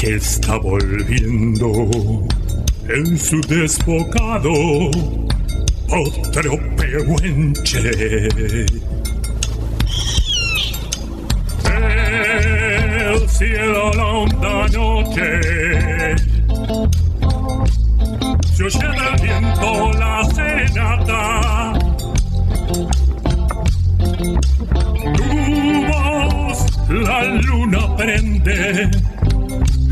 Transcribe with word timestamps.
que 0.00 0.14
está 0.14 0.56
volviendo 0.56 2.26
en 2.88 3.18
su 3.18 3.38
desbocado 3.42 4.50
otro 5.90 6.58
pehuenche. 6.74 7.90
El 11.66 13.28
cielo 13.28 13.92
la 13.92 14.06
honda 14.06 14.68
noche 14.68 15.40
se 18.54 18.64
oye 18.64 18.78
del 18.78 19.22
viento 19.22 19.92
la 19.98 20.24
serenata. 20.34 21.72
Tu 25.14 25.86
voz 25.92 26.88
la 26.88 27.24
luna 27.42 27.96
prende 27.98 28.99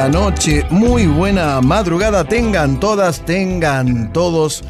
Buena 0.00 0.18
medianoche, 0.18 0.64
muy 0.70 1.06
buena 1.06 1.60
madrugada, 1.60 2.24
tengan 2.24 2.80
todas, 2.80 3.22
tengan 3.26 4.12
todos. 4.14 4.64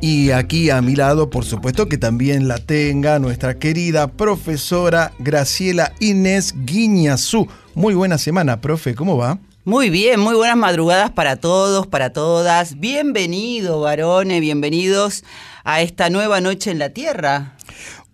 Y 0.00 0.30
aquí 0.30 0.70
a 0.70 0.80
mi 0.80 0.94
lado, 0.94 1.28
por 1.28 1.44
supuesto 1.44 1.88
que 1.88 1.98
también 1.98 2.46
la 2.46 2.58
tenga 2.58 3.18
nuestra 3.18 3.58
querida 3.58 4.06
profesora 4.06 5.12
Graciela 5.18 5.92
Inés 5.98 6.54
Guiñazú. 6.64 7.48
Muy 7.74 7.94
buena 7.94 8.16
semana, 8.16 8.60
profe, 8.60 8.94
¿cómo 8.94 9.16
va? 9.16 9.40
Muy 9.64 9.90
bien, 9.90 10.20
muy 10.20 10.36
buenas 10.36 10.56
madrugadas 10.56 11.10
para 11.10 11.34
todos, 11.34 11.88
para 11.88 12.12
todas. 12.12 12.78
Bienvenido, 12.78 13.80
varones, 13.80 14.40
bienvenidos 14.40 15.24
a 15.64 15.80
esta 15.80 16.10
nueva 16.10 16.40
noche 16.40 16.70
en 16.70 16.78
la 16.78 16.90
Tierra. 16.90 17.56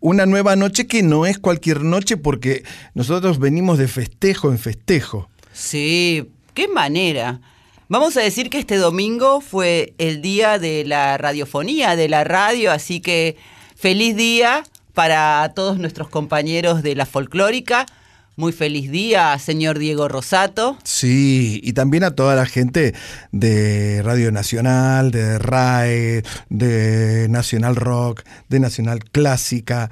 Una 0.01 0.25
nueva 0.25 0.57
noche 0.57 0.87
que 0.87 1.03
no 1.03 1.27
es 1.27 1.39
cualquier 1.39 1.83
noche 1.83 2.17
porque 2.17 2.65
nosotros 2.95 3.39
venimos 3.39 3.77
de 3.77 3.89
festejo 3.89 4.51
en 4.51 4.59
festejo. 4.59 5.29
Sí, 5.53 6.31
qué 6.55 6.69
manera. 6.69 7.41
Vamos 7.89 8.17
a 8.17 8.21
decir 8.21 8.49
que 8.49 8.59
este 8.59 8.77
domingo 8.77 9.41
fue 9.41 9.95
el 9.99 10.23
día 10.23 10.59
de 10.59 10.85
la 10.85 11.19
radiofonía, 11.19 11.97
de 11.97 12.09
la 12.09 12.25
radio, 12.25 12.73
así 12.73 13.01
que 13.01 13.37
feliz 13.77 14.17
día 14.17 14.65
para 14.95 15.53
todos 15.55 15.79
nuestros 15.79 16.09
compañeros 16.09 16.83
de 16.83 16.95
la 16.95 17.07
folclórica. 17.07 17.87
Muy 18.35 18.53
feliz 18.53 18.91
día, 18.91 19.39
señor 19.39 19.79
Diego 19.79 20.09
Rosato. 20.09 20.79
Sí, 20.85 21.61
y 21.63 21.75
también 21.75 22.03
a 22.03 22.13
toda 22.13 22.35
la 22.35 22.47
gente 22.47 22.95
de 23.31 24.01
Radio 24.03 24.33
Nacional, 24.33 25.11
de 25.11 25.39
RAE, 25.39 26.23
de 26.49 27.27
Nacional 27.29 27.77
Rock, 27.77 28.23
de 28.49 28.59
Nacional 28.59 29.05
Clásica, 29.05 29.91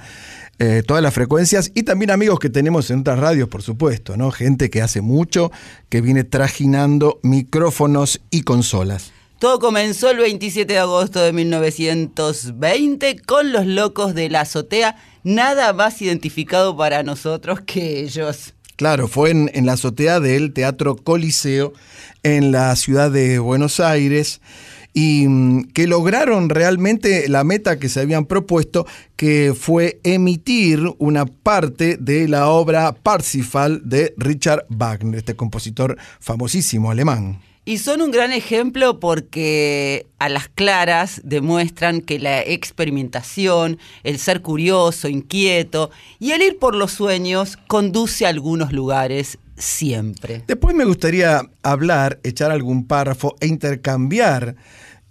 eh, 0.59 0.83
todas 0.87 1.03
las 1.03 1.13
frecuencias 1.13 1.71
y 1.75 1.83
también 1.83 2.11
amigos 2.11 2.39
que 2.39 2.49
tenemos 2.49 2.91
en 2.91 3.01
otras 3.01 3.19
radios, 3.19 3.51
por 3.51 3.61
supuesto, 3.61 4.17
¿no? 4.17 4.31
Gente 4.31 4.71
que 4.71 4.81
hace 4.81 5.03
mucho, 5.03 5.53
que 5.91 6.01
viene 6.01 6.25
trajinando 6.25 7.21
micrófonos 7.23 8.23
y 8.31 8.43
consolas. 8.43 9.13
Todo 9.41 9.59
comenzó 9.59 10.11
el 10.11 10.19
27 10.19 10.71
de 10.71 10.79
agosto 10.79 11.19
de 11.19 11.33
1920 11.33 13.21
con 13.21 13.53
los 13.53 13.65
locos 13.65 14.15
de 14.15 14.29
la 14.29 14.43
azotea, 14.43 14.97
nada 15.25 15.73
más 15.73 16.03
identificado 16.03 16.77
para 16.77 17.03
nosotros 17.03 17.63
que 17.63 18.01
ellos. 18.01 18.53
Claro, 18.77 19.09
fue 19.09 19.31
en, 19.31 19.65
la 19.65 19.73
azotea 19.73 20.21
del 20.21 20.53
Teatro 20.53 20.95
Coliseo 20.95 21.73
en 22.23 22.53
la 22.53 22.77
ciudad 22.77 23.11
de 23.11 23.39
Buenos 23.39 23.81
Aires 23.81 24.43
y 24.93 25.27
mm, 25.27 25.69
que 25.73 25.87
lograron 25.87 26.51
realmente 26.51 27.27
la 27.31 27.43
meta 27.43 27.79
que 27.79 27.89
se 27.89 28.01
habían 28.01 28.27
propuesto, 28.27 28.87
que 29.17 29.55
fue 29.59 30.01
emitir 30.05 30.83
una 30.99 31.25
parte 31.25 31.97
de 31.99 32.29
la 32.29 32.51
obra 32.51 32.93
Parsifal 32.93 33.89
de 33.89 34.13
Richard 34.19 34.67
Wagner, 34.69 35.17
este 35.17 35.35
compositor 35.35 35.97
famosísimo 36.21 36.91
alemán. 36.91 37.41
Y 37.65 37.79
son 37.79 38.01
un 38.01 38.11
gran 38.11 38.33
ejemplo 38.33 39.01
porque 39.01 40.07
a 40.19 40.29
las 40.29 40.49
claras 40.49 41.21
demuestran 41.25 42.01
que 42.01 42.19
la 42.19 42.41
experimentación, 42.41 43.79
el 44.03 44.19
ser 44.19 44.41
curioso, 44.41 45.09
inquieto 45.09 45.91
y 46.19 46.33
el 46.33 46.43
ir 46.43 46.59
por 46.59 46.75
los 46.75 46.93
sueños 46.93 47.59
conduce 47.69 48.25
a 48.25 48.31
algunos 48.31 48.73
lugares 48.73 49.39
siempre. 49.57 50.43
Después 50.47 50.75
me 50.75 50.85
gustaría 50.85 51.43
hablar, 51.63 52.19
echar 52.23 52.51
algún 52.51 52.87
párrafo 52.87 53.37
e 53.41 53.47
intercambiar 53.47 54.57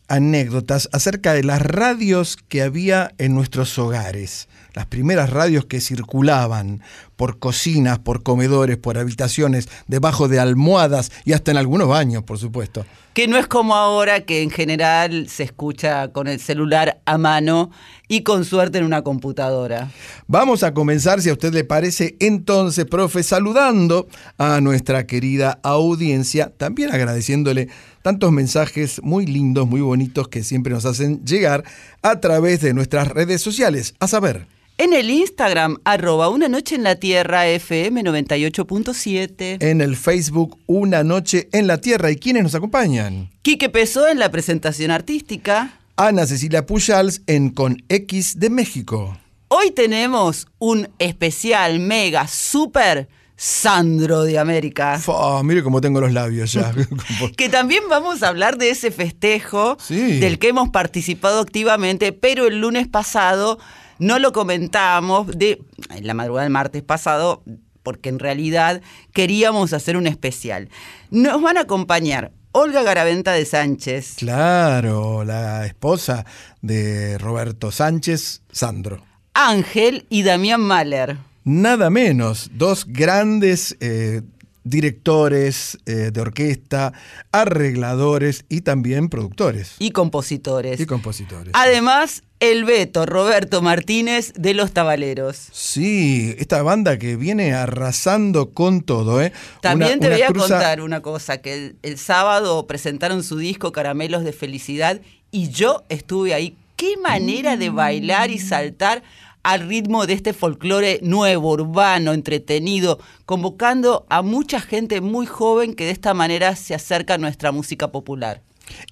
anécdotas 0.08 0.90
acerca 0.92 1.34
de 1.34 1.44
las 1.44 1.62
radios 1.62 2.36
que 2.36 2.64
había 2.64 3.14
en 3.20 3.36
nuestros 3.36 3.78
hogares. 3.78 4.50
Las 4.80 4.86
primeras 4.86 5.30
radios 5.30 5.66
que 5.66 5.82
circulaban 5.82 6.82
por 7.18 7.38
cocinas, 7.38 8.00
por 8.00 8.24
comedores, 8.24 8.78
por 8.78 8.98
habitaciones, 8.98 9.68
debajo 9.88 10.30
de 10.30 10.40
almohadas 10.40 11.12
y 11.26 11.34
hasta 11.34 11.52
en 11.52 11.58
algunos 11.58 11.90
baños, 11.90 12.24
por 12.24 12.38
supuesto. 12.38 12.86
Que 13.14 13.28
no 13.28 13.36
es 13.36 13.46
como 13.46 13.76
ahora 13.76 14.22
que 14.22 14.42
en 14.42 14.52
general 14.52 15.28
se 15.28 15.44
escucha 15.44 16.14
con 16.14 16.30
el 16.30 16.40
celular 16.40 17.02
a 17.04 17.18
mano 17.18 17.72
y 18.08 18.24
con 18.24 18.46
suerte 18.46 18.78
en 18.78 18.86
una 18.86 19.02
computadora. 19.02 19.92
Vamos 20.28 20.64
a 20.64 20.74
comenzar, 20.74 21.20
si 21.20 21.28
a 21.28 21.34
usted 21.34 21.54
le 21.54 21.66
parece, 21.66 22.16
entonces, 22.22 22.86
profe, 22.86 23.22
saludando 23.22 24.08
a 24.38 24.62
nuestra 24.62 25.06
querida 25.06 25.60
audiencia, 25.62 26.54
también 26.56 26.94
agradeciéndole 26.94 27.68
tantos 28.02 28.32
mensajes 28.32 29.02
muy 29.04 29.26
lindos, 29.26 29.68
muy 29.68 29.82
bonitos 29.82 30.30
que 30.30 30.42
siempre 30.42 30.72
nos 30.72 30.86
hacen 30.86 31.26
llegar 31.26 31.66
a 32.02 32.22
través 32.22 32.62
de 32.62 32.74
nuestras 32.74 33.10
redes 33.10 33.42
sociales. 33.42 33.94
A 34.00 34.08
saber. 34.08 34.59
En 34.82 34.94
el 34.94 35.10
Instagram, 35.10 35.76
arroba 35.84 36.30
una 36.30 36.48
noche 36.48 36.76
en 36.76 36.84
la 36.84 36.96
tierra 36.96 37.46
FM 37.46 38.02
98.7. 38.02 39.58
En 39.62 39.82
el 39.82 39.98
Facebook, 39.98 40.58
Una 40.68 41.04
Noche 41.04 41.50
en 41.52 41.68
la 41.68 41.80
Tierra. 41.80 42.12
¿Y 42.12 42.16
quiénes 42.16 42.44
nos 42.44 42.56
acompañan? 42.56 43.30
Quique 43.42 43.68
Pesó 43.68 44.08
en 44.08 44.20
la 44.20 44.32
presentación 44.32 44.90
artística. 44.92 45.78
Ana 45.98 46.26
Cecilia 46.26 46.66
Pujals 46.66 47.24
en 47.28 47.50
Con 47.50 47.84
X 47.90 48.40
de 48.40 48.50
México. 48.50 49.18
Hoy 49.50 49.72
tenemos 49.72 50.48
un 50.60 50.88
especial, 50.98 51.80
mega, 51.82 52.26
super 52.30 53.10
Sandro 53.36 54.24
de 54.24 54.40
América. 54.40 54.98
Mire 55.44 55.62
cómo 55.62 55.82
tengo 55.82 56.00
los 56.00 56.14
labios 56.14 56.54
ya. 56.54 56.74
que 57.36 57.50
también 57.50 57.84
vamos 57.90 58.24
a 58.24 58.30
hablar 58.30 58.58
de 58.58 58.70
ese 58.70 58.92
festejo 58.92 59.76
Sí. 59.82 60.22
del 60.22 60.40
que 60.40 60.48
hemos 60.48 60.70
participado 60.70 61.42
activamente, 61.42 62.14
pero 62.14 62.48
el 62.48 62.62
lunes 62.62 62.88
pasado 62.88 63.60
no 64.00 64.18
lo 64.20 64.32
comentábamos, 64.34 65.28
de, 65.38 65.62
en 65.90 66.08
la 66.08 66.14
madrugada 66.14 66.44
del 66.44 66.54
martes 66.54 66.82
pasado, 66.84 67.44
porque 67.84 68.10
en 68.10 68.20
realidad 68.20 68.82
queríamos 69.14 69.74
hacer 69.74 69.98
un 69.98 70.08
especial. 70.08 70.70
Nos 71.12 71.42
van 71.42 71.58
a 71.58 71.62
acompañar 71.62 72.32
Olga 72.52 72.82
Garaventa 72.82 73.34
de 73.34 73.46
Sánchez, 73.46 74.16
claro, 74.18 75.24
la 75.24 75.66
esposa 75.66 76.26
de 76.62 77.18
Roberto 77.18 77.72
Sánchez, 77.72 78.42
Sandro. 78.52 79.04
Ángel 79.34 80.06
y 80.10 80.24
Damián 80.24 80.62
Mahler. 80.62 81.18
Nada 81.44 81.90
menos, 81.90 82.50
dos 82.54 82.86
grandes 82.88 83.78
eh, 83.80 84.22
directores 84.70 85.78
eh, 85.86 86.12
de 86.14 86.22
orquesta, 86.22 86.94
arregladores 87.32 88.46
y 88.50 88.62
también 88.62 89.10
productores 89.10 89.76
y 89.80 89.92
compositores. 89.92 90.80
y 90.80 90.86
compositores. 90.86 91.52
Además, 91.56 92.24
el 92.40 92.64
Beto 92.64 93.06
Roberto 93.06 93.62
Martínez 93.62 94.32
de 94.36 94.54
Los 94.54 94.72
Tabaleros. 94.72 95.48
Sí, 95.52 96.36
esta 96.38 96.62
banda 96.62 96.98
que 96.98 97.16
viene 97.16 97.54
arrasando 97.54 98.52
con 98.52 98.82
todo, 98.82 99.22
¿eh? 99.22 99.34
También 99.62 99.94
Una- 99.94 100.00
te 100.02 100.08
una 100.08 100.16
voy 100.16 100.22
a 100.24 100.28
cruza- 100.28 100.48
contar 100.58 100.82
una 100.82 101.02
cosa, 101.02 101.42
que 101.42 101.54
el, 101.54 101.76
el 101.82 101.98
sábado 101.98 102.66
presentaron 102.68 103.24
su 103.24 103.38
disco 103.38 103.72
Caramelos 103.72 104.24
de 104.24 104.32
Felicidad 104.34 105.02
y 105.32 105.50
yo 105.50 105.84
estuve 105.90 106.34
ahí. 106.34 106.56
Qué 106.76 106.96
manera 106.96 107.58
de 107.58 107.70
bailar 107.72 108.32
y 108.32 108.40
saltar 108.40 109.04
al 109.44 109.68
ritmo 109.68 110.06
de 110.06 110.14
este 110.14 110.34
folclore 110.34 111.00
nuevo, 111.02 111.52
urbano, 111.52 112.14
entretenido, 112.14 113.00
convocando 113.26 114.06
a 114.10 114.22
mucha 114.22 114.60
gente 114.60 115.02
muy 115.02 115.26
joven 115.26 115.74
que 115.74 115.86
de 115.86 115.92
esta 115.92 116.14
manera 116.14 116.56
se 116.56 116.76
acerca 116.76 117.16
a 117.16 117.18
nuestra 117.18 117.52
música 117.52 117.92
popular. 117.92 118.42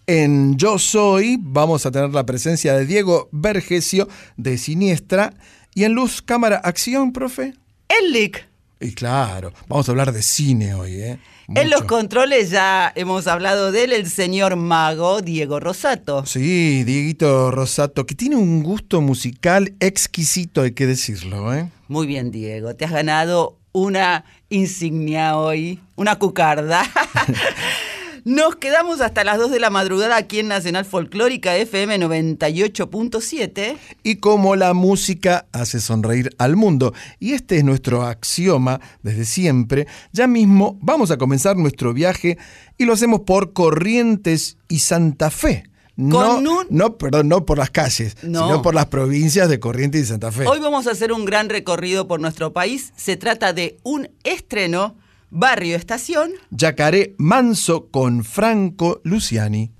En 0.05 0.57
Yo 0.57 0.79
Soy 0.79 1.38
vamos 1.39 1.85
a 1.85 1.91
tener 1.91 2.11
la 2.11 2.25
presencia 2.25 2.73
de 2.75 2.85
Diego 2.85 3.29
Vergesio 3.31 4.07
de 4.35 4.57
Siniestra 4.57 5.33
y 5.75 5.83
en 5.83 5.94
Luz 5.94 6.21
Cámara 6.21 6.57
Acción, 6.57 7.13
profe. 7.13 7.53
El 7.88 8.11
Lick. 8.11 8.46
Y 8.79 8.94
claro, 8.94 9.53
vamos 9.68 9.88
a 9.88 9.91
hablar 9.91 10.12
de 10.12 10.21
cine 10.21 10.74
hoy, 10.74 11.01
¿eh? 11.01 11.19
En 11.56 11.69
los 11.69 11.83
controles 11.83 12.50
ya 12.50 12.91
hemos 12.95 13.25
hablado 13.25 13.71
de 13.71 13.85
él, 13.85 13.94
el 13.94 14.09
señor 14.09 14.57
mago 14.57 15.21
Diego 15.21 15.59
Rosato. 15.59 16.25
Sí, 16.25 16.83
Dieguito 16.83 17.51
Rosato, 17.51 18.06
que 18.06 18.15
tiene 18.15 18.35
un 18.35 18.63
gusto 18.63 19.00
musical 19.00 19.74
exquisito, 19.79 20.62
hay 20.62 20.71
que 20.74 20.85
decirlo, 20.85 21.53
¿eh? 21.53 21.69
Muy 21.88 22.06
bien, 22.06 22.31
Diego. 22.31 22.75
Te 22.75 22.83
has 22.85 22.91
ganado 22.91 23.57
una 23.71 24.25
insignia 24.50 25.38
hoy, 25.38 25.80
una 25.95 26.19
cucarda. 26.19 26.83
Nos 28.27 28.57
quedamos 28.57 29.00
hasta 29.00 29.24
las 29.24 29.38
2 29.38 29.51
de 29.51 29.59
la 29.62 29.69
madrugada 29.69 30.18
aquí 30.18 30.39
en 30.39 30.50
Nacional 30.50 30.83
Folclórica 30.83 31.56
FM 31.56 31.97
98.7. 31.97 33.77
Y 34.03 34.18
como 34.18 34.57
la 34.57 34.74
música 34.74 35.45
hace 35.53 35.79
sonreír 35.79 36.31
al 36.38 36.57
mundo, 36.57 36.94
y 37.21 37.31
este 37.35 37.56
es 37.56 37.63
nuestro 37.63 38.03
axioma 38.03 38.81
desde 39.01 39.24
siempre, 39.24 39.88
ya 40.12 40.27
mismo 40.27 40.77
vamos 40.81 41.09
a 41.09 41.18
comenzar 41.18 41.56
nuestro 41.56 41.94
viaje 41.94 42.38
y 42.77 42.83
lo 42.83 42.91
hacemos 42.91 43.21
por 43.21 43.53
Corrientes 43.53 44.57
y 44.68 44.80
Santa 44.80 45.31
Fe. 45.31 45.63
No, 45.95 46.39
un- 46.39 46.68
no, 46.69 46.97
perdón, 46.97 47.30
no 47.30 47.45
por 47.45 47.57
las 47.57 47.69
calles, 47.69 48.18
No. 48.23 48.44
sino 48.47 48.62
por 48.62 48.75
las 48.75 48.88
provincias 48.88 49.47
de 49.47 49.62
Corrientes 49.62 50.01
y 50.01 50.06
Santa 50.06 50.33
Fe. 50.33 50.45
Hoy 50.47 50.59
vamos 50.59 50.85
a 50.88 50.91
hacer 50.91 51.13
un 51.13 51.23
gran 51.23 51.47
recorrido 51.47 52.09
por 52.09 52.19
nuestro 52.19 52.51
país. 52.51 52.91
Se 52.97 53.15
trata 53.15 53.53
de 53.53 53.77
un 53.83 54.09
estreno, 54.25 54.97
Barrio 55.29 55.75
Estación. 55.75 56.31
Yacaré 56.51 57.15
Manso 57.18 57.88
con 57.89 58.24
Franco 58.24 59.01
Luciani. 59.03 59.76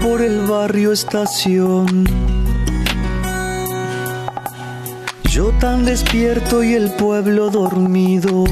Por 0.00 0.20
el 0.22 0.40
barrio 0.40 0.92
estación. 0.92 2.04
Yo 5.24 5.50
tan 5.60 5.84
despierto 5.84 6.62
y 6.62 6.74
el 6.74 6.90
pueblo 6.90 7.48
dormido. 7.48 8.44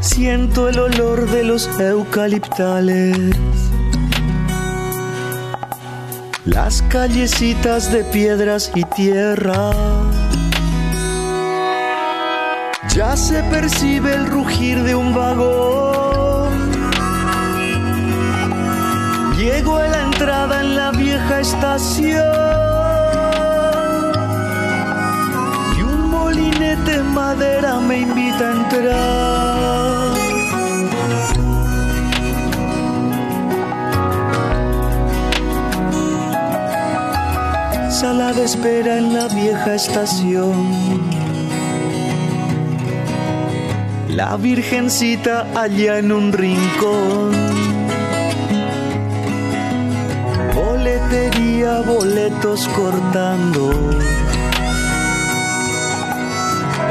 Siento 0.00 0.68
el 0.68 0.78
olor 0.78 1.30
de 1.30 1.44
los 1.44 1.68
eucaliptales. 1.78 3.36
Las 6.44 6.82
callecitas 6.82 7.92
de 7.92 8.04
piedras 8.04 8.72
y 8.74 8.84
tierra. 8.84 9.70
Ya 12.94 13.16
se 13.16 13.42
percibe 13.44 14.14
el 14.14 14.26
rugir 14.26 14.82
de 14.82 14.94
un 14.94 15.14
vagón. 15.14 15.97
Entrada 20.20 20.60
en 20.62 20.74
la 20.74 20.90
vieja 20.90 21.38
estación 21.38 22.24
y 25.78 25.82
un 25.82 26.10
molinete 26.10 26.90
de 26.90 27.02
madera 27.04 27.78
me 27.78 27.98
invita 28.00 28.48
a 28.48 28.50
entrar. 28.50 28.98
Sala 37.92 38.32
de 38.32 38.44
espera 38.44 38.98
en 38.98 39.14
la 39.14 39.28
vieja 39.28 39.74
estación. 39.76 40.66
La 44.08 44.36
virgencita 44.36 45.46
allá 45.54 45.98
en 45.98 46.10
un 46.10 46.32
rincón. 46.32 47.47
Boletería, 50.88 51.80
boletos 51.80 52.66
cortando. 52.68 53.70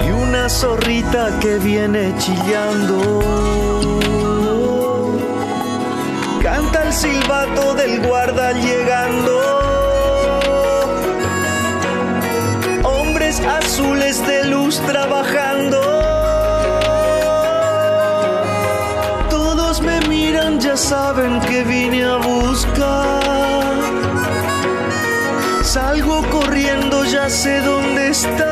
Y 0.06 0.12
una 0.12 0.48
zorrita 0.50 1.40
que 1.40 1.58
viene 1.58 2.14
chillando. 2.20 3.00
Canta 6.44 6.84
el 6.84 6.94
silbato 6.94 7.74
del 7.74 8.06
guarda 8.06 8.52
llegando. 8.52 9.34
Hombres 12.84 13.40
azules 13.40 14.26
de 14.28 14.46
luz 14.46 14.80
trabajando. 14.82 15.82
Todos 19.32 19.82
me 19.82 20.00
miran, 20.02 20.60
ya 20.60 20.78
saben 20.78 21.40
que 21.42 21.64
vine 21.64 22.04
a 22.04 22.18
buscar. 22.18 23.27
Salgo 25.78 26.18
corriendo, 26.32 27.06
ya 27.06 27.30
sé 27.30 27.62
dónde 27.62 28.10
estás. 28.10 28.48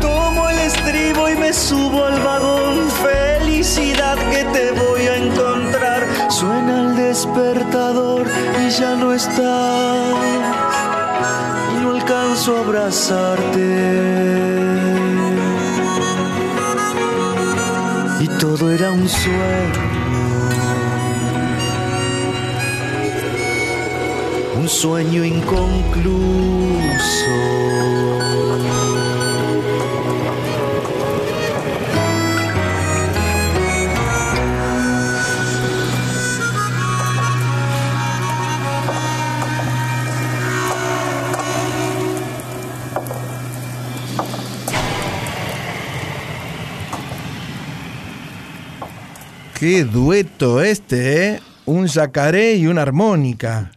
Tomo 0.00 0.50
el 0.50 0.58
estribo 0.58 1.28
y 1.28 1.36
me 1.36 1.52
subo 1.52 2.04
al 2.04 2.20
vagón. 2.20 2.90
Felicidad 2.90 4.18
que 4.32 4.42
te 4.54 4.72
voy 4.72 5.02
a 5.02 5.16
encontrar. 5.18 6.04
Suena 6.32 6.80
el 6.80 6.96
despertador 6.96 8.26
y 8.60 8.70
ya 8.70 8.96
no 8.96 9.12
estás. 9.12 10.16
Y 11.72 11.76
no 11.80 11.90
alcanzo 11.92 12.56
a 12.56 12.60
abrazarte. 12.62 13.68
Y 18.18 18.26
todo 18.40 18.72
era 18.72 18.90
un 18.90 19.08
sueño. 19.08 19.89
sueño 24.80 25.22
inconcluso. 25.22 26.10
Qué 49.58 49.84
dueto 49.84 50.62
este, 50.62 51.26
¿eh? 51.26 51.40
Un 51.66 51.86
yacaré 51.86 52.54
y 52.54 52.66
una 52.66 52.80
armónica. 52.80 53.72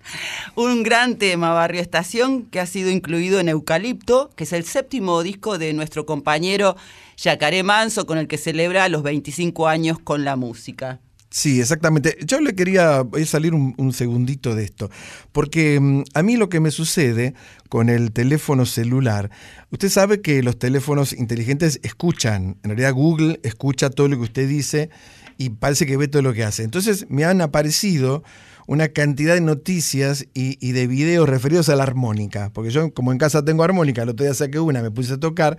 Un 0.55 0.83
gran 0.83 1.17
tema, 1.17 1.51
Barrio 1.51 1.81
Estación, 1.81 2.43
que 2.43 2.60
ha 2.60 2.67
sido 2.67 2.91
incluido 2.91 3.39
en 3.39 3.50
Eucalipto, 3.50 4.29
que 4.36 4.43
es 4.43 4.53
el 4.53 4.65
séptimo 4.65 5.24
disco 5.24 5.57
de 5.57 5.74
nuestro 5.74 6.05
compañero 6.05 6.75
Yacaré 7.17 7.63
Manso, 7.63 8.05
con 8.05 8.19
el 8.19 8.27
que 8.27 8.38
celebra 8.38 8.88
los 8.88 9.01
25 9.01 9.67
años 9.67 9.98
con 9.98 10.24
la 10.24 10.36
música. 10.36 11.00
Sí, 11.31 11.60
exactamente. 11.60 12.19
Yo 12.24 12.39
le 12.39 12.53
quería 12.53 13.03
salir 13.25 13.55
un, 13.55 13.74
un 13.77 13.93
segundito 13.93 14.53
de 14.53 14.65
esto, 14.65 14.91
porque 15.31 15.79
mm, 15.79 16.03
a 16.13 16.22
mí 16.22 16.38
lo 16.38 16.50
que 16.50 16.60
me 16.60 16.69
sucede 16.69 17.33
con 17.67 17.89
el 17.89 18.12
teléfono 18.12 18.67
celular, 18.67 19.31
usted 19.72 19.89
sabe 19.89 20.22
que 20.22 20.43
los 20.43 20.60
teléfonos 20.60 21.13
inteligentes 21.13 21.79
escuchan, 21.81 22.57
en 22.62 22.69
realidad 22.69 22.93
Google 22.93 23.39
escucha 23.41 23.89
todo 23.89 24.07
lo 24.07 24.17
que 24.17 24.24
usted 24.24 24.48
dice 24.48 24.91
y 25.39 25.50
parece 25.50 25.88
que 25.88 25.98
ve 25.98 26.07
todo 26.07 26.22
lo 26.22 26.33
que 26.33 26.43
hace. 26.43 26.62
Entonces 26.62 27.07
me 27.10 27.25
han 27.25 27.41
aparecido 27.41 28.24
una 28.67 28.89
cantidad 28.89 29.34
de 29.34 29.41
noticias 29.41 30.25
y, 30.34 30.58
y 30.65 30.72
de 30.72 30.88
videos 30.88 31.27
referidos 31.27 31.70
a 31.70 31.75
la 31.75 31.84
armónica, 31.84 32.51
porque 32.53 32.72
yo 32.72 32.93
como 32.93 33.12
en 33.12 33.17
casa 33.17 33.43
tengo 33.43 33.63
armónica, 33.63 34.03
el 34.03 34.10
otro 34.10 34.25
día 34.25 34.34
saqué 34.34 34.60
una, 34.60 34.82
me 34.82 34.91
puse 34.91 35.13
a 35.13 35.17
tocar, 35.17 35.58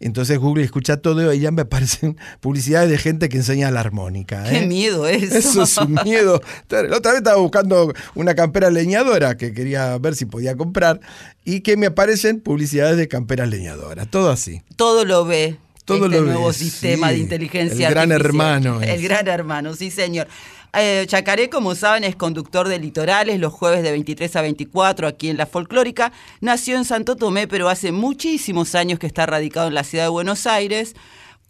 entonces 0.00 0.38
Google 0.38 0.64
escucha 0.64 0.98
todo 0.98 1.32
y 1.32 1.40
ya 1.40 1.50
me 1.50 1.62
aparecen 1.68 2.16
publicidades 2.40 2.90
de 2.90 2.98
gente 2.98 3.28
que 3.28 3.38
enseña 3.38 3.70
la 3.70 3.80
armónica. 3.80 4.44
Qué 4.44 4.58
¿eh? 4.58 4.66
miedo 4.66 5.06
eso. 5.08 5.36
Eso 5.36 5.62
es 5.62 5.76
un 5.78 5.98
miedo. 6.04 6.40
La 6.68 6.96
otra 6.96 7.12
vez 7.12 7.18
estaba 7.18 7.36
buscando 7.38 7.92
una 8.14 8.34
campera 8.34 8.70
leñadora 8.70 9.36
que 9.36 9.52
quería 9.52 9.96
ver 9.98 10.14
si 10.14 10.24
podía 10.24 10.56
comprar 10.56 11.00
y 11.44 11.60
que 11.60 11.76
me 11.76 11.86
aparecen 11.86 12.40
publicidades 12.40 12.96
de 12.96 13.08
camperas 13.08 13.48
leñadoras. 13.48 14.08
Todo 14.08 14.30
así. 14.30 14.62
Todo 14.76 15.04
lo 15.04 15.24
ve. 15.24 15.56
Todo 15.84 16.04
este 16.04 16.18
lo 16.18 16.24
ve, 16.26 16.32
nuevo 16.32 16.52
sistema 16.52 17.08
sí. 17.08 17.14
de 17.14 17.20
inteligencia 17.20 17.88
El 17.88 17.94
gran 17.94 18.12
artificial. 18.12 18.30
hermano 18.60 18.82
El 18.82 18.90
es. 18.90 19.02
gran 19.02 19.26
hermano, 19.26 19.74
sí, 19.74 19.90
señor. 19.90 20.28
Eh, 20.74 21.04
Chacaré, 21.08 21.48
como 21.48 21.74
saben, 21.74 22.04
es 22.04 22.14
conductor 22.14 22.68
de 22.68 22.78
Litorales 22.78 23.40
los 23.40 23.52
jueves 23.52 23.82
de 23.82 23.90
23 23.90 24.36
a 24.36 24.42
24 24.42 25.08
aquí 25.08 25.30
en 25.30 25.36
La 25.36 25.46
Folclórica. 25.46 26.12
Nació 26.40 26.76
en 26.76 26.84
Santo 26.84 27.16
Tomé, 27.16 27.48
pero 27.48 27.68
hace 27.68 27.92
muchísimos 27.92 28.74
años 28.74 28.98
que 28.98 29.06
está 29.06 29.26
radicado 29.26 29.68
en 29.68 29.74
la 29.74 29.84
ciudad 29.84 30.04
de 30.04 30.10
Buenos 30.10 30.46
Aires. 30.46 30.94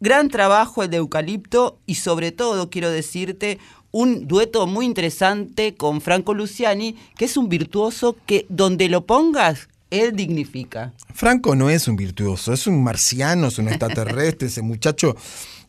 Gran 0.01 0.29
trabajo 0.29 0.85
el 0.85 0.91
de 0.91 0.99
Eucalipto 0.99 1.81
y 1.85 1.97
sobre 1.97 2.31
todo, 2.31 2.71
quiero 2.71 2.91
decirte, 2.91 3.59
un 3.91 4.29
dueto 4.29 4.67
muy 4.67 4.87
interesante 4.87 5.75
con 5.75 6.01
Franco 6.01 6.35
Luciani, 6.35 6.95
que 7.17 7.25
es 7.25 7.37
un 7.37 7.49
virtuoso 7.49 8.17
que 8.27 8.47
donde 8.49 8.89
lo 8.89 9.07
pongas, 9.07 9.69
él 9.91 10.15
dignifica. 10.15 10.93
Franco 11.15 11.57
no 11.57 11.71
es 11.71 11.89
un 11.89 11.97
virtuoso, 11.97 12.53
es 12.53 12.67
un 12.67 12.83
marciano, 12.83 13.49
es 13.49 13.59
un 13.59 13.69
extraterrestre, 13.69 14.49
ese 14.49 14.63
muchacho. 14.63 15.17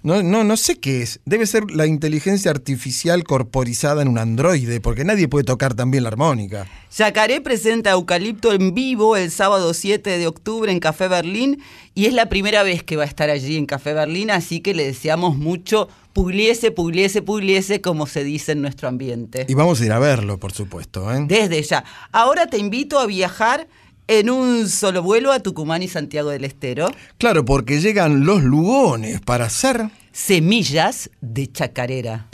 No, 0.01 0.23
no, 0.23 0.45
no 0.45 0.55
sé 0.55 0.79
qué 0.79 1.01
es. 1.01 1.19
Debe 1.25 1.45
ser 1.45 1.71
la 1.71 1.85
inteligencia 1.85 2.51
artificial 2.51 3.25
corporizada 3.25 4.01
en 4.01 4.07
un 4.07 4.17
androide, 4.17 4.79
porque 4.79 5.03
nadie 5.03 5.27
puede 5.27 5.43
tocar 5.43 5.73
también 5.73 6.03
la 6.03 6.09
armónica. 6.09 6.67
Yacaré 6.95 7.41
presenta 7.41 7.91
Eucalipto 7.91 8.53
en 8.53 8.73
vivo 8.73 9.17
el 9.17 9.29
sábado 9.29 9.73
7 9.73 10.17
de 10.17 10.27
octubre 10.27 10.71
en 10.71 10.79
Café 10.79 11.09
Berlín 11.09 11.61
y 11.95 12.05
es 12.05 12.13
la 12.13 12.29
primera 12.29 12.63
vez 12.63 12.81
que 12.81 12.95
va 12.95 13.03
a 13.03 13.07
estar 13.07 13.29
allí 13.29 13.57
en 13.57 13.65
Café 13.65 13.93
Berlín, 13.93 14.31
así 14.31 14.61
que 14.61 14.73
le 14.73 14.85
deseamos 14.85 15.35
mucho 15.35 15.89
pugliese, 16.13 16.71
pugliese, 16.71 17.21
pugliese, 17.21 17.81
como 17.81 18.07
se 18.07 18.23
dice 18.23 18.53
en 18.53 18.61
nuestro 18.61 18.87
ambiente. 18.87 19.45
Y 19.49 19.53
vamos 19.53 19.81
a 19.81 19.85
ir 19.85 19.91
a 19.91 19.99
verlo, 19.99 20.39
por 20.39 20.53
supuesto. 20.53 21.13
¿eh? 21.13 21.25
Desde 21.27 21.61
ya. 21.61 21.83
Ahora 22.11 22.47
te 22.47 22.57
invito 22.57 22.99
a 22.99 23.05
viajar 23.05 23.67
en 24.09 24.31
un 24.31 24.67
solo 24.67 25.03
vuelo 25.03 25.31
a 25.31 25.39
Tucumán 25.39 25.83
y 25.83 25.87
Santiago 25.87 26.31
del 26.31 26.43
Estero. 26.43 26.89
Claro, 27.19 27.45
porque 27.45 27.79
llegan 27.79 28.25
los 28.25 28.41
lugones 28.41 29.21
para 29.21 29.45
hacer. 29.45 29.89
Semillas 30.11 31.11
de 31.21 31.51
chacarera. 31.51 32.27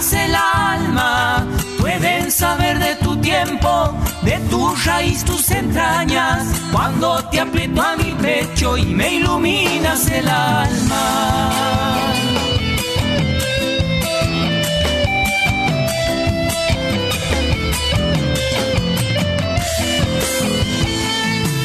Iluminas 0.00 0.12
el 0.14 0.34
alma, 0.34 1.46
pueden 1.78 2.30
saber 2.30 2.78
de 2.78 2.94
tu 2.96 3.16
tiempo, 3.20 3.94
de 4.22 4.38
tu 4.48 4.74
raíz, 4.86 5.22
tus 5.24 5.50
entrañas. 5.50 6.46
Cuando 6.72 7.22
te 7.30 7.38
aprieto 7.40 7.82
a 7.82 7.96
mi 7.96 8.12
pecho 8.12 8.78
y 8.78 8.86
me 8.86 9.16
iluminas 9.16 10.10
el 10.10 10.26
alma. 10.26 11.50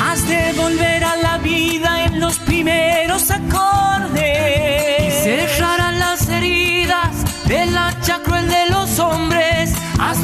Has 0.04 0.28
de 0.28 0.54
volver 0.58 1.04
a 1.06 1.16
la 1.16 1.38
vida 1.38 2.06
en 2.06 2.20
los 2.20 2.38
primeros 2.40 3.32
acordes. 3.32 4.15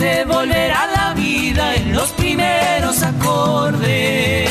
Has 0.01 0.07
de 0.07 0.25
volver 0.25 0.71
a 0.71 0.87
la 0.87 1.13
vida 1.13 1.75
en 1.75 1.93
los 1.93 2.09
primeros 2.13 3.03
acordes. 3.03 4.49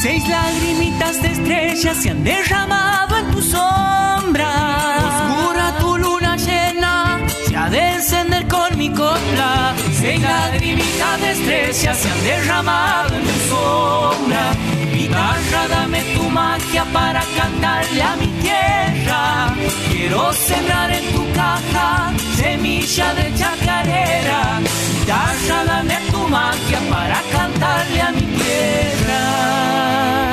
Seis 0.00 0.28
lagrimitas 0.28 1.20
de 1.20 1.28
estrellas 1.28 1.96
se 1.98 2.10
han 2.10 2.24
derramado 2.24 3.18
en 3.18 3.30
tu 3.32 3.42
sombra. 3.42 3.93
Seis 10.64 10.76
lagrimitas 10.76 11.20
de 11.20 11.30
estrellas 11.32 11.98
se 11.98 12.08
han 12.08 12.24
derramado 12.24 13.16
en 13.16 13.22
tu 13.22 13.38
sombra. 13.50 14.52
Guitarra, 14.94 15.68
dame 15.68 16.02
tu 16.14 16.22
magia 16.30 16.86
para 16.86 17.22
cantarle 17.36 18.02
a 18.02 18.16
mi 18.16 18.28
tierra. 18.40 19.54
Quiero 19.90 20.32
sembrar 20.32 20.90
en 20.90 21.04
tu 21.12 21.30
caja 21.34 22.14
semilla 22.36 23.12
de 23.14 23.34
chacarera. 23.34 24.60
Guitarra, 25.00 25.64
dame 25.66 25.98
tu 26.10 26.28
magia 26.28 26.80
para 26.88 27.20
cantarle 27.30 28.00
a 28.00 28.10
mi 28.12 28.22
tierra. 28.22 30.23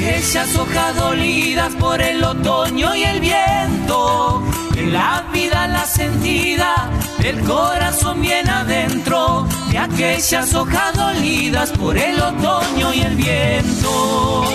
Aquellas 0.00 0.56
hojas 0.56 0.96
dolidas 0.96 1.74
por 1.74 2.00
el 2.00 2.24
otoño 2.24 2.96
y 2.96 3.02
el 3.02 3.20
viento, 3.20 4.42
en 4.74 4.94
la 4.94 5.26
vida 5.30 5.68
la 5.68 5.84
sentida 5.84 6.90
del 7.18 7.38
corazón 7.42 8.22
bien 8.22 8.48
adentro, 8.48 9.46
de 9.70 9.78
aquellas 9.78 10.54
hojas 10.54 10.96
dolidas 10.96 11.70
por 11.72 11.98
el 11.98 12.18
otoño 12.18 12.94
y 12.94 13.00
el 13.02 13.14
viento. 13.14 14.46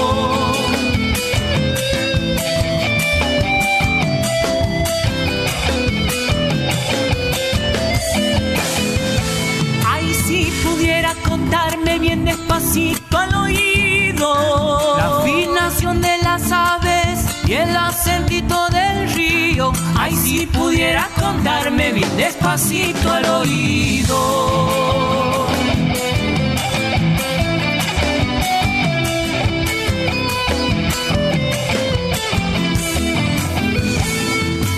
si 20.35 20.45
pudiera 20.47 21.09
contarme 21.17 21.93
bien 21.93 22.17
despacito 22.17 23.09
al 23.09 23.25
oído. 23.41 24.17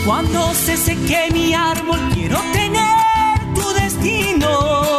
Cuando 0.05 0.53
se 0.53 0.77
seque 0.77 1.29
mi 1.33 1.53
árbol, 1.53 1.99
quiero 2.13 2.39
tener 2.53 3.55
tu 3.55 3.67
destino. 3.81 4.51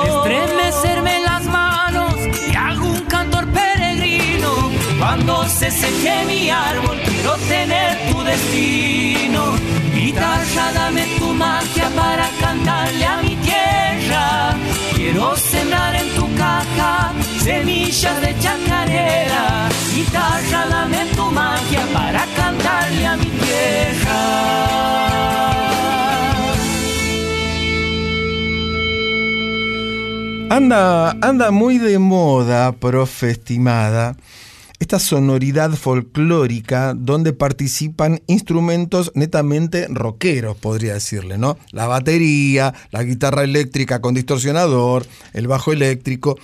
Estremecerme 0.05 1.21
las 1.21 1.45
manos 1.45 2.15
y 2.50 2.57
hago 2.57 2.87
un 2.87 3.03
cantor 3.03 3.47
peregrino. 3.53 4.50
Cuando 4.99 5.49
se 5.49 5.71
seque 5.71 6.25
mi 6.27 6.50
árbol, 6.50 6.99
quiero 7.05 7.35
tener 7.49 8.11
tu 8.11 8.23
destino 8.25 9.09
Guitarra, 10.09 10.73
dame 10.73 11.05
tu 11.19 11.35
magia 11.35 11.91
para 11.95 12.27
cantarle 12.41 13.05
a 13.05 13.17
mi 13.23 13.37
tierra. 13.49 14.57
Quiero 14.95 15.37
sembrar 15.37 15.95
en 15.97 16.09
tu 16.17 16.35
caja 16.35 17.12
semillas 17.45 18.19
de 18.23 18.35
chacarera. 18.43 19.69
Guitarra, 19.95 20.67
dame 20.71 21.05
tu 21.15 21.31
magia 21.31 21.85
para 21.93 22.25
cantarle 22.38 23.07
a 23.07 23.17
mi 23.19 23.31
tierra. 23.43 24.19
Anda, 30.49 31.11
anda 31.21 31.50
muy 31.50 31.77
de 31.77 31.99
moda, 31.99 32.73
profe 32.73 33.33
estimada, 33.33 34.17
esta 34.88 34.99
sonoridad 35.00 35.73
folclórica 35.73 36.95
donde 36.97 37.35
participan 37.35 38.23
instrumentos 38.26 39.12
netamente 39.14 39.87
rockeros, 39.90 40.57
podría 40.57 40.95
decirle, 40.95 41.37
¿no? 41.37 41.59
La 41.73 41.87
batería, 41.87 42.73
la 42.90 43.02
guitarra 43.02 43.45
eléctrica 43.45 44.00
con 44.00 44.14
distorsionador, 44.14 45.04
el 45.35 45.47
bajo 45.47 45.75
eléctrico. 45.75 46.38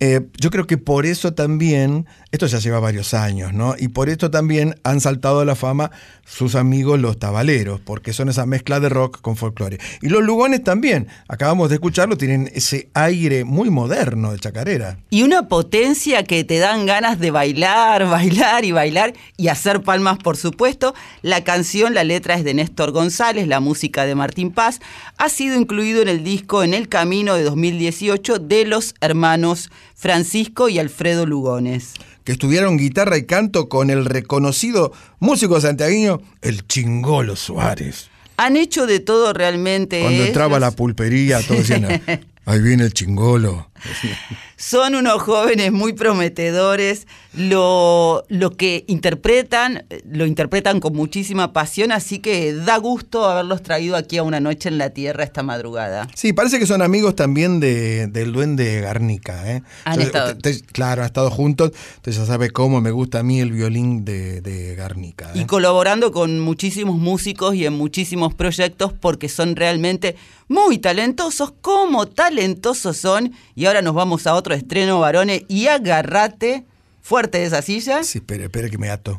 Eh, 0.00 0.20
yo 0.38 0.50
creo 0.50 0.66
que 0.66 0.78
por 0.78 1.06
eso 1.06 1.34
también, 1.34 2.06
esto 2.30 2.46
ya 2.46 2.58
lleva 2.58 2.78
varios 2.78 3.14
años, 3.14 3.52
¿no? 3.52 3.74
Y 3.76 3.88
por 3.88 4.08
esto 4.08 4.30
también 4.30 4.76
han 4.84 5.00
saltado 5.00 5.40
a 5.40 5.44
la 5.44 5.56
fama 5.56 5.90
sus 6.24 6.54
amigos 6.54 7.00
los 7.00 7.18
tabaleros, 7.18 7.80
porque 7.80 8.12
son 8.12 8.28
esa 8.28 8.46
mezcla 8.46 8.78
de 8.78 8.88
rock 8.88 9.20
con 9.20 9.36
folclore. 9.36 9.78
Y 10.00 10.08
los 10.08 10.22
lugones 10.22 10.62
también, 10.62 11.08
acabamos 11.26 11.68
de 11.68 11.76
escucharlo, 11.76 12.16
tienen 12.16 12.50
ese 12.54 12.90
aire 12.94 13.44
muy 13.44 13.70
moderno 13.70 14.30
de 14.30 14.38
chacarera. 14.38 14.98
Y 15.10 15.22
una 15.22 15.48
potencia 15.48 16.22
que 16.22 16.44
te 16.44 16.58
dan 16.58 16.86
ganas 16.86 17.18
de 17.18 17.30
bailar, 17.32 18.06
bailar 18.08 18.64
y 18.64 18.72
bailar 18.72 19.14
y 19.36 19.48
hacer 19.48 19.82
palmas, 19.82 20.18
por 20.18 20.36
supuesto. 20.36 20.94
La 21.22 21.42
canción, 21.42 21.94
la 21.94 22.04
letra 22.04 22.34
es 22.34 22.44
de 22.44 22.54
Néstor 22.54 22.92
González, 22.92 23.48
la 23.48 23.58
música 23.58 24.06
de 24.06 24.14
Martín 24.14 24.52
Paz. 24.52 24.80
Ha 25.16 25.28
sido 25.28 25.56
incluido 25.56 26.02
en 26.02 26.08
el 26.08 26.22
disco 26.22 26.62
En 26.62 26.74
el 26.74 26.88
Camino 26.88 27.34
de 27.34 27.42
2018 27.42 28.38
de 28.38 28.64
los 28.64 28.94
hermanos 29.00 29.70
Francisco 29.98 30.68
y 30.68 30.78
Alfredo 30.78 31.26
Lugones. 31.26 31.94
Que 32.22 32.30
estudiaron 32.30 32.76
guitarra 32.76 33.18
y 33.18 33.26
canto 33.26 33.68
con 33.68 33.90
el 33.90 34.04
reconocido 34.04 34.92
músico 35.18 35.60
santiagueño, 35.60 36.20
el 36.40 36.64
Chingolo 36.68 37.34
Suárez. 37.34 38.08
Han 38.36 38.56
hecho 38.56 38.86
de 38.86 39.00
todo 39.00 39.32
realmente. 39.32 40.00
Cuando 40.00 40.22
entraba 40.22 40.54
a 40.54 40.58
ellos. 40.58 40.70
la 40.70 40.76
pulpería, 40.76 41.42
todos 41.42 41.66
decían, 41.66 42.00
ahí 42.44 42.62
viene 42.62 42.84
el 42.84 42.94
Chingolo. 42.94 43.72
Son 44.56 44.94
unos 44.96 45.22
jóvenes 45.22 45.70
muy 45.72 45.92
prometedores. 45.92 47.06
Lo, 47.34 48.24
lo 48.28 48.56
que 48.56 48.84
interpretan, 48.88 49.84
lo 50.10 50.26
interpretan 50.26 50.80
con 50.80 50.96
muchísima 50.96 51.52
pasión, 51.52 51.92
así 51.92 52.18
que 52.18 52.52
da 52.52 52.78
gusto 52.78 53.26
haberlos 53.26 53.62
traído 53.62 53.94
aquí 53.94 54.16
a 54.18 54.24
una 54.24 54.40
noche 54.40 54.68
en 54.68 54.78
la 54.78 54.90
tierra 54.90 55.22
esta 55.22 55.44
madrugada. 55.44 56.08
Sí, 56.16 56.32
parece 56.32 56.58
que 56.58 56.66
son 56.66 56.82
amigos 56.82 57.14
también 57.14 57.60
de, 57.60 58.08
del 58.08 58.32
duende 58.32 58.80
Garnica. 58.80 59.52
¿eh? 59.52 59.62
Han 59.84 60.00
estado- 60.00 60.32
usted- 60.32 60.50
usted- 60.56 60.66
claro, 60.72 61.02
han 61.02 61.06
estado 61.06 61.30
juntos, 61.30 61.70
entonces 61.96 62.16
ya 62.20 62.26
sabe 62.26 62.50
cómo 62.50 62.80
me 62.80 62.90
gusta 62.90 63.20
a 63.20 63.22
mí 63.22 63.40
el 63.40 63.52
violín 63.52 64.04
de, 64.04 64.40
de 64.40 64.74
Garnica. 64.74 65.26
¿eh? 65.34 65.40
Y 65.40 65.44
colaborando 65.44 66.10
con 66.10 66.40
muchísimos 66.40 66.96
músicos 66.98 67.54
y 67.54 67.66
en 67.66 67.74
muchísimos 67.74 68.34
proyectos 68.34 68.92
porque 68.98 69.28
son 69.28 69.54
realmente 69.54 70.16
muy 70.48 70.78
talentosos, 70.78 71.52
como 71.60 72.06
talentosos 72.06 72.96
son. 72.96 73.32
Y 73.54 73.66
ahora 73.68 73.82
nos 73.82 73.94
vamos 73.94 74.26
a 74.26 74.34
otro 74.34 74.54
estreno, 74.54 75.00
varones, 75.00 75.42
y 75.48 75.66
agarrate 75.66 76.64
fuerte 77.00 77.38
de 77.38 77.44
esa 77.44 77.62
silla, 77.62 78.02
Sí, 78.02 78.18
espere, 78.18 78.44
espere 78.44 78.70
que 78.70 78.78
me 78.78 78.90
ato. 78.90 79.18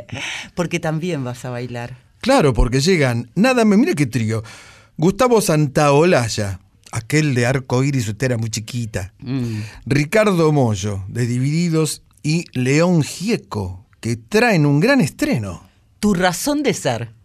porque 0.54 0.80
también 0.80 1.24
vas 1.24 1.44
a 1.44 1.50
bailar. 1.50 1.98
Claro, 2.20 2.54
porque 2.54 2.80
llegan, 2.80 3.30
nada 3.34 3.64
me, 3.64 3.76
mire 3.76 3.94
qué 3.94 4.06
trío. 4.06 4.42
Gustavo 4.96 5.40
Santaolalla, 5.40 6.60
aquel 6.92 7.34
de 7.34 7.46
arco 7.46 7.84
iris, 7.84 8.08
usted 8.08 8.26
era 8.26 8.38
muy 8.38 8.50
chiquita. 8.50 9.12
Mm. 9.18 9.60
Ricardo 9.84 10.50
Mollo, 10.52 11.04
de 11.08 11.26
Divididos, 11.26 12.02
y 12.22 12.44
León 12.58 13.02
Gieco, 13.02 13.86
que 14.00 14.16
traen 14.16 14.66
un 14.66 14.80
gran 14.80 15.00
estreno. 15.00 15.68
Tu 16.00 16.14
razón 16.14 16.62
de 16.62 16.74
ser. 16.74 17.15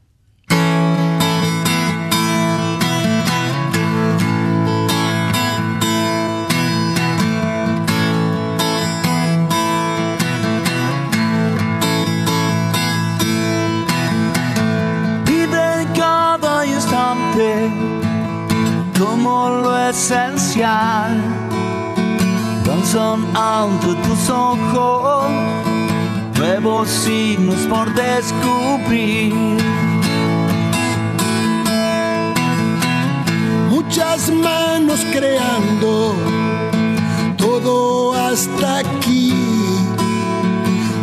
Como 18.97 19.49
lo 19.49 19.89
esencial 19.89 21.21
danzan 22.65 23.25
ante 23.35 23.95
tus 24.07 24.29
ojos 24.29 25.25
nuevos 26.37 26.89
signos 26.89 27.59
por 27.69 27.93
descubrir 27.93 29.33
muchas 33.69 34.31
manos 34.31 34.99
creando 35.11 36.15
todo 37.37 38.13
hasta 38.13 38.79
aquí. 38.79 39.33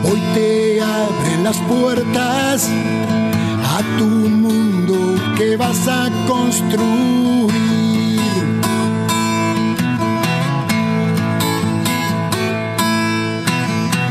Hoy 0.04 0.20
te 0.34 0.80
abren 0.80 1.44
las 1.44 1.58
puertas 1.68 2.70
a 3.78 3.82
tu 3.96 4.06
mundo 4.06 4.96
que 5.36 5.56
vas 5.56 5.86
a 5.86 6.10
construir. 6.26 7.08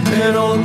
pero 0.10 0.58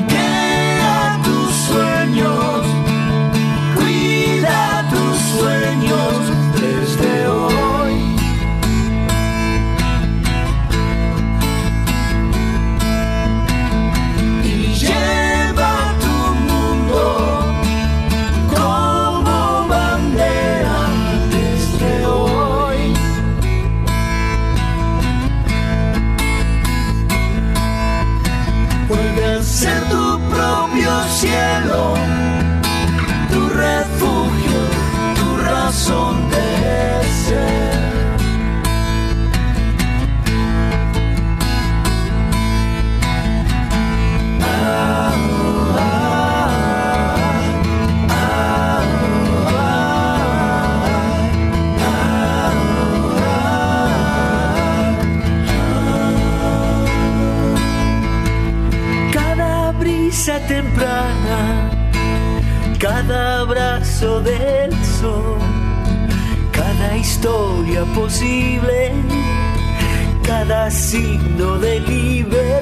cada 70.43 70.69
signo 70.73 71.57
de 71.59 71.79
libertad. 71.79 72.62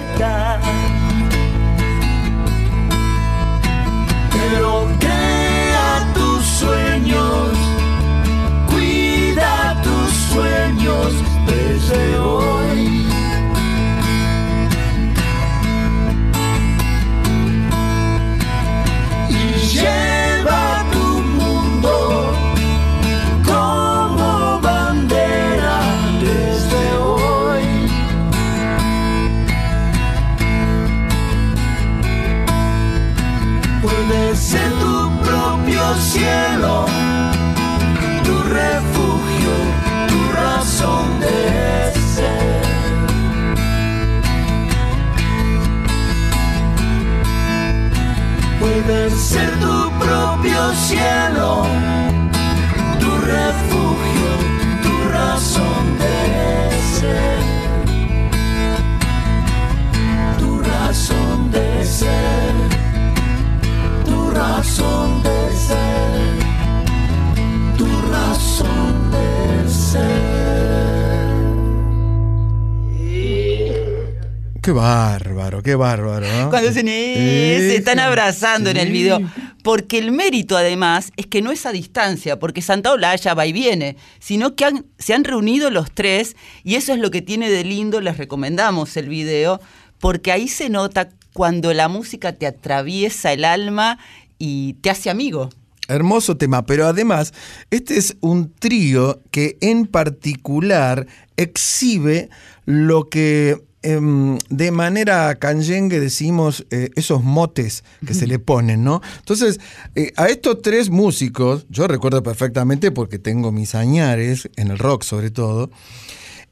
Qué 74.70 74.74
bárbaro, 74.74 75.64
qué 75.64 75.74
bárbaro, 75.74 76.28
¿no? 76.32 76.48
Cuando 76.48 76.68
dicen, 76.68 76.86
"Eh", 76.88 77.56
se 77.58 77.74
están 77.74 77.98
abrazando 77.98 78.70
en 78.70 78.76
el 78.76 78.92
video. 78.92 79.20
Porque 79.64 79.98
el 79.98 80.12
mérito, 80.12 80.56
además, 80.56 81.10
es 81.16 81.26
que 81.26 81.42
no 81.42 81.50
es 81.50 81.66
a 81.66 81.72
distancia, 81.72 82.38
porque 82.38 82.62
Santa 82.62 82.92
Olaya 82.92 83.34
va 83.34 83.46
y 83.46 83.52
viene, 83.52 83.96
sino 84.20 84.54
que 84.54 84.64
han- 84.66 84.86
se 84.96 85.12
han 85.12 85.24
reunido 85.24 85.70
los 85.72 85.90
tres 85.90 86.36
y 86.62 86.76
eso 86.76 86.92
es 86.92 87.00
lo 87.00 87.10
que 87.10 87.20
tiene 87.20 87.50
de 87.50 87.64
lindo. 87.64 88.00
Les 88.00 88.16
recomendamos 88.16 88.96
el 88.96 89.08
video, 89.08 89.60
porque 89.98 90.30
ahí 90.30 90.46
se 90.46 90.68
nota 90.68 91.08
cuando 91.32 91.74
la 91.74 91.88
música 91.88 92.32
te 92.32 92.46
atraviesa 92.46 93.32
el 93.32 93.44
alma 93.44 93.98
y 94.38 94.74
te 94.74 94.90
hace 94.90 95.10
amigo. 95.10 95.50
Hermoso 95.88 96.36
tema, 96.36 96.64
pero 96.64 96.86
además, 96.86 97.34
este 97.72 97.98
es 97.98 98.16
un 98.20 98.52
trío 98.54 99.20
que 99.32 99.58
en 99.60 99.86
particular 99.88 101.08
exhibe 101.36 102.30
lo 102.66 103.08
que 103.08 103.68
em, 103.82 104.38
de 104.48 104.70
manera 104.70 105.34
canyengue 105.36 106.00
decimos 106.00 106.66
eh, 106.70 106.90
esos 106.96 107.22
motes 107.22 107.84
que 108.06 108.14
se 108.14 108.26
le 108.26 108.38
ponen, 108.50 108.84
¿no? 108.84 109.00
Entonces, 109.18 109.60
eh, 109.94 110.12
a 110.16 110.26
estos 110.26 110.62
tres 110.62 110.90
músicos, 110.90 111.66
yo 111.68 111.86
recuerdo 111.86 112.22
perfectamente 112.22 112.90
porque 112.90 113.18
tengo 113.18 113.52
mis 113.52 113.74
añares, 113.74 114.48
en 114.56 114.70
el 114.70 114.78
rock 114.78 115.02
sobre 115.02 115.30
todo, 115.30 115.70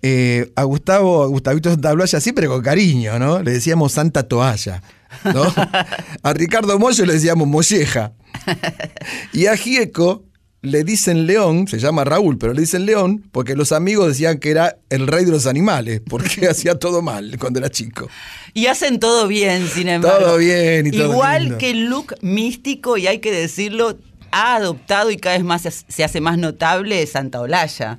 eh, 0.01 0.53
a 0.55 0.63
Gustavo, 0.63 1.25
a 1.25 1.27
Gustavito 1.27 1.71
Santaolalla 1.71 2.21
siempre 2.21 2.47
con 2.47 2.63
cariño, 2.63 3.19
¿no? 3.19 3.43
Le 3.43 3.51
decíamos 3.51 3.93
Santa 3.93 4.23
Toalla, 4.23 4.83
¿no? 5.25 5.43
a 6.23 6.33
Ricardo 6.35 6.79
Mollo 6.79 7.05
le 7.05 7.15
decíamos 7.15 7.49
Molleja. 7.49 8.13
Y 9.33 9.47
a 9.47 9.57
Gieco 9.57 10.28
le 10.63 10.83
dicen 10.85 11.27
León, 11.27 11.69
se 11.69 11.79
llama 11.79 12.05
Raúl, 12.05 12.37
pero 12.39 12.53
le 12.53 12.63
dicen 12.63 12.85
León 12.87 13.25
porque 13.33 13.55
los 13.55 13.73
amigos 13.73 14.09
decían 14.09 14.39
que 14.39 14.51
era 14.51 14.77
el 14.91 15.07
rey 15.07 15.25
de 15.25 15.31
los 15.31 15.47
animales, 15.47 16.01
porque 16.09 16.47
hacía 16.51 16.79
todo 16.79 17.03
mal 17.03 17.37
cuando 17.39 17.61
era 17.61 17.71
chico. 17.71 18.09
Y 18.55 18.67
hacen 18.67 18.99
todo 18.99 19.29
bien, 19.29 19.69
sin 19.69 19.89
embargo. 19.89 20.19
Todo 20.19 20.37
bien 20.39 20.87
y 20.87 20.91
todo 20.91 21.13
Igual 21.13 21.43
lindo. 21.43 21.59
que 21.59 21.71
el 21.71 21.85
look 21.87 22.15
místico, 22.23 22.97
y 22.97 23.07
hay 23.07 23.19
que 23.21 23.31
decirlo, 23.31 23.99
ha 24.31 24.57
adoptado 24.57 25.11
y 25.11 25.17
cada 25.17 25.37
vez 25.37 25.45
más 25.45 25.63
se, 25.63 25.71
se 25.71 26.05
hace 26.05 26.21
más 26.21 26.39
notable 26.39 27.07
Santa 27.07 27.41
Olalla. 27.41 27.99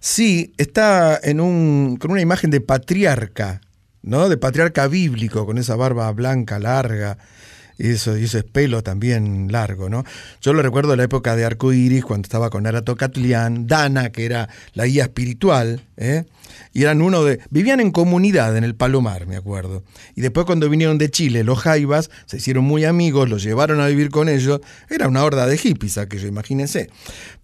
Sí, 0.00 0.52
está 0.56 1.18
en 1.22 1.40
un, 1.40 1.96
con 1.96 2.12
una 2.12 2.20
imagen 2.20 2.50
de 2.50 2.60
patriarca, 2.60 3.60
¿no? 4.02 4.28
De 4.28 4.36
patriarca 4.36 4.86
bíblico, 4.86 5.44
con 5.44 5.58
esa 5.58 5.74
barba 5.74 6.10
blanca, 6.12 6.60
larga, 6.60 7.18
y, 7.78 7.90
eso, 7.90 8.16
y 8.16 8.24
ese 8.24 8.42
pelo 8.42 8.82
también 8.82 9.50
largo, 9.52 9.88
¿no? 9.88 10.04
Yo 10.40 10.52
lo 10.52 10.62
recuerdo 10.62 10.92
de 10.92 10.96
la 10.96 11.04
época 11.04 11.36
de 11.36 11.44
Arco 11.44 11.72
Iris, 11.72 12.04
cuando 12.04 12.26
estaba 12.26 12.50
con 12.50 12.66
Arato 12.66 12.96
Catlián, 12.96 13.66
Dana, 13.66 14.10
que 14.10 14.24
era 14.24 14.48
la 14.74 14.86
guía 14.86 15.04
espiritual, 15.04 15.82
¿eh? 15.96 16.24
Y 16.72 16.82
eran 16.82 17.02
uno 17.02 17.24
de. 17.24 17.40
Vivían 17.50 17.80
en 17.80 17.90
comunidad 17.90 18.56
en 18.56 18.64
el 18.64 18.74
Palomar, 18.74 19.26
me 19.26 19.36
acuerdo. 19.36 19.82
Y 20.14 20.20
después, 20.20 20.46
cuando 20.46 20.68
vinieron 20.68 20.98
de 20.98 21.10
Chile, 21.10 21.44
los 21.44 21.58
Jaivas 21.58 22.10
se 22.26 22.36
hicieron 22.36 22.64
muy 22.64 22.84
amigos, 22.84 23.28
los 23.28 23.42
llevaron 23.42 23.80
a 23.80 23.86
vivir 23.86 24.10
con 24.10 24.28
ellos. 24.28 24.60
Era 24.88 25.08
una 25.08 25.24
horda 25.24 25.46
de 25.46 25.58
hippies, 25.58 25.98
aquello, 25.98 26.28
imagínense. 26.28 26.90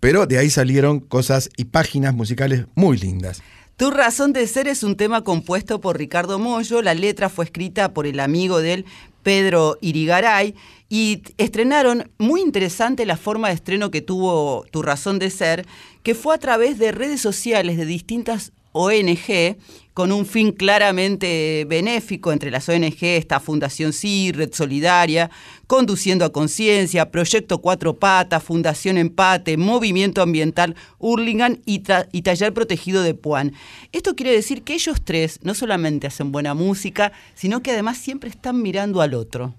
Pero 0.00 0.26
de 0.26 0.38
ahí 0.38 0.50
salieron 0.50 1.00
cosas 1.00 1.50
y 1.56 1.64
páginas 1.64 2.14
musicales 2.14 2.66
muy 2.74 2.98
lindas. 2.98 3.42
Tu 3.76 3.90
razón 3.90 4.32
de 4.32 4.46
ser 4.46 4.68
es 4.68 4.82
un 4.82 4.96
tema 4.96 5.24
compuesto 5.24 5.80
por 5.80 5.98
Ricardo 5.98 6.38
Mollo, 6.38 6.82
la 6.82 6.94
letra 6.94 7.28
fue 7.28 7.46
escrita 7.46 7.92
por 7.92 8.06
el 8.06 8.20
amigo 8.20 8.60
de 8.60 8.74
él, 8.74 8.84
Pedro 9.22 9.78
Irigaray, 9.80 10.54
y 10.88 11.22
estrenaron, 11.38 12.10
muy 12.18 12.42
interesante 12.42 13.06
la 13.06 13.16
forma 13.16 13.48
de 13.48 13.54
estreno 13.54 13.90
que 13.90 14.02
tuvo 14.02 14.66
Tu 14.70 14.82
razón 14.82 15.18
de 15.18 15.30
ser, 15.30 15.66
que 16.02 16.14
fue 16.14 16.34
a 16.34 16.38
través 16.38 16.78
de 16.78 16.92
redes 16.92 17.20
sociales 17.20 17.78
de 17.78 17.86
distintas 17.86 18.52
ONG, 18.72 19.56
con 19.94 20.12
un 20.12 20.26
fin 20.26 20.52
claramente 20.52 21.64
benéfico. 21.68 22.32
Entre 22.32 22.50
las 22.50 22.68
ONG 22.68 23.02
está 23.02 23.40
Fundación 23.40 23.92
Sí, 23.92 24.32
Red 24.32 24.52
Solidaria, 24.52 25.30
Conduciendo 25.76 26.26
a 26.26 26.32
Conciencia, 26.34 27.10
Proyecto 27.10 27.62
Cuatro 27.62 27.98
Patas, 27.98 28.42
Fundación 28.42 28.98
Empate, 28.98 29.56
Movimiento 29.56 30.20
Ambiental 30.20 30.76
Hurlingham 30.98 31.60
y, 31.64 31.78
Ta- 31.78 32.08
y 32.12 32.20
Taller 32.20 32.52
Protegido 32.52 33.02
de 33.02 33.14
Puan. 33.14 33.54
Esto 33.90 34.14
quiere 34.14 34.32
decir 34.32 34.64
que 34.64 34.74
ellos 34.74 35.00
tres 35.02 35.40
no 35.42 35.54
solamente 35.54 36.06
hacen 36.06 36.30
buena 36.30 36.52
música, 36.52 37.12
sino 37.34 37.62
que 37.62 37.70
además 37.70 37.96
siempre 37.96 38.28
están 38.28 38.60
mirando 38.60 39.00
al 39.00 39.14
otro. 39.14 39.54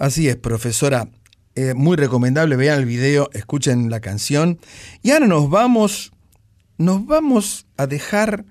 Así 0.00 0.26
es, 0.26 0.34
profesora. 0.34 1.10
Eh, 1.54 1.74
muy 1.74 1.96
recomendable, 1.96 2.56
vean 2.56 2.80
el 2.80 2.86
video, 2.86 3.30
escuchen 3.32 3.88
la 3.88 4.00
canción. 4.00 4.58
Y 5.04 5.12
ahora 5.12 5.28
nos 5.28 5.48
vamos, 5.48 6.10
nos 6.76 7.06
vamos 7.06 7.66
a 7.76 7.86
dejar 7.86 8.46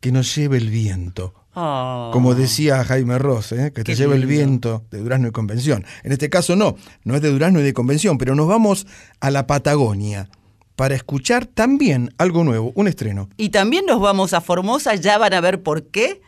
que 0.00 0.12
nos 0.12 0.34
lleve 0.34 0.56
el 0.56 0.70
viento. 0.70 1.34
Como 1.56 2.34
decía 2.34 2.84
Jaime 2.84 3.18
Ross, 3.18 3.52
¿eh? 3.52 3.72
que 3.74 3.82
te 3.82 3.92
Qué 3.92 3.96
lleve 3.96 4.16
el 4.16 4.26
viento 4.26 4.84
de 4.90 4.98
Durazno 4.98 5.28
y 5.28 5.30
Convención. 5.30 5.86
En 6.02 6.12
este 6.12 6.28
caso 6.28 6.54
no, 6.54 6.76
no 7.04 7.14
es 7.16 7.22
de 7.22 7.30
Durazno 7.30 7.60
y 7.60 7.62
de 7.62 7.72
Convención, 7.72 8.18
pero 8.18 8.34
nos 8.34 8.46
vamos 8.46 8.86
a 9.20 9.30
la 9.30 9.46
Patagonia 9.46 10.28
para 10.76 10.94
escuchar 10.94 11.46
también 11.46 12.12
algo 12.18 12.44
nuevo, 12.44 12.72
un 12.74 12.88
estreno. 12.88 13.30
Y 13.38 13.48
también 13.48 13.86
nos 13.86 14.00
vamos 14.00 14.34
a 14.34 14.42
Formosa, 14.42 14.96
ya 14.96 15.16
van 15.16 15.32
a 15.32 15.40
ver 15.40 15.62
por 15.62 15.86
qué. 15.86 16.20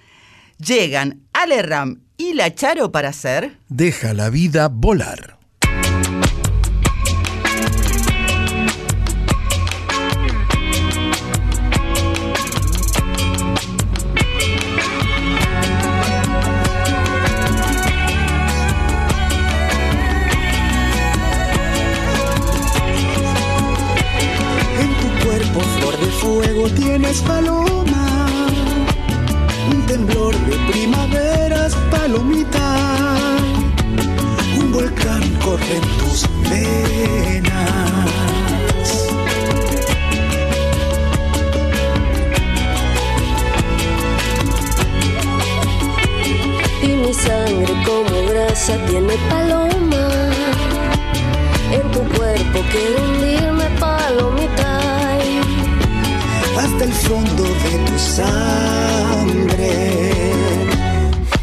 Llegan 0.57 1.21
Ale 1.35 1.61
Ram 1.61 2.01
y 2.17 2.33
La 2.33 2.55
Charo 2.55 2.91
para 2.91 3.11
hacer... 3.11 3.59
Deja 3.69 4.15
la 4.15 4.31
vida 4.31 4.69
volar. 4.69 5.38
Fuego, 26.19 26.69
tienes 26.71 27.21
paloma. 27.23 28.27
Un 29.71 29.87
temblor 29.87 30.35
de 30.47 30.57
primaveras, 30.71 31.75
palomita. 31.91 32.69
Un 34.59 34.73
volcán 34.73 35.23
corre 35.45 35.77
en 35.77 35.87
tus 35.99 36.27
venas. 36.51 37.49
y 46.81 46.89
mi 46.89 47.13
sangre 47.13 47.75
como 47.85 48.17
grasa 48.31 48.77
tiene 48.87 49.15
paloma. 49.29 50.05
En 51.73 51.83
tu 51.91 52.01
cuerpo 52.17 52.59
quiero 52.73 53.05
hundirme 53.05 53.39
palomita. 53.39 53.48
Hasta 56.69 56.85
el 56.85 56.93
fondo 56.93 57.45
de 57.45 57.79
tu 57.87 57.99
sangre. 57.99 59.73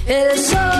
El 0.05 0.37
sol 0.37 0.74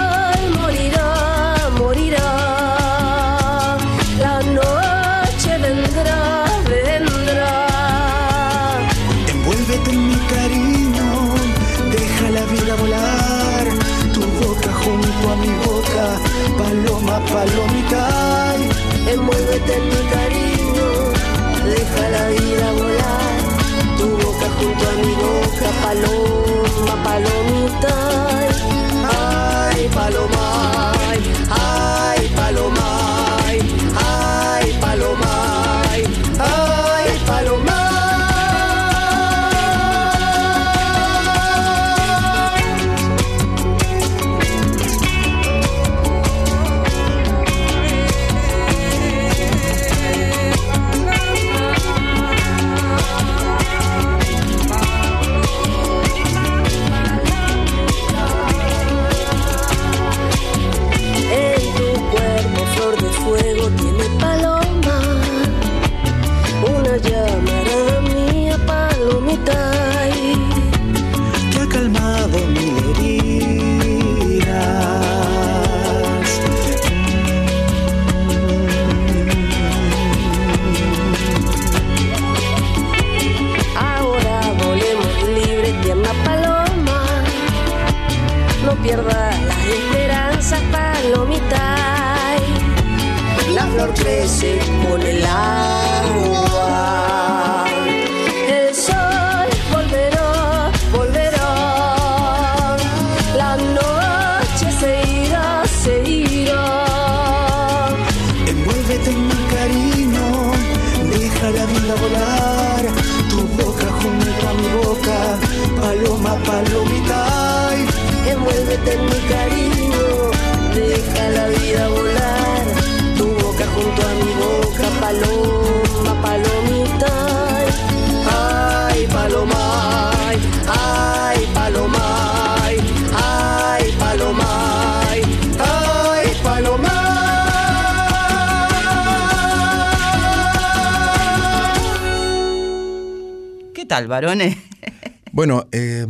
Bueno, 145.32 145.68
eh, 145.72 146.08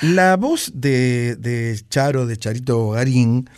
la 0.00 0.36
voz 0.36 0.72
de, 0.74 1.36
de 1.36 1.80
Charo, 1.88 2.26
de 2.26 2.36
Charito 2.36 2.90
Garín, 2.90 3.48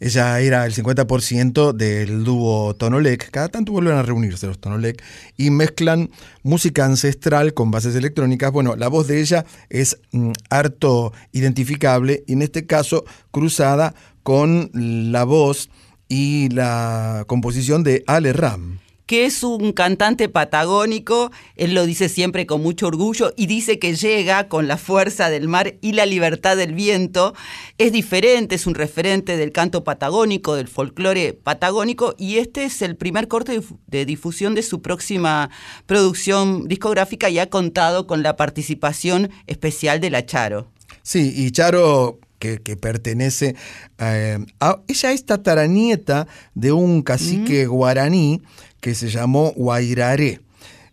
ella 0.00 0.38
era 0.40 0.64
el 0.64 0.72
50% 0.72 1.72
del 1.72 2.22
dúo 2.22 2.74
Tonolec. 2.74 3.30
Cada 3.30 3.48
tanto 3.48 3.72
vuelven 3.72 3.94
a 3.94 4.02
reunirse 4.02 4.46
los 4.46 4.60
Tonolec 4.60 5.02
y 5.36 5.50
mezclan 5.50 6.10
música 6.42 6.84
ancestral 6.84 7.52
con 7.52 7.72
bases 7.72 7.96
electrónicas. 7.96 8.52
Bueno, 8.52 8.76
la 8.76 8.88
voz 8.88 9.08
de 9.08 9.20
ella 9.20 9.44
es 9.70 9.98
mm, 10.12 10.30
harto 10.50 11.12
identificable 11.32 12.22
y 12.28 12.34
en 12.34 12.42
este 12.42 12.64
caso 12.64 13.04
cruzada 13.32 13.94
con 14.22 14.70
la 14.72 15.24
voz 15.24 15.68
y 16.08 16.48
la 16.50 17.24
composición 17.26 17.82
de 17.82 18.04
Ale 18.06 18.32
Ram. 18.32 18.78
Que 19.08 19.24
es 19.24 19.42
un 19.42 19.72
cantante 19.72 20.28
patagónico, 20.28 21.32
él 21.56 21.72
lo 21.72 21.86
dice 21.86 22.10
siempre 22.10 22.44
con 22.44 22.62
mucho 22.62 22.86
orgullo 22.88 23.32
y 23.38 23.46
dice 23.46 23.78
que 23.78 23.96
llega 23.96 24.48
con 24.48 24.68
la 24.68 24.76
fuerza 24.76 25.30
del 25.30 25.48
mar 25.48 25.76
y 25.80 25.92
la 25.92 26.04
libertad 26.04 26.58
del 26.58 26.74
viento. 26.74 27.32
Es 27.78 27.90
diferente, 27.90 28.54
es 28.54 28.66
un 28.66 28.74
referente 28.74 29.38
del 29.38 29.50
canto 29.50 29.82
patagónico, 29.82 30.56
del 30.56 30.68
folclore 30.68 31.32
patagónico 31.32 32.14
y 32.18 32.36
este 32.36 32.64
es 32.64 32.82
el 32.82 32.96
primer 32.96 33.28
corte 33.28 33.52
de 33.52 33.60
difu- 33.62 33.78
de 33.86 34.04
difusión 34.04 34.54
de 34.54 34.62
su 34.62 34.82
próxima 34.82 35.48
producción 35.86 36.68
discográfica 36.68 37.30
y 37.30 37.38
ha 37.38 37.48
contado 37.48 38.06
con 38.06 38.22
la 38.22 38.36
participación 38.36 39.30
especial 39.46 40.00
de 40.00 40.10
la 40.10 40.26
Charo. 40.26 40.68
Sí, 41.02 41.32
y 41.34 41.50
Charo, 41.50 42.18
que, 42.38 42.58
que 42.58 42.76
pertenece 42.76 43.56
eh, 43.98 44.38
a. 44.60 44.80
Ella 44.86 45.12
es 45.12 45.24
tataranieta 45.24 46.26
de 46.54 46.72
un 46.72 47.02
cacique 47.02 47.66
guaraní 47.66 48.42
que 48.80 48.94
se 48.94 49.08
llamó 49.08 49.52
Guairaré. 49.56 50.40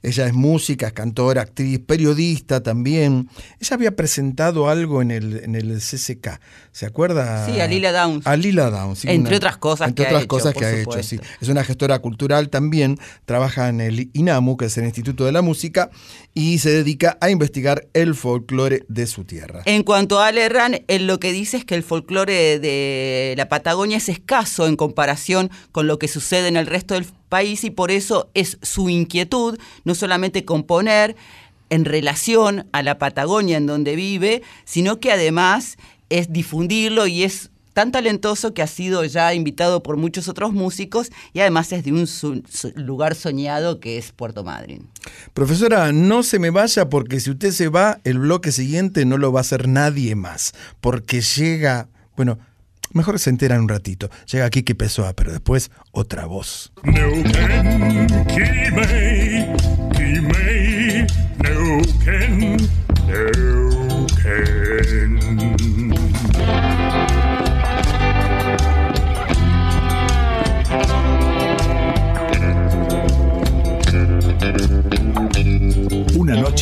Ella 0.06 0.28
es 0.28 0.34
música, 0.34 0.86
es 0.88 0.94
cantora, 0.94 1.42
actriz, 1.42 1.80
periodista 1.80 2.62
también. 2.62 3.28
Ella 3.60 3.74
había 3.76 3.96
presentado 3.96 4.70
algo 4.70 5.02
en 5.02 5.10
el, 5.10 5.38
en 5.44 5.56
el 5.56 5.80
CCK. 5.80 6.40
¿Se 6.72 6.86
acuerda? 6.86 7.44
Sí, 7.48 7.60
a 7.60 7.66
Lila 7.66 7.92
Downs. 7.92 8.28
A 8.28 8.36
Lila 8.38 8.70
Downs. 8.70 9.00
sí, 9.00 9.08
Entre 9.10 9.38
otras 9.38 9.58
cosas 9.58 9.88
Entre 9.88 10.06
que 10.06 10.08
ha 10.08 10.10
otras 10.12 10.24
hecho, 10.24 10.28
cosas 10.28 10.54
por 10.54 10.62
que 10.62 10.68
ha 10.68 10.80
hecho, 10.80 11.02
sí. 11.02 11.20
Es 11.42 11.50
una 11.50 11.64
gestora 11.64 11.98
cultural 12.00 12.50
también. 12.50 13.00
Trabaja 13.26 13.68
en 13.68 13.82
el 13.82 14.12
INAMU, 14.14 14.58
que 14.58 14.66
es 14.66 14.78
el 14.78 14.86
Instituto 14.86 15.26
de 15.26 15.32
la 15.32 15.42
Música, 15.42 15.90
y 16.36 16.60
se 16.60 16.70
dedica 16.70 17.18
a 17.20 17.32
investigar 17.32 17.88
el 17.94 18.14
folclore 18.14 18.86
de 18.88 19.08
su 19.08 19.24
tierra. 19.24 19.64
En 19.66 19.82
cuanto 19.82 20.20
a 20.20 20.28
Ale 20.28 20.46
él 20.88 21.08
lo 21.08 21.20
que 21.20 21.32
dice 21.32 21.58
es 21.58 21.66
que 21.66 21.74
el 21.74 21.82
folclore 21.82 22.60
de 22.60 23.34
la 23.38 23.50
Patagonia 23.50 23.98
es 23.98 24.10
escaso 24.10 24.68
en 24.68 24.76
comparación 24.76 25.50
con 25.72 25.88
lo 25.88 25.98
que 25.98 26.08
sucede 26.08 26.48
en 26.48 26.58
el 26.58 26.68
resto 26.68 26.94
del 26.94 27.08
país 27.36 27.66
y 27.66 27.70
por 27.70 27.92
eso 27.92 28.30
es 28.34 28.58
su 28.62 28.88
inquietud 28.88 29.60
no 29.84 29.94
solamente 29.94 30.46
componer 30.46 31.18
en 31.70 31.84
relación 31.84 32.66
a 32.72 32.82
la 32.82 32.98
Patagonia 32.98 33.58
en 33.58 33.66
donde 33.66 33.98
vive, 33.98 34.42
sino 34.64 35.02
que 35.02 35.12
además 35.12 35.76
es 36.08 36.32
difundirlo 36.32 37.08
y 37.08 37.24
es 37.24 37.50
tan 37.74 37.92
talentoso 37.92 38.54
que 38.54 38.62
ha 38.62 38.68
sido 38.68 39.04
ya 39.04 39.34
invitado 39.34 39.84
por 39.84 39.98
muchos 39.98 40.30
otros 40.30 40.54
músicos 40.54 41.12
y 41.34 41.42
además 41.42 41.74
es 41.74 41.84
de 41.84 41.92
un 41.92 42.08
lugar 42.76 43.16
soñado 43.16 43.82
que 43.82 43.98
es 43.98 44.14
Puerto 44.14 44.46
Madryn. 44.46 44.88
Profesora, 45.34 45.92
no 45.92 46.24
se 46.24 46.40
me 46.40 46.52
vaya 46.52 46.88
porque 46.88 47.20
si 47.20 47.32
usted 47.32 47.52
se 47.52 47.68
va, 47.68 48.00
el 48.06 48.20
bloque 48.20 48.54
siguiente 48.54 49.04
no 49.04 49.18
lo 49.18 49.34
va 49.34 49.42
a 49.42 49.42
hacer 49.42 49.68
nadie 49.68 50.16
más. 50.16 50.54
Porque 50.80 51.20
llega, 51.20 51.90
bueno, 52.16 52.38
mejor 52.96 53.20
se 53.20 53.30
enteran 53.30 53.62
un 53.62 53.70
ratito. 53.70 54.10
Llega 54.32 54.46
aquí 54.46 54.64
que 54.64 54.74
Pessoa, 54.74 55.14
pero 55.14 55.32
después 55.32 55.70
otra 55.92 56.26
voz. 56.26 56.72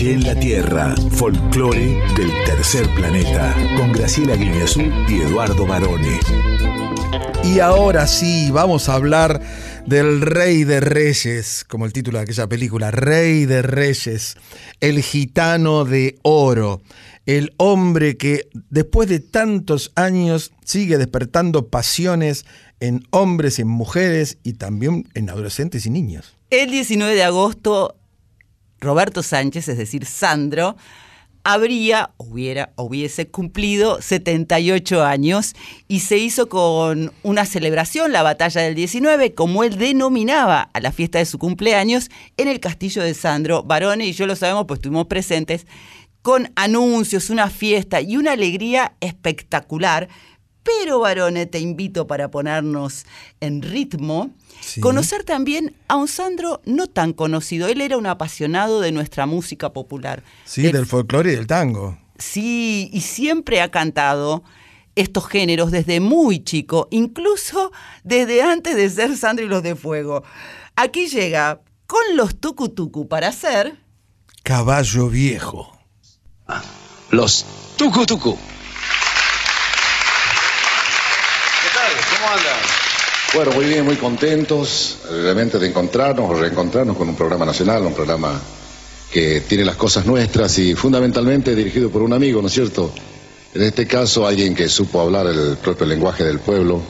Noche 0.03 0.13
en 0.13 0.23
la 0.23 0.39
Tierra, 0.39 0.95
folclore 1.11 2.01
del 2.15 2.31
tercer 2.45 2.87
planeta, 2.95 3.55
con 3.77 3.91
Graciela 3.91 4.35
Guineazú 4.35 4.81
y 5.07 5.21
Eduardo 5.21 5.65
Barone. 5.65 6.19
Y 7.43 7.59
ahora 7.59 8.07
sí, 8.07 8.49
vamos 8.51 8.89
a 8.89 8.95
hablar 8.95 9.41
del 9.85 10.21
Rey 10.21 10.63
de 10.63 10.79
Reyes, 10.79 11.65
como 11.67 11.85
el 11.85 11.93
título 11.93 12.17
de 12.17 12.23
aquella 12.23 12.47
película, 12.47 12.91
Rey 12.91 13.45
de 13.45 13.61
Reyes, 13.61 14.35
el 14.79 15.01
gitano 15.01 15.85
de 15.85 16.17
oro, 16.23 16.81
el 17.25 17.53
hombre 17.57 18.17
que 18.17 18.47
después 18.69 19.07
de 19.09 19.19
tantos 19.19 19.91
años 19.95 20.51
sigue 20.65 20.97
despertando 20.97 21.67
pasiones 21.67 22.45
en 22.79 23.05
hombres 23.11 23.59
en 23.59 23.67
mujeres 23.67 24.37
y 24.43 24.53
también 24.53 25.07
en 25.13 25.29
adolescentes 25.29 25.85
y 25.85 25.89
niños. 25.89 26.35
El 26.49 26.71
19 26.71 27.15
de 27.15 27.23
agosto, 27.23 27.95
Roberto 28.83 29.23
Sánchez, 29.23 29.67
es 29.69 29.77
decir, 29.77 30.05
Sandro, 30.05 30.75
habría, 31.43 32.11
hubiera, 32.17 32.71
hubiese 32.77 33.27
cumplido 33.27 34.01
78 34.01 35.03
años 35.03 35.55
y 35.87 35.99
se 35.99 36.17
hizo 36.17 36.47
con 36.47 37.11
una 37.23 37.45
celebración, 37.45 38.11
la 38.11 38.23
batalla 38.23 38.61
del 38.61 38.75
19, 38.75 39.33
como 39.33 39.63
él 39.63 39.77
denominaba 39.77 40.69
a 40.73 40.79
la 40.79 40.91
fiesta 40.91 41.19
de 41.19 41.25
su 41.25 41.39
cumpleaños, 41.39 42.09
en 42.37 42.47
el 42.47 42.59
castillo 42.59 43.03
de 43.03 43.13
Sandro. 43.13 43.63
Barone 43.63 44.05
y 44.05 44.13
yo 44.13 44.25
lo 44.25 44.35
sabemos, 44.35 44.65
pues 44.67 44.77
estuvimos 44.77 45.07
presentes, 45.07 45.67
con 46.21 46.51
anuncios, 46.55 47.29
una 47.29 47.49
fiesta 47.49 47.99
y 47.99 48.15
una 48.15 48.31
alegría 48.31 48.93
espectacular. 49.01 50.07
Pero, 50.63 50.99
Barone, 50.99 51.45
te 51.45 51.59
invito 51.59 52.07
para 52.07 52.31
ponernos 52.31 53.05
en 53.41 53.61
ritmo. 53.61 54.31
Sí. 54.61 54.79
Conocer 54.79 55.23
también 55.25 55.75
a 55.89 55.95
un 55.97 56.07
Sandro 56.07 56.61
no 56.65 56.87
tan 56.87 57.11
conocido. 57.13 57.67
Él 57.67 57.81
era 57.81 57.97
un 57.97 58.05
apasionado 58.07 58.79
de 58.79 58.91
nuestra 58.93 59.25
música 59.25 59.73
popular. 59.73 60.23
Sí, 60.45 60.61
Del- 60.63 60.71
del 60.71 60.85
folclore 60.85 61.33
y 61.33 61.35
del 61.35 61.47
tango. 61.47 61.97
Sí, 62.17 62.89
y 62.93 63.01
siempre 63.01 63.61
ha 63.61 63.69
cantado 63.71 64.43
estos 64.95 65.27
géneros 65.27 65.71
desde 65.71 65.99
muy 65.99 66.43
chico, 66.43 66.87
incluso 66.91 67.71
desde 68.03 68.41
antes 68.43 68.75
de 68.75 68.89
ser 68.89 69.17
Sandro 69.17 69.43
y 69.45 69.49
los 69.49 69.63
de 69.63 69.75
Fuego. 69.75 70.23
Aquí 70.75 71.07
llega 71.07 71.61
con 71.87 72.01
los 72.15 72.39
tucutucu 72.39 73.07
para 73.07 73.27
hacer... 73.29 73.77
Caballo 74.43 75.09
viejo. 75.09 75.77
Los 77.09 77.45
Tucu 77.77 78.05
Tucu. 78.05 78.37
¿Qué 81.61 81.69
tal? 81.73 81.91
¿Cómo 82.17 82.29
andan? 82.29 82.59
Bueno, 83.33 83.51
muy 83.53 83.65
bien, 83.65 83.83
muy 83.83 83.95
contentos 83.95 84.99
realmente 85.09 85.57
de 85.57 85.67
encontrarnos 85.67 86.29
o 86.29 86.35
reencontrarnos 86.35 86.95
con 86.95 87.09
un 87.09 87.15
programa 87.15 87.47
nacional, 87.47 87.81
un 87.81 87.95
programa 87.95 88.39
que 89.11 89.41
tiene 89.41 89.65
las 89.65 89.75
cosas 89.75 90.05
nuestras 90.05 90.59
y 90.59 90.75
fundamentalmente 90.75 91.55
dirigido 91.55 91.89
por 91.89 92.03
un 92.03 92.13
amigo, 92.13 92.41
¿no 92.41 92.47
es 92.47 92.53
cierto? 92.53 92.93
En 93.55 93.63
este 93.63 93.87
caso, 93.87 94.27
alguien 94.27 94.53
que 94.53 94.69
supo 94.69 95.01
hablar 95.01 95.25
el 95.25 95.57
propio 95.57 95.87
lenguaje 95.87 96.23
del 96.23 96.41
pueblo 96.41 96.83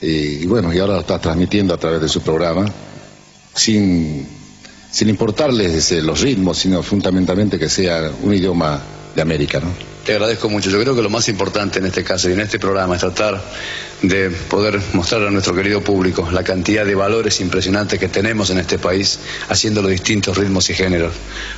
y, 0.00 0.46
bueno, 0.46 0.72
y 0.72 0.78
ahora 0.78 0.94
lo 0.94 1.00
está 1.00 1.18
transmitiendo 1.18 1.74
a 1.74 1.78
través 1.78 2.00
de 2.00 2.08
su 2.08 2.20
programa 2.20 2.64
sin, 3.52 4.24
sin 4.88 5.08
importarles 5.08 5.90
los 6.04 6.20
ritmos, 6.20 6.58
sino 6.58 6.80
fundamentalmente 6.84 7.58
que 7.58 7.68
sea 7.68 8.08
un 8.22 8.32
idioma 8.32 8.80
de 9.14 9.22
América, 9.22 9.60
¿no? 9.60 9.72
Te 10.04 10.12
agradezco 10.12 10.48
mucho. 10.48 10.68
Yo 10.68 10.80
creo 10.80 10.96
que 10.96 11.02
lo 11.02 11.10
más 11.10 11.28
importante 11.28 11.78
en 11.78 11.86
este 11.86 12.02
caso 12.02 12.28
y 12.28 12.32
en 12.32 12.40
este 12.40 12.58
programa 12.58 12.96
es 12.96 13.00
tratar 13.00 13.40
de 14.02 14.30
poder 14.30 14.80
mostrar 14.94 15.22
a 15.22 15.30
nuestro 15.30 15.54
querido 15.54 15.80
público 15.80 16.28
la 16.32 16.42
cantidad 16.42 16.84
de 16.84 16.96
valores 16.96 17.40
impresionantes 17.40 18.00
que 18.00 18.08
tenemos 18.08 18.50
en 18.50 18.58
este 18.58 18.78
país 18.78 19.20
haciendo 19.48 19.80
los 19.80 19.92
distintos 19.92 20.36
ritmos 20.36 20.68
y 20.70 20.74
géneros. 20.74 21.12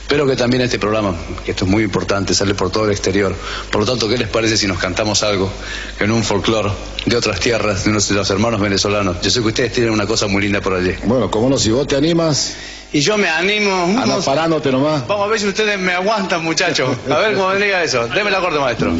Pero 0.09 0.27
que 0.27 0.37
también 0.37 0.63
este 0.63 0.79
programa, 0.79 1.17
que 1.43 1.53
esto 1.53 1.65
es 1.65 1.71
muy 1.71 1.85
importante, 1.85 2.35
sale 2.35 2.55
por 2.55 2.71
todo 2.71 2.85
el 2.85 2.91
exterior. 2.91 3.35
Por 3.71 3.81
lo 3.81 3.87
tanto, 3.87 4.09
¿qué 4.09 4.19
les 4.19 4.29
parece 4.29 4.59
si 4.59 4.67
nos 4.67 4.79
cantamos 4.79 5.23
algo 5.23 5.51
en 5.99 6.11
un 6.11 6.23
folclore 6.23 6.71
de 7.07 7.17
otras 7.17 7.41
tierras, 7.41 7.85
de 7.85 7.93
nuestros 7.93 8.29
hermanos 8.29 8.61
venezolanos? 8.61 9.23
Yo 9.23 9.31
sé 9.31 9.41
que 9.41 9.47
ustedes 9.47 9.73
tienen 9.73 9.93
una 9.93 10.07
cosa 10.07 10.27
muy 10.27 10.43
linda 10.43 10.61
por 10.61 10.75
allí. 10.75 10.93
Bueno, 11.05 11.31
como 11.31 11.49
no, 11.49 11.57
si 11.57 11.71
vos 11.71 11.87
te 11.87 11.97
animas, 11.97 12.57
Y 12.95 13.01
yo 13.01 13.19
me 13.19 13.29
animo. 13.29 13.75
anda 13.87 14.03
Vamos, 14.07 14.25
parándote 14.25 14.71
nomás. 14.71 15.05
vamos 15.09 15.27
a 15.27 15.29
ver 15.29 15.41
si 15.41 15.49
ustedes 15.49 15.77
me 15.81 15.93
aguantan, 15.93 16.45
muchachos. 16.45 16.97
A 17.11 17.19
ver 17.19 17.35
cómo 17.35 17.49
vendría 17.49 17.83
eso. 17.83 18.07
Deme 18.07 18.31
el 18.31 18.35
acorde, 18.37 18.61
maestro. 18.61 18.93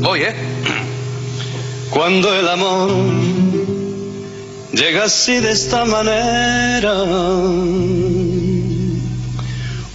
Voy, 0.00 0.22
¿eh? 0.22 0.34
Cuando 1.90 2.34
el 2.34 2.48
amor 2.48 2.90
llega 4.72 5.04
así 5.04 5.40
de 5.40 5.52
esta 5.52 5.84
manera, 5.84 6.94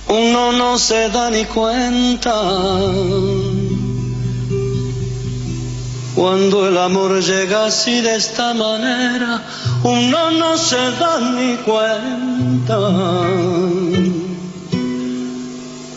uno 0.07 0.51
no 0.51 0.77
se 0.77 1.09
da 1.09 1.31
ni 1.31 1.45
cuenta. 1.45 2.31
Cuando 6.15 6.65
el 6.65 6.77
amor 6.77 7.21
llega 7.21 7.65
así 7.65 7.99
de 7.99 8.15
esta 8.15 8.53
manera, 8.53 9.41
uno 9.83 10.31
no 10.31 10.57
se 10.57 10.77
da 10.77 11.19
ni 11.19 11.57
cuenta. 11.57 12.77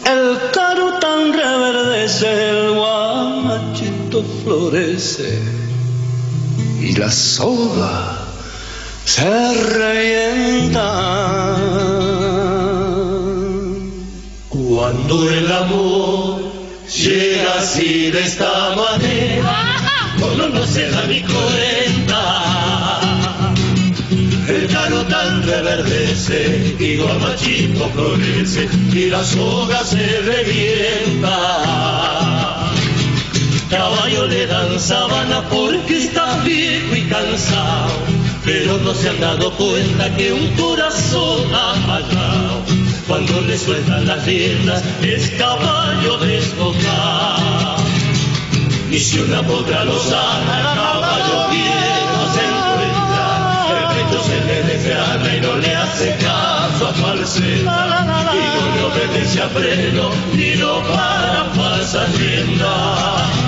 El 0.05 0.51
caro 0.53 0.99
tan 0.99 1.33
reverdece, 1.33 2.51
el 2.51 2.75
guamachito 2.75 4.25
florece 4.43 5.41
y 6.81 6.95
la 6.97 7.13
soga 7.13 8.19
se 9.05 9.55
revienta. 9.55 10.89
Cuando 14.49 15.31
el 15.31 15.53
amor 15.53 16.41
llega 16.89 17.55
así 17.59 18.11
de 18.11 18.21
esta 18.21 18.75
manera, 18.75 19.68
uno 20.35 20.49
no 20.49 20.67
se 20.67 20.89
da 20.91 21.07
ni 21.07 21.21
cuenta. 21.23 22.99
El 24.49 24.67
tan 25.09 25.43
reverdece 25.43 26.77
y 26.79 26.97
guamachito 26.97 27.89
florece 27.91 28.69
y 28.93 29.11
la 29.11 29.23
soga 29.25 29.85
se 29.85 30.21
revienta. 30.23 31.37
Caballo 33.71 34.27
le 34.27 34.47
dan 34.47 34.81
sabana 34.81 35.47
porque 35.51 35.99
está 35.99 36.39
viejo 36.39 36.97
y 36.97 37.03
cansado, 37.03 37.93
pero 38.45 38.79
no 38.79 38.95
se 38.95 39.11
han 39.11 39.21
dado 39.21 39.53
cuenta 39.53 40.17
que 40.17 40.33
un 40.33 40.49
corazón 40.57 41.55
apagado, 41.55 42.63
cuando 43.07 43.43
le 43.43 43.59
sueltan 43.59 44.07
las 44.07 44.25
riendas, 44.25 44.83
es 45.03 45.29
caballo 45.33 46.17
desbocado. 46.17 47.68
Y 48.91 48.99
si 48.99 49.19
una 49.19 49.43
potra 49.43 49.85
lo 49.85 49.99
sana, 49.99 50.75
caballo 50.75 51.51
viejo 51.51 52.33
se 52.35 52.43
encuentra, 52.43 53.27
el 53.79 53.87
pecho 53.95 54.23
se 54.25 54.41
le 54.47 54.63
desgrana 54.63 55.37
y 55.37 55.41
no 55.41 55.57
le 55.57 55.77
hace 55.77 56.17
caso 56.17 56.89
a 56.89 56.95
falseta, 56.95 58.33
y 58.33 58.37
no 58.57 58.75
le 58.75 58.83
obedece 58.85 59.43
a 59.43 59.49
freno, 59.49 60.11
ni 60.33 60.55
lo 60.55 60.83
para 60.85 61.45
falsa 61.55 62.07
rienda. 62.17 63.48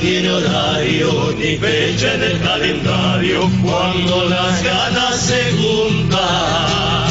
Tiene 0.00 0.30
horario 0.30 1.34
ni 1.38 1.56
fecha 1.56 2.14
en 2.14 2.22
el 2.22 2.40
calendario 2.40 3.50
cuando 3.62 4.28
las 4.28 4.62
ganas 4.62 5.20
se 5.20 5.52
juntan. 5.52 7.10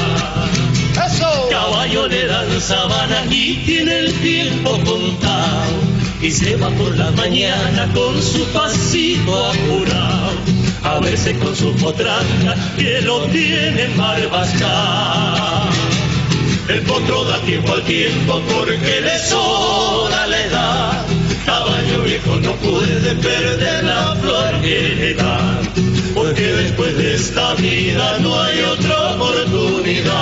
Caballo 1.50 2.08
le 2.08 2.26
dan 2.26 2.62
sabana 2.62 3.26
y 3.30 3.56
tiene 3.66 4.00
el 4.00 4.14
tiempo 4.22 4.72
contado 4.86 5.72
y 6.22 6.32
se 6.32 6.56
va 6.58 6.70
por 6.72 6.96
la 6.98 7.12
mañana 7.12 7.88
con 7.94 8.22
su 8.22 8.44
pasito 8.48 9.46
apurado 9.46 10.32
a 10.84 11.00
verse 11.00 11.38
con 11.38 11.56
su 11.56 11.74
potranca 11.76 12.56
que 12.78 13.02
lo 13.02 13.22
tiene 13.28 13.88
barbascado. 13.96 15.70
El 16.68 16.82
potro 16.82 17.24
da 17.26 17.40
tiempo 17.42 17.74
al 17.74 17.84
tiempo 17.84 18.42
porque 18.48 19.02
le 19.02 19.20
sobra 19.20 20.28
la 20.28 20.46
edad. 20.46 21.09
Caballo 21.50 22.04
viejo 22.04 22.36
no 22.42 22.54
puede 22.58 23.16
perder 23.16 23.84
la 23.84 24.16
flor 24.22 24.62
que 24.62 24.80
le 25.00 25.14
da, 25.16 25.60
porque 26.14 26.44
después 26.44 26.96
de 26.96 27.16
esta 27.16 27.56
vida 27.56 28.20
no 28.20 28.40
hay 28.40 28.62
otra 28.62 29.16
oportunidad. 29.16 30.14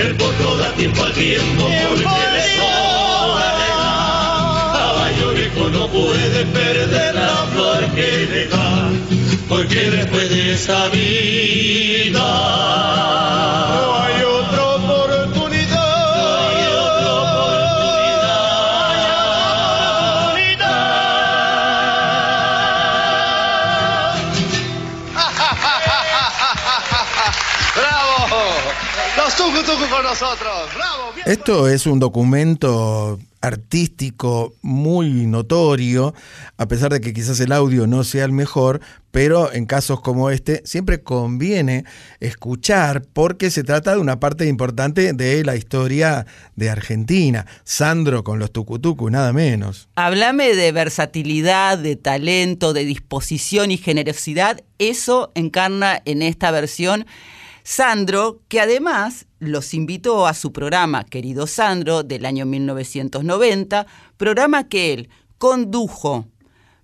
El 0.00 0.16
potro 0.16 0.56
da 0.56 0.72
tiempo 0.72 1.04
al 1.04 1.12
tiempo 1.12 1.62
porque 1.62 2.22
le 2.34 2.42
sobra. 2.58 3.52
Caballo 4.72 5.32
viejo 5.34 5.70
no 5.70 5.86
puede 5.86 6.44
perder 6.46 7.14
la 7.14 7.46
flor 7.52 7.84
que 7.94 8.26
le 8.32 8.46
da, 8.48 8.90
porque 9.48 9.92
después 9.92 10.28
de 10.28 10.54
esta 10.54 10.88
vida 10.88 12.18
no 13.76 13.94
hay 14.02 14.19
tucu 29.62 29.88
con 29.90 30.02
nosotros. 30.02 30.74
¡Bravo! 30.74 31.12
Esto 31.26 31.68
es 31.68 31.86
un 31.86 31.98
documento 31.98 33.18
artístico 33.42 34.54
muy 34.62 35.26
notorio, 35.26 36.14
a 36.58 36.66
pesar 36.66 36.92
de 36.92 37.00
que 37.00 37.12
quizás 37.12 37.40
el 37.40 37.52
audio 37.52 37.86
no 37.86 38.04
sea 38.04 38.24
el 38.24 38.32
mejor, 38.32 38.80
pero 39.10 39.52
en 39.52 39.66
casos 39.66 40.00
como 40.00 40.30
este 40.30 40.62
siempre 40.64 41.02
conviene 41.02 41.84
escuchar 42.20 43.02
porque 43.12 43.50
se 43.50 43.64
trata 43.64 43.92
de 43.92 43.98
una 43.98 44.20
parte 44.20 44.46
importante 44.46 45.12
de 45.12 45.44
la 45.44 45.56
historia 45.56 46.26
de 46.56 46.70
Argentina. 46.70 47.46
Sandro 47.64 48.24
con 48.24 48.38
los 48.38 48.52
tucutucu, 48.52 49.10
nada 49.10 49.32
menos. 49.32 49.88
Háblame 49.96 50.54
de 50.54 50.72
versatilidad, 50.72 51.78
de 51.78 51.96
talento, 51.96 52.72
de 52.72 52.84
disposición 52.84 53.70
y 53.70 53.78
generosidad. 53.78 54.62
Eso 54.78 55.32
encarna 55.34 56.02
en 56.04 56.22
esta 56.22 56.50
versión 56.50 57.06
Sandro, 57.62 58.40
que 58.48 58.60
además 58.60 59.26
los 59.40 59.74
invitó 59.74 60.26
a 60.26 60.34
su 60.34 60.52
programa, 60.52 61.04
querido 61.04 61.46
Sandro, 61.46 62.02
del 62.02 62.24
año 62.26 62.46
1990, 62.46 63.86
programa 64.16 64.68
que 64.68 64.92
él 64.92 65.08
condujo, 65.38 66.26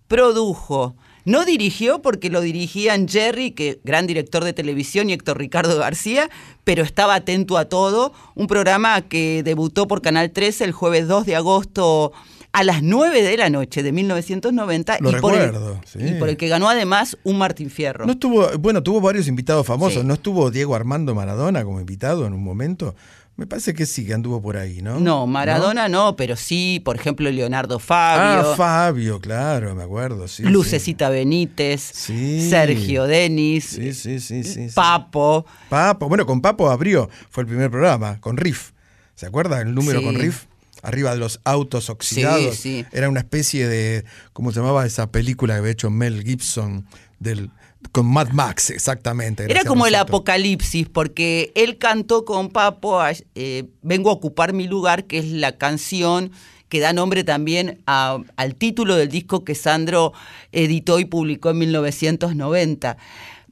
produjo, 0.09 0.97
no 1.27 1.45
dirigió 1.45 2.03
porque 2.03 2.31
lo 2.31 2.41
dirigían 2.41 3.09
Jerry, 3.09 3.51
que 3.51 3.81
gran 3.83 4.07
director 4.07 4.45
de 4.45 4.53
televisión, 4.53 5.11
y 5.11 5.13
Héctor 5.13 5.39
Ricardo 5.39 5.77
García, 5.77 6.31
pero 6.63 6.85
estaba 6.85 7.17
atento 7.17 7.59
a 7.59 7.65
todo. 7.65 8.13
Un 8.37 8.47
programa 8.47 9.03
que 9.03 9.43
debutó 9.43 9.89
por 9.89 10.03
Canal 10.03 10.31
13 10.31 10.65
el 10.65 10.73
jueves 10.73 11.09
2 11.09 11.27
de 11.27 11.35
agosto 11.35 12.13
a 12.57 12.65
las 12.65 12.83
9 12.83 13.23
de 13.23 13.37
la 13.37 13.51
noche 13.51 13.83
de 13.83 13.93
1990 13.93 14.97
Lo 15.01 15.11
y, 15.11 15.15
por 15.17 15.35
el, 15.35 15.41
recuerdo, 15.45 15.79
sí. 15.85 15.99
y 16.01 16.13
por 16.15 16.31
el 16.31 16.39
que 16.39 16.49
ganó 16.49 16.71
además 16.71 17.19
un 17.23 17.37
Martín 17.37 17.69
Fierro. 17.69 18.07
No 18.07 18.13
estuvo, 18.13 18.49
bueno, 18.59 18.83
tuvo 18.83 19.03
varios 19.03 19.29
invitados 19.29 19.67
famosos. 19.67 20.01
Sí. 20.01 20.07
¿No 20.09 20.15
estuvo 20.15 20.51
Diego 20.51 20.75
Armando 20.75 21.15
Maradona 21.15 21.65
como 21.65 21.81
invitado 21.81 22.27
en 22.27 22.33
un 22.33 22.43
momento? 22.43 22.95
Me 23.37 23.47
parece 23.47 23.75
que 23.75 23.85
sí, 23.85 24.07
que 24.07 24.15
anduvo 24.15 24.41
por 24.41 24.57
ahí, 24.57 24.81
¿no? 24.81 24.99
No, 24.99 25.27
Maradona 25.27 25.91
no, 25.91 26.17
pero 26.17 26.35
sí, 26.37 26.81
por 26.83 26.97
ejemplo, 26.97 27.31
Leonardo 27.31 27.79
Fabio, 27.79 28.53
Ah, 28.53 28.57
Fabio, 28.57 29.21
claro, 29.21 29.75
me 29.75 29.83
acuerdo, 29.83 30.27
sí. 30.27 30.43
Lucecita 30.45 31.11
Benítez, 31.11 31.83
Sí. 31.83 32.49
Sergio 32.49 33.05
Denis, 33.05 33.67
Sí, 33.67 33.93
sí, 33.93 34.19
sí, 34.19 34.43
sí. 34.45 34.69
Papo. 34.75 35.45
Papo, 35.69 36.09
bueno, 36.09 36.25
con 36.25 36.41
Papo 36.41 36.71
abrió, 36.71 37.11
fue 37.29 37.43
el 37.43 37.49
primer 37.49 37.71
programa, 37.71 38.19
con 38.23 38.39
Riff. 38.39 38.71
¿Se 39.15 39.27
acuerda 39.27 39.61
el 39.61 39.75
número 39.75 40.03
con 40.03 40.15
Riff? 40.15 40.45
Arriba 40.87 41.11
de 41.13 41.19
los 41.19 41.41
autos 41.45 41.91
oxidados. 41.91 42.55
Sí, 42.57 42.83
sí. 42.83 42.87
Era 42.93 43.09
una 43.09 43.21
especie 43.21 43.67
de, 43.69 44.05
¿cómo 44.33 44.53
se 44.53 44.61
llamaba 44.61 44.87
esa 44.87 45.11
película 45.11 45.55
que 45.55 45.59
había 45.59 45.73
hecho 45.73 45.91
Mel 45.91 46.23
Gibson? 46.23 46.87
Del, 47.19 47.51
con 47.93 48.07
Mad 48.07 48.29
Max, 48.31 48.71
exactamente. 48.71 49.45
Era 49.49 49.65
como 49.65 49.87
el 49.87 49.95
apocalipsis, 49.95 50.89
porque 50.89 51.51
él 51.55 51.79
cantó 51.79 52.25
con 52.25 52.51
Papo 52.51 52.99
eh, 53.35 53.65
Vengo 53.83 54.11
a 54.11 54.13
ocupar 54.13 54.53
mi 54.53 54.67
lugar, 54.69 55.05
que 55.07 55.19
es 55.19 55.27
la 55.27 55.57
canción 55.59 56.31
que 56.69 56.81
da 56.81 56.93
nombre 56.93 57.23
también 57.25 57.83
a- 57.87 58.19
al 58.37 58.55
título 58.57 58.97
del 58.97 59.09
disco 59.09 59.45
que 59.45 59.55
Sandro 59.55 60.13
editó 60.53 60.99
y 60.99 61.05
publicó 61.05 61.51
en 61.51 61.59
1990. 61.59 62.97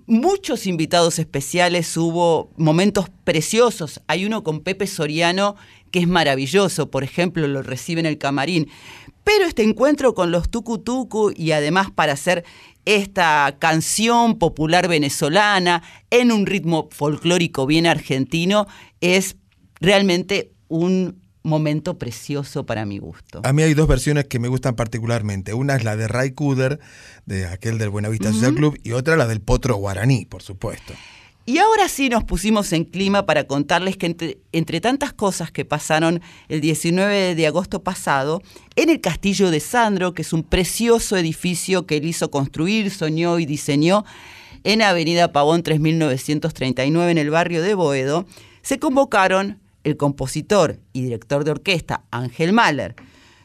Muchos 0.07 0.67
invitados 0.67 1.19
especiales, 1.19 1.97
hubo 1.97 2.51
momentos 2.59 3.07
preciosos. 3.25 4.03
Hay 4.07 4.27
uno 4.27 4.43
con 4.45 4.61
Pepe 4.61 4.87
Soriano 4.87 5.57
que 5.95 6.01
es 6.01 6.09
maravilloso, 6.09 6.91
por 6.91 7.05
ejemplo, 7.05 7.47
lo 7.47 7.63
recibe 7.63 8.01
en 8.01 8.07
el 8.07 8.19
camarín. 8.19 8.69
Pero 9.23 9.45
este 9.47 9.63
encuentro 9.63 10.13
con 10.13 10.33
los 10.33 10.51
Tucu 10.51 10.79
Tucu 10.79 11.33
y 11.37 11.53
además 11.53 11.93
para 11.93 12.15
hacer 12.15 12.45
esta 12.85 13.55
canción 13.61 14.41
popular 14.41 14.89
venezolana 14.89 15.85
en 16.11 16.33
un 16.33 16.47
ritmo 16.47 16.89
folclórico 16.91 17.65
bien 17.67 17.87
argentino 17.87 18.67
es 19.01 19.37
realmente 19.79 20.51
un 20.67 21.23
momento 21.45 21.97
precioso 21.97 22.67
para 22.67 22.85
mi 22.87 22.99
gusto. 22.99 23.43
A 23.45 23.53
mí 23.53 23.63
hay 23.63 23.75
dos 23.75 23.87
versiones 23.87 24.25
que 24.25 24.41
me 24.41 24.49
gustan 24.49 24.75
particularmente. 24.75 25.55
Una 25.55 25.77
es 25.77 25.85
la 25.85 25.95
de 25.95 26.09
Ray 26.09 26.33
Kuder, 26.33 26.81
de 27.25 27.47
aquel 27.47 27.79
del 27.79 27.91
Buenavista 27.91 28.33
Social 28.33 28.57
Club, 28.57 28.77
y 28.83 28.91
otra 28.91 29.17
la 29.17 29.29
del 29.29 29.41
Potro 29.41 29.77
Guaraní, 29.77 30.25
por 30.25 30.43
supuesto. 30.43 30.93
Y 31.47 31.59
ahora 31.59 31.89
sí 31.89 32.09
nos 32.09 32.25
pusimos 32.25 32.73
en 32.73 32.85
clima 32.85 33.27
para 33.27 33.45
contarles 33.45 33.99
que 33.99 34.39
entre, 34.53 34.81
tantas 34.81 35.13
cosas 35.13 35.51
que 35.51 35.67
pasaron 35.67 36.23
el 36.49 36.63
19 36.63 37.35
de 37.35 37.47
agosto 37.47 37.83
pasado, 37.83 38.41
en 38.77 38.89
el 38.89 39.03
Castillo 39.03 39.51
de 39.51 39.61
Sandro, 39.61 40.15
que 40.15 40.23
es 40.23 40.33
un 40.33 40.43
precioso 40.43 41.19
edificio 41.19 41.87
que 41.87 41.99
él 41.99 42.07
hizo 42.07 42.31
construir, 42.31 42.91
soñó 42.91 43.39
y 43.39 43.45
diseñó 43.45 44.07
en 44.65 44.81
Avenida 44.81 45.33
Pavón 45.33 45.63
3939 45.63 47.11
en 47.13 47.19
el 47.19 47.29
barrio 47.29 47.61
de 47.61 47.75
Boedo, 47.75 48.25
se 48.63 48.79
convocaron 48.79 49.61
el 49.85 49.99
compositor 49.99 50.81
y 50.95 51.03
director 51.03 51.45
de 51.45 51.51
orquesta 51.51 52.05
Ángel 52.11 52.55
Mahler, 52.55 52.95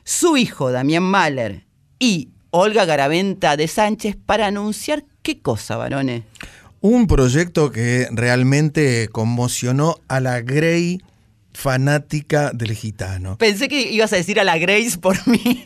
su 0.05 0.37
hijo 0.37 0.71
Damián 0.71 1.03
Mahler 1.03 1.65
y 1.99 2.29
Olga 2.51 2.85
Garaventa 2.85 3.57
de 3.57 3.67
Sánchez 3.67 4.15
para 4.25 4.47
anunciar 4.47 5.03
qué 5.21 5.41
cosa, 5.41 5.75
varones. 5.75 6.23
Un 6.81 7.07
proyecto 7.07 7.71
que 7.71 8.07
realmente 8.11 9.09
conmocionó 9.11 9.97
a 10.07 10.19
la 10.19 10.41
Grey 10.41 11.01
fanática 11.53 12.51
del 12.53 12.73
gitano. 12.73 13.37
Pensé 13.37 13.67
que 13.67 13.91
ibas 13.91 14.13
a 14.13 14.15
decir 14.15 14.39
a 14.39 14.43
la 14.43 14.57
Grace 14.57 14.97
por 14.97 15.27
mí. 15.27 15.61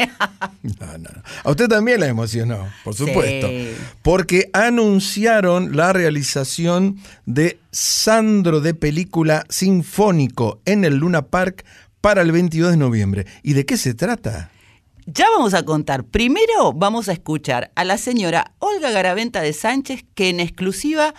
No, 0.64 0.98
no, 0.98 0.98
no. 0.98 1.24
A 1.44 1.52
usted 1.52 1.68
también 1.68 2.00
la 2.00 2.08
emocionó, 2.08 2.68
por 2.84 2.96
supuesto. 2.96 3.48
Sí. 3.48 3.76
Porque 4.02 4.50
anunciaron 4.54 5.76
la 5.76 5.94
realización 5.94 6.98
de 7.26 7.60
Sandro 7.72 8.60
de 8.60 8.74
película 8.74 9.46
sinfónico 9.50 10.60
en 10.66 10.84
el 10.84 10.98
Luna 10.98 11.28
Park 11.28 11.64
para 12.02 12.22
el 12.22 12.32
22 12.32 12.72
de 12.72 12.78
noviembre. 12.78 13.26
¿Y 13.44 13.54
de 13.54 13.66
qué 13.66 13.78
se 13.78 13.94
trata? 13.94 14.50
Ya 15.06 15.30
vamos 15.30 15.54
a 15.54 15.66
contar. 15.66 16.06
Primero 16.06 16.72
vamos 16.74 17.10
a 17.10 17.14
escuchar 17.14 17.72
a 17.76 17.84
la 17.84 17.98
señora 17.98 18.54
Olga 18.60 18.90
Garaventa 18.90 19.42
de 19.42 19.52
Sánchez, 19.52 20.06
que 20.16 20.30
en 20.30 20.40
exclusiva 20.40 21.14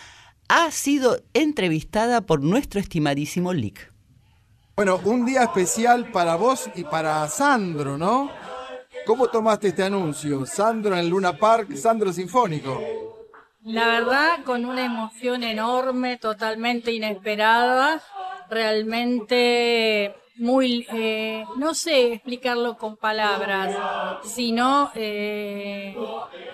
ha 0.49 0.71
sido 0.71 1.19
entrevistada 1.35 2.23
por 2.23 2.41
nuestro 2.43 2.81
estimadísimo 2.81 3.53
Lick. 3.53 3.93
Bueno, 4.75 5.01
un 5.05 5.27
día 5.27 5.43
especial 5.43 6.11
para 6.13 6.37
vos 6.37 6.71
y 6.75 6.85
para 6.85 7.29
Sandro, 7.29 7.99
¿no? 7.99 8.31
¿Cómo 9.07 9.29
tomaste 9.29 9.69
este 9.69 9.83
anuncio? 9.83 10.47
Sandro 10.47 10.97
en 10.97 11.11
Luna 11.11 11.37
Park, 11.37 11.77
Sandro 11.77 12.11
Sinfónico. 12.11 12.81
La 13.65 13.87
verdad, 13.87 14.45
con 14.45 14.65
una 14.65 14.85
emoción 14.85 15.43
enorme, 15.43 16.17
totalmente 16.17 16.91
inesperada, 16.91 18.03
realmente 18.49 20.15
muy, 20.37 20.87
eh, 20.93 21.45
no 21.57 21.75
sé 21.75 22.15
explicarlo 22.15 22.77
con 22.77 22.97
palabras, 22.97 23.77
sino 24.25 24.91
eh, 24.95 25.97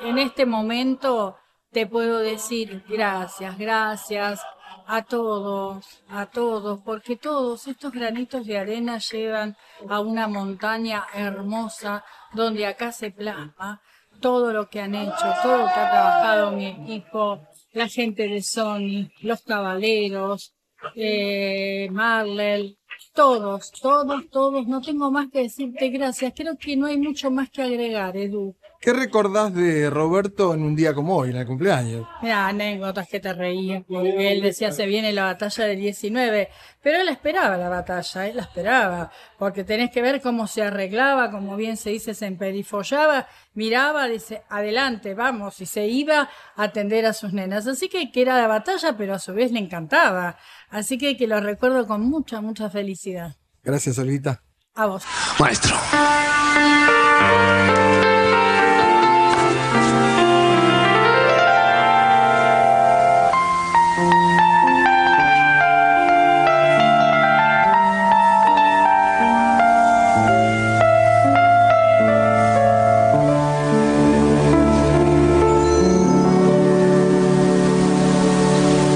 en 0.02 0.18
este 0.18 0.46
momento 0.46 1.36
te 1.70 1.86
puedo 1.86 2.18
decir 2.18 2.84
gracias, 2.88 3.56
gracias 3.56 4.40
a 4.86 5.02
todos, 5.02 6.02
a 6.08 6.26
todos, 6.26 6.80
porque 6.84 7.16
todos 7.16 7.68
estos 7.68 7.92
granitos 7.92 8.44
de 8.44 8.58
arena 8.58 8.98
llevan 8.98 9.56
a 9.88 10.00
una 10.00 10.26
montaña 10.26 11.06
hermosa 11.14 12.04
donde 12.32 12.66
acá 12.66 12.92
se 12.92 13.10
plasma 13.10 13.80
todo 14.20 14.52
lo 14.52 14.68
que 14.68 14.80
han 14.80 14.94
hecho, 14.94 15.32
todo 15.42 15.58
lo 15.58 15.64
que 15.66 15.80
ha 15.80 15.90
trabajado 15.90 16.52
mi 16.52 16.66
equipo, 16.66 17.40
la 17.72 17.88
gente 17.88 18.28
de 18.28 18.42
Sony, 18.42 19.10
los 19.22 19.42
caballeros, 19.42 20.54
eh, 20.94 21.88
Marlel, 21.90 22.76
todos, 23.14 23.72
todos, 23.72 24.28
todos. 24.30 24.66
No 24.66 24.80
tengo 24.80 25.10
más 25.10 25.28
que 25.30 25.42
decirte 25.42 25.88
gracias. 25.88 26.32
Creo 26.34 26.56
que 26.56 26.76
no 26.76 26.86
hay 26.86 26.98
mucho 26.98 27.30
más 27.30 27.50
que 27.50 27.62
agregar, 27.62 28.16
Edu. 28.16 28.56
¿Qué 28.80 28.94
recordás 28.94 29.52
de 29.54 29.90
Roberto 29.90 30.54
en 30.54 30.62
un 30.62 30.74
día 30.74 30.94
como 30.94 31.14
hoy, 31.14 31.28
en 31.28 31.36
el 31.36 31.46
cumpleaños? 31.46 32.08
Mira, 32.22 32.48
anécdotas 32.48 33.06
que 33.06 33.20
te 33.20 33.34
reías, 33.34 33.84
él 33.90 34.40
decía 34.40 34.72
se 34.72 34.86
viene 34.86 35.12
la 35.12 35.24
batalla 35.24 35.66
del 35.66 35.78
19, 35.78 36.48
pero 36.82 37.02
él 37.02 37.10
esperaba 37.10 37.58
la 37.58 37.68
batalla, 37.68 38.26
él 38.26 38.36
la 38.36 38.42
esperaba, 38.42 39.12
porque 39.38 39.64
tenés 39.64 39.90
que 39.90 40.00
ver 40.00 40.22
cómo 40.22 40.46
se 40.46 40.62
arreglaba, 40.62 41.30
como 41.30 41.56
bien 41.56 41.76
se 41.76 41.90
dice, 41.90 42.14
se 42.14 42.24
emperifollaba, 42.24 43.28
miraba, 43.52 44.08
dice, 44.08 44.44
adelante, 44.48 45.12
vamos, 45.12 45.60
y 45.60 45.66
se 45.66 45.86
iba 45.86 46.30
a 46.56 46.62
atender 46.62 47.04
a 47.04 47.12
sus 47.12 47.34
nenas. 47.34 47.66
Así 47.66 47.90
que, 47.90 48.10
que 48.10 48.22
era 48.22 48.38
la 48.38 48.46
batalla, 48.46 48.96
pero 48.96 49.12
a 49.12 49.18
su 49.18 49.34
vez 49.34 49.52
le 49.52 49.58
encantaba. 49.58 50.38
Así 50.70 50.98
que 50.98 51.16
que 51.16 51.26
lo 51.26 51.40
recuerdo 51.40 51.86
con 51.86 52.02
mucha, 52.02 52.40
mucha 52.40 52.70
felicidad. 52.70 53.36
Gracias, 53.62 53.98
Olvita. 53.98 54.42
A 54.74 54.86
vos. 54.86 55.04
Maestro. 55.38 55.76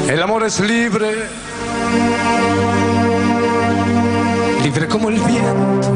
El 0.09 0.23
amor 0.23 0.45
es 0.45 0.61
libre, 0.61 1.29
libre 4.75 4.89
como 4.89 5.09
el 5.09 5.21
viento, 5.21 5.93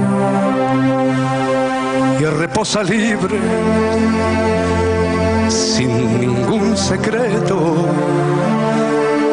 y 2.20 2.24
reposa 2.24 2.84
libre, 2.84 3.36
sin 5.48 6.20
ningún 6.20 6.76
secreto. 6.76 7.88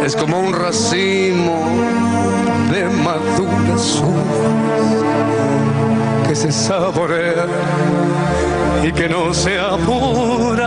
Es 0.04 0.16
como 0.16 0.40
un 0.40 0.52
racimo 0.52 1.64
de 2.72 2.86
maduras 2.86 4.02
uvas 4.02 5.04
que 6.28 6.36
se 6.36 6.52
saborean 6.52 7.50
y 8.84 8.92
que 8.92 9.08
no 9.08 9.32
se 9.32 9.60
apuran. 9.60 10.66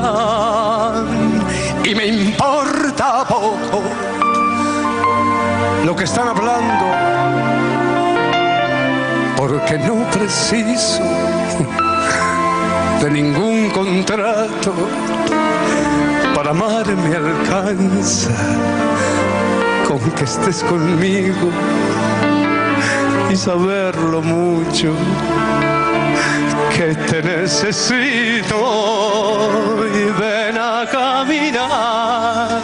Y 1.84 1.94
me 1.96 2.06
importa 2.06 3.24
poco 3.28 3.82
lo 5.84 5.96
que 5.96 6.04
están 6.04 6.28
hablando, 6.28 7.17
porque 9.38 9.78
no 9.78 9.94
preciso 10.10 11.04
de 13.00 13.08
ningún 13.08 13.70
contrato. 13.70 14.74
Para 16.34 16.50
amar 16.50 16.84
me 16.86 17.14
alcanza 17.16 18.30
con 19.86 20.00
que 20.16 20.24
estés 20.24 20.64
conmigo 20.64 21.50
y 23.30 23.36
saber 23.36 23.96
lo 23.96 24.20
mucho 24.22 24.92
que 26.76 26.94
te 26.94 27.22
necesito 27.22 28.56
y 29.94 30.04
ven 30.20 30.58
a 30.58 30.84
caminar. 30.90 32.60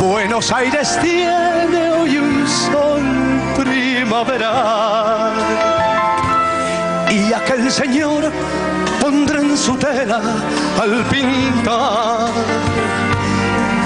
Buenos 0.00 0.50
Aires 0.50 0.98
tiene 1.02 1.90
hoy 1.92 2.16
un 2.18 2.46
sol 2.46 3.35
y 7.10 7.32
aquel 7.32 7.70
señor 7.70 8.30
pondrá 9.00 9.40
en 9.40 9.56
su 9.56 9.76
tela 9.76 10.20
al 10.80 11.04
pintar 11.06 12.30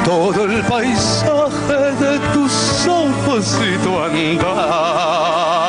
todo 0.05 0.45
el 0.45 0.63
paisaje 0.65 1.93
de 2.01 2.19
tus 2.35 2.87
ojos 2.87 3.59
y 3.63 3.79
tu 3.79 3.99
andar. 3.99 5.60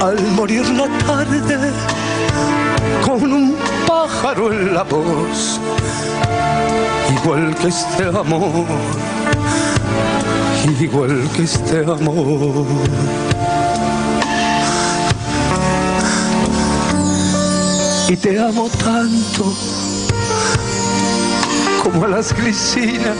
Al 0.00 0.22
morir 0.36 0.64
la 0.70 0.86
tarde, 1.04 1.72
con 3.04 3.32
un 3.32 3.56
pájaro 3.88 4.52
en 4.52 4.72
la 4.72 4.84
voz, 4.84 5.58
igual 7.12 7.56
que 7.56 7.68
este 7.68 8.04
amor, 8.04 8.66
igual 10.80 11.28
que 11.34 11.42
este 11.42 11.78
amor. 11.80 12.66
Y 18.08 18.16
te 18.16 18.38
amo 18.38 18.68
tanto 18.84 19.52
como 21.82 22.04
a 22.04 22.08
las 22.08 22.32
glicinas 22.32 23.16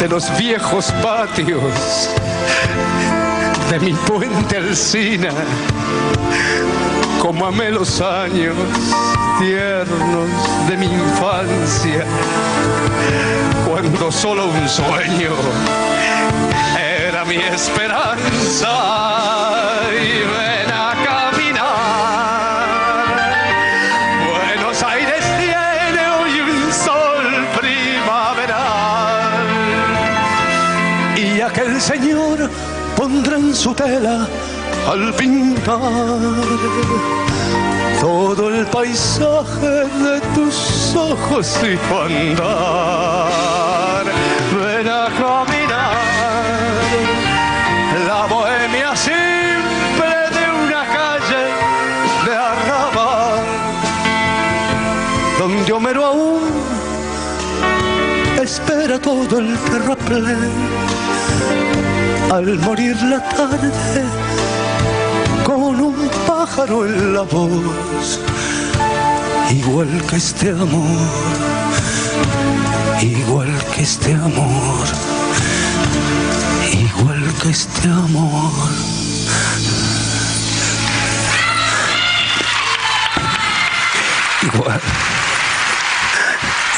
de 0.00 0.08
los 0.08 0.36
viejos 0.36 0.92
patios 1.02 2.10
de 3.70 3.80
mi 3.80 3.92
puente 3.92 4.56
Alcina 4.56 5.30
como 7.20 7.46
amé 7.46 7.70
los 7.70 8.00
años 8.02 8.54
tiernos 9.38 10.28
de 10.68 10.76
mi 10.76 10.86
infancia, 10.86 12.04
cuando 13.66 14.12
solo 14.12 14.46
un 14.46 14.68
sueño 14.68 15.32
era 17.06 17.24
mi 17.24 17.36
esperanza. 17.36 18.68
Su 33.54 33.72
tela 33.72 34.26
al 34.90 35.14
pintar 35.14 35.78
todo 38.00 38.50
el 38.52 38.66
paisaje 38.66 39.68
de 39.68 40.20
tus 40.34 40.94
ojos 40.96 41.58
y 41.62 41.76
tu. 41.76 42.42
Ven 44.56 44.88
a 44.88 45.06
caminar 45.20 45.94
la 48.08 48.26
bohemia 48.26 48.96
simple 48.96 50.16
de 50.36 50.44
una 50.64 50.84
calle 50.98 51.44
de 52.26 52.36
arrabal, 52.36 53.44
donde 55.38 55.72
Homero 55.72 56.04
aún 56.04 56.42
espera 58.42 58.98
todo 58.98 59.38
el 59.38 59.56
terraplén. 59.58 60.93
Al 62.34 62.58
morir 62.58 63.00
la 63.02 63.20
tarde, 63.20 63.70
con 65.44 65.80
un 65.80 66.10
pájaro 66.26 66.84
en 66.84 67.14
la 67.14 67.22
voz, 67.22 68.18
igual 69.52 70.02
que 70.10 70.16
este 70.16 70.50
amor, 70.50 70.98
igual 73.00 73.52
que 73.72 73.82
este 73.82 74.14
amor, 74.14 74.84
igual 76.72 77.22
que 77.40 77.50
este 77.50 77.88
amor. 77.88 78.72
Igual, 84.42 84.80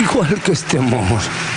igual 0.00 0.42
que 0.42 0.52
este 0.52 0.78
amor. 0.78 1.55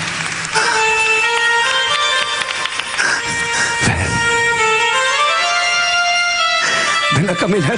Caminar. 7.40 7.78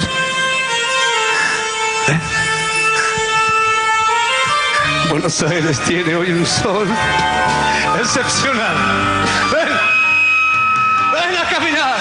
Ven. 2.08 2.20
Buenos 5.08 5.42
Aires 5.42 5.80
tiene 5.80 6.16
hoy 6.16 6.32
un 6.32 6.44
sol 6.44 6.88
excepcional. 8.00 8.76
Ven. 9.52 9.68
Ven 11.12 11.36
a 11.36 11.48
caminar. 11.48 11.91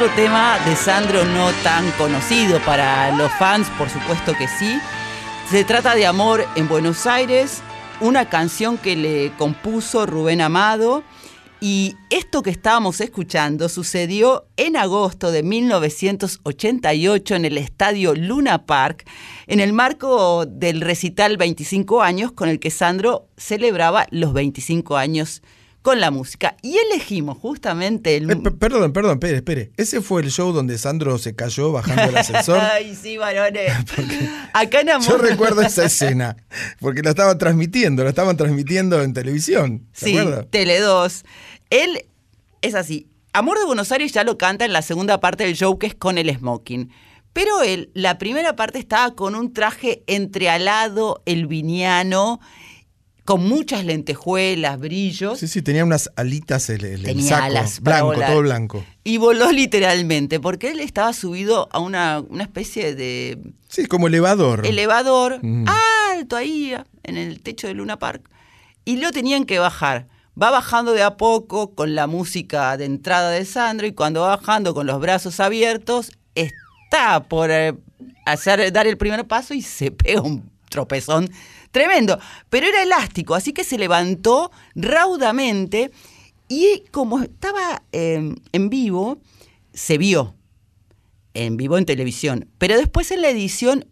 Otro 0.00 0.16
tema 0.16 0.58
de 0.64 0.76
Sandro 0.76 1.26
no 1.26 1.50
tan 1.62 1.90
conocido 1.98 2.58
para 2.60 3.14
los 3.16 3.30
fans, 3.32 3.68
por 3.76 3.90
supuesto 3.90 4.32
que 4.32 4.48
sí. 4.48 4.80
Se 5.50 5.62
trata 5.62 5.94
de 5.94 6.06
Amor 6.06 6.42
en 6.56 6.68
Buenos 6.68 7.06
Aires, 7.06 7.60
una 8.00 8.30
canción 8.30 8.78
que 8.78 8.96
le 8.96 9.30
compuso 9.36 10.06
Rubén 10.06 10.40
Amado. 10.40 11.02
Y 11.60 11.96
esto 12.08 12.42
que 12.42 12.48
estábamos 12.48 13.02
escuchando 13.02 13.68
sucedió 13.68 14.46
en 14.56 14.78
agosto 14.78 15.30
de 15.30 15.42
1988 15.42 17.34
en 17.34 17.44
el 17.44 17.58
estadio 17.58 18.14
Luna 18.14 18.64
Park, 18.64 19.06
en 19.48 19.60
el 19.60 19.74
marco 19.74 20.46
del 20.46 20.80
recital 20.80 21.36
25 21.36 22.00
años 22.00 22.32
con 22.32 22.48
el 22.48 22.58
que 22.58 22.70
Sandro 22.70 23.28
celebraba 23.36 24.06
los 24.10 24.32
25 24.32 24.96
años 24.96 25.42
con 25.82 26.00
la 26.00 26.10
música. 26.10 26.56
Y 26.62 26.76
elegimos 26.76 27.38
justamente 27.38 28.16
el... 28.16 28.30
Eh, 28.30 28.36
perdón, 28.36 28.92
perdón, 28.92 29.12
espere, 29.12 29.36
espere. 29.36 29.72
¿Ese 29.76 30.00
fue 30.00 30.22
el 30.22 30.30
show 30.30 30.52
donde 30.52 30.76
Sandro 30.78 31.16
se 31.18 31.34
cayó 31.34 31.72
bajando 31.72 32.04
el 32.04 32.16
ascensor? 32.16 32.60
Ay, 32.72 32.94
sí, 32.94 33.16
varones. 33.16 33.72
Acá 34.52 34.80
en 34.80 34.90
Amor... 34.90 35.08
Yo 35.08 35.18
recuerdo 35.18 35.62
esa 35.62 35.84
escena, 35.84 36.36
porque 36.80 37.02
la 37.02 37.10
estaban 37.10 37.38
transmitiendo, 37.38 38.04
la 38.04 38.10
estaban 38.10 38.36
transmitiendo 38.36 39.02
en 39.02 39.14
televisión. 39.14 39.86
¿Se 39.92 40.06
Sí? 40.06 40.18
Tele 40.50 40.80
2. 40.80 41.24
Él 41.70 42.06
es 42.62 42.74
así. 42.74 43.06
Amor 43.32 43.58
de 43.58 43.64
Buenos 43.64 43.92
Aires 43.92 44.12
ya 44.12 44.24
lo 44.24 44.36
canta 44.38 44.64
en 44.64 44.72
la 44.72 44.82
segunda 44.82 45.20
parte 45.20 45.44
del 45.44 45.54
show, 45.54 45.78
que 45.78 45.86
es 45.86 45.94
con 45.94 46.18
el 46.18 46.34
smoking. 46.34 46.90
Pero 47.32 47.62
él, 47.62 47.90
la 47.94 48.18
primera 48.18 48.56
parte 48.56 48.80
estaba 48.80 49.14
con 49.14 49.36
un 49.36 49.52
traje 49.52 50.02
entrealado, 50.08 51.22
elviniano, 51.26 52.40
con 53.24 53.46
muchas 53.48 53.84
lentejuelas, 53.84 54.78
brillos. 54.78 55.38
Sí, 55.38 55.46
sí, 55.48 55.62
tenía 55.62 55.84
unas 55.84 56.10
alitas 56.16 56.68
el, 56.70 56.84
el- 56.84 57.02
Tenía 57.02 57.28
saco, 57.36 57.44
alas 57.44 57.80
blanco, 57.80 58.06
volar. 58.06 58.30
todo 58.30 58.40
blanco. 58.42 58.84
Y 59.04 59.18
voló 59.18 59.52
literalmente, 59.52 60.40
porque 60.40 60.70
él 60.70 60.80
estaba 60.80 61.12
subido 61.12 61.68
a 61.72 61.78
una, 61.78 62.20
una 62.28 62.42
especie 62.44 62.94
de 62.94 63.38
Sí, 63.68 63.86
como 63.86 64.08
elevador. 64.08 64.66
elevador 64.66 65.38
Mm. 65.42 65.66
alto 66.14 66.36
ahí 66.36 66.74
en 67.04 67.16
el 67.16 67.40
techo 67.40 67.66
de 67.66 67.74
Luna 67.74 67.98
Park 67.98 68.28
y 68.84 68.96
lo 68.96 69.12
tenían 69.12 69.44
que 69.44 69.58
bajar. 69.58 70.08
Va 70.40 70.50
bajando 70.50 70.92
de 70.92 71.02
a 71.02 71.16
poco 71.16 71.74
con 71.74 71.94
la 71.94 72.06
música 72.06 72.76
de 72.76 72.84
entrada 72.86 73.30
de 73.30 73.44
Sandro 73.44 73.86
y 73.86 73.92
cuando 73.92 74.22
va 74.22 74.36
bajando 74.36 74.74
con 74.74 74.86
los 74.86 74.98
brazos 75.00 75.38
abiertos 75.40 76.12
está 76.34 77.24
por 77.24 77.50
eh, 77.50 77.74
hacer 78.26 78.72
dar 78.72 78.86
el 78.86 78.96
primer 78.96 79.26
paso 79.26 79.54
y 79.54 79.62
se 79.62 79.90
pega 79.90 80.22
un 80.22 80.50
tropezón 80.70 81.28
tremendo, 81.70 82.18
pero 82.48 82.66
era 82.66 82.82
elástico, 82.82 83.34
así 83.34 83.52
que 83.52 83.64
se 83.64 83.78
levantó 83.78 84.50
raudamente 84.74 85.90
y 86.48 86.82
como 86.90 87.20
estaba 87.20 87.82
eh, 87.92 88.34
en 88.52 88.70
vivo, 88.70 89.18
se 89.72 89.98
vio 89.98 90.34
en 91.34 91.56
vivo 91.56 91.78
en 91.78 91.86
televisión, 91.86 92.48
pero 92.58 92.76
después 92.76 93.10
en 93.10 93.22
la 93.22 93.30
edición 93.30 93.86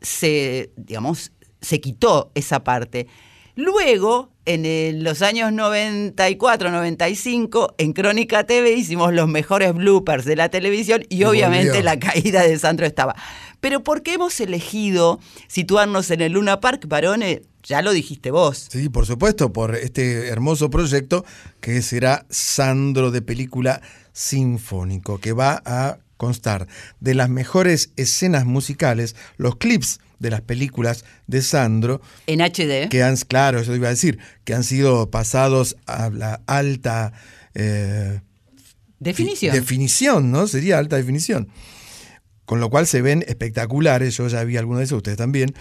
se, 0.00 0.72
digamos, 0.76 1.32
se 1.60 1.80
quitó 1.80 2.30
esa 2.34 2.64
parte. 2.64 3.06
Luego, 3.54 4.30
en 4.44 4.64
el- 4.64 5.04
los 5.04 5.22
años 5.22 5.52
94-95, 5.52 7.74
en 7.78 7.92
Crónica 7.92 8.44
TV 8.44 8.72
hicimos 8.72 9.12
los 9.12 9.28
mejores 9.28 9.74
bloopers 9.74 10.24
de 10.24 10.36
la 10.36 10.48
televisión 10.48 11.04
y, 11.08 11.18
Y 11.18 11.24
obviamente 11.24 11.68
volvió. 11.68 11.82
la 11.84 11.98
caída 11.98 12.42
de 12.42 12.58
Sandro 12.58 12.86
estaba. 12.86 13.14
Pero 13.60 13.84
¿por 13.84 14.02
qué 14.02 14.14
hemos 14.14 14.40
elegido 14.40 15.20
situarnos 15.48 16.10
en 16.10 16.22
el 16.22 16.32
Luna 16.32 16.60
Park, 16.60 16.86
varones? 16.88 17.42
Ya 17.62 17.80
lo 17.82 17.92
dijiste 17.92 18.32
vos. 18.32 18.68
Sí, 18.72 18.88
por 18.88 19.06
supuesto, 19.06 19.52
por 19.52 19.76
este 19.76 20.28
hermoso 20.28 20.68
proyecto 20.68 21.24
que 21.60 21.80
será 21.82 22.26
Sandro 22.28 23.12
de 23.12 23.22
película 23.22 23.80
sinfónico, 24.12 25.18
que 25.18 25.32
va 25.32 25.62
a 25.64 25.98
constar 26.16 26.66
de 27.00 27.14
las 27.14 27.28
mejores 27.28 27.92
escenas 27.96 28.46
musicales, 28.46 29.14
los 29.36 29.56
clips 29.56 30.00
de 30.22 30.30
las 30.30 30.40
películas 30.40 31.04
de 31.26 31.42
Sandro, 31.42 32.00
En 32.26 32.40
HD. 32.40 32.88
que 32.88 33.02
han, 33.02 33.16
claro, 33.16 33.58
eso 33.60 33.74
iba 33.76 33.88
a 33.88 33.90
decir, 33.90 34.18
que 34.44 34.54
han 34.54 34.64
sido 34.64 35.10
pasados 35.10 35.76
a 35.86 36.08
la 36.08 36.40
alta 36.46 37.12
eh, 37.54 38.20
Definición. 38.98 39.54
definición, 39.54 40.30
¿no? 40.30 40.46
Sería 40.46 40.78
alta 40.78 40.96
definición. 40.96 41.48
Con 42.44 42.60
lo 42.60 42.70
cual 42.70 42.86
se 42.86 43.02
ven 43.02 43.24
espectaculares, 43.26 44.16
yo 44.16 44.28
ya 44.28 44.44
vi 44.44 44.56
algunos 44.56 44.78
de 44.78 44.84
esos, 44.84 44.96
ustedes 44.98 45.18
también. 45.18 45.54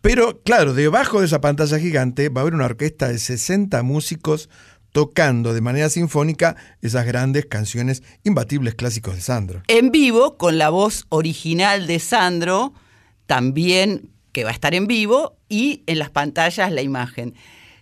Pero 0.00 0.40
claro, 0.42 0.72
debajo 0.74 1.20
de 1.20 1.26
esa 1.26 1.40
pantalla 1.40 1.78
gigante 1.78 2.28
va 2.28 2.40
a 2.40 2.42
haber 2.42 2.54
una 2.54 2.64
orquesta 2.66 3.08
de 3.08 3.18
60 3.18 3.82
músicos 3.82 4.48
tocando 4.92 5.52
de 5.52 5.60
manera 5.60 5.90
sinfónica 5.90 6.56
esas 6.80 7.04
grandes 7.04 7.44
canciones 7.46 8.02
imbatibles 8.24 8.74
clásicos 8.74 9.16
de 9.16 9.20
Sandro. 9.20 9.62
en 9.68 9.90
vivo 9.90 10.38
con 10.38 10.56
la 10.56 10.70
voz 10.70 11.04
original 11.10 11.86
de 11.86 11.98
Sandro, 11.98 12.72
también 13.28 14.10
que 14.32 14.42
va 14.42 14.50
a 14.50 14.54
estar 14.54 14.74
en 14.74 14.86
vivo, 14.86 15.36
y 15.48 15.82
en 15.86 15.98
las 15.98 16.10
pantallas 16.10 16.72
la 16.72 16.82
imagen. 16.82 17.34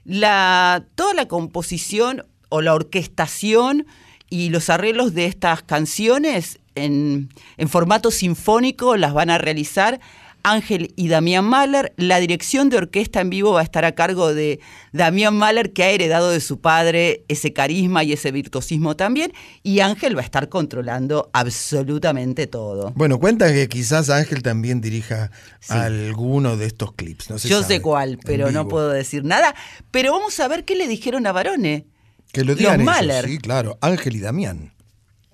La, 0.05 0.84
toda 0.94 1.14
la 1.14 1.28
composición 1.28 2.24
o 2.49 2.62
la 2.62 2.74
orquestación 2.74 3.86
y 4.28 4.51
los 4.51 4.70
arreglos 4.70 5.14
de 5.14 5.26
estas 5.26 5.62
canciones 5.62 6.59
en, 6.74 7.30
en 7.57 7.68
formato 7.68 8.11
sinfónico 8.11 8.97
las 8.97 9.14
van 9.14 9.30
a 9.30 9.38
realizar 9.38 10.01
Ángel 10.47 10.92
y 10.94 11.09
Damián 11.09 11.44
Mahler. 11.44 11.92
La 11.97 12.20
dirección 12.20 12.70
de 12.70 12.76
orquesta 12.76 13.20
en 13.20 13.30
vivo 13.30 13.53
va 13.55 13.61
a 13.61 13.64
estar 13.64 13.84
a 13.84 13.97
cargo 13.97 14.32
de 14.32 14.61
Damián 14.92 15.36
Mahler, 15.36 15.72
que 15.72 15.82
ha 15.82 15.90
heredado 15.90 16.30
de 16.30 16.38
su 16.38 16.61
padre 16.61 17.24
ese 17.26 17.53
carisma 17.53 18.05
y 18.05 18.12
ese 18.12 18.30
virtuosismo 18.30 18.94
también. 18.94 19.32
Y 19.64 19.80
Ángel 19.80 20.16
va 20.16 20.20
a 20.20 20.24
estar 20.24 20.49
controlando 20.49 21.30
absolutamente 21.32 22.47
todo. 22.47 22.92
Bueno, 22.94 23.18
cuentan 23.18 23.55
que 23.55 23.68
quizás 23.68 24.09
Ángel 24.09 24.44
también 24.44 24.80
dirija 24.80 25.32
alguno 25.68 26.57
de 26.57 26.66
estos 26.66 26.92
clips. 26.92 27.28
No 27.28 27.38
se 27.38 27.49
Yo 27.49 27.62
sabe. 27.62 27.74
sé 27.74 27.82
cuál, 27.82 28.18
pero 28.24 28.53
no 28.53 28.68
puedo 28.68 28.90
decir 28.90 29.24
nada. 29.24 29.53
Pero 29.90 30.12
vamos 30.12 30.38
a 30.38 30.47
ver 30.47 30.64
qué 30.64 30.76
le 30.76 30.86
dijeron 30.86 31.26
a 31.26 31.32
Varone. 31.32 31.86
Que 32.32 32.44
lo 32.44 32.55
digan 32.55 32.84
Los 32.84 33.01
ellos, 33.01 33.24
sí, 33.24 33.38
claro. 33.38 33.78
Ángel 33.80 34.14
y 34.14 34.20
Damián. 34.20 34.72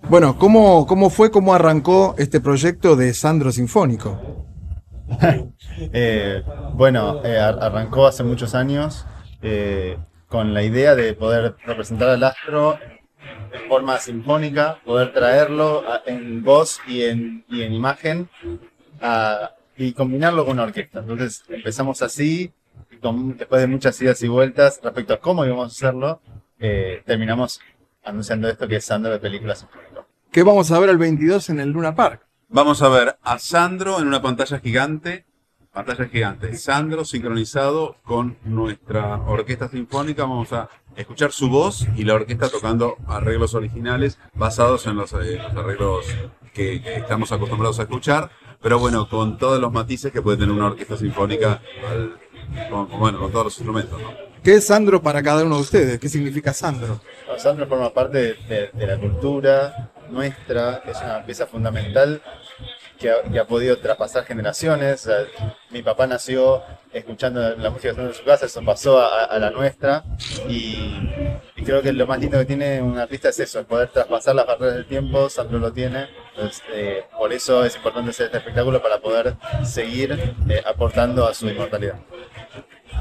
Bueno, 0.09 0.39
¿cómo, 0.39 0.87
¿cómo 0.87 1.11
fue, 1.11 1.31
cómo 1.31 1.53
arrancó 1.53 2.15
este 2.17 2.41
proyecto 2.41 2.97
de 2.97 3.13
Sandro 3.13 3.53
Sinfónico? 3.53 4.47
Eh, 5.93 6.43
bueno, 6.75 7.23
eh, 7.25 7.39
ar- 7.39 7.59
arrancó 7.63 8.07
hace 8.07 8.23
muchos 8.23 8.55
años 8.55 9.07
eh, 9.43 9.99
con 10.29 10.55
la 10.55 10.63
idea 10.63 10.95
de 10.95 11.15
poder 11.15 11.57
representar 11.65 12.09
al 12.11 12.23
astro 12.25 12.79
en 13.53 13.69
forma 13.69 13.99
sinfónica, 13.99 14.79
poder 14.85 15.13
traerlo 15.13 15.83
en 16.07 16.43
voz 16.43 16.81
y 16.87 17.03
en, 17.05 17.45
y 17.49 17.63
en 17.63 17.73
imagen 17.75 18.29
y 19.77 19.93
combinarlo 19.93 20.45
con 20.45 20.55
una 20.55 20.65
orquesta. 20.65 21.01
Entonces 21.01 21.45
empezamos 21.49 22.03
así, 22.03 22.53
después 23.37 23.61
de 23.61 23.67
muchas 23.67 24.01
idas 24.01 24.23
y 24.23 24.29
vueltas 24.29 24.81
respecto 24.83 25.15
a 25.15 25.21
cómo 25.21 25.45
íbamos 25.45 25.65
a 25.65 25.67
hacerlo, 25.87 26.21
terminamos 27.05 27.61
anunciando 28.05 28.49
esto 28.49 28.67
que 28.69 28.77
es 28.77 28.85
Sandro 28.85 29.13
de 29.13 29.19
Películas 29.19 29.61
Sinfónicas. 29.61 30.05
¿Qué 30.31 30.43
vamos 30.43 30.71
a 30.71 30.79
ver 30.79 30.91
el 30.91 30.99
22 30.99 31.51
en 31.51 31.61
el 31.61 31.71
Luna 31.71 31.95
Park? 31.95 32.23
Vamos 32.53 32.83
a 32.83 32.89
ver 32.89 33.17
a 33.23 33.39
Sandro 33.39 33.99
en 34.01 34.07
una 34.07 34.21
pantalla 34.21 34.59
gigante, 34.59 35.25
pantalla 35.73 36.07
gigante, 36.07 36.55
Sandro 36.57 37.05
sincronizado 37.05 37.97
con 38.05 38.37
nuestra 38.45 39.17
orquesta 39.27 39.69
sinfónica, 39.69 40.23
vamos 40.25 40.53
a 40.53 40.69
escuchar 40.95 41.33
su 41.33 41.49
voz 41.49 41.87
y 41.97 42.05
la 42.05 42.15
orquesta 42.15 42.51
tocando 42.51 42.97
arreglos 43.07 43.55
originales 43.55 44.19
basados 44.35 44.87
en 44.87 44.97
los, 44.97 45.13
eh, 45.15 45.39
los 45.43 45.57
arreglos 45.57 46.07
que, 46.53 46.83
que 46.83 46.97
estamos 46.97 47.33
acostumbrados 47.33 47.79
a 47.81 47.85
escuchar, 47.85 48.31
pero 48.61 48.79
bueno, 48.79 49.09
con 49.09 49.39
todos 49.39 49.59
los 49.59 49.73
matices 49.73 50.13
que 50.13 50.21
puede 50.21 50.37
tener 50.37 50.55
una 50.55 50.67
orquesta 50.67 50.97
sinfónica, 50.99 51.63
al- 51.91 52.19
con, 52.69 52.89
bueno, 52.99 53.19
con 53.19 53.33
todos 53.33 53.45
los 53.47 53.59
instrumentos. 53.59 53.99
¿no? 54.01 54.09
¿Qué 54.45 54.57
es 54.57 54.67
Sandro 54.67 55.01
para 55.01 55.23
cada 55.23 55.45
uno 55.45 55.55
de 55.57 55.63
ustedes? 55.63 55.99
¿Qué 55.99 56.09
significa 56.11 56.53
Sandro? 56.53 57.01
Sandro 57.39 57.67
forma 57.67 57.89
parte 57.95 58.19
de, 58.19 58.35
de- 58.47 58.71
de 58.75 58.87
la 58.87 58.99
cultura 58.99 59.91
nuestra, 60.11 60.83
es 60.85 61.01
una 61.01 61.25
pieza 61.25 61.47
fundamental 61.47 62.21
que 63.03 63.11
ha, 63.11 63.23
que 63.23 63.39
ha 63.39 63.47
podido 63.47 63.77
traspasar 63.79 64.25
generaciones. 64.25 65.07
O 65.07 65.11
sea, 65.11 65.27
mi 65.71 65.83
papá 65.83 66.07
nació 66.07 66.63
escuchando 66.93 67.57
la 67.57 67.71
música 67.71 67.91
en 67.91 68.15
su 68.15 68.25
casa, 68.25 68.47
eso 68.47 68.63
pasó 68.65 69.01
a, 69.01 69.25
a 69.25 69.39
la 69.39 69.51
nuestra 69.51 70.05
y, 70.49 71.09
y 71.57 71.65
creo 71.65 71.83
que 71.83 71.93
lo 71.93 72.07
más 72.07 72.21
lindo 72.21 72.39
que 72.39 72.45
tiene 72.45 72.83
un 72.83 72.99
artista 72.99 73.31
es 73.31 73.41
eso, 73.41 73.61
es 73.61 73.67
poder 73.67 73.89
traspasar 73.89 74.35
las 74.35 74.47
barreras 74.47 74.75
del 74.75 74.87
tiempo, 74.87 75.29
Sandro 75.29 75.59
lo 75.59 75.73
tiene, 75.73 76.09
Entonces, 76.35 76.63
eh, 76.73 77.05
por 77.19 77.33
eso 77.33 77.65
es 77.65 77.77
importante 77.77 78.11
hacer 78.11 78.27
este 78.27 78.39
espectáculo 78.39 78.83
para 78.83 79.01
poder 79.01 79.37
seguir 79.65 80.35
eh, 80.49 80.63
aportando 80.67 81.27
a 81.27 81.35
su 81.35 81.49
inmortalidad. 81.49 81.97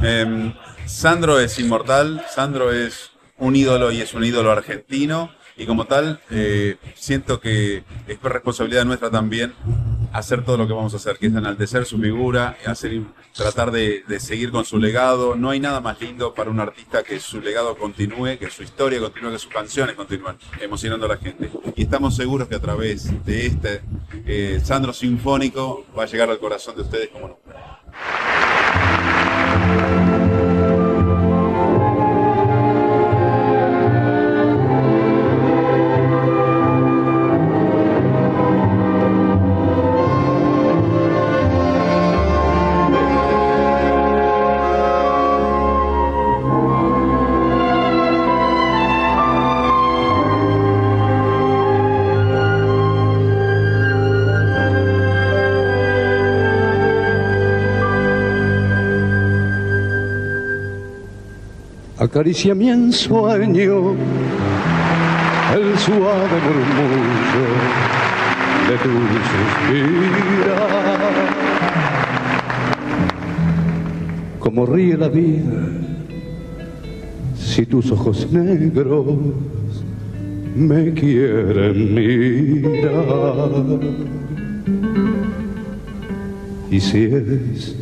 Em, 0.02 0.54
Sandro 0.86 1.40
es 1.40 1.60
inmortal, 1.60 2.26
Sandro 2.30 2.72
es 2.72 3.12
un 3.38 3.56
ídolo 3.56 3.92
y 3.92 4.02
es 4.02 4.14
un 4.14 4.24
ídolo 4.24 4.52
argentino 4.52 5.32
y 5.62 5.66
como 5.68 5.86
tal 5.86 6.20
eh, 6.32 6.78
siento 6.96 7.40
que 7.40 7.84
es 8.08 8.22
responsabilidad 8.22 8.84
nuestra 8.84 9.12
también 9.12 9.54
hacer 10.12 10.44
todo 10.44 10.58
lo 10.58 10.66
que 10.68 10.74
vamos 10.74 10.94
a 10.96 10.98
hacer, 10.98 11.20
que 11.20 11.28
es 11.28 11.36
enaltecer 11.36 11.86
su 11.86 12.00
figura, 12.00 12.58
hacer, 12.66 13.00
tratar 13.36 13.70
de, 13.72 14.04
seguir 14.20 14.52
con 14.52 14.66
su 14.66 14.80
legado. 14.80 15.36
No 15.36 15.52
hay 15.52 15.60
nada 15.60 15.80
más 15.80 16.02
lindo 16.02 16.34
para 16.34 16.50
un 16.50 16.60
artista 16.60 17.04
que 17.04 17.20
su 17.20 17.40
legado 17.42 17.78
continúe, 17.78 18.40
que 18.40 18.50
su 18.50 18.64
historia 18.64 19.00
continúe, 19.00 19.34
que 19.34 19.40
sus 19.40 19.52
canciones 19.54 19.96
continúen 19.96 20.36
emocionando 20.60 21.06
a 21.06 21.10
la 21.10 21.18
gente. 21.18 21.52
Y 21.76 21.84
estamos 21.84 22.16
seguros 22.16 22.48
que 22.48 22.56
a 22.56 22.60
través 22.60 23.24
de 23.24 23.46
este 23.46 23.82
eh, 24.26 24.60
Sandro 24.64 24.94
Sinfónico 24.94 25.86
va 25.98 26.04
a 26.04 26.08
llegar 26.08 26.30
al 26.32 26.40
corazón 26.40 26.76
de 26.76 26.82
ustedes 26.82 27.10
como 27.10 27.28
nunca. 27.28 27.82
Acaricia 62.12 62.54
mi 62.54 62.70
ensueño 62.70 63.96
el 65.56 65.80
suave 65.80 66.38
murmullo 66.46 67.48
de 68.68 68.76
tu 68.84 68.92
suspirar. 69.32 70.68
Como 74.40 74.66
ríe 74.66 74.98
la 74.98 75.08
vida 75.08 75.70
si 77.38 77.66
tus 77.66 77.90
ojos 77.94 78.30
negros 78.30 79.06
me 80.54 80.94
quieren 80.94 81.96
mirar. 81.96 82.92
Y 86.70 86.78
si 86.82 87.06
es 87.06 87.78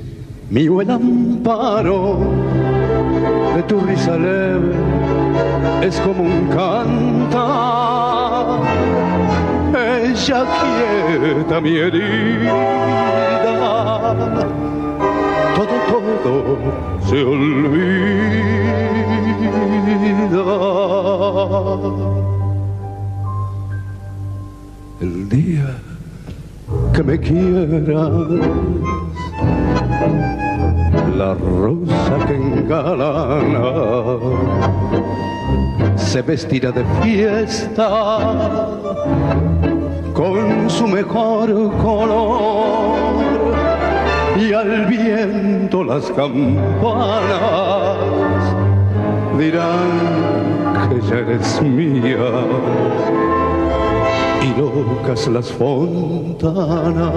mío 0.51 0.81
el 0.81 0.91
amparo 0.91 2.19
de 3.59 3.63
tu 3.63 3.79
risa 3.81 4.15
leve 4.15 4.73
es 5.83 5.99
como 5.99 6.23
un 6.23 6.47
cantar. 6.47 8.61
Ella 10.01 10.45
quieta 10.59 11.59
mi 11.59 11.75
herida, 11.75 12.55
todo, 15.55 15.75
todo 16.23 16.57
se 17.07 17.21
olvida. 17.21 17.99
El 25.01 25.29
día 25.29 25.69
que 26.93 27.03
me 27.03 27.19
quieras, 27.19 28.11
la 31.19 31.33
rosa 31.33 32.25
que 32.27 32.35
engalana 32.35 33.71
se 35.97 36.21
vestirá 36.21 36.71
de 36.71 36.85
fiesta 37.01 37.89
con 40.13 40.69
su 40.69 40.87
mejor 40.87 41.47
color. 41.83 43.17
Y 44.39 44.53
al 44.53 44.85
viento 44.85 45.83
las 45.83 46.05
campanas 46.11 47.97
dirán 49.37 49.91
que 50.87 51.01
ya 51.05 51.17
eres 51.17 51.61
mía. 51.61 52.29
Y 54.41 54.49
locas 54.57 55.27
las 55.27 55.51
fontanas 55.51 57.09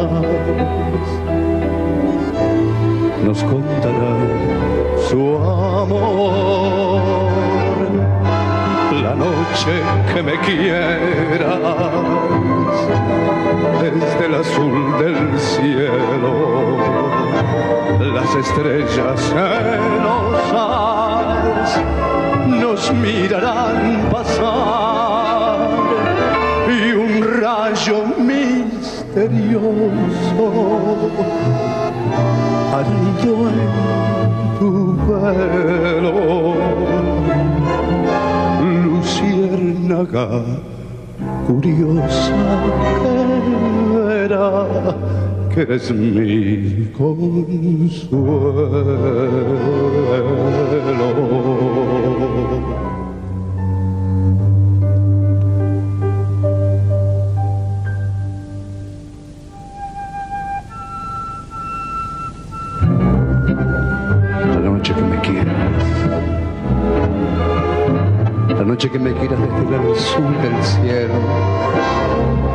nos 3.25 3.43
contarán 3.45 4.29
su 5.09 5.37
amor. 5.37 7.03
La 9.03 9.15
noche 9.15 9.83
que 10.13 10.23
me 10.23 10.39
quieras 10.41 11.59
desde 13.81 14.27
el 14.27 14.35
azul 14.35 14.99
del 14.99 15.39
cielo 15.39 16.93
las 18.15 18.35
estrellas 18.35 19.21
celosas 19.21 20.61
nos 22.47 22.93
mirarán 22.93 24.09
pasar 24.11 25.59
y 26.69 26.93
un 26.93 27.23
rayo 27.41 28.05
misterioso 28.19 28.93
ido 32.81 33.49
en 33.49 33.71
tu 34.59 34.97
velo 35.07 36.55
luciérnaga 38.85 40.27
curiosa 41.47 42.35
que 43.03 43.15
verá 43.95 44.49
que 45.53 45.61
eres 45.61 45.87
mi 45.91 46.89
consuelo. 46.97 48.13
Que 68.91 68.99
me 68.99 69.13
quieras 69.13 69.39
desde 69.39 69.77
el 69.77 69.93
azul 69.93 70.37
del 70.43 70.65
cielo, 70.65 71.15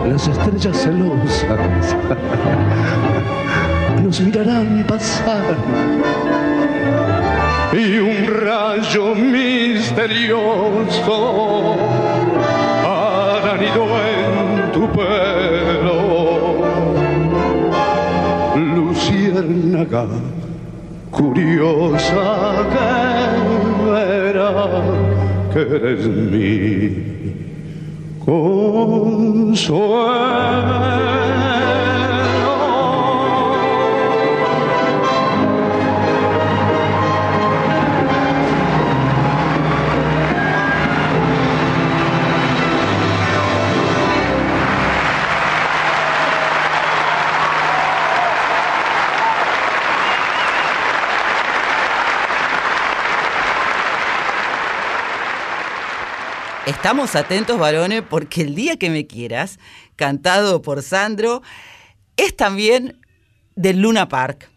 las 0.10 0.28
estrellas 0.28 0.78
celosas 0.78 1.96
nos 4.04 4.20
mirarán 4.20 4.84
pasar. 4.86 5.56
Y 7.72 8.00
un 8.00 8.28
rayo 8.44 9.16
misterioso 9.16 10.16
hará 12.84 13.56
nido 13.58 13.86
en 13.86 14.72
tu 14.74 14.86
pelo, 14.92 16.58
luciérnaga 18.76 20.06
curiosa 21.12 22.66
que 22.74 22.90
verá 23.90 24.54
que 24.62 25.07
eres 25.58 26.06
mi 26.08 27.34
consuelo. 28.24 29.58
Estamos 56.68 57.16
atentos, 57.16 57.58
varones, 57.58 58.02
porque 58.02 58.42
el 58.42 58.54
día 58.54 58.76
que 58.76 58.90
me 58.90 59.08
quieras, 59.08 59.58
cantado 59.96 60.62
por 60.62 60.84
Sandro, 60.84 61.42
es 62.18 62.36
también 62.36 63.00
del 63.56 63.80
Luna 63.80 64.10
Park. 64.10 64.50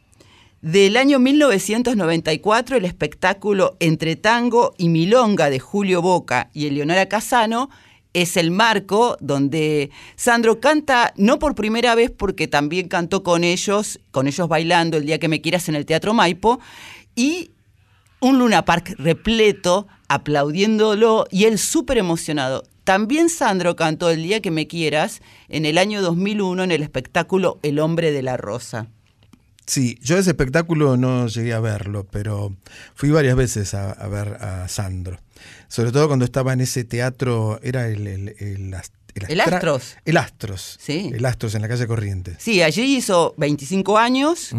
Del 0.61 0.97
año 0.97 1.21
1994, 1.21 2.79
el 2.79 2.85
espectáculo 2.85 3.77
Entre 3.79 4.17
Tango 4.17 4.75
y 4.77 4.89
Milonga 4.89 5.51
de 5.51 5.61
Julio 5.61 6.03
Boca 6.03 6.51
y 6.53 6.67
Eleonora 6.67 7.07
Casano 7.07 7.71
es 8.13 8.37
el 8.37 8.51
marco 8.51 9.17
donde 9.21 9.93
Sandro 10.17 10.59
canta, 10.59 11.15
no 11.17 11.39
por 11.39 11.55
primera 11.55 11.95
vez, 11.95 12.11
porque 12.11 12.49
también 12.49 12.89
cantó 12.89 13.23
con 13.23 13.45
ellos, 13.45 14.01
con 14.11 14.27
ellos 14.27 14.49
bailando 14.49 14.97
el 14.97 15.07
día 15.07 15.21
que 15.21 15.29
me 15.29 15.41
quieras 15.41 15.69
en 15.69 15.77
el 15.77 15.87
Teatro 15.87 16.13
Maipo, 16.13 16.59
y 17.15 17.53
un 18.21 18.39
Luna 18.39 18.65
Park 18.65 18.95
repleto, 18.99 19.87
aplaudiéndolo 20.09 21.27
y 21.31 21.45
él 21.45 21.59
súper 21.59 21.99
emocionado. 21.99 22.65
También 22.85 23.29
Sandro 23.29 23.77
cantó 23.77 24.11
El 24.11 24.23
día 24.23 24.41
que 24.41 24.51
me 24.51 24.67
quieras 24.67 25.21
en 25.49 25.65
el 25.65 25.79
año 25.79 26.03
2001 26.03 26.65
en 26.65 26.73
el 26.73 26.83
espectáculo 26.83 27.59
El 27.63 27.79
hombre 27.79 28.11
de 28.13 28.23
la 28.23 28.37
rosa. 28.37 28.89
Sí, 29.67 29.99
yo 30.03 30.19
ese 30.19 30.31
espectáculo 30.31 30.97
no 30.97 31.29
llegué 31.29 31.53
a 31.53 31.61
verlo, 31.61 32.05
pero 32.11 32.57
fui 32.95 33.11
varias 33.11 33.37
veces 33.37 33.75
a, 33.75 33.93
a 33.93 34.09
ver 34.09 34.39
a 34.41 34.67
Sandro. 34.67 35.21
Sobre 35.69 35.93
todo 35.93 36.09
cuando 36.09 36.25
estaba 36.25 36.53
en 36.53 36.61
ese 36.61 36.85
teatro, 36.85 37.61
era 37.63 37.87
el... 37.87 38.07
El, 38.07 38.29
el, 38.39 38.75
El 39.29 39.41
Astros. 39.41 39.97
El 40.05 40.17
Astros. 40.17 40.77
Sí. 40.81 41.11
El 41.15 41.25
Astros 41.25 41.55
en 41.55 41.63
la 41.63 41.69
calle 41.69 41.87
Corrientes. 41.87 42.37
Sí, 42.41 42.63
allí 42.63 42.97
hizo 42.97 43.35
25 43.37 43.99
años. 43.99 44.51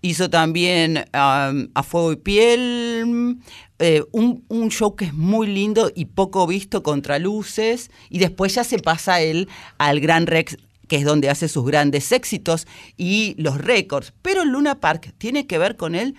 Hizo 0.00 0.30
también 0.30 1.04
um, 1.12 1.68
A 1.74 1.82
Fuego 1.82 2.12
y 2.12 2.16
Piel, 2.16 3.38
eh, 3.80 4.04
un, 4.12 4.44
un 4.48 4.70
show 4.70 4.94
que 4.94 5.06
es 5.06 5.14
muy 5.14 5.46
lindo 5.46 5.90
y 5.94 6.06
poco 6.06 6.46
visto, 6.46 6.82
Contraluces, 6.82 7.90
y 8.08 8.18
después 8.18 8.54
ya 8.54 8.64
se 8.64 8.78
pasa 8.78 9.20
él 9.20 9.48
al 9.78 10.00
Gran 10.00 10.26
Rex, 10.26 10.56
que 10.86 10.96
es 10.96 11.04
donde 11.04 11.30
hace 11.30 11.48
sus 11.48 11.64
grandes 11.64 12.12
éxitos 12.12 12.66
y 12.96 13.34
los 13.38 13.58
récords. 13.58 14.12
Pero 14.22 14.44
Luna 14.44 14.80
Park 14.80 15.14
tiene 15.18 15.46
que 15.46 15.58
ver 15.58 15.76
con 15.76 15.94
él 15.94 16.14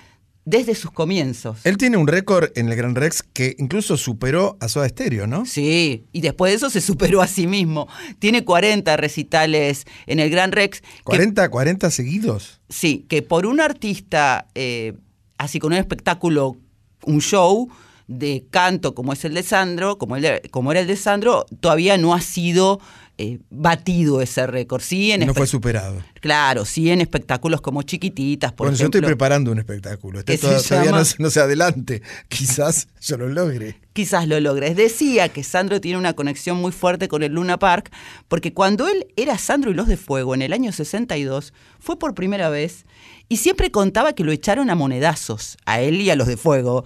desde 0.49 0.73
sus 0.73 0.91
comienzos. 0.91 1.59
Él 1.63 1.77
tiene 1.77 1.97
un 1.97 2.07
récord 2.07 2.49
en 2.55 2.69
el 2.69 2.75
Gran 2.75 2.95
Rex 2.95 3.21
que 3.21 3.55
incluso 3.59 3.97
superó 3.97 4.57
a 4.59 4.67
Soda 4.67 4.89
Stereo, 4.89 5.27
¿no? 5.27 5.45
Sí, 5.45 6.05
y 6.11 6.21
después 6.21 6.51
de 6.51 6.55
eso 6.57 6.69
se 6.71 6.81
superó 6.81 7.21
a 7.21 7.27
sí 7.27 7.45
mismo. 7.45 7.87
Tiene 8.17 8.43
40 8.43 8.97
recitales 8.97 9.85
en 10.07 10.19
el 10.19 10.29
Gran 10.29 10.51
Rex. 10.51 10.81
que- 10.81 10.87
40, 11.03 11.49
40 11.49 11.91
seguidos. 11.91 12.59
Sí, 12.69 13.05
que 13.07 13.21
por 13.21 13.45
un 13.45 13.59
artista, 13.61 14.47
eh, 14.55 14.93
así 15.37 15.59
con 15.59 15.71
un 15.73 15.77
espectáculo, 15.79 16.57
un 17.05 17.21
show 17.21 17.69
de 18.07 18.43
canto 18.49 18.95
como 18.95 19.13
es 19.13 19.23
el 19.25 19.35
de 19.35 19.43
Sandro, 19.43 19.99
como, 19.99 20.15
el 20.15 20.23
de- 20.23 20.41
como 20.49 20.71
era 20.71 20.79
el 20.81 20.87
de 20.87 20.95
Sandro, 20.95 21.45
todavía 21.59 21.95
no 21.99 22.15
ha 22.15 22.21
sido 22.21 22.79
eh, 23.21 23.37
batido 23.49 24.21
ese 24.21 24.47
récord. 24.47 24.81
Sí, 24.81 25.11
en 25.11 25.25
No 25.27 25.33
fue 25.33 25.45
superado. 25.45 26.01
Claro, 26.21 26.63
sí 26.63 26.89
en 26.89 27.01
espectáculos 27.01 27.59
como 27.59 27.81
chiquititas, 27.83 28.53
por 28.53 28.67
bueno, 28.67 28.77
yo 28.77 28.85
estoy 28.85 29.01
preparando 29.01 29.51
un 29.51 29.59
espectáculo. 29.59 30.19
Este 30.19 30.37
toda- 30.37 30.61
todavía 30.63 30.85
llama- 30.91 30.99
no, 30.99 31.05
se- 31.05 31.15
no 31.19 31.29
se 31.29 31.39
adelante. 31.41 32.01
Quizás 32.29 32.87
yo 33.01 33.17
lo 33.17 33.27
logre. 33.27 33.75
quizás 33.93 34.25
lo 34.27 34.39
logres. 34.39 34.77
Decía 34.77 35.27
que 35.27 35.43
Sandro 35.43 35.81
tiene 35.81 35.97
una 35.97 36.13
conexión 36.13 36.55
muy 36.57 36.71
fuerte 36.71 37.09
con 37.09 37.21
el 37.21 37.33
Luna 37.33 37.59
Park, 37.59 37.91
porque 38.29 38.53
cuando 38.53 38.87
él 38.87 39.07
era 39.17 39.37
Sandro 39.37 39.71
y 39.71 39.73
los 39.73 39.87
de 39.87 39.97
Fuego 39.97 40.33
en 40.33 40.41
el 40.41 40.53
año 40.53 40.71
62, 40.71 41.53
fue 41.79 41.99
por 41.99 42.15
primera 42.15 42.47
vez 42.49 42.85
y 43.27 43.37
siempre 43.37 43.69
contaba 43.71 44.13
que 44.13 44.23
lo 44.23 44.31
echaron 44.31 44.69
a 44.69 44.75
monedazos, 44.75 45.57
a 45.65 45.81
él 45.81 45.99
y 45.99 46.09
a 46.09 46.15
los 46.15 46.27
de 46.27 46.37
Fuego. 46.37 46.85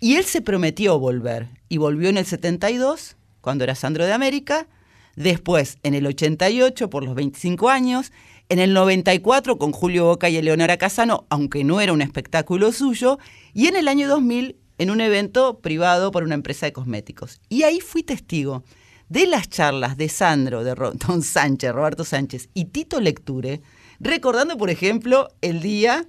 Y 0.00 0.16
él 0.16 0.24
se 0.26 0.42
prometió 0.42 0.98
volver, 0.98 1.48
y 1.70 1.78
volvió 1.78 2.10
en 2.10 2.18
el 2.18 2.26
72, 2.26 3.16
cuando 3.40 3.64
era 3.64 3.74
Sandro 3.74 4.04
de 4.04 4.12
América, 4.12 4.66
después 5.16 5.78
en 5.82 5.94
el 5.94 6.06
88 6.06 6.90
por 6.90 7.04
los 7.04 7.14
25 7.14 7.68
años, 7.68 8.12
en 8.48 8.58
el 8.58 8.72
94 8.74 9.58
con 9.58 9.72
Julio 9.72 10.04
Boca 10.04 10.28
y 10.28 10.36
Eleonora 10.36 10.76
Casano, 10.76 11.26
aunque 11.30 11.64
no 11.64 11.80
era 11.80 11.92
un 11.92 12.02
espectáculo 12.02 12.72
suyo, 12.72 13.18
y 13.54 13.66
en 13.66 13.76
el 13.76 13.88
año 13.88 14.08
2000 14.08 14.56
en 14.78 14.90
un 14.90 15.00
evento 15.00 15.60
privado 15.60 16.10
por 16.10 16.24
una 16.24 16.34
empresa 16.34 16.66
de 16.66 16.72
cosméticos. 16.72 17.40
Y 17.48 17.62
ahí 17.62 17.80
fui 17.80 18.02
testigo 18.02 18.64
de 19.08 19.26
las 19.26 19.48
charlas 19.48 19.96
de 19.96 20.08
Sandro, 20.08 20.64
de 20.64 20.74
Don 20.74 21.22
Sánchez, 21.22 21.72
Roberto 21.72 22.04
Sánchez 22.04 22.48
y 22.54 22.66
Tito 22.66 23.00
Lecture, 23.00 23.60
recordando, 24.00 24.56
por 24.56 24.70
ejemplo, 24.70 25.28
el 25.40 25.60
día 25.60 26.06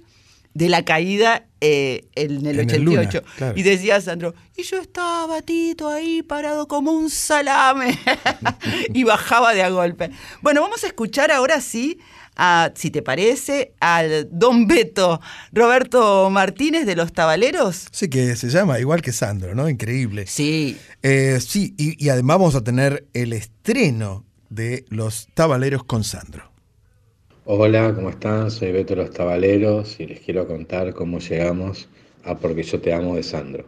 de 0.54 0.68
la 0.68 0.84
caída 0.84 1.46
eh, 1.60 2.06
en 2.14 2.46
el 2.46 2.60
En 2.60 2.60
el 2.60 2.60
88. 2.60 3.18
Luna, 3.18 3.34
claro. 3.36 3.58
Y 3.58 3.62
decía 3.62 4.00
Sandro, 4.00 4.34
y 4.56 4.62
yo 4.62 4.78
estaba, 4.78 5.42
Tito, 5.42 5.88
ahí 5.88 6.22
parado 6.22 6.68
como 6.68 6.92
un 6.92 7.10
salame. 7.10 7.98
y 8.94 9.02
bajaba 9.04 9.52
de 9.52 9.62
a 9.62 9.70
golpe. 9.70 10.10
Bueno, 10.42 10.60
vamos 10.60 10.84
a 10.84 10.86
escuchar 10.86 11.32
ahora 11.32 11.60
sí, 11.60 11.98
a, 12.36 12.72
si 12.74 12.90
te 12.90 13.02
parece, 13.02 13.72
al 13.80 14.28
don 14.30 14.66
Beto 14.68 15.20
Roberto 15.52 16.30
Martínez 16.30 16.86
de 16.86 16.96
Los 16.96 17.12
Tabaleros. 17.12 17.86
Sí, 17.90 18.08
que 18.08 18.36
se 18.36 18.48
llama 18.48 18.78
igual 18.78 19.02
que 19.02 19.12
Sandro, 19.12 19.54
¿no? 19.54 19.68
Increíble. 19.68 20.26
Sí. 20.26 20.78
sí, 21.02 21.74
y, 21.76 22.04
y 22.04 22.08
además 22.10 22.38
vamos 22.38 22.54
a 22.54 22.62
tener 22.62 23.06
el 23.12 23.32
estreno 23.32 24.24
de 24.50 24.84
Los 24.88 25.26
Tabaleros 25.34 25.82
con 25.84 26.04
Sandro. 26.04 26.53
Hola, 27.46 27.94
¿cómo 27.94 28.08
están? 28.10 28.50
Soy 28.50 28.72
Beto 28.72 28.96
Los 28.96 29.10
Tabaleros 29.10 30.00
y 30.00 30.06
les 30.06 30.20
quiero 30.20 30.46
contar 30.46 30.94
cómo 30.94 31.18
llegamos 31.18 31.90
a 32.24 32.36
Porque 32.38 32.62
yo 32.62 32.80
te 32.80 32.92
amo 32.94 33.16
de 33.16 33.22
Sandro. 33.22 33.66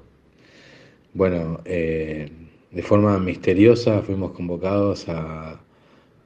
Bueno, 1.13 1.61
eh, 1.65 2.31
de 2.71 2.83
forma 2.83 3.19
misteriosa 3.19 4.03
fuimos 4.03 4.33
convocados 4.33 5.09
a, 5.09 5.61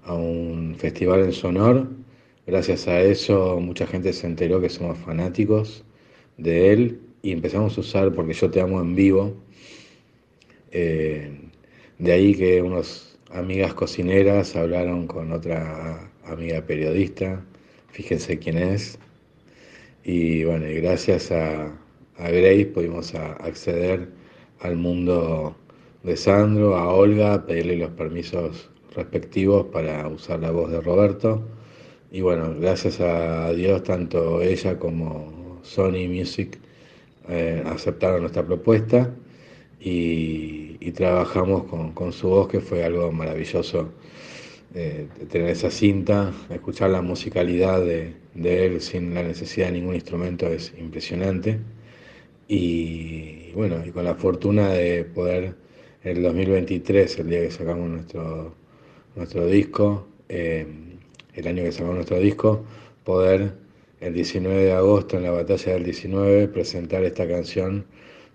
a 0.05 0.15
un 0.15 0.77
festival 0.79 1.25
en 1.25 1.33
su 1.33 1.49
honor. 1.49 1.89
Gracias 2.47 2.87
a 2.89 3.01
eso 3.01 3.59
mucha 3.61 3.87
gente 3.87 4.13
se 4.13 4.27
enteró 4.29 4.61
que 4.61 4.69
somos 4.69 4.99
fanáticos 4.99 5.85
de 6.37 6.73
él 6.73 7.01
y 7.23 7.33
empezamos 7.33 7.77
a 7.77 7.81
usar 7.81 8.15
Porque 8.15 8.33
yo 8.33 8.51
te 8.51 8.61
amo 8.61 8.81
en 8.81 8.95
vivo. 8.95 9.35
Eh, 10.71 11.51
de 11.99 12.13
ahí 12.13 12.35
que 12.35 12.63
unos 12.63 13.19
amigas 13.31 13.75
cocineras 13.75 14.55
hablaron 14.57 15.07
con 15.07 15.33
otra 15.33 16.10
amiga 16.25 16.63
periodista, 16.63 17.45
fíjense 17.89 18.39
quién 18.39 18.59
es, 18.59 18.99
y 20.05 20.45
bueno, 20.45 20.67
gracias 20.69 21.31
a, 21.33 21.77
Grace 22.19 22.67
pudimos 22.67 23.15
acceder 23.15 24.11
al 24.61 24.77
mundo 24.77 25.57
de 26.03 26.17
Sandro, 26.17 26.77
a 26.77 26.93
Olga, 26.93 27.47
pedirle 27.47 27.77
los 27.77 27.91
permisos 27.93 28.71
respectivos 28.95 29.67
para 29.67 30.07
usar 30.09 30.41
la 30.41 30.51
voz 30.51 30.71
de 30.71 30.81
Roberto, 30.81 31.43
y 32.11 32.21
bueno, 32.21 32.55
gracias 32.59 33.01
a 33.01 33.53
Dios 33.53 33.83
tanto 33.85 34.43
ella 34.43 34.79
como 34.79 35.61
Sony 35.63 36.09
Music 36.09 36.59
eh, 37.29 37.63
aceptaron 37.67 38.23
nuestra 38.23 38.45
propuesta 38.45 39.15
y, 39.81 40.77
y 40.81 40.93
trabajamos 40.93 41.65
con, 41.65 41.93
con 41.93 42.13
su 42.13 42.29
voz, 42.29 42.49
que 42.49 42.61
fue 42.61 42.85
algo 42.85 43.13
maravilloso 43.13 43.93
eh, 44.75 45.09
tener 45.31 45.49
esa 45.51 45.71
cinta, 45.71 46.33
escuchar 46.51 46.91
la 46.91 47.03
musicalidad 47.03 47.81
de, 47.81 48.15
de 48.35 48.67
él 48.67 48.81
sin 48.81 49.15
la 49.15 49.23
necesidad 49.23 49.67
de 49.67 49.73
ningún 49.73 49.95
instrumento 49.95 50.47
es 50.49 50.73
impresionante. 50.79 51.59
Y 52.49 53.53
bueno, 53.53 53.85
y 53.87 53.91
con 53.91 54.05
la 54.05 54.15
fortuna 54.15 54.71
de 54.71 55.05
poder 55.05 55.55
en 56.03 56.17
el 56.17 56.23
2023, 56.23 57.19
el 57.19 57.31
día 57.31 57.41
que 57.41 57.51
sacamos 57.51 57.89
nuestro, 57.91 58.55
nuestro 59.17 59.47
disco, 59.47 60.09
eh, 60.29 60.67
el 61.35 61.47
año 61.47 61.63
que 61.63 61.73
sacamos 61.73 61.97
nuestro 61.97 62.19
disco, 62.19 62.65
poder 63.05 63.55
el 64.01 64.15
19 64.15 64.65
de 64.65 64.73
agosto 64.73 65.17
en 65.17 65.25
la 65.25 65.31
batalla 65.31 65.75
del 65.75 65.85
19 65.85 66.49
presentar 66.49 67.05
esta 67.05 67.29
canción 67.29 67.85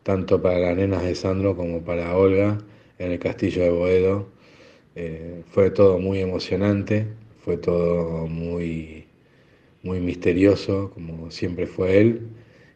tanto 0.04 0.42
para 0.42 0.60
las 0.60 0.78
nenas 0.78 1.04
de 1.04 1.16
Sandro 1.16 1.56
como 1.56 1.84
para 1.84 2.16
Olga 2.16 2.60
en 3.00 3.12
el 3.12 3.20
castillo 3.20 3.64
de 3.64 3.72
Boedo. 3.72 4.35
Eh, 4.96 5.44
fue 5.52 5.72
todo 5.72 6.00
muy 6.00 6.20
emocionante, 6.20 7.08
fue 7.40 7.58
todo 7.58 8.28
muy, 8.28 9.06
muy 9.84 10.00
misterioso, 10.00 10.92
como 10.94 11.32
siempre 11.32 11.68
fue 11.68 12.00
él, 12.00 12.22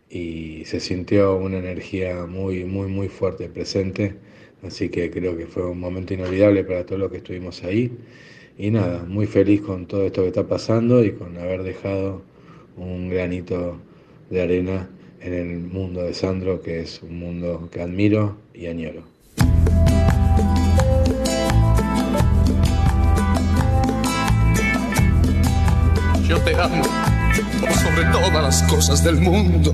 y 0.10 0.64
se 0.66 0.80
sintió 0.80 1.38
una 1.38 1.60
energía 1.60 2.26
muy, 2.26 2.66
muy, 2.66 2.88
muy 2.90 3.08
fuerte 3.10 3.50
presente, 3.50 4.16
así 4.64 4.90
que 4.90 5.10
creo 5.12 5.38
que 5.38 5.48
fue 5.48 5.66
un 5.66 5.80
momento 5.80 6.14
inolvidable 6.14 6.64
para 6.64 6.86
todos 6.86 7.00
los 7.00 7.12
que 7.12 7.18
estuvimos 7.18 7.64
ahí. 7.64 7.92
Y 8.58 8.72
nada, 8.72 9.06
muy 9.06 9.26
feliz 9.28 9.62
con 9.62 9.88
todo 9.88 10.06
esto 10.06 10.22
que 10.24 10.28
está 10.30 10.48
pasando 10.48 11.04
y 11.04 11.14
con 11.14 11.38
haber 11.38 11.64
dejado 11.64 12.22
un 12.78 13.10
granito 13.10 13.80
de 14.30 14.42
arena 14.42 14.90
en 15.22 15.34
el 15.34 15.60
mundo 15.60 16.04
de 16.04 16.14
Sandro, 16.14 16.62
que 16.62 16.82
es 16.82 17.02
un 17.04 17.20
mundo 17.20 17.70
que 17.72 17.82
admiro 17.82 18.38
y 18.54 18.68
añoro. 18.68 19.19
Yo 26.30 26.40
te 26.42 26.54
amo 26.62 26.84
sobre 27.82 28.04
todas 28.12 28.44
las 28.44 28.62
cosas 28.72 29.04
del 29.04 29.16
mundo. 29.16 29.74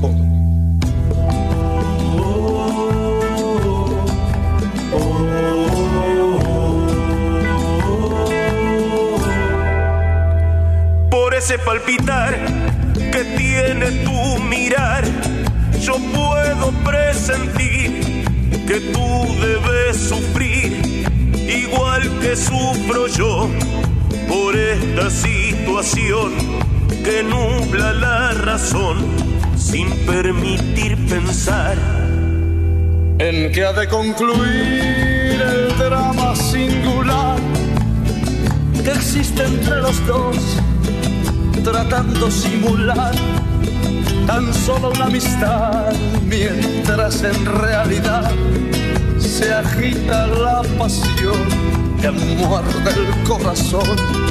Por 11.11 11.33
ese 11.33 11.59
palpitar 11.59 12.39
que 12.93 13.25
tiene 13.35 13.91
tu 14.05 14.39
mirar, 14.45 15.03
yo 15.81 15.95
puedo 16.13 16.71
presentir 16.85 18.23
que 18.65 18.79
tú 18.93 19.25
debes 19.41 19.97
sufrir, 19.97 21.03
igual 21.49 22.01
que 22.21 22.33
sufro 22.37 23.07
yo, 23.07 23.49
esta 24.95 25.09
situación 25.09 26.31
que 27.03 27.21
nubla 27.21 27.91
la 27.91 28.31
razón 28.31 28.97
sin 29.57 29.89
permitir 30.05 30.95
pensar. 31.07 31.75
En 33.19 33.51
que 33.51 33.65
ha 33.65 33.73
de 33.73 33.87
concluir 33.89 35.41
el 35.41 35.77
drama 35.77 36.33
singular 36.35 37.37
que 38.83 38.91
existe 38.91 39.43
entre 39.43 39.81
los 39.81 40.05
dos, 40.07 40.37
tratando 41.63 42.31
simular 42.31 43.13
tan 44.27 44.53
solo 44.53 44.91
una 44.91 45.05
amistad, 45.05 45.93
mientras 46.23 47.21
en 47.23 47.45
realidad 47.45 48.31
se 49.19 49.53
agita 49.53 50.27
la 50.27 50.61
pasión 50.77 51.41
que 52.01 52.11
muerde 52.11 52.91
el 52.95 53.23
corazón 53.23 54.24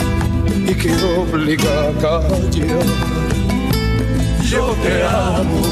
y 0.46 0.74
que 0.74 0.92
obliga 1.04 1.88
a 1.88 1.92
callar. 2.00 2.86
Yo 4.42 4.74
te 4.82 5.02
amo, 5.04 5.62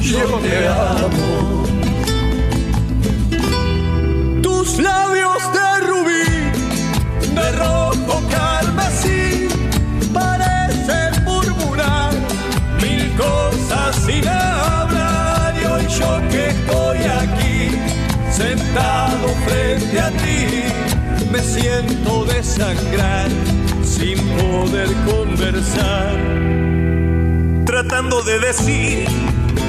yo 0.00 0.38
te 0.40 0.68
amo. 0.68 1.64
Tus 4.42 4.78
labios 4.78 5.42
de 5.56 5.86
rubí, 5.86 6.28
de 7.34 7.52
rojo 7.52 8.22
carmesí, 8.30 9.48
parecen 10.12 11.24
murmurar 11.24 12.12
mil 12.82 13.12
cosas 13.16 13.96
sin 14.04 14.26
hablar. 14.26 15.54
Y 15.60 15.64
hoy 15.64 15.86
yo 15.88 16.20
que 16.30 16.48
estoy 16.48 16.98
aquí, 17.22 17.78
sentado 18.30 19.28
frente 19.46 20.00
a 20.00 20.10
ti, 20.10 20.71
me 21.32 21.40
siento 21.40 22.26
desangrar 22.26 23.28
sin 23.82 24.18
poder 24.36 24.88
conversar. 25.06 26.14
Tratando 27.64 28.22
de 28.22 28.38
decir, 28.38 29.06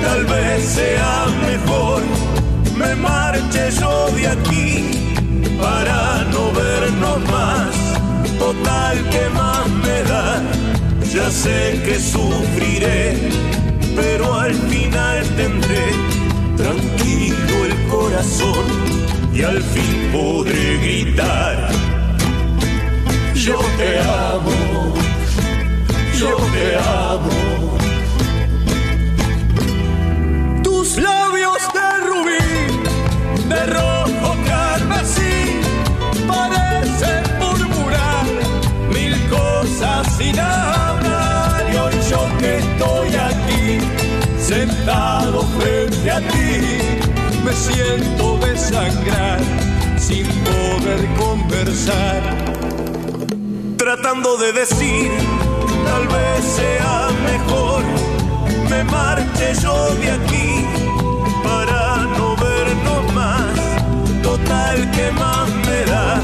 tal 0.02 0.26
vez 0.26 0.66
sea 0.66 1.26
mejor 1.42 2.02
me 2.76 2.96
marche 2.96 3.72
yo 3.80 4.10
de 4.12 4.28
aquí 4.28 4.92
para 5.62 6.26
no 6.34 6.52
vernos 6.52 7.20
más. 7.32 7.74
Total 8.38 9.10
que 9.10 9.30
más 9.30 9.70
me 9.70 10.04
da, 10.04 10.42
ya 11.14 11.32
sé 11.32 11.82
que 11.86 11.98
sufriré, 11.98 13.18
pero 13.96 14.34
al 14.34 14.54
final 14.54 15.24
tendré 15.38 15.86
tranquilo 16.58 17.56
el 17.66 17.88
corazón 17.88 18.73
y 19.34 19.42
al 19.42 19.62
fin 19.62 20.12
podré 20.12 20.78
gritar. 20.78 21.70
Yo 23.34 23.58
te 23.78 24.00
amo, 24.00 24.94
yo 26.20 26.36
te 26.54 26.78
amo. 26.78 27.78
Tus 30.64 30.98
labios 30.98 31.58
de 31.74 31.90
rubí, 32.08 33.50
de 33.50 33.66
rojo 33.66 34.36
carmesí, 34.46 35.62
parecen 36.28 37.24
murmurar 37.40 38.26
mil 38.94 39.16
cosas 39.30 40.16
sin 40.18 40.40
hablar. 40.40 41.64
Hoy 41.84 41.96
yo 42.10 42.22
que 42.40 42.58
estoy 42.60 43.10
aquí, 43.16 43.80
sentado 44.40 45.42
frente 45.60 46.12
a 46.12 46.20
ti, 46.20 46.62
me 47.44 47.52
siento 47.52 48.33
desangrar 48.54 49.40
sin 49.98 50.28
poder 50.50 51.02
conversar. 51.18 52.22
Tratando 53.78 54.38
de 54.38 54.54
decir, 54.54 55.12
tal 55.86 56.08
vez 56.08 56.46
sea 56.58 57.10
mejor 57.32 57.84
me 58.70 58.84
marche 58.84 59.54
yo 59.62 59.96
de 59.96 60.12
aquí 60.12 60.50
para 61.44 61.98
no 62.18 62.36
vernos 62.36 63.14
más. 63.14 63.56
Total 64.22 64.78
que 64.92 65.12
más 65.12 65.50
me 65.68 65.82
da, 65.92 66.22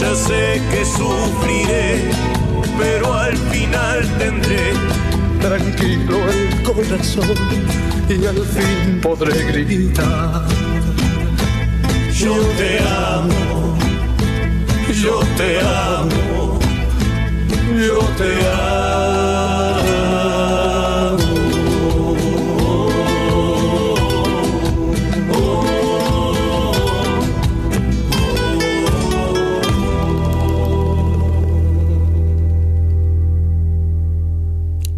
ya 0.00 0.14
sé 0.14 0.60
que 0.70 0.84
sufriré, 0.84 2.10
pero 2.78 3.12
al 3.12 3.36
final 3.52 3.98
tendré 4.18 4.72
tranquilo 5.40 6.16
el 6.30 6.62
corazón 6.62 7.36
y 8.08 8.26
al 8.26 8.40
fin 8.54 9.00
podré 9.02 9.36
gritar. 9.52 10.61
Yo 12.22 12.36
te 12.56 12.78
amo, 12.78 13.76
yo 15.02 15.18
te 15.36 15.58
amo, 15.58 16.60
yo 17.76 17.98
te 18.16 18.32
amo. 18.48 18.92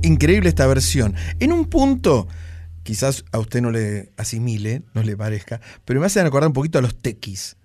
Increíble 0.03 0.51
esta 0.51 0.67
versión. 0.67 1.15
En 1.41 1.53
un 1.53 1.65
punto, 1.65 2.29
quizás 2.85 3.25
a 3.33 3.39
usted 3.41 3.61
no 3.61 3.73
le 3.73 4.13
asimile, 4.17 4.83
no 4.95 5.03
le 5.03 5.17
parezca, 5.17 5.61
pero 5.85 5.99
me 5.99 6.07
hacen 6.07 6.25
acordar 6.25 6.49
un 6.49 6.55
poquito 6.55 6.79
a 6.79 6.83
los 6.83 6.97
tequis. 6.97 7.57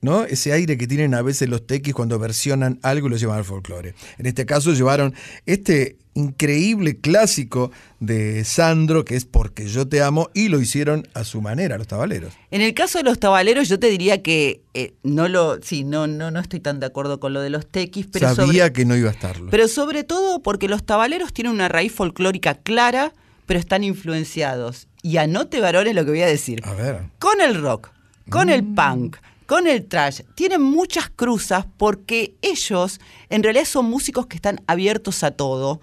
¿no? 0.00 0.24
Ese 0.24 0.52
aire 0.52 0.76
que 0.76 0.88
tienen 0.88 1.14
a 1.14 1.22
veces 1.22 1.48
los 1.48 1.64
tequis 1.64 1.94
cuando 1.94 2.18
versionan 2.18 2.80
algo 2.82 3.06
y 3.06 3.10
lo 3.10 3.16
llevan 3.16 3.38
al 3.38 3.44
folclore. 3.44 3.94
En 4.18 4.26
este 4.26 4.44
caso 4.46 4.72
llevaron 4.72 5.14
este 5.46 5.96
increíble 6.14 6.96
clásico 6.98 7.70
de 8.00 8.44
Sandro, 8.44 9.04
que 9.04 9.14
es 9.14 9.24
Porque 9.24 9.68
yo 9.68 9.86
te 9.86 10.02
amo, 10.02 10.28
y 10.34 10.48
lo 10.48 10.60
hicieron 10.60 11.06
a 11.14 11.22
su 11.22 11.40
manera, 11.40 11.78
los 11.78 11.86
tabaleros. 11.86 12.34
En 12.50 12.62
el 12.62 12.74
caso 12.74 12.98
de 12.98 13.04
los 13.04 13.20
tabaleros, 13.20 13.68
yo 13.68 13.78
te 13.78 13.88
diría 13.88 14.22
que 14.22 14.62
eh, 14.74 14.94
no 15.04 15.28
lo, 15.28 15.62
sí, 15.62 15.84
no, 15.84 16.08
no, 16.08 16.32
no 16.32 16.40
estoy 16.40 16.58
tan 16.58 16.80
de 16.80 16.86
acuerdo 16.86 17.20
con 17.20 17.32
lo 17.32 17.40
de 17.40 17.50
los 17.50 17.66
tequis, 17.66 18.08
pero 18.10 18.34
Sabía 18.34 18.64
sobre, 18.64 18.72
que 18.72 18.84
no 18.84 18.96
iba 18.96 19.08
a 19.08 19.12
estarlo. 19.12 19.50
pero 19.52 19.68
sobre 19.68 20.02
todo 20.02 20.42
porque 20.42 20.66
los 20.68 20.84
tabaleros 20.84 21.32
tienen 21.32 21.52
una 21.52 21.68
raíz 21.68 21.92
folclórica 21.92 22.56
clara, 22.56 23.14
pero 23.46 23.60
están 23.60 23.84
influenciados. 23.84 24.88
Y 25.02 25.16
anote 25.16 25.60
varones 25.60 25.94
lo 25.94 26.04
que 26.04 26.10
voy 26.10 26.22
a 26.22 26.26
decir. 26.26 26.62
A 26.64 26.72
ver. 26.74 27.02
Con 27.18 27.40
el 27.40 27.60
rock, 27.60 27.90
con 28.28 28.48
el 28.50 28.64
punk, 28.64 29.16
con 29.46 29.66
el 29.66 29.86
trash, 29.86 30.20
tienen 30.34 30.62
muchas 30.62 31.10
cruzas 31.10 31.66
porque 31.76 32.34
ellos 32.40 33.00
en 33.28 33.42
realidad 33.42 33.64
son 33.64 33.86
músicos 33.86 34.26
que 34.26 34.36
están 34.36 34.60
abiertos 34.66 35.22
a 35.22 35.32
todo. 35.32 35.80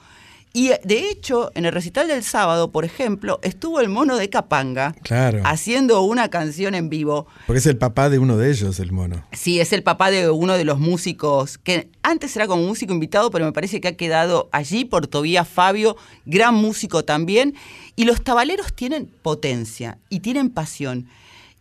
Y 0.52 0.70
de 0.84 1.10
hecho, 1.12 1.52
en 1.54 1.66
el 1.66 1.72
recital 1.72 2.08
del 2.08 2.24
sábado, 2.24 2.72
por 2.72 2.84
ejemplo, 2.84 3.39
estuvo 3.43 3.80
el 3.82 3.88
mono 3.88 4.18
de 4.18 4.30
Capanga 4.32 4.93
Claro. 5.04 5.41
haciendo 5.45 6.02
una 6.02 6.30
canción 6.30 6.74
en 6.74 6.89
vivo. 6.89 7.28
Porque 7.45 7.60
es 7.60 7.68
el 7.68 7.78
papá 7.78 8.10
de 8.10 8.18
uno 8.18 8.36
de 8.36 8.50
ellos, 8.50 8.80
el 8.80 8.91
mono. 8.91 9.24
Sí, 9.32 9.60
es 9.60 9.74
el 9.74 9.84
papá 9.84 10.10
de 10.10 10.32
uno 10.32 10.58
de 10.58 10.66
los 10.66 10.80
músicos, 10.80 11.60
que 11.60 11.89
antes 12.02 12.36
era 12.36 12.47
como 12.47 12.64
músico 12.64 12.93
invitado, 12.93 13.30
pero 13.30 13.45
me 13.45 13.52
parece 13.52 13.80
que 13.80 13.89
ha 13.89 13.95
quedado 13.95 14.50
allí 14.52 14.86
por 14.86 15.06
Tobías 15.06 15.47
Fabio, 15.47 15.95
gran 16.26 16.56
músico 16.56 17.06
también. 17.06 17.54
Y 17.95 18.06
los 18.06 18.24
tabaleros 18.24 18.74
tienen 18.74 19.06
potencia 19.22 20.00
y 20.10 20.22
tienen 20.22 20.50
pasión. 20.50 21.08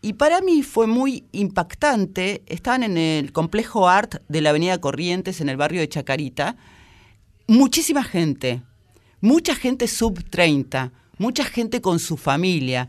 Y 0.01 0.15
para 0.15 0.41
mí 0.41 0.63
fue 0.63 0.87
muy 0.87 1.25
impactante, 1.33 2.43
estaban 2.47 2.85
en 2.85 2.97
el 2.97 3.33
complejo 3.33 3.87
Art 3.89 4.15
de 4.29 4.41
la 4.41 4.51
Avenida 4.51 4.79
Corrientes, 4.81 5.43
en 5.43 5.51
el 5.51 5.57
barrio 5.59 5.81
de 5.81 5.89
Chacarita, 5.89 6.57
muchísima 7.49 8.05
gente, 8.05 8.63
mucha 9.21 9.55
gente 9.55 9.89
sub 9.89 10.23
30, 10.29 10.93
mucha 11.19 11.45
gente 11.45 11.81
con 11.81 11.99
su 11.99 12.17
familia, 12.17 12.89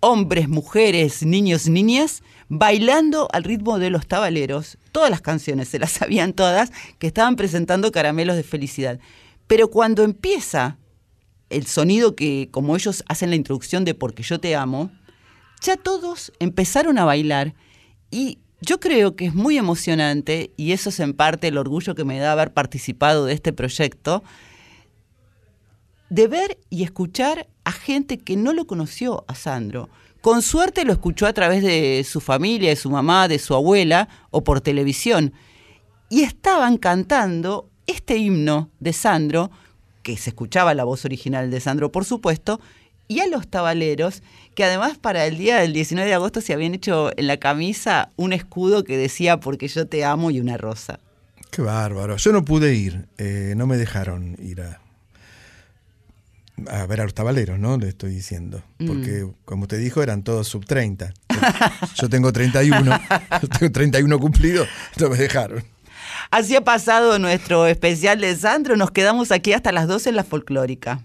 hombres, 0.00 0.48
mujeres, 0.48 1.22
niños, 1.22 1.68
niñas, 1.68 2.22
bailando 2.48 3.28
al 3.32 3.44
ritmo 3.44 3.78
de 3.78 3.90
los 3.90 4.06
tabaleros, 4.06 4.78
todas 4.92 5.10
las 5.10 5.20
canciones, 5.20 5.68
se 5.68 5.78
las 5.78 5.92
sabían 5.92 6.32
todas, 6.32 6.70
que 6.98 7.06
estaban 7.06 7.36
presentando 7.36 7.92
caramelos 7.92 8.36
de 8.36 8.42
felicidad. 8.42 8.98
Pero 9.46 9.68
cuando 9.68 10.02
empieza 10.02 10.78
el 11.50 11.66
sonido 11.66 12.14
que, 12.14 12.48
como 12.50 12.76
ellos 12.76 13.02
hacen 13.08 13.30
la 13.30 13.36
introducción 13.36 13.84
de 13.84 13.94
Porque 13.94 14.22
yo 14.22 14.38
te 14.38 14.54
amo, 14.54 14.90
ya 15.62 15.76
todos 15.76 16.32
empezaron 16.38 16.98
a 16.98 17.04
bailar 17.04 17.54
y 18.10 18.38
yo 18.60 18.80
creo 18.80 19.16
que 19.16 19.26
es 19.26 19.34
muy 19.34 19.56
emocionante 19.56 20.52
y 20.56 20.72
eso 20.72 20.90
es 20.90 21.00
en 21.00 21.14
parte 21.14 21.48
el 21.48 21.58
orgullo 21.58 21.94
que 21.94 22.04
me 22.04 22.18
da 22.18 22.32
haber 22.32 22.52
participado 22.52 23.24
de 23.24 23.32
este 23.32 23.52
proyecto, 23.52 24.22
de 26.10 26.26
ver 26.26 26.58
y 26.70 26.82
escuchar 26.82 27.48
a 27.64 27.72
gente 27.72 28.18
que 28.18 28.36
no 28.36 28.52
lo 28.52 28.66
conoció 28.66 29.24
a 29.28 29.34
Sandro. 29.34 29.88
Con 30.20 30.42
suerte 30.42 30.84
lo 30.84 30.92
escuchó 30.92 31.26
a 31.26 31.32
través 31.32 31.62
de 31.62 32.04
su 32.08 32.20
familia, 32.20 32.70
de 32.70 32.76
su 32.76 32.90
mamá, 32.90 33.28
de 33.28 33.38
su 33.38 33.54
abuela 33.54 34.08
o 34.30 34.42
por 34.42 34.60
televisión. 34.60 35.32
Y 36.08 36.22
estaban 36.22 36.76
cantando 36.76 37.70
este 37.86 38.16
himno 38.16 38.70
de 38.80 38.92
Sandro, 38.92 39.50
que 40.02 40.16
se 40.16 40.30
escuchaba 40.30 40.74
la 40.74 40.84
voz 40.84 41.04
original 41.04 41.50
de 41.50 41.60
Sandro, 41.60 41.92
por 41.92 42.04
supuesto, 42.04 42.60
y 43.06 43.20
a 43.20 43.26
los 43.26 43.48
tabaleros, 43.48 44.22
que 44.54 44.64
además 44.64 44.98
para 44.98 45.26
el 45.26 45.38
día 45.38 45.58
del 45.58 45.72
19 45.72 46.08
de 46.08 46.14
agosto 46.14 46.40
se 46.40 46.52
habían 46.52 46.74
hecho 46.74 47.10
en 47.16 47.26
la 47.26 47.38
camisa 47.38 48.10
un 48.16 48.32
escudo 48.32 48.84
que 48.84 48.98
decía 48.98 49.40
porque 49.40 49.68
yo 49.68 49.86
te 49.86 50.04
amo 50.04 50.30
y 50.30 50.40
una 50.40 50.56
rosa. 50.58 51.00
Qué 51.50 51.62
bárbaro. 51.62 52.16
Yo 52.16 52.32
no 52.32 52.44
pude 52.44 52.74
ir, 52.74 53.06
eh, 53.16 53.54
no 53.56 53.66
me 53.66 53.78
dejaron 53.78 54.36
ir 54.42 54.60
a, 54.60 54.80
a 56.70 56.86
ver 56.86 57.00
a 57.00 57.04
los 57.04 57.14
tabaleros, 57.14 57.58
¿no? 57.58 57.76
Le 57.78 57.88
estoy 57.88 58.10
diciendo. 58.14 58.62
Porque, 58.86 59.26
como 59.44 59.66
te 59.66 59.78
dijo, 59.78 60.02
eran 60.02 60.22
todos 60.22 60.48
sub 60.48 60.64
30. 60.66 61.12
Yo, 62.00 62.08
tengo 62.08 62.32
31, 62.32 63.00
yo 63.42 63.48
tengo 63.48 63.72
31 63.72 64.18
cumplido, 64.18 64.66
no 64.98 65.08
me 65.10 65.16
dejaron. 65.16 65.62
Así 66.30 66.56
ha 66.56 66.62
pasado 66.62 67.18
nuestro 67.18 67.66
especial 67.66 68.20
de 68.20 68.34
Sandro. 68.36 68.76
Nos 68.76 68.90
quedamos 68.90 69.32
aquí 69.32 69.52
hasta 69.52 69.72
las 69.72 69.86
12 69.88 70.10
en 70.10 70.16
la 70.16 70.24
folclórica. 70.24 71.00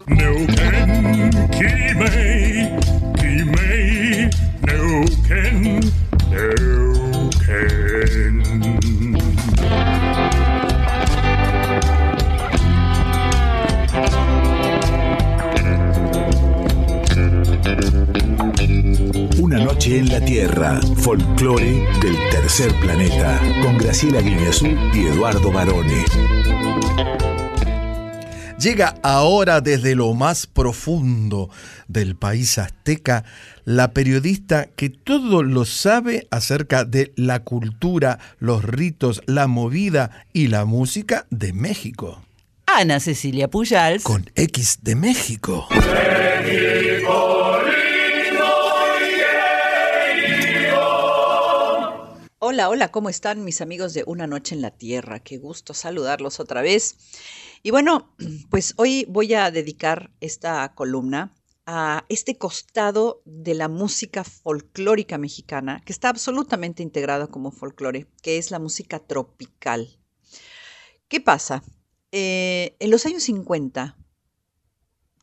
Noche 19.84 19.98
en 19.98 20.10
la 20.10 20.24
Tierra, 20.24 20.80
folclore 20.98 21.86
del 22.02 22.16
tercer 22.30 22.74
planeta, 22.80 23.42
con 23.62 23.78
Graciela 23.78 24.22
Guineazú 24.22 24.68
y 24.94 25.08
Eduardo 25.08 25.52
Barone. 25.52 26.06
Llega 28.58 28.96
ahora 29.04 29.60
desde 29.60 29.96
lo 29.96 30.14
más 30.14 30.48
profundo 30.48 31.50
del 31.90 32.16
país 32.16 32.58
azteca 32.60 33.26
la 33.66 33.92
periodista 33.92 34.70
que 34.74 34.90
todo 34.90 35.44
lo 35.44 35.66
sabe 35.66 36.28
acerca 36.32 36.86
de 36.86 37.12
la 37.18 37.40
cultura, 37.40 38.20
los 38.40 38.64
ritos, 38.64 39.22
la 39.26 39.48
movida 39.48 40.26
y 40.32 40.48
la 40.48 40.64
música 40.64 41.26
de 41.30 41.52
México. 41.52 42.22
Ana 42.68 43.02
Cecilia 43.02 43.50
Pujals. 43.50 44.04
Con 44.04 44.30
X 44.36 44.80
de 44.82 44.96
México. 44.96 45.68
Hola, 52.46 52.68
hola, 52.68 52.92
¿cómo 52.92 53.08
están 53.08 53.46
mis 53.46 53.62
amigos 53.62 53.94
de 53.94 54.04
Una 54.06 54.28
Noche 54.28 54.54
en 54.54 54.62
la 54.62 54.72
Tierra? 54.72 55.22
Qué 55.22 55.38
gusto 55.38 55.74
saludarlos 55.74 56.42
otra 56.42 56.62
vez. 56.62 56.98
Y 57.64 57.72
bueno, 57.72 58.14
pues 58.50 58.74
hoy 58.76 59.06
voy 59.08 59.34
a 59.34 59.50
dedicar 59.50 60.12
esta 60.20 60.76
columna 60.76 61.34
a 61.66 62.04
este 62.10 62.38
costado 62.38 63.22
de 63.24 63.54
la 63.54 63.70
música 63.70 64.26
folclórica 64.26 65.18
mexicana, 65.18 65.82
que 65.86 65.94
está 65.94 66.10
absolutamente 66.10 66.84
integrado 66.84 67.30
como 67.30 67.50
folclore, 67.50 68.08
que 68.22 68.38
es 68.38 68.52
la 68.52 68.60
música 68.60 69.00
tropical. 69.00 69.98
¿Qué 71.08 71.22
pasa? 71.22 71.64
Eh, 72.12 72.76
en 72.80 72.92
los 72.92 73.06
años 73.06 73.24
50, 73.24 73.98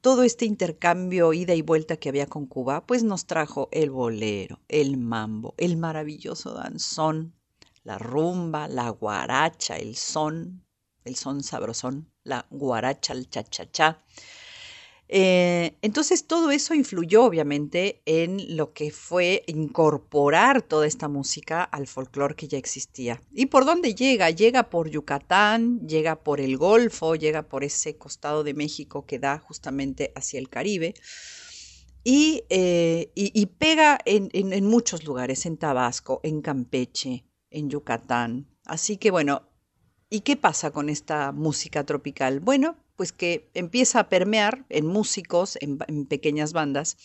todo 0.01 0.23
este 0.23 0.47
intercambio, 0.47 1.33
ida 1.33 1.55
y 1.55 1.63
vuelta 1.63 1.97
que 1.97 2.09
había 2.09 2.27
con 2.27 2.47
Cuba, 2.47 2.87
pues 2.87 3.03
nos 3.03 3.27
trajo 3.27 3.69
el 3.71 3.91
bolero, 3.91 4.61
el 4.69 4.97
mambo, 4.97 5.55
el 5.59 5.77
maravilloso 5.77 6.55
danzón, 6.55 7.35
la 7.85 7.99
rumba, 7.99 8.69
la 8.69 8.89
guaracha, 8.91 9.77
el 9.77 9.97
son, 9.97 10.65
el 11.05 11.17
son 11.17 11.43
sabrosón, 11.43 12.11
la 12.25 12.47
guaracha, 12.51 13.13
el 13.13 13.29
cha-cha-cha. 13.29 14.03
Eh, 15.13 15.77
entonces 15.83 16.29
todo 16.29 16.53
eso 16.53 16.73
influyó 16.73 17.25
obviamente 17.25 18.01
en 18.07 18.57
lo 18.57 18.73
que 18.73 18.93
fue 18.93 19.43
incorporar 19.49 20.63
toda 20.63 20.87
esta 20.87 21.09
música 21.09 21.65
al 21.65 21.89
folclore 21.89 22.37
que 22.37 22.47
ya 22.47 22.59
existía. 22.59 23.21
¿Y 23.33 23.47
por 23.47 23.65
dónde 23.65 23.97
llega? 23.97 24.31
Llega 24.31 24.71
por 24.71 24.89
Yucatán, 24.89 25.81
llega 25.89 26.23
por 26.23 26.41
el 26.41 26.57
Golfo, 26.57 27.17
llega 27.17 27.43
por 27.43 27.65
ese 27.65 27.97
costado 27.99 28.45
de 28.45 28.55
México 28.55 29.05
que 29.05 29.19
da 29.19 29.41
justamente 29.41 30.13
hacia 30.15 30.39
el 30.39 30.49
Caribe. 30.49 30.95
Y, 32.05 32.45
eh, 32.49 33.11
y- 33.15 33.47
pega 33.47 33.99
en- 34.05 34.31
en 34.33 34.67
muchos 34.67 35.05
lugares, 35.05 35.45
en 35.45 35.57
Tabasco, 35.59 36.21
en 36.23 36.41
Campeche, 36.41 37.25
en 37.51 37.69
Yucatán. 37.69 38.47
Así 38.65 38.97
que 38.97 39.11
bueno, 39.11 39.43
¿y 40.09 40.21
qué 40.21 40.37
pasa 40.37 40.71
con 40.71 40.89
esta 40.89 41.33
música 41.33 41.85
tropical? 41.85 42.41
Bueno, 42.41 42.77
pues 43.01 43.13
que 43.13 43.49
empieza 43.55 43.99
a 43.99 44.09
permear 44.11 44.67
en 44.69 44.85
músicos, 44.85 45.57
en, 45.63 46.05
pequeñas 46.05 46.53
bandas. 46.53 46.99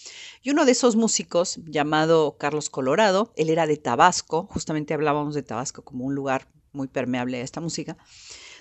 Y 0.43 0.49
uno 0.49 0.65
de 0.65 0.73
esos 0.73 0.97
músicos, 0.97 1.57
llamado 1.67 2.35
Carlos 2.37 2.69
Colorado, 2.69 3.31
él 3.37 3.49
era 3.49 3.65
de 3.65 3.77
Tabasco, 3.77 4.45
justamente 4.51 4.93
hablábamos 4.93 5.35
de 5.35 5.43
Tabasco 5.43 5.85
como 5.85 6.03
un 6.03 6.13
lugar 6.13 6.49
muy 6.73 6.89
permeable 6.89 7.37
a 7.37 7.43
esta 7.45 7.61
música. 7.61 7.95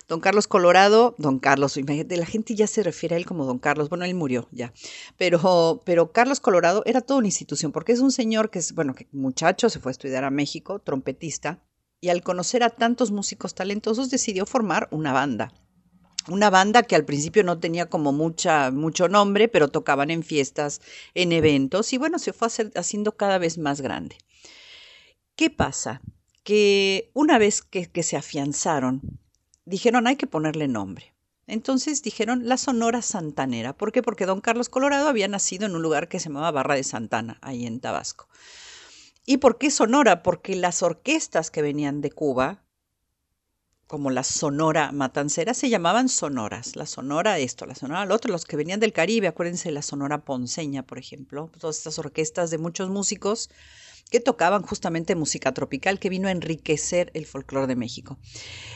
Don 0.07 0.21
Carlos 0.21 0.47
Colorado, 0.47 1.17
Don 1.19 1.41
Carlos, 1.41 1.77
imagínate, 1.77 2.17
la 2.17 2.25
gente 2.25 2.55
ya 2.55 2.69
se 2.69 2.85
refiere 2.85 3.17
a 3.17 3.19
él 3.19 3.27
como 3.27 3.47
Don 3.47 3.59
Carlos, 3.59 3.89
bueno, 3.89 4.05
él 4.05 4.15
murió 4.15 4.47
ya, 4.53 4.73
pero, 5.19 5.83
pero 5.85 6.13
Carlos 6.13 6.39
Colorado 6.39 6.85
era 6.87 7.01
toda 7.01 7.19
una 7.19 7.27
institución, 7.27 7.73
porque 7.73 7.91
es 7.91 7.99
un 7.99 8.13
señor 8.13 8.51
que 8.51 8.61
es, 8.61 8.77
bueno, 8.77 8.95
que 8.95 9.09
muchacho, 9.11 9.71
se 9.71 9.81
fue 9.81 9.91
a 9.91 9.95
estudiar 9.95 10.23
a 10.23 10.31
México, 10.31 10.79
trompetista, 10.79 11.59
y 12.01 12.11
al 12.11 12.23
conocer 12.23 12.63
a 12.63 12.71
tantos 12.71 13.11
músicos 13.11 13.57
talentosos 13.57 14.09
decidió 14.09 14.47
formar 14.47 14.87
una 14.93 15.13
banda. 15.13 15.53
Una 16.29 16.49
banda 16.49 16.83
que 16.83 16.97
al 16.97 17.05
principio 17.05 17.45
no 17.45 17.59
tenía 17.59 17.91
como 17.91 18.13
mucha, 18.13 18.71
mucho 18.71 19.09
nombre, 19.09 19.49
pero 19.49 19.69
tocaban 19.69 20.11
en 20.11 20.23
fiestas, 20.23 20.81
en 21.15 21.33
eventos, 21.33 21.93
y 21.93 21.99
bueno, 21.99 22.19
se 22.19 22.33
fue 22.33 22.49
haciendo 22.75 23.13
cada 23.17 23.39
vez 23.39 23.59
más 23.59 23.81
grande. 23.81 24.17
¿Qué 25.37 25.51
pasa? 25.51 26.01
Que 26.43 27.11
una 27.13 27.39
vez 27.39 27.63
que, 27.63 27.87
que 27.91 28.03
se 28.03 28.17
afianzaron, 28.17 29.03
dijeron 29.65 30.07
hay 30.07 30.17
que 30.17 30.27
ponerle 30.27 30.69
nombre. 30.69 31.15
Entonces 31.47 32.03
dijeron 32.03 32.49
la 32.49 32.57
Sonora 32.57 33.03
Santanera. 33.03 33.77
¿Por 33.77 33.93
qué? 33.93 34.03
Porque 34.03 34.27
don 34.27 34.41
Carlos 34.41 34.69
Colorado 34.69 35.09
había 35.09 35.29
nacido 35.29 35.67
en 35.67 35.75
un 35.75 35.83
lugar 35.83 36.09
que 36.09 36.19
se 36.19 36.29
llamaba 36.29 36.51
Barra 36.51 36.75
de 36.75 36.85
Santana, 36.85 37.39
ahí 37.43 37.67
en 37.67 37.81
Tabasco. 37.81 38.29
¿Y 39.27 39.39
por 39.39 39.59
qué 39.59 39.71
Sonora? 39.71 40.23
Porque 40.23 40.57
las 40.57 40.83
orquestas 40.83 41.51
que 41.51 41.63
venían 41.63 42.01
de 42.01 42.11
Cuba, 42.11 42.64
como 43.87 44.11
la 44.11 44.25
Sonora 44.25 44.93
Matancera, 44.93 45.55
se 45.55 45.69
llamaban 45.69 46.09
sonoras. 46.09 46.77
La 46.77 46.87
Sonora 46.87 47.39
esto, 47.39 47.67
la 47.67 47.75
Sonora 47.75 48.05
lo 48.07 48.15
otro, 48.15 48.33
los 48.33 48.45
que 48.45 48.57
venían 48.57 48.81
del 48.81 48.93
Caribe, 48.93 49.29
acuérdense 49.29 49.69
de 49.69 49.75
la 49.75 49.83
Sonora 49.83 50.25
Ponceña, 50.25 50.85
por 50.85 50.99
ejemplo, 50.99 51.51
todas 51.59 51.79
estas 51.79 51.99
orquestas 51.99 52.51
de 52.51 52.59
muchos 52.59 52.89
músicos 52.91 53.51
que 54.11 54.21
tocaban 54.21 54.63
justamente 54.63 55.15
música 55.15 55.53
tropical 55.53 55.99
que 55.99 56.09
vino 56.09 56.29
a 56.29 56.31
enriquecer 56.31 57.11
el 57.15 57.27
folclore 57.27 57.67
de 57.67 57.77
México. 57.77 58.19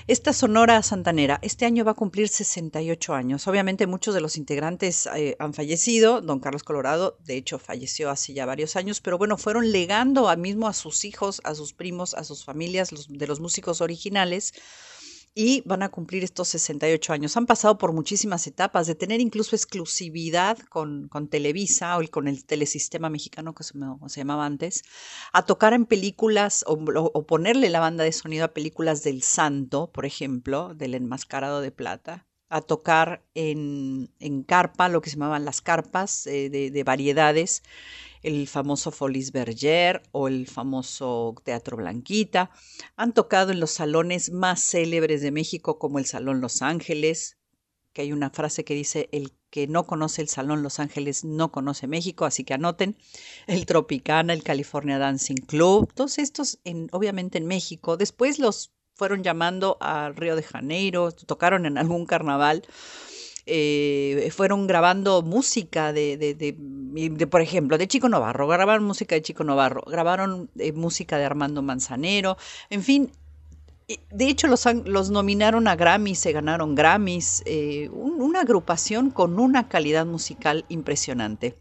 Esta 0.06 0.32
Sonora 0.32 0.82
Santanera 0.82 1.38
este 1.42 1.64
año 1.64 1.84
va 1.84 1.92
a 1.92 1.94
cumplir 1.94 2.28
68 2.28 3.14
años. 3.14 3.46
Obviamente 3.46 3.86
muchos 3.86 4.14
de 4.14 4.20
los 4.20 4.36
integrantes 4.36 5.08
eh, 5.14 5.36
han 5.38 5.54
fallecido. 5.54 6.20
Don 6.20 6.40
Carlos 6.40 6.64
Colorado, 6.64 7.18
de 7.24 7.36
hecho, 7.36 7.58
falleció 7.58 8.10
hace 8.10 8.32
ya 8.32 8.46
varios 8.46 8.76
años, 8.76 9.00
pero 9.00 9.18
bueno, 9.18 9.36
fueron 9.36 9.70
legando 9.70 10.28
a 10.28 10.36
mismo 10.36 10.66
a 10.66 10.72
sus 10.72 11.04
hijos, 11.04 11.40
a 11.44 11.54
sus 11.54 11.72
primos, 11.72 12.14
a 12.14 12.24
sus 12.24 12.44
familias, 12.44 12.90
de 13.08 13.26
los 13.26 13.40
músicos 13.40 13.80
originales 13.80 14.54
y 15.34 15.62
van 15.66 15.82
a 15.82 15.88
cumplir 15.88 16.24
estos 16.24 16.48
68 16.48 17.12
años. 17.12 17.36
Han 17.36 17.46
pasado 17.46 17.78
por 17.78 17.92
muchísimas 17.92 18.46
etapas, 18.46 18.86
de 18.86 18.94
tener 18.94 19.20
incluso 19.20 19.56
exclusividad 19.56 20.58
con, 20.68 21.08
con 21.08 21.28
Televisa 21.28 21.98
o 21.98 22.02
con 22.10 22.28
el 22.28 22.44
telesistema 22.44 23.10
mexicano 23.10 23.54
que 23.54 23.64
se, 23.64 23.74
llamaba 24.16 24.46
antes, 24.46 24.82
a 25.32 25.44
tocar 25.44 25.72
en 25.72 25.86
películas 25.86 26.64
o 26.66 27.26
ponerle 27.26 27.70
la 27.70 27.80
banda 27.80 28.04
de 28.04 28.12
sonido 28.12 28.44
a 28.44 28.54
películas 28.54 29.02
del 29.02 29.22
Santo, 29.22 29.90
por 29.92 30.06
ejemplo, 30.06 30.74
del 30.74 30.94
Enmascarado 30.94 31.60
de 31.60 31.72
Plata, 31.72 32.27
a 32.48 32.60
tocar 32.60 33.22
en, 33.34 34.10
en 34.20 34.42
carpa, 34.42 34.88
lo 34.88 35.00
que 35.00 35.10
se 35.10 35.16
llamaban 35.16 35.44
las 35.44 35.60
carpas 35.60 36.26
eh, 36.26 36.48
de, 36.50 36.70
de 36.70 36.84
variedades, 36.84 37.62
el 38.22 38.48
famoso 38.48 38.90
Folies 38.90 39.32
Berger 39.32 40.02
o 40.12 40.28
el 40.28 40.46
famoso 40.46 41.34
Teatro 41.44 41.76
Blanquita. 41.76 42.50
Han 42.96 43.12
tocado 43.12 43.52
en 43.52 43.60
los 43.60 43.72
salones 43.72 44.30
más 44.30 44.60
célebres 44.62 45.20
de 45.20 45.30
México, 45.30 45.78
como 45.78 45.98
el 45.98 46.06
Salón 46.06 46.40
Los 46.40 46.62
Ángeles, 46.62 47.38
que 47.92 48.02
hay 48.02 48.12
una 48.12 48.30
frase 48.30 48.64
que 48.64 48.74
dice, 48.74 49.08
el 49.12 49.32
que 49.50 49.66
no 49.66 49.86
conoce 49.86 50.22
el 50.22 50.28
Salón 50.28 50.62
Los 50.62 50.78
Ángeles 50.78 51.24
no 51.24 51.50
conoce 51.50 51.86
México, 51.86 52.24
así 52.24 52.44
que 52.44 52.54
anoten, 52.54 52.96
el 53.46 53.66
Tropicana, 53.66 54.32
el 54.32 54.42
California 54.42 54.98
Dancing 54.98 55.36
Club, 55.46 55.92
todos 55.94 56.18
estos 56.18 56.58
en, 56.64 56.88
obviamente 56.92 57.38
en 57.38 57.46
México. 57.46 57.96
Después 57.96 58.38
los 58.38 58.72
fueron 58.98 59.22
llamando 59.22 59.78
a 59.80 60.10
Río 60.14 60.36
de 60.36 60.42
Janeiro, 60.42 61.12
tocaron 61.12 61.64
en 61.66 61.78
algún 61.78 62.04
carnaval 62.04 62.62
eh, 63.46 64.28
fueron 64.36 64.66
grabando 64.66 65.22
música 65.22 65.92
de, 65.92 66.18
de, 66.18 66.34
de- 66.34 66.54
de, 66.58 67.26
por 67.26 67.40
ejemplo, 67.40 67.78
de 67.78 67.88
Chico 67.88 68.08
Novarro, 68.08 68.46
grabaron 68.48 68.84
música 68.84 69.14
de 69.14 69.22
Chico 69.22 69.44
Novarro, 69.44 69.82
grabaron 69.86 70.50
eh, 70.58 70.72
música 70.72 71.16
de 71.16 71.24
Armando 71.24 71.62
Manzanero, 71.62 72.36
en 72.70 72.82
fin. 72.82 73.10
De 74.10 74.28
hecho, 74.28 74.48
los, 74.48 74.66
los 74.84 75.10
nominaron 75.10 75.66
a 75.66 75.74
Grammys, 75.76 76.18
se 76.18 76.32
ganaron 76.32 76.74
Grammys, 76.74 77.42
eh, 77.46 77.88
un- 77.90 78.20
una 78.20 78.40
agrupación 78.42 79.10
con 79.10 79.38
una 79.38 79.68
calidad 79.68 80.04
musical 80.04 80.66
impresionante. 80.68 81.56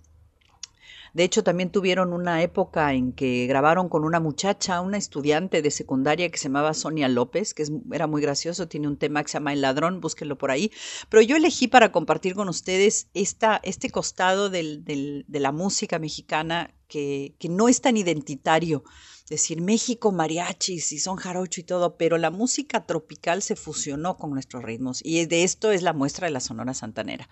De 1.18 1.24
hecho, 1.24 1.44
también 1.44 1.72
tuvieron 1.72 2.14
una 2.14 2.44
época 2.44 2.94
en 2.94 3.12
que 3.12 3.48
grabaron 3.48 3.90
con 3.90 4.04
una 4.04 4.20
muchacha, 4.20 4.82
una 4.82 4.98
estudiante 4.98 5.64
de 5.64 5.72
secundaria 5.72 6.30
que 6.30 6.38
se 6.38 6.44
llamaba 6.44 6.76
Sonia 6.76 7.08
López, 7.10 7.56
que 7.56 7.64
es- 7.64 7.72
era 7.92 8.06
muy 8.06 8.22
gracioso, 8.22 8.68
tiene 8.68 8.88
un 8.88 8.98
tema 8.98 9.24
que 9.24 9.30
se 9.30 9.34
llama 9.40 9.52
El 9.54 9.62
Ladrón, 9.62 10.00
búsquenlo 10.00 10.38
por 10.38 10.52
ahí. 10.52 10.72
Pero 11.10 11.24
yo 11.24 11.36
elegí 11.36 11.68
para 11.68 11.92
compartir 11.92 12.36
con 12.36 12.50
ustedes 12.50 13.08
esta, 13.16 13.60
este 13.64 13.90
costado 13.90 14.52
de 14.52 15.26
la 15.28 15.52
música 15.52 15.98
mexicana 15.98 16.76
que, 16.88 17.34
que 17.40 17.50
no 17.50 17.68
es 17.68 17.82
tan 17.82 17.98
identitario. 17.98 18.84
Decir 19.28 19.60
México, 19.60 20.12
mariachis 20.12 20.92
y 20.94 21.00
son 21.00 21.18
jarocho 21.18 21.60
y 21.62 21.64
todo, 21.64 21.98
pero 21.98 22.18
la 22.20 22.30
música 22.30 22.86
tropical 22.86 23.42
se 23.42 23.56
fusionó 23.56 24.18
con 24.18 24.30
nuestros 24.30 24.64
ritmos 24.64 25.02
y 25.04 25.26
de 25.26 25.44
esto 25.44 25.72
es 25.72 25.82
la 25.82 25.94
muestra 25.94 26.28
de 26.28 26.32
la 26.32 26.40
Sonora 26.42 26.74
Santanera. 26.76 27.28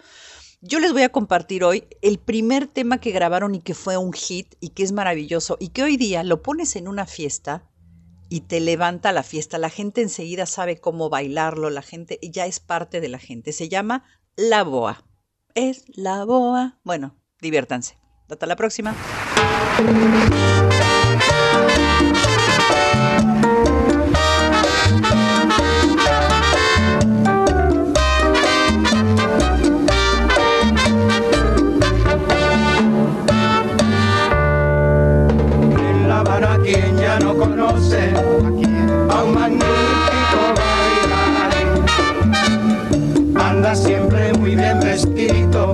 Yo 0.67 0.79
les 0.79 0.93
voy 0.93 1.03
a 1.03 1.09
compartir 1.09 1.63
hoy 1.63 1.87
el 2.01 2.17
primer 2.17 2.65
tema 2.65 2.97
que 2.97 3.11
grabaron 3.11 3.53
y 3.53 3.59
que 3.59 3.75
fue 3.75 3.97
un 3.97 4.13
hit 4.13 4.55
y 4.59 4.69
que 4.69 4.81
es 4.81 4.93
maravilloso 4.93 5.57
y 5.59 5.69
que 5.69 5.83
hoy 5.83 5.95
día 5.95 6.23
lo 6.23 6.41
pones 6.41 6.75
en 6.75 6.87
una 6.87 7.05
fiesta 7.05 7.69
y 8.29 8.41
te 8.41 8.59
levanta 8.59 9.11
la 9.11 9.21
fiesta. 9.21 9.59
La 9.59 9.69
gente 9.69 10.01
enseguida 10.01 10.47
sabe 10.47 10.81
cómo 10.81 11.07
bailarlo, 11.07 11.69
la 11.69 11.83
gente 11.83 12.17
ya 12.23 12.47
es 12.47 12.59
parte 12.59 12.99
de 12.99 13.09
la 13.09 13.19
gente. 13.19 13.51
Se 13.51 13.69
llama 13.69 14.05
La 14.35 14.63
Boa. 14.63 15.05
Es 15.53 15.85
La 15.87 16.25
Boa. 16.25 16.79
Bueno, 16.83 17.15
diviértanse. 17.41 17.99
Hasta 18.27 18.47
la 18.47 18.55
próxima. 18.55 18.95
Siempre 43.73 44.31
muy 44.33 44.55
bien 44.55 44.79
vestido, 44.79 45.73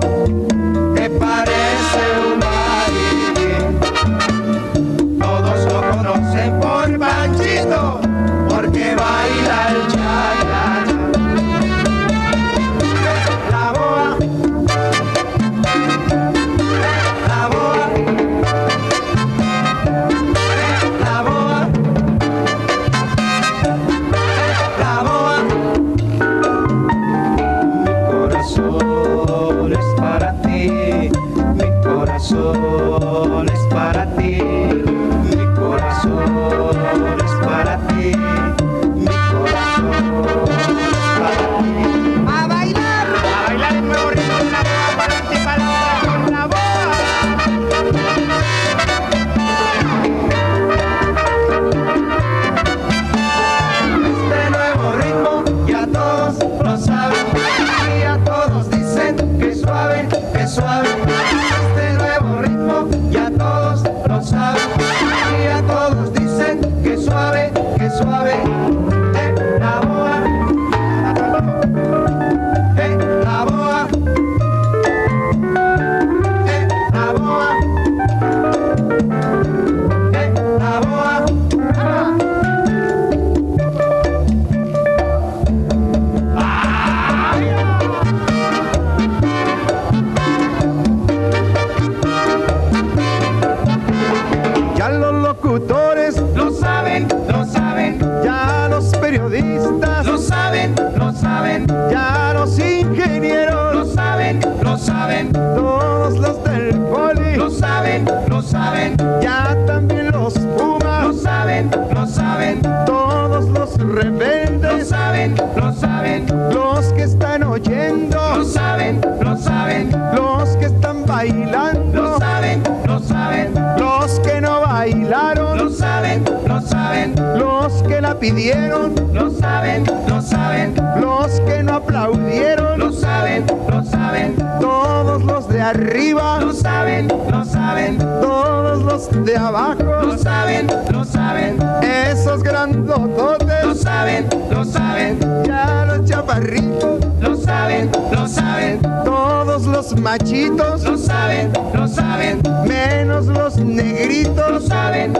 pidieron, 128.22 128.94
lo 129.14 129.32
saben, 129.32 129.84
lo 130.08 130.22
saben, 130.22 130.76
los 131.02 131.40
que 131.42 131.64
no 131.64 131.78
aplaudieron, 131.78 132.80
lo 132.80 132.92
saben, 132.94 133.44
lo 133.68 133.84
saben, 133.84 134.36
todos 134.60 135.24
los 135.24 135.50
de 135.50 135.60
arriba, 135.60 136.40
lo 136.40 136.54
saben, 136.54 137.08
lo 137.08 137.44
saben, 137.44 137.98
todos 137.98 138.84
los 138.84 139.26
de 139.26 139.36
abajo, 139.36 139.82
lo 140.04 140.16
saben, 140.20 140.68
lo 140.92 141.04
saben, 141.04 141.58
esos 141.82 142.44
grandototes, 142.44 143.66
lo 143.66 143.74
saben, 143.74 144.30
lo 144.52 144.66
saben, 144.66 145.18
ya 145.44 145.86
los 145.88 146.08
chaparritos, 146.08 147.04
lo 147.20 147.36
saben, 147.36 147.90
lo 148.12 148.28
saben, 148.28 148.82
todos 149.04 149.66
los 149.66 150.00
machitos, 150.00 150.84
lo 150.84 150.96
saben, 150.96 151.52
lo 151.74 151.88
saben, 151.88 152.44
menos 152.68 153.26
los 153.26 153.58
negritos, 153.58 154.52
lo 154.52 154.62
saben, 154.62 155.14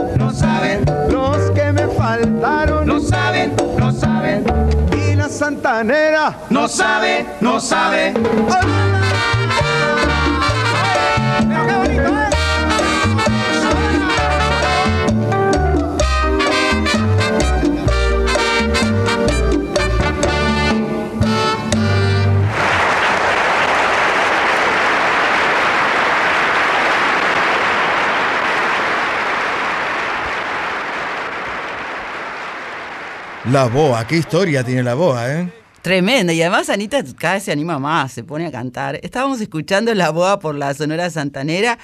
santanera, 5.62 6.34
no 6.50 6.66
sabe, 6.68 7.24
no 7.40 7.60
sabe. 7.60 8.12
La 33.52 33.66
boa, 33.66 34.06
qué 34.06 34.16
historia 34.16 34.64
tiene 34.64 34.82
la 34.82 34.94
boa, 34.94 35.30
¿eh? 35.30 35.52
Tremenda, 35.82 36.32
y 36.32 36.40
además 36.40 36.70
Anita 36.70 37.04
cada 37.18 37.34
vez 37.34 37.42
se 37.42 37.52
anima 37.52 37.78
más, 37.78 38.10
se 38.10 38.24
pone 38.24 38.46
a 38.46 38.50
cantar. 38.50 38.98
Estábamos 39.02 39.42
escuchando 39.42 39.94
La 39.94 40.08
Boa 40.08 40.38
por 40.38 40.54
la 40.54 40.72
Sonora 40.72 41.10
Santanera 41.10 41.78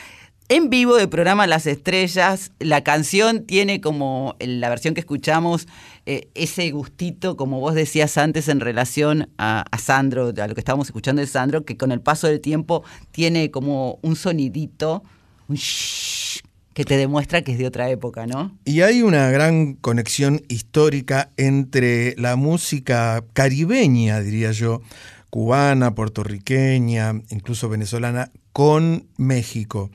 en 0.48 0.70
vivo 0.70 0.96
del 0.96 1.10
programa 1.10 1.46
Las 1.46 1.66
Estrellas. 1.66 2.52
La 2.58 2.82
canción 2.84 3.44
tiene 3.44 3.82
como, 3.82 4.34
la 4.40 4.70
versión 4.70 4.94
que 4.94 5.00
escuchamos, 5.00 5.68
eh, 6.06 6.30
ese 6.34 6.70
gustito, 6.70 7.36
como 7.36 7.60
vos 7.60 7.74
decías 7.74 8.16
antes, 8.16 8.48
en 8.48 8.60
relación 8.60 9.28
a, 9.36 9.66
a 9.70 9.76
Sandro, 9.76 10.32
a 10.34 10.46
lo 10.46 10.54
que 10.54 10.60
estábamos 10.62 10.86
escuchando 10.86 11.20
de 11.20 11.26
Sandro, 11.26 11.66
que 11.66 11.76
con 11.76 11.92
el 11.92 12.00
paso 12.00 12.28
del 12.28 12.40
tiempo 12.40 12.82
tiene 13.10 13.50
como 13.50 13.98
un 14.00 14.16
sonidito, 14.16 15.02
un 15.48 15.56
shhh, 15.56 16.40
que 16.78 16.84
te 16.84 16.96
demuestra 16.96 17.42
que 17.42 17.50
es 17.50 17.58
de 17.58 17.66
otra 17.66 17.90
época, 17.90 18.28
¿no? 18.28 18.56
Y 18.64 18.82
hay 18.82 19.02
una 19.02 19.32
gran 19.32 19.74
conexión 19.74 20.42
histórica 20.46 21.32
entre 21.36 22.14
la 22.18 22.36
música 22.36 23.24
caribeña, 23.32 24.20
diría 24.20 24.52
yo, 24.52 24.80
cubana, 25.28 25.96
puertorriqueña, 25.96 27.20
incluso 27.30 27.68
venezolana, 27.68 28.30
con 28.52 29.08
México. 29.16 29.90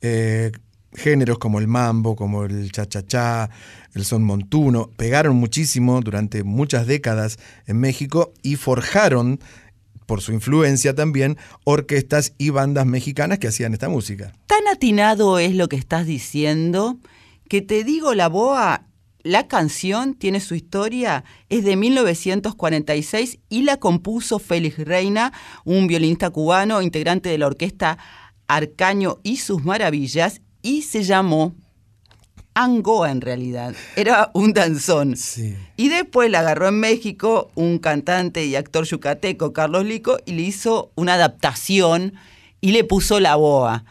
Eh, 0.00 0.52
géneros 0.94 1.38
como 1.38 1.58
el 1.58 1.66
mambo, 1.66 2.14
como 2.14 2.44
el 2.44 2.70
cha-cha-cha, 2.70 3.50
el 3.92 4.04
son 4.04 4.22
montuno, 4.22 4.90
pegaron 4.96 5.34
muchísimo 5.34 6.00
durante 6.02 6.44
muchas 6.44 6.86
décadas 6.86 7.40
en 7.66 7.80
México 7.80 8.32
y 8.44 8.54
forjaron, 8.54 9.40
por 10.06 10.20
su 10.20 10.32
influencia 10.32 10.94
también, 10.94 11.38
orquestas 11.64 12.34
y 12.38 12.50
bandas 12.50 12.86
mexicanas 12.86 13.38
que 13.38 13.48
hacían 13.48 13.72
esta 13.72 13.88
música. 13.88 14.32
Tan 14.46 14.66
atinado 14.68 15.38
es 15.38 15.54
lo 15.54 15.68
que 15.68 15.76
estás 15.76 16.06
diciendo 16.06 16.98
que 17.48 17.60
te 17.60 17.84
digo, 17.84 18.14
la 18.14 18.28
boa, 18.28 18.86
la 19.22 19.46
canción 19.46 20.14
tiene 20.14 20.40
su 20.40 20.54
historia, 20.54 21.24
es 21.48 21.64
de 21.64 21.76
1946 21.76 23.40
y 23.48 23.62
la 23.62 23.76
compuso 23.76 24.38
Félix 24.38 24.78
Reina, 24.78 25.32
un 25.64 25.86
violinista 25.86 26.30
cubano, 26.30 26.82
integrante 26.82 27.28
de 27.28 27.38
la 27.38 27.46
orquesta 27.46 27.98
Arcaño 28.48 29.18
y 29.22 29.36
sus 29.36 29.64
maravillas, 29.64 30.40
y 30.62 30.82
se 30.82 31.02
llamó 31.02 31.54
Angoa 32.54 33.10
en 33.10 33.20
realidad. 33.20 33.74
Era 33.96 34.30
un 34.34 34.52
danzón. 34.52 35.14
Y 35.76 35.88
después 35.88 36.30
la 36.30 36.40
agarró 36.40 36.68
en 36.68 36.80
México 36.80 37.50
un 37.54 37.78
cantante 37.78 38.44
y 38.44 38.56
actor 38.56 38.84
yucateco, 38.84 39.52
Carlos 39.52 39.84
Lico, 39.84 40.18
y 40.26 40.32
le 40.32 40.42
hizo 40.42 40.92
una 40.94 41.14
adaptación 41.14 42.14
y 42.60 42.72
le 42.72 42.84
puso 42.84 43.20
la 43.20 43.36
boa. 43.36 43.84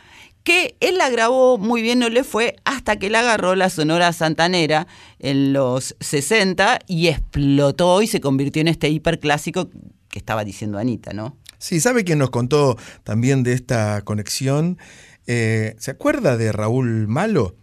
Que 0.44 0.76
él 0.80 0.98
la 0.98 1.10
grabó 1.10 1.58
muy 1.58 1.82
bien, 1.82 2.00
no 2.00 2.10
le 2.10 2.24
fue, 2.24 2.56
hasta 2.66 2.98
que 2.98 3.10
la 3.12 3.20
agarró 3.20 3.56
la 3.56 3.70
Sonora 3.70 4.12
Santanera 4.12 4.88
en 5.20 5.54
los 5.54 5.96
60 6.00 6.80
y 6.88 7.08
explotó 7.08 8.02
y 8.02 8.08
se 8.08 8.22
convirtió 8.22 8.62
en 8.62 8.68
este 8.68 8.90
hiperclásico 8.90 9.70
que 10.10 10.20
estaba 10.20 10.44
diciendo 10.44 10.80
Anita, 10.80 11.14
¿no? 11.14 11.38
Sí, 11.60 11.80
¿sabe 11.80 12.04
quién 12.04 12.18
nos 12.18 12.32
contó 12.32 12.76
también 13.04 13.44
de 13.44 13.54
esta 13.54 14.02
conexión? 14.02 14.80
Eh, 15.28 15.76
¿Se 15.78 15.92
acuerda 15.92 16.36
de 16.36 16.52
Raúl 16.52 17.08
Malo? 17.08 17.56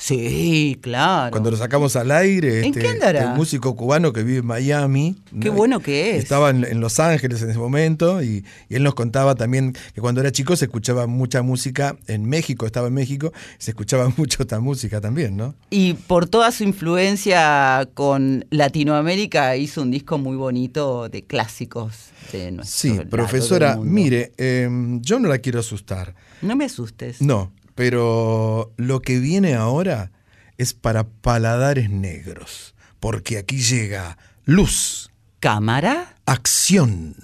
Sí, 0.00 0.78
claro. 0.80 1.32
Cuando 1.32 1.50
lo 1.50 1.56
sacamos 1.56 1.96
al 1.96 2.12
aire, 2.12 2.60
¿En 2.60 2.66
este, 2.66 2.78
qué 2.80 2.88
andará? 2.88 3.32
el 3.32 3.36
músico 3.36 3.74
cubano 3.74 4.12
que 4.12 4.22
vive 4.22 4.38
en 4.38 4.46
Miami. 4.46 5.16
Qué 5.40 5.48
¿no? 5.48 5.54
bueno 5.56 5.80
que 5.80 6.12
es. 6.16 6.22
Estaba 6.22 6.50
en, 6.50 6.64
en 6.64 6.80
Los 6.80 7.00
Ángeles 7.00 7.42
en 7.42 7.50
ese 7.50 7.58
momento 7.58 8.22
y, 8.22 8.44
y 8.68 8.76
él 8.76 8.84
nos 8.84 8.94
contaba 8.94 9.34
también 9.34 9.74
que 9.94 10.00
cuando 10.00 10.20
era 10.20 10.30
chico 10.30 10.54
se 10.54 10.66
escuchaba 10.66 11.08
mucha 11.08 11.42
música 11.42 11.96
en 12.06 12.26
México, 12.26 12.64
estaba 12.64 12.86
en 12.86 12.94
México, 12.94 13.32
se 13.58 13.72
escuchaba 13.72 14.08
mucho 14.16 14.42
esta 14.44 14.60
música 14.60 15.00
también, 15.00 15.36
¿no? 15.36 15.56
Y 15.68 15.94
por 15.94 16.28
toda 16.28 16.52
su 16.52 16.62
influencia 16.62 17.88
con 17.94 18.46
Latinoamérica 18.50 19.56
hizo 19.56 19.82
un 19.82 19.90
disco 19.90 20.16
muy 20.16 20.36
bonito 20.36 21.08
de 21.08 21.24
clásicos 21.24 22.10
de 22.32 22.52
nuestro 22.52 22.90
Sí, 22.94 23.00
profesora, 23.10 23.76
mire, 23.82 24.32
eh, 24.38 24.68
yo 25.00 25.18
no 25.18 25.28
la 25.28 25.38
quiero 25.38 25.58
asustar. 25.58 26.14
No 26.40 26.54
me 26.54 26.66
asustes. 26.66 27.20
No, 27.20 27.50
pero 27.78 28.72
lo 28.76 29.02
que 29.02 29.20
viene 29.20 29.54
ahora 29.54 30.10
es 30.56 30.74
para 30.74 31.04
paladares 31.04 31.90
negros, 31.90 32.74
porque 32.98 33.38
aquí 33.38 33.58
llega 33.58 34.18
luz, 34.44 35.12
cámara, 35.38 36.16
acción. 36.26 37.14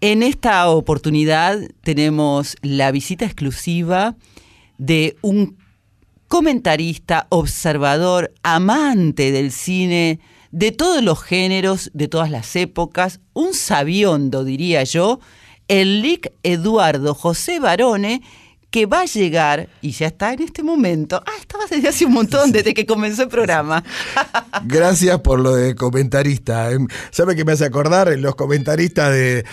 En 0.00 0.24
esta 0.24 0.66
oportunidad 0.66 1.60
tenemos 1.82 2.56
la 2.62 2.90
visita 2.90 3.24
exclusiva 3.24 4.16
de 4.78 5.16
un 5.22 5.56
comentarista, 6.28 7.26
observador, 7.30 8.32
amante 8.42 9.32
del 9.32 9.52
cine, 9.52 10.20
de 10.50 10.72
todos 10.72 11.02
los 11.02 11.22
géneros, 11.22 11.90
de 11.94 12.08
todas 12.08 12.30
las 12.30 12.56
épocas, 12.56 13.20
un 13.32 13.54
sabiondo, 13.54 14.44
diría 14.44 14.84
yo, 14.84 15.20
el 15.68 16.02
Lic 16.02 16.32
Eduardo 16.42 17.14
José 17.14 17.60
Barone, 17.60 18.22
que 18.70 18.86
va 18.86 19.00
a 19.00 19.04
llegar, 19.04 19.68
y 19.80 19.92
ya 19.92 20.08
está 20.08 20.32
en 20.32 20.42
este 20.42 20.62
momento, 20.62 21.22
ah, 21.24 21.32
estaba 21.40 21.64
desde 21.70 21.88
hace 21.88 22.04
un 22.04 22.12
montón, 22.12 22.52
desde 22.52 22.74
que 22.74 22.84
comenzó 22.84 23.22
el 23.22 23.28
programa. 23.28 23.82
Gracias 24.64 25.20
por 25.20 25.40
lo 25.40 25.54
de 25.54 25.74
comentarista. 25.74 26.70
eh. 26.72 26.78
¿Sabe 27.10 27.36
qué 27.36 27.44
me 27.44 27.52
hace 27.52 27.64
acordar? 27.64 28.08
Los 28.18 28.34
comentaristas 28.34 29.12
de. 29.12 29.44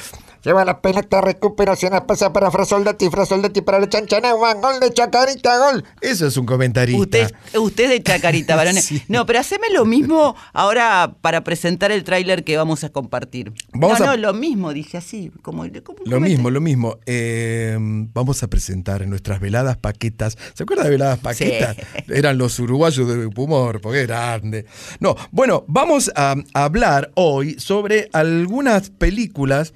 Lleva 0.44 0.66
la 0.66 0.82
pelota, 0.82 1.22
recuperación, 1.22 1.94
pasa 2.06 2.34
para 2.34 2.52
Frasoldati, 2.52 3.10
Frasoldati 3.10 3.62
para 3.62 3.80
la 3.80 3.88
Chanchanagua, 3.88 4.56
gol 4.56 4.80
de 4.82 4.92
Chacarita, 4.92 5.58
gol. 5.72 5.86
Eso 6.02 6.28
es 6.28 6.36
un 6.36 6.46
comentarista. 6.46 7.00
Usted, 7.00 7.32
usted 7.58 7.84
es 7.86 7.90
de 7.92 8.04
Chacarita, 8.04 8.56
varones. 8.58 8.90
No, 9.08 9.26
pero 9.26 9.40
haceme 9.40 9.68
lo 9.72 9.86
mismo 9.86 10.36
ahora 10.52 11.16
para 11.22 11.46
presentar 11.46 11.92
el 11.94 12.04
tráiler 12.04 12.44
que 12.44 12.58
vamos 12.58 12.84
a 12.84 12.90
compartir. 12.90 13.54
Vamos 13.74 14.00
no, 14.00 14.06
a- 14.06 14.08
no, 14.10 14.18
lo 14.18 14.34
mismo, 14.34 14.74
dije 14.74 14.98
así. 14.98 15.32
Como, 15.42 15.64
como 15.84 16.00
Lo 16.06 16.20
mismo, 16.20 16.50
lo 16.50 16.60
mismo. 16.60 16.98
Eh, 17.06 17.78
vamos 17.80 18.44
a 18.44 18.48
presentar 18.50 19.02
en 19.02 19.10
nuestras 19.12 19.40
veladas 19.40 19.78
paquetas. 19.78 20.38
¿Se 20.56 20.64
acuerda 20.64 20.84
de 20.84 20.90
veladas 20.90 21.20
paquetas? 21.20 21.78
Eran 22.10 22.38
los 22.38 22.60
uruguayos 22.60 23.08
de 23.08 23.28
humor, 23.28 23.80
porque 23.80 24.02
es 24.02 24.08
grande. 24.08 24.66
No, 25.00 25.16
bueno, 25.32 25.64
vamos 25.68 26.12
a, 26.18 26.36
a 26.54 26.64
hablar 26.66 27.12
hoy 27.16 27.56
sobre 27.60 28.10
algunas 28.12 28.90
películas 28.90 29.74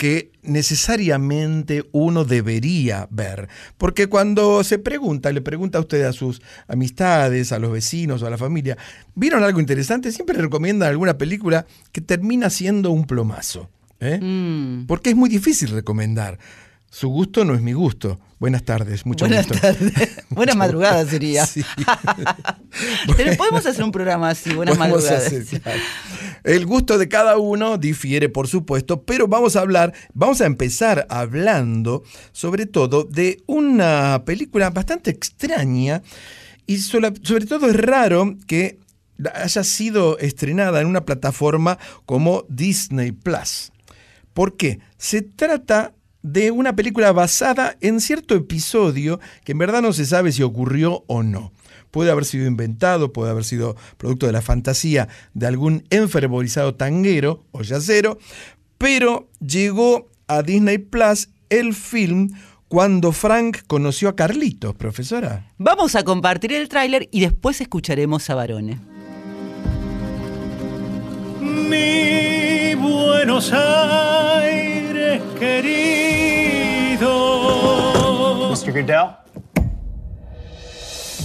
que 0.00 0.32
necesariamente 0.42 1.84
uno 1.92 2.24
debería 2.24 3.06
ver. 3.10 3.50
Porque 3.76 4.06
cuando 4.06 4.64
se 4.64 4.78
pregunta, 4.78 5.30
le 5.30 5.42
pregunta 5.42 5.76
a 5.76 5.82
usted 5.82 6.04
a 6.04 6.14
sus 6.14 6.40
amistades, 6.68 7.52
a 7.52 7.58
los 7.58 7.70
vecinos 7.70 8.22
o 8.22 8.26
a 8.26 8.30
la 8.30 8.38
familia, 8.38 8.78
¿vieron 9.14 9.44
algo 9.44 9.60
interesante? 9.60 10.10
Siempre 10.10 10.36
le 10.36 10.44
recomiendan 10.44 10.88
alguna 10.88 11.18
película 11.18 11.66
que 11.92 12.00
termina 12.00 12.48
siendo 12.48 12.92
un 12.92 13.04
plomazo. 13.04 13.68
¿eh? 14.00 14.18
Mm. 14.18 14.86
Porque 14.86 15.10
es 15.10 15.16
muy 15.16 15.28
difícil 15.28 15.68
recomendar. 15.68 16.38
Su 16.90 17.08
gusto 17.08 17.44
no 17.44 17.54
es 17.54 17.62
mi 17.62 17.72
gusto. 17.72 18.18
Buenas 18.40 18.64
tardes, 18.64 19.06
mucho 19.06 19.26
Buenas 19.26 19.46
gusto. 19.46 19.60
tardes. 19.60 19.92
Buenas 20.30 20.56
madrugadas 20.56 21.08
sería. 21.08 21.46
Sí. 21.46 21.62
Pero 23.16 23.36
podemos 23.36 23.64
hacer 23.64 23.84
un 23.84 23.92
programa 23.92 24.30
así, 24.30 24.52
buenas 24.52 24.76
Podemos 24.76 25.02
madrugadas. 25.04 25.26
hacer, 25.26 25.60
claro. 25.60 25.80
El 26.42 26.66
gusto 26.66 26.98
de 26.98 27.08
cada 27.08 27.36
uno 27.36 27.76
difiere, 27.78 28.28
por 28.30 28.48
supuesto, 28.48 29.02
pero 29.02 29.28
vamos 29.28 29.56
a 29.56 29.60
hablar, 29.60 29.92
vamos 30.14 30.40
a 30.40 30.46
empezar 30.46 31.06
hablando 31.10 32.02
sobre 32.32 32.64
todo 32.64 33.04
de 33.04 33.42
una 33.46 34.22
película 34.24 34.70
bastante 34.70 35.10
extraña 35.10 36.00
y 36.66 36.78
sobre 36.78 37.44
todo 37.46 37.68
es 37.68 37.76
raro 37.76 38.36
que 38.46 38.78
haya 39.34 39.64
sido 39.64 40.18
estrenada 40.18 40.80
en 40.80 40.86
una 40.86 41.04
plataforma 41.04 41.78
como 42.06 42.44
Disney 42.48 43.12
Plus. 43.12 43.70
¿Por 44.32 44.56
qué? 44.56 44.78
Se 44.96 45.20
trata 45.20 45.92
de 46.22 46.50
una 46.50 46.76
película 46.76 47.12
basada 47.12 47.76
en 47.80 48.00
cierto 48.00 48.34
episodio 48.34 49.20
que 49.44 49.52
en 49.52 49.58
verdad 49.58 49.82
no 49.82 49.92
se 49.92 50.06
sabe 50.06 50.32
si 50.32 50.42
ocurrió 50.42 51.04
o 51.06 51.22
no. 51.22 51.52
Puede 51.90 52.10
haber 52.10 52.24
sido 52.24 52.46
inventado, 52.46 53.12
puede 53.12 53.30
haber 53.30 53.44
sido 53.44 53.76
producto 53.96 54.26
de 54.26 54.32
la 54.32 54.42
fantasía 54.42 55.08
de 55.34 55.46
algún 55.46 55.84
enfervorizado 55.90 56.74
tanguero 56.74 57.44
o 57.52 57.62
yacero, 57.62 58.18
pero 58.78 59.28
llegó 59.44 60.08
a 60.28 60.42
Disney 60.42 60.78
Plus 60.78 61.28
el 61.48 61.74
film 61.74 62.30
cuando 62.68 63.10
Frank 63.10 63.58
conoció 63.66 64.08
a 64.08 64.14
Carlitos, 64.14 64.76
profesora. 64.76 65.52
Vamos 65.58 65.96
a 65.96 66.04
compartir 66.04 66.52
el 66.52 66.68
tráiler 66.68 67.08
y 67.10 67.20
después 67.20 67.60
escucharemos 67.60 68.30
a 68.30 68.36
Barone. 68.36 68.78
Mi 71.40 72.74
Buenos 72.76 73.52
Aires 73.52 74.69
querido. 75.38 77.10
Mr. 78.50 78.72
Goodell? 78.72 79.16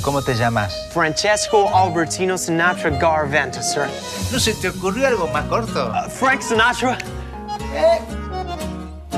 ¿Cómo 0.01 0.21
te 0.21 0.35
llamas? 0.35 0.87
Francesco 0.91 1.67
Albertino 1.75 2.37
Sinatra 2.37 2.91
Garventa, 2.91 3.63
sir. 3.63 3.87
¿No 4.31 4.39
se 4.39 4.53
te 4.53 4.69
ocurrió 4.69 5.07
algo 5.07 5.27
más 5.27 5.45
corto? 5.45 5.91
Frank 6.09 6.41
Sinatra? 6.41 6.97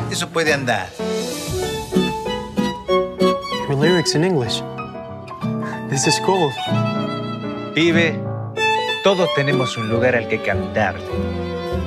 Eso 0.09 0.29
puede 0.29 0.53
andar. 0.53 0.87
Your 3.67 3.75
lyrics 3.75 4.15
in 4.15 4.23
English. 4.23 4.63
This 5.89 6.07
is 6.07 6.21
gold. 6.25 6.53
Pibe, 7.75 8.17
todos 9.03 9.27
tenemos 9.35 9.75
un 9.75 9.89
lugar 9.89 10.15
al 10.15 10.29
que 10.29 10.41
cantar. 10.41 10.95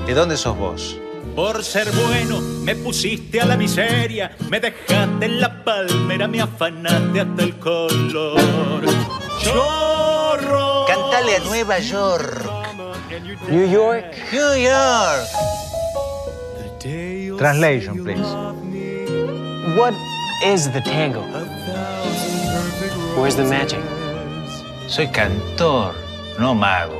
¿De 0.06 0.12
dónde 0.12 0.36
sos 0.36 0.56
vos? 0.58 1.00
Por 1.34 1.64
ser 1.64 1.90
bueno 1.92 2.40
me 2.64 2.74
pusiste 2.74 3.40
a 3.40 3.46
la 3.46 3.56
miseria, 3.56 4.36
me 4.48 4.60
dejaste 4.60 5.26
en 5.26 5.40
la 5.40 5.64
palmera, 5.64 6.28
me 6.28 6.40
afanaste 6.40 7.20
hasta 7.20 7.42
el 7.42 7.58
color. 7.58 8.84
Chorro. 9.40 10.84
Cantale 10.86 11.36
a 11.36 11.40
Nueva 11.40 11.78
York. 11.78 12.44
New 13.48 13.66
York? 13.66 14.04
New 14.32 14.54
York. 14.54 15.26
Translation, 17.38 18.04
please. 18.04 18.26
What 19.76 19.94
is 20.44 20.70
the 20.70 20.80
tango? 20.80 21.22
Where's 23.16 23.36
the 23.36 23.44
magic? 23.44 23.80
Soy 24.88 25.06
cantor, 25.06 25.94
no 26.38 26.54
mago. 26.54 26.99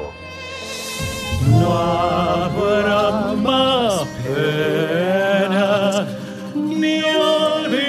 No 1.48 1.72
habrá 1.72 3.34
más 3.34 4.06
pena 4.24 6.06
ni 6.54 7.02
olvido. 7.02 7.80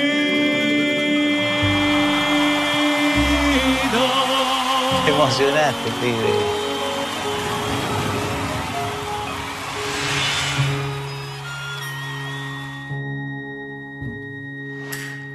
Te 5.05 5.11
emocionaste, 5.11 5.91
pibe. 6.01 6.60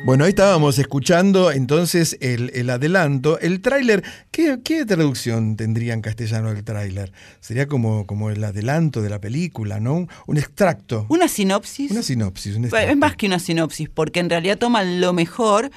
Bueno, 0.07 0.23
ahí 0.23 0.29
estábamos 0.29 0.79
escuchando 0.79 1.51
entonces 1.51 2.17
el, 2.21 2.53
el 2.55 2.71
adelanto. 2.71 3.41
El 3.41 3.61
tráiler, 3.61 4.05
¿qué, 4.31 4.61
qué 4.63 4.87
traducción 4.87 5.57
tendría 5.57 5.95
en 5.95 6.01
castellano 6.01 6.53
el 6.53 6.63
tráiler? 6.63 7.13
Sería 7.41 7.67
como, 7.67 8.07
como 8.07 8.31
el 8.31 8.45
adelanto 8.45 9.03
de 9.03 9.11
la 9.11 9.21
película, 9.21 9.81
¿no? 9.81 9.95
Un, 9.95 10.09
un 10.29 10.37
extracto. 10.37 11.07
¿Una 11.09 11.27
sinopsis? 11.27 11.91
Una 11.91 12.05
sinopsis. 12.05 12.55
un 12.55 12.67
extracto. 12.67 12.89
Es 12.89 12.97
más 12.97 13.17
que 13.17 13.27
una 13.27 13.41
sinopsis, 13.41 13.89
porque 13.89 14.21
en 14.21 14.31
realidad 14.31 14.59
toman 14.59 15.01
lo 15.01 15.13
mejor 15.13 15.73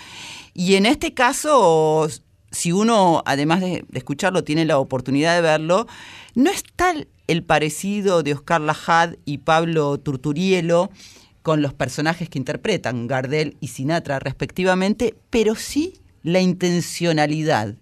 y 0.53 0.75
en 0.75 0.85
este 0.85 1.15
caso, 1.15 2.07
si 2.51 2.71
uno, 2.71 3.23
además 3.25 3.61
de, 3.61 3.83
de 3.89 3.97
escucharlo, 3.97 4.43
tiene 4.43 4.63
la 4.63 4.77
oportunidad 4.77 5.33
de 5.33 5.41
verlo, 5.41 5.87
no 6.35 6.51
es 6.51 6.61
tal 6.75 7.07
el 7.25 7.43
parecido 7.43 8.21
de 8.21 8.33
Oscar 8.33 8.61
Lajad 8.61 9.15
y 9.25 9.39
Pablo 9.39 9.97
Turturielo 9.97 10.91
con 11.49 11.63
los 11.63 11.73
personajes 11.73 12.29
que 12.29 12.37
interpretan, 12.37 13.07
Gardel 13.07 13.57
y 13.59 13.69
Sinatra 13.69 14.19
respectivamente, 14.19 15.15
pero 15.31 15.55
sí 15.55 15.99
la 16.21 16.41
intencionalidad. 16.41 17.73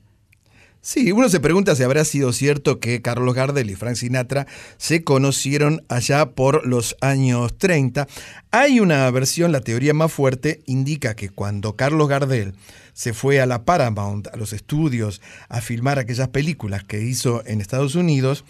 Sí, 0.79 1.11
uno 1.11 1.27
se 1.27 1.41
pregunta 1.41 1.75
si 1.75 1.83
habrá 1.83 2.05
sido 2.05 2.31
cierto 2.31 2.79
que 2.79 3.01
Carlos 3.01 3.35
Gardel 3.35 3.69
y 3.69 3.75
Frank 3.75 3.97
Sinatra 3.97 4.47
se 4.77 5.03
conocieron 5.03 5.83
allá 5.89 6.27
por 6.29 6.65
los 6.65 6.95
años 7.01 7.57
30. 7.57 8.07
Hay 8.51 8.79
una 8.79 9.11
versión, 9.11 9.51
la 9.51 9.59
teoría 9.59 9.93
más 9.93 10.13
fuerte, 10.13 10.61
indica 10.65 11.13
que 11.13 11.27
cuando 11.27 11.75
Carlos 11.75 12.07
Gardel 12.07 12.53
se 12.93 13.11
fue 13.11 13.41
a 13.41 13.45
la 13.45 13.65
Paramount, 13.65 14.27
a 14.27 14.37
los 14.37 14.53
estudios, 14.53 15.21
a 15.49 15.59
filmar 15.59 15.99
aquellas 15.99 16.29
películas 16.29 16.85
que 16.85 17.01
hizo 17.01 17.45
en 17.45 17.59
Estados 17.59 17.95
Unidos, 17.95 18.45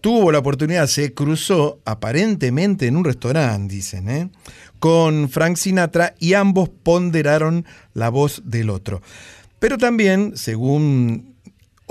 tuvo 0.00 0.32
la 0.32 0.38
oportunidad, 0.38 0.86
se 0.86 1.14
cruzó 1.14 1.80
aparentemente 1.84 2.86
en 2.86 2.96
un 2.96 3.04
restaurante, 3.04 3.74
dicen, 3.74 4.08
¿eh? 4.08 4.30
con 4.78 5.28
Frank 5.28 5.56
Sinatra 5.56 6.14
y 6.18 6.34
ambos 6.34 6.68
ponderaron 6.68 7.66
la 7.94 8.08
voz 8.08 8.42
del 8.44 8.70
otro. 8.70 9.02
Pero 9.58 9.76
también, 9.76 10.32
según 10.36 11.36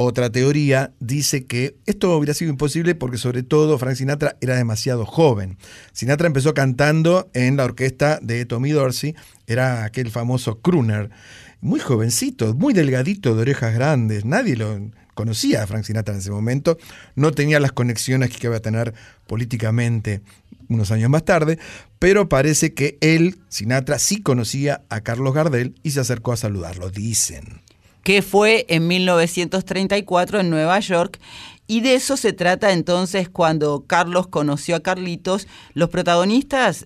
otra 0.02 0.31
teoría, 0.31 0.94
dice 0.99 1.45
que 1.45 1.76
esto 1.86 2.18
hubiera 2.18 2.34
sido 2.34 2.52
imposible 2.52 2.95
porque 2.95 3.18
sobre 3.18 3.44
todo 3.44 3.77
Frank 3.77 3.95
Sinatra 3.95 4.38
era 4.40 4.56
demasiado 4.56 5.06
joven. 5.06 5.57
Sinatra 5.91 6.27
empezó 6.27 6.53
cantando 6.53 7.30
en 7.34 7.57
la 7.57 7.65
orquesta 7.65 8.18
de 8.22 8.45
Tommy 8.45 8.72
Dorsey, 8.72 9.14
era 9.45 9.84
aquel 9.84 10.10
famoso 10.10 10.60
crooner, 10.60 11.10
muy 11.61 11.81
jovencito, 11.81 12.56
muy 12.56 12.73
delgadito, 12.73 13.36
de 13.36 13.41
orejas 13.41 13.73
grandes, 13.73 14.23
nadie 14.23 14.56
lo 14.56 14.90
conocía 15.20 15.64
a 15.64 15.68
Frank 15.68 15.84
Sinatra 15.84 16.14
en 16.14 16.22
ese 16.22 16.32
momento, 16.32 16.78
no 17.16 17.34
tenía 17.34 17.60
las 17.60 17.74
conexiones 17.74 18.30
que 18.30 18.48
iba 18.48 18.56
a 18.56 18.62
tener 18.62 18.94
políticamente 19.28 20.22
unos 20.70 20.91
años 20.91 21.10
más 21.10 21.26
tarde, 21.26 21.60
pero 22.00 22.30
parece 22.30 22.74
que 22.74 22.98
él, 23.02 23.38
Sinatra, 23.50 24.00
sí 24.00 24.22
conocía 24.22 24.84
a 24.88 25.02
Carlos 25.02 25.34
Gardel 25.34 25.76
y 25.84 25.91
se 25.91 26.00
acercó 26.00 26.32
a 26.32 26.38
saludarlo, 26.38 26.90
dicen. 26.90 27.60
que 28.04 28.22
fue 28.22 28.66
en 28.70 28.88
1934 28.88 30.40
en 30.40 30.50
Nueva 30.50 30.80
York. 30.80 31.20
Y 31.68 31.82
de 31.82 31.96
eso 31.96 32.16
se 32.16 32.32
trata 32.32 32.72
entonces 32.72 33.28
cuando 33.28 33.84
Carlos 33.86 34.28
conoció 34.28 34.78
a 34.78 34.80
Carlitos. 34.80 35.48
Los 35.74 35.90
protagonistas, 35.90 36.86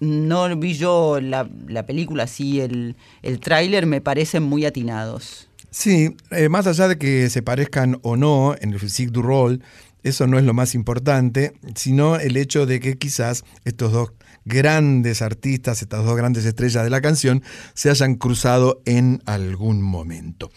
no 0.00 0.56
vi 0.56 0.74
yo 0.74 1.20
la, 1.20 1.48
la 1.68 1.86
película, 1.86 2.26
sí, 2.26 2.60
el, 2.60 2.96
el 3.22 3.38
tráiler, 3.38 3.86
me 3.86 4.00
parecen 4.00 4.42
muy 4.42 4.66
atinados. 4.66 5.49
Sí, 5.70 6.16
eh, 6.30 6.48
más 6.48 6.66
allá 6.66 6.88
de 6.88 6.98
que 6.98 7.30
se 7.30 7.42
parezcan 7.42 7.98
o 8.02 8.16
no 8.16 8.54
en 8.60 8.72
el 8.72 8.80
physique 8.80 9.12
du 9.12 9.22
rôle, 9.22 9.60
eso 10.02 10.26
no 10.26 10.38
es 10.38 10.44
lo 10.44 10.54
más 10.54 10.74
importante, 10.74 11.52
sino 11.74 12.16
el 12.16 12.36
hecho 12.36 12.66
de 12.66 12.80
que 12.80 12.96
quizás 12.96 13.44
estos 13.64 13.92
dos 13.92 14.12
grandes 14.44 15.22
artistas, 15.22 15.82
estas 15.82 16.04
dos 16.04 16.16
grandes 16.16 16.44
estrellas 16.44 16.84
de 16.84 16.90
la 16.90 17.00
canción, 17.00 17.42
se 17.74 17.90
hayan 17.90 18.14
cruzado 18.14 18.82
en 18.86 19.22
algún 19.26 19.82
momento. 19.82 20.50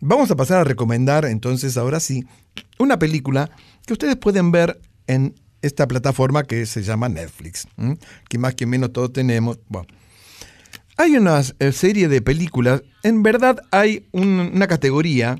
Vamos 0.00 0.30
a 0.30 0.36
pasar 0.36 0.58
a 0.58 0.64
recomendar 0.64 1.24
entonces 1.24 1.76
ahora 1.76 2.00
sí 2.00 2.24
una 2.78 2.98
película 2.98 3.50
que 3.86 3.92
ustedes 3.92 4.16
pueden 4.16 4.50
ver 4.52 4.80
en 5.06 5.34
esta 5.60 5.86
plataforma 5.88 6.44
que 6.44 6.66
se 6.66 6.82
llama 6.82 7.08
Netflix. 7.08 7.66
Que 8.28 8.38
más 8.38 8.54
que 8.54 8.66
menos 8.66 8.92
todos 8.92 9.12
tenemos. 9.12 9.58
Bueno, 9.68 9.88
hay 10.98 11.16
una 11.16 11.40
eh, 11.58 11.72
serie 11.72 12.08
de 12.08 12.20
películas, 12.20 12.82
en 13.02 13.22
verdad 13.22 13.58
hay 13.70 14.06
un- 14.12 14.50
una 14.54 14.66
categoría 14.66 15.38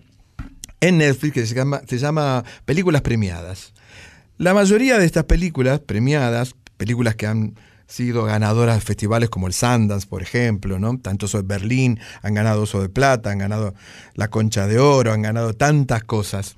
en 0.81 0.99
Netflix 0.99 1.35
que 1.35 1.47
se 1.47 1.55
llama, 1.55 1.83
se 1.87 1.99
llama 1.99 2.45
películas 2.65 3.03
premiadas. 3.03 3.75
La 4.39 4.55
mayoría 4.55 4.99
de 4.99 5.05
estas 5.05 5.25
películas 5.25 5.81
premiadas, 5.81 6.55
películas 6.77 7.17
que 7.17 7.27
han 7.27 7.55
sido 7.89 8.25
ganadoras 8.25 8.77
de 8.77 8.81
festivales 8.83 9.31
como 9.31 9.47
el 9.49 9.53
Sundance, 9.53 10.07
por 10.07 10.23
ejemplo, 10.23 10.79
¿no? 10.79 10.99
Tanto 10.99 11.27
Oso 11.27 11.39
de 11.43 11.49
Berlín, 11.49 11.99
han 12.23 12.35
ganado 12.35 12.63
Oso 12.63 12.81
de 12.81 12.89
Plata, 12.89 13.31
han 13.31 13.39
ganado 13.39 13.75
la 14.15 14.29
Concha 14.29 14.67
de 14.67 14.79
Oro, 14.79 15.13
han 15.13 15.23
ganado 15.23 15.55
tantas 15.55 16.05
cosas. 16.05 16.55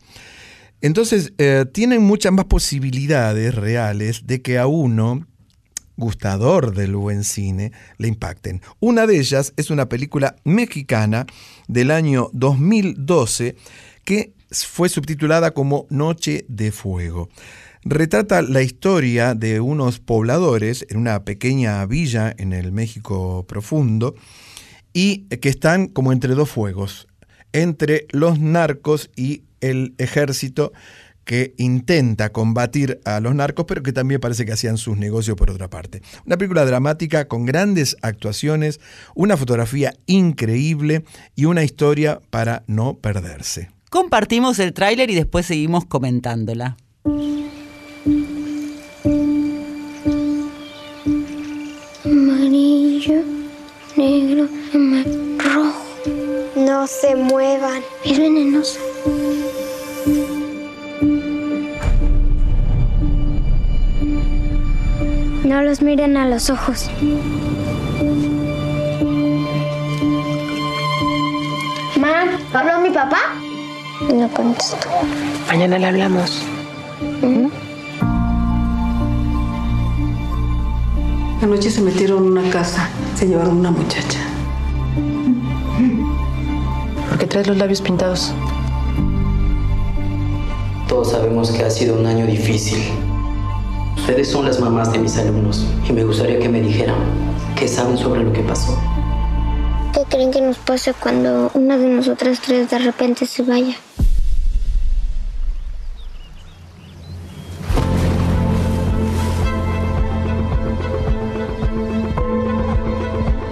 Entonces, 0.83 1.33
eh, 1.39 1.67
tienen 1.73 2.03
muchas 2.03 2.33
más 2.33 2.47
posibilidades 2.47 3.55
reales 3.55 4.27
de 4.27 4.43
que 4.43 4.59
a 4.59 4.67
uno, 4.67 5.27
gustador 6.01 6.75
del 6.75 6.97
buen 6.97 7.23
cine, 7.23 7.71
le 7.99 8.09
impacten. 8.09 8.61
Una 8.81 9.07
de 9.07 9.21
ellas 9.21 9.53
es 9.57 9.71
una 9.71 9.89
película 9.89 10.35
mexicana 10.43 11.27
del 11.69 11.93
año 11.93 12.31
2012 12.33 13.55
que 14.05 14.33
fue 14.51 14.89
subtitulada 14.89 15.53
como 15.53 15.87
Noche 15.91 16.45
de 16.49 16.73
Fuego. 16.73 17.29
Retrata 17.85 18.43
la 18.43 18.63
historia 18.63 19.35
de 19.35 19.61
unos 19.61 20.01
pobladores 20.01 20.85
en 20.91 20.99
una 20.99 21.25
pequeña 21.25 21.87
villa 21.87 22.35
en 22.37 22.53
el 22.53 22.73
México 22.73 23.47
profundo 23.47 24.15
y 24.93 25.27
que 25.29 25.49
están 25.49 25.87
como 25.87 26.13
entre 26.13 26.35
dos 26.35 26.51
fuegos, 26.51 27.07
entre 27.53 28.07
los 28.11 28.41
narcos 28.41 29.11
y 29.17 29.45
el 29.61 29.95
ejército 29.99 30.73
que 31.31 31.55
intenta 31.59 32.31
combatir 32.31 32.99
a 33.05 33.21
los 33.21 33.37
narcos, 33.37 33.65
pero 33.69 33.85
que 33.85 33.93
también 33.93 34.21
parece 34.21 34.45
que 34.45 34.53
hacían 34.53 34.79
sus 34.79 34.97
negocios 34.97 35.37
por 35.37 35.49
otra 35.49 35.71
parte. 35.71 36.03
Una 36.27 36.37
película 36.37 36.65
dramática 36.65 37.29
con 37.29 37.47
grandes 37.47 37.97
actuaciones, 38.03 38.81
una 39.15 39.37
fotografía 39.37 39.93
increíble 40.07 41.05
y 41.37 41.45
una 41.45 41.63
historia 41.63 42.21
para 42.31 42.65
no 42.67 42.95
perderse. 42.95 43.71
Compartimos 43.91 44.59
el 44.59 44.73
tráiler 44.73 45.09
y 45.09 45.15
después 45.15 45.47
seguimos 45.47 45.85
comentándola. 45.85 46.77
Amarillo, 52.05 53.23
negro, 53.97 54.49
rojo. 55.39 55.85
No 56.57 56.89
se 56.89 57.15
muevan. 57.15 57.85
Es 58.05 58.19
venenoso. 58.19 58.81
No 65.51 65.63
los 65.63 65.83
miren 65.83 66.17
a 66.17 66.29
los 66.29 66.49
ojos. 66.49 66.89
Mam, 71.99 72.29
¿habló 72.53 72.81
mi 72.81 72.91
papá? 72.91 73.19
No 74.15 74.29
contestó. 74.29 74.77
Mañana 75.49 75.77
le 75.81 75.87
hablamos. 75.89 76.45
Anoche 81.43 81.69
se 81.73 81.81
metieron 81.81 82.27
en 82.27 82.39
una 82.39 82.49
casa, 82.53 82.89
se 83.17 83.27
llevaron 83.27 83.57
una 83.57 83.73
muchacha. 83.73 84.21
¿Por 87.09 87.19
qué 87.19 87.27
traes 87.27 87.49
los 87.49 87.57
labios 87.57 87.81
pintados? 87.81 88.33
Todos 90.87 91.11
sabemos 91.11 91.51
que 91.51 91.65
ha 91.65 91.71
sido 91.71 91.99
un 91.99 92.07
año 92.07 92.25
difícil. 92.25 93.10
Ustedes 93.97 94.31
son 94.31 94.45
las 94.45 94.61
mamás 94.61 94.93
de 94.93 94.99
mis 94.99 95.17
alumnos 95.19 95.65
y 95.89 95.93
me 95.93 96.05
gustaría 96.05 96.39
que 96.39 96.49
me 96.49 96.61
dijeran 96.61 96.97
qué 97.57 97.69
saben 97.69 97.97
sobre 97.97 98.25
lo 98.25 98.33
que 98.33 98.41
pasó. 98.41 98.79
¿Qué 99.93 100.05
creen 100.09 100.31
que 100.31 100.41
nos 100.41 100.59
pase 100.59 100.95
cuando 100.95 101.51
una 101.55 101.77
de 101.77 101.87
nosotras 101.89 102.41
tres 102.41 102.71
de 102.71 102.79
repente 102.79 103.27
se 103.27 103.43
vaya? 103.43 103.75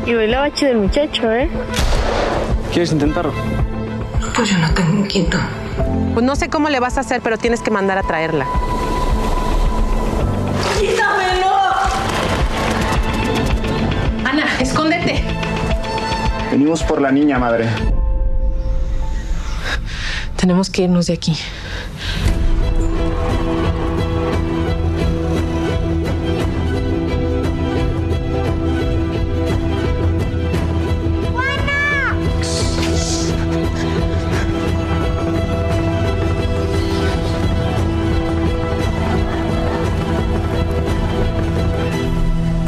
Y 0.06 0.14
bailaba 0.14 0.50
chido 0.54 0.70
el 0.72 0.78
muchacho, 0.78 1.30
¿eh? 1.30 1.50
¿Quieres 2.70 2.92
intentarlo? 2.92 3.32
Pues 4.34 4.48
yo 4.50 4.58
no 4.58 4.72
tengo 4.72 4.92
un 4.92 5.06
quinto. 5.06 5.36
Pues 6.14 6.24
no 6.24 6.34
sé 6.34 6.48
cómo 6.48 6.70
le 6.70 6.80
vas 6.80 6.96
a 6.96 7.00
hacer, 7.00 7.20
pero 7.20 7.36
tienes 7.36 7.60
que 7.60 7.70
mandar 7.70 7.98
a 7.98 8.02
traerla. 8.02 8.46
Escóndete. 14.60 15.22
Venimos 16.50 16.82
por 16.82 17.00
la 17.00 17.12
niña, 17.12 17.38
madre. 17.38 17.66
Tenemos 20.36 20.70
que 20.70 20.82
irnos 20.82 21.06
de 21.06 21.14
aquí. 21.14 21.36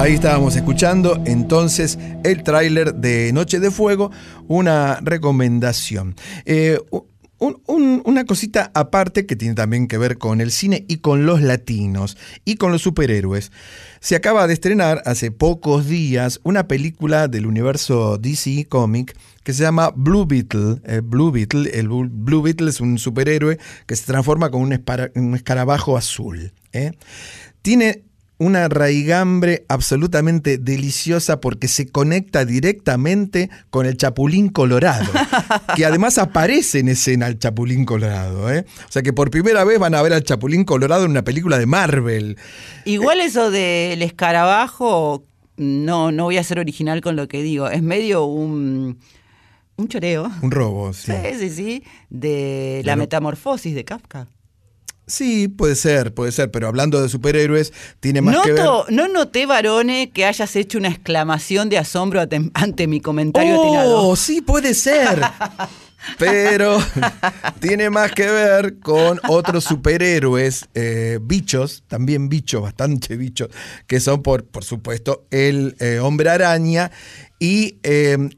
Ahí 0.01 0.15
estábamos 0.15 0.57
escuchando 0.57 1.23
entonces 1.27 1.99
el 2.25 2.43
tráiler 2.43 2.95
de 2.95 3.31
Noche 3.35 3.61
de 3.61 3.71
Fuego, 3.71 4.11
una 4.49 4.99
recomendación. 5.03 6.15
Eh, 6.47 6.79
un- 7.39 7.61
un- 7.67 8.03
una 8.07 8.25
cosita 8.25 8.71
aparte 8.75 9.27
que 9.27 9.37
tiene 9.37 9.55
también 9.55 9.89
que 9.89 9.99
ver 9.99 10.17
con 10.17 10.41
el 10.41 10.53
cine 10.53 10.87
y 10.89 10.99
con 10.99 11.27
los 11.27 11.43
latinos 11.43 12.17
y 12.47 12.57
con 12.57 12.73
los 12.73 12.81
superhéroes. 12.81 13.53
Se 14.01 14.17
acaba 14.17 14.47
de 14.47 14.55
estrenar 14.55 15.03
hace 15.05 15.31
pocos 15.31 15.87
días 15.87 16.41
una 16.45 16.67
película 16.67 17.29
del 17.29 17.45
universo 17.45 18.17
DC 18.17 18.67
Comic 18.71 19.15
que 19.45 19.53
se 19.53 19.63
llama 19.65 19.93
Blue 19.95 20.25
Beetle. 20.27 20.77
Eh, 20.87 21.03
Blue 21.05 21.31
Beetle, 21.31 21.79
el 21.79 21.89
Blue 21.89 22.41
Beetle 22.43 22.71
es 22.71 22.81
un 22.81 22.99
superhéroe 22.99 23.59
que 23.87 23.97
se 23.97 24.07
transforma 24.07 24.51
con 24.51 24.63
un 24.63 25.35
escarabajo 25.35 25.99
azul. 25.99 26.53
¿eh? 26.73 26.93
Tiene 27.63 28.05
una 28.41 28.71
raigambre 28.71 29.67
absolutamente 29.69 30.57
deliciosa 30.57 31.41
porque 31.41 31.69
se 31.69 31.89
conecta 31.89 32.47
directamente 32.47 33.51
con 33.69 33.85
el 33.85 33.99
Chapulín 33.99 34.49
Colorado, 34.49 35.05
que 35.77 35.85
además 35.85 36.17
aparece 36.17 36.79
en 36.79 36.89
escena 36.89 37.27
el 37.27 37.39
Chapulín 37.39 37.85
Colorado. 37.85 38.51
¿eh? 38.51 38.65
O 38.89 38.91
sea 38.91 39.03
que 39.03 39.13
por 39.13 39.31
primera 39.31 39.63
vez 39.65 39.79
van 39.79 39.95
a 39.95 40.01
ver 40.01 40.15
al 40.15 40.25
Chapulín 40.25 40.65
Colorado 40.65 41.05
en 41.05 41.11
una 41.11 41.23
película 41.23 41.59
de 41.59 41.67
Marvel. 41.67 42.39
Igual 42.87 43.21
eso 43.21 43.51
del 43.51 44.01
escarabajo, 44.01 45.27
no, 45.59 46.11
no 46.11 46.25
voy 46.25 46.39
a 46.39 46.43
ser 46.43 46.59
original 46.59 47.03
con 47.03 47.17
lo 47.17 47.29
que 47.29 47.43
digo. 47.43 47.69
Es 47.69 47.83
medio 47.83 48.25
un, 48.25 49.01
un 49.77 49.89
choreo. 49.89 50.31
Un 50.41 50.51
robo, 50.51 50.95
sí. 50.95 51.13
Sí, 51.13 51.39
sí, 51.39 51.51
sí. 51.51 51.85
De 52.09 52.81
la 52.87 52.97
metamorfosis 52.97 53.75
de 53.75 53.85
Kafka. 53.85 54.29
Sí, 55.11 55.49
puede 55.49 55.75
ser, 55.75 56.15
puede 56.15 56.31
ser, 56.31 56.53
pero 56.53 56.69
hablando 56.69 57.03
de 57.03 57.09
superhéroes, 57.09 57.73
tiene 57.99 58.21
más 58.21 58.37
que 58.45 58.53
ver. 58.53 58.65
No 58.91 59.09
noté, 59.09 59.45
varone, 59.45 60.11
que 60.11 60.25
hayas 60.25 60.55
hecho 60.55 60.79
una 60.79 60.89
exclamación 60.89 61.69
de 61.69 61.79
asombro 61.79 62.21
ante, 62.55 62.87
mi 62.87 63.01
comentario 63.01 63.61
atinado. 63.61 64.09
Oh, 64.09 64.15
sí, 64.15 64.41
puede 64.41 64.73
ser. 64.73 65.21
Pero 66.19 66.79
tiene 67.61 67.91
más 67.91 68.13
que 68.13 68.27
ver 68.27 68.79
con 68.79 69.21
otros 69.29 69.65
superhéroes, 69.65 70.67
eh, 70.75 71.19
bichos, 71.21 71.83
también 71.89 72.31
bichos, 72.31 72.63
bastante 72.63 73.17
bichos, 73.17 73.49
que 73.87 74.01
son, 74.01 74.23
por, 74.23 74.45
por 74.45 74.65
supuesto, 74.65 75.27
el 75.31 75.77
eh, 75.79 75.99
hombre 75.99 76.31
araña 76.31 76.91
y 77.39 77.77
eh, 77.83 78.31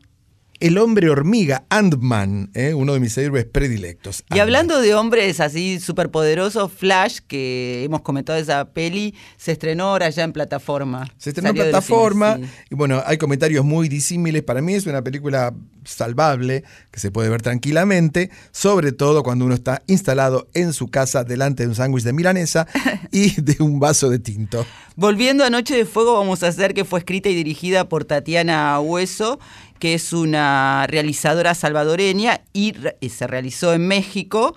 el 0.62 0.78
hombre 0.78 1.10
hormiga, 1.10 1.64
Ant-Man, 1.70 2.52
eh, 2.54 2.72
uno 2.72 2.94
de 2.94 3.00
mis 3.00 3.18
héroes 3.18 3.44
predilectos. 3.46 4.22
Y 4.32 4.38
hablando 4.38 4.80
de 4.80 4.94
hombres 4.94 5.40
así 5.40 5.80
superpoderosos, 5.80 6.70
Flash, 6.70 7.18
que 7.26 7.82
hemos 7.82 8.02
comentado 8.02 8.38
esa 8.38 8.66
peli, 8.66 9.12
se 9.36 9.50
estrenó 9.50 9.86
ahora 9.86 10.08
ya 10.10 10.22
en 10.22 10.32
plataforma. 10.32 11.10
Se 11.18 11.30
estrenó 11.30 11.48
en 11.50 11.56
plataforma 11.56 12.36
cine, 12.36 12.46
sí. 12.46 12.52
y 12.70 12.74
bueno, 12.76 13.02
hay 13.04 13.18
comentarios 13.18 13.64
muy 13.64 13.88
disímiles. 13.88 14.44
Para 14.44 14.62
mí 14.62 14.74
es 14.74 14.86
una 14.86 15.02
película 15.02 15.52
salvable 15.84 16.62
que 16.92 17.00
se 17.00 17.10
puede 17.10 17.28
ver 17.28 17.42
tranquilamente, 17.42 18.30
sobre 18.52 18.92
todo 18.92 19.24
cuando 19.24 19.44
uno 19.44 19.54
está 19.54 19.82
instalado 19.88 20.46
en 20.54 20.72
su 20.72 20.86
casa 20.88 21.24
delante 21.24 21.64
de 21.64 21.70
un 21.70 21.74
sándwich 21.74 22.04
de 22.04 22.12
milanesa 22.12 22.68
y 23.10 23.40
de 23.40 23.56
un 23.60 23.80
vaso 23.80 24.10
de 24.10 24.20
tinto. 24.20 24.64
Volviendo 24.94 25.42
a 25.42 25.50
Noche 25.50 25.74
de 25.74 25.86
Fuego, 25.86 26.14
vamos 26.14 26.42
a 26.42 26.48
hacer 26.48 26.74
que 26.74 26.84
fue 26.84 26.98
escrita 26.98 27.28
y 27.30 27.34
dirigida 27.34 27.88
por 27.88 28.04
Tatiana 28.04 28.78
Hueso, 28.78 29.40
que 29.82 29.94
es 29.94 30.12
una 30.12 30.86
realizadora 30.86 31.56
salvadoreña 31.56 32.42
y 32.52 32.72
y 33.00 33.08
se 33.08 33.26
realizó 33.26 33.74
en 33.74 33.88
México. 33.88 34.54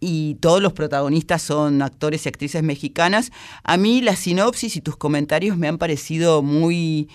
Y 0.00 0.34
todos 0.34 0.60
los 0.60 0.74
protagonistas 0.74 1.40
son 1.40 1.80
actores 1.80 2.26
y 2.26 2.28
actrices 2.28 2.62
mexicanas. 2.62 3.32
A 3.64 3.78
mí 3.78 4.02
la 4.02 4.16
sinopsis 4.16 4.76
y 4.76 4.82
tus 4.82 4.98
comentarios 4.98 5.56
me 5.56 5.66
han 5.66 5.78
parecido 5.78 6.42
muy 6.42 7.08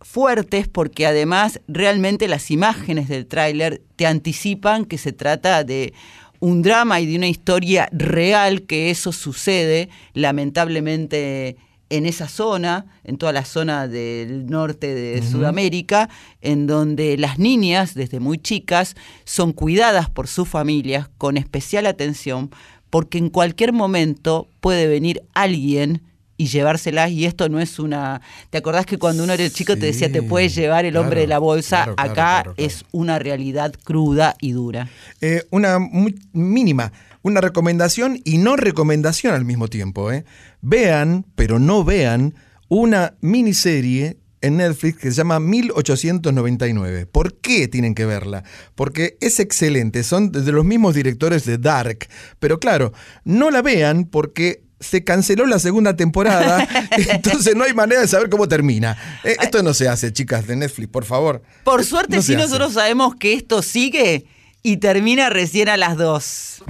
fuertes 0.00 0.66
porque 0.66 1.06
además 1.06 1.60
realmente 1.68 2.26
las 2.26 2.50
imágenes 2.50 3.06
del 3.06 3.28
tráiler 3.28 3.82
te 3.94 4.08
anticipan 4.08 4.84
que 4.84 4.98
se 4.98 5.12
trata 5.12 5.62
de 5.62 5.94
un 6.40 6.60
drama 6.62 6.98
y 6.98 7.06
de 7.06 7.18
una 7.18 7.28
historia 7.28 7.88
real 7.92 8.62
que 8.62 8.90
eso 8.90 9.12
sucede 9.12 9.90
lamentablemente 10.12 11.56
en 11.90 12.06
esa 12.06 12.28
zona, 12.28 12.86
en 13.04 13.16
toda 13.16 13.32
la 13.32 13.44
zona 13.44 13.88
del 13.88 14.46
norte 14.46 14.94
de. 14.94 15.22
Sudamérica, 15.22 16.08
en 16.40 16.66
donde 16.66 17.16
las 17.16 17.38
niñas 17.38 17.94
desde 17.94 18.20
muy 18.20 18.38
chicas 18.38 18.94
son 19.24 19.52
cuidadas 19.52 20.10
por 20.10 20.28
sus 20.28 20.48
familias 20.48 21.08
con 21.18 21.36
especial 21.36 21.86
atención, 21.86 22.50
porque 22.90 23.18
en 23.18 23.30
cualquier 23.30 23.72
momento 23.72 24.48
puede 24.60 24.86
venir 24.86 25.22
alguien 25.34 26.02
y 26.38 26.46
llevárselas 26.46 27.10
y 27.10 27.24
esto 27.24 27.48
no 27.48 27.60
es 27.60 27.78
una 27.78 28.20
¿te 28.50 28.58
acordás 28.58 28.86
que 28.86 28.98
cuando 28.98 29.24
uno 29.24 29.32
era 29.32 29.48
chico 29.48 29.74
te 29.74 29.86
decía 29.86 30.12
te 30.12 30.22
puede 30.22 30.48
llevar 30.48 30.84
el 30.84 30.96
hombre 30.96 31.12
claro, 31.12 31.20
de 31.22 31.26
la 31.28 31.38
bolsa? 31.38 31.84
claro, 31.84 31.94
Acá 31.98 32.42
claro. 32.42 32.54
es 32.56 32.84
una 32.92 33.18
realidad 33.18 33.72
cruda 33.84 34.36
y 34.40 34.52
dura. 34.52 34.88
Eh, 35.20 35.44
una 35.50 35.78
muy 35.78 36.14
mínima, 36.32 36.92
una 37.26 37.40
recomendación 37.40 38.20
y 38.24 38.38
no 38.38 38.56
recomendación 38.56 39.34
al 39.34 39.44
mismo 39.44 39.68
tiempo. 39.68 40.12
¿eh? 40.12 40.24
Vean, 40.60 41.26
pero 41.34 41.58
no 41.58 41.84
vean, 41.84 42.34
una 42.68 43.14
miniserie 43.20 44.18
en 44.40 44.58
Netflix 44.58 44.98
que 44.98 45.10
se 45.10 45.16
llama 45.16 45.40
1899. 45.40 47.06
¿Por 47.06 47.34
qué 47.34 47.68
tienen 47.68 47.94
que 47.94 48.04
verla? 48.06 48.44
Porque 48.74 49.16
es 49.20 49.40
excelente, 49.40 50.04
son 50.04 50.30
de 50.30 50.52
los 50.52 50.64
mismos 50.64 50.94
directores 50.94 51.44
de 51.44 51.58
Dark, 51.58 52.08
pero 52.38 52.60
claro, 52.60 52.92
no 53.24 53.50
la 53.50 53.62
vean 53.62 54.04
porque 54.04 54.62
se 54.78 55.02
canceló 55.04 55.46
la 55.46 55.58
segunda 55.58 55.96
temporada, 55.96 56.68
entonces 56.90 57.56
no 57.56 57.64
hay 57.64 57.72
manera 57.72 58.02
de 58.02 58.08
saber 58.08 58.28
cómo 58.28 58.46
termina. 58.46 58.96
Eh, 59.24 59.36
esto 59.40 59.62
no 59.62 59.74
se 59.74 59.88
hace, 59.88 60.12
chicas 60.12 60.46
de 60.46 60.54
Netflix, 60.56 60.88
por 60.90 61.04
favor. 61.04 61.42
Por 61.64 61.84
suerte 61.84 62.16
No 62.16 62.20
hace. 62.20 62.36
nosotros 62.36 62.74
sabemos 62.74 63.16
que 63.16 63.32
esto 63.32 63.62
sigue 63.62 64.26
y 64.66 64.78
termina 64.78 65.30
recién 65.30 65.68
a 65.68 65.76
las 65.76 65.96
2. 65.96 66.64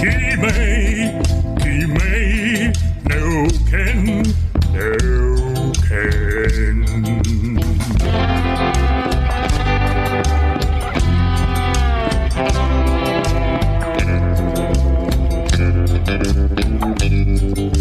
Kimei, 0.00 1.12
Kimei, 1.60 2.72
no 3.04 3.46
Ken, 3.68 4.22
no 4.72 5.72
Ken. 5.86 6.86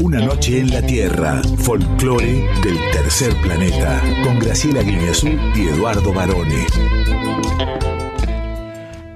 Una 0.02 0.20
noche 0.20 0.60
en 0.60 0.72
la 0.72 0.82
Tierra, 0.82 1.42
folclore 1.60 2.44
del 2.62 2.78
tercer 2.92 3.34
planeta, 3.42 4.04
con 4.26 4.40
Graciela 4.40 4.82
Guineazú 4.82 5.30
y 5.56 5.70
Eduardo 5.70 6.12
Barone. 6.12 6.66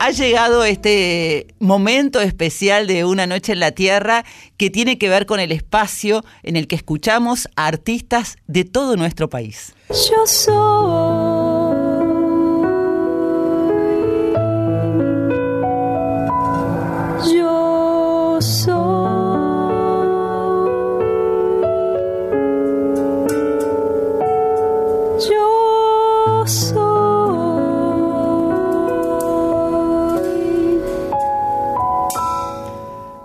Ha 0.03 0.09
llegado 0.09 0.63
este 0.63 1.45
momento 1.59 2.21
especial 2.21 2.87
de 2.87 3.05
Una 3.05 3.27
Noche 3.27 3.53
en 3.53 3.59
la 3.59 3.69
Tierra 3.69 4.25
que 4.57 4.71
tiene 4.71 4.97
que 4.97 5.09
ver 5.09 5.27
con 5.27 5.39
el 5.39 5.51
espacio 5.51 6.23
en 6.41 6.55
el 6.55 6.67
que 6.67 6.75
escuchamos 6.75 7.47
a 7.55 7.67
artistas 7.67 8.37
de 8.47 8.65
todo 8.65 8.97
nuestro 8.97 9.29
país. 9.29 9.75
Yo 9.89 10.25
soy. 10.25 10.55
Yo 17.35 18.39
soy. 18.41 18.80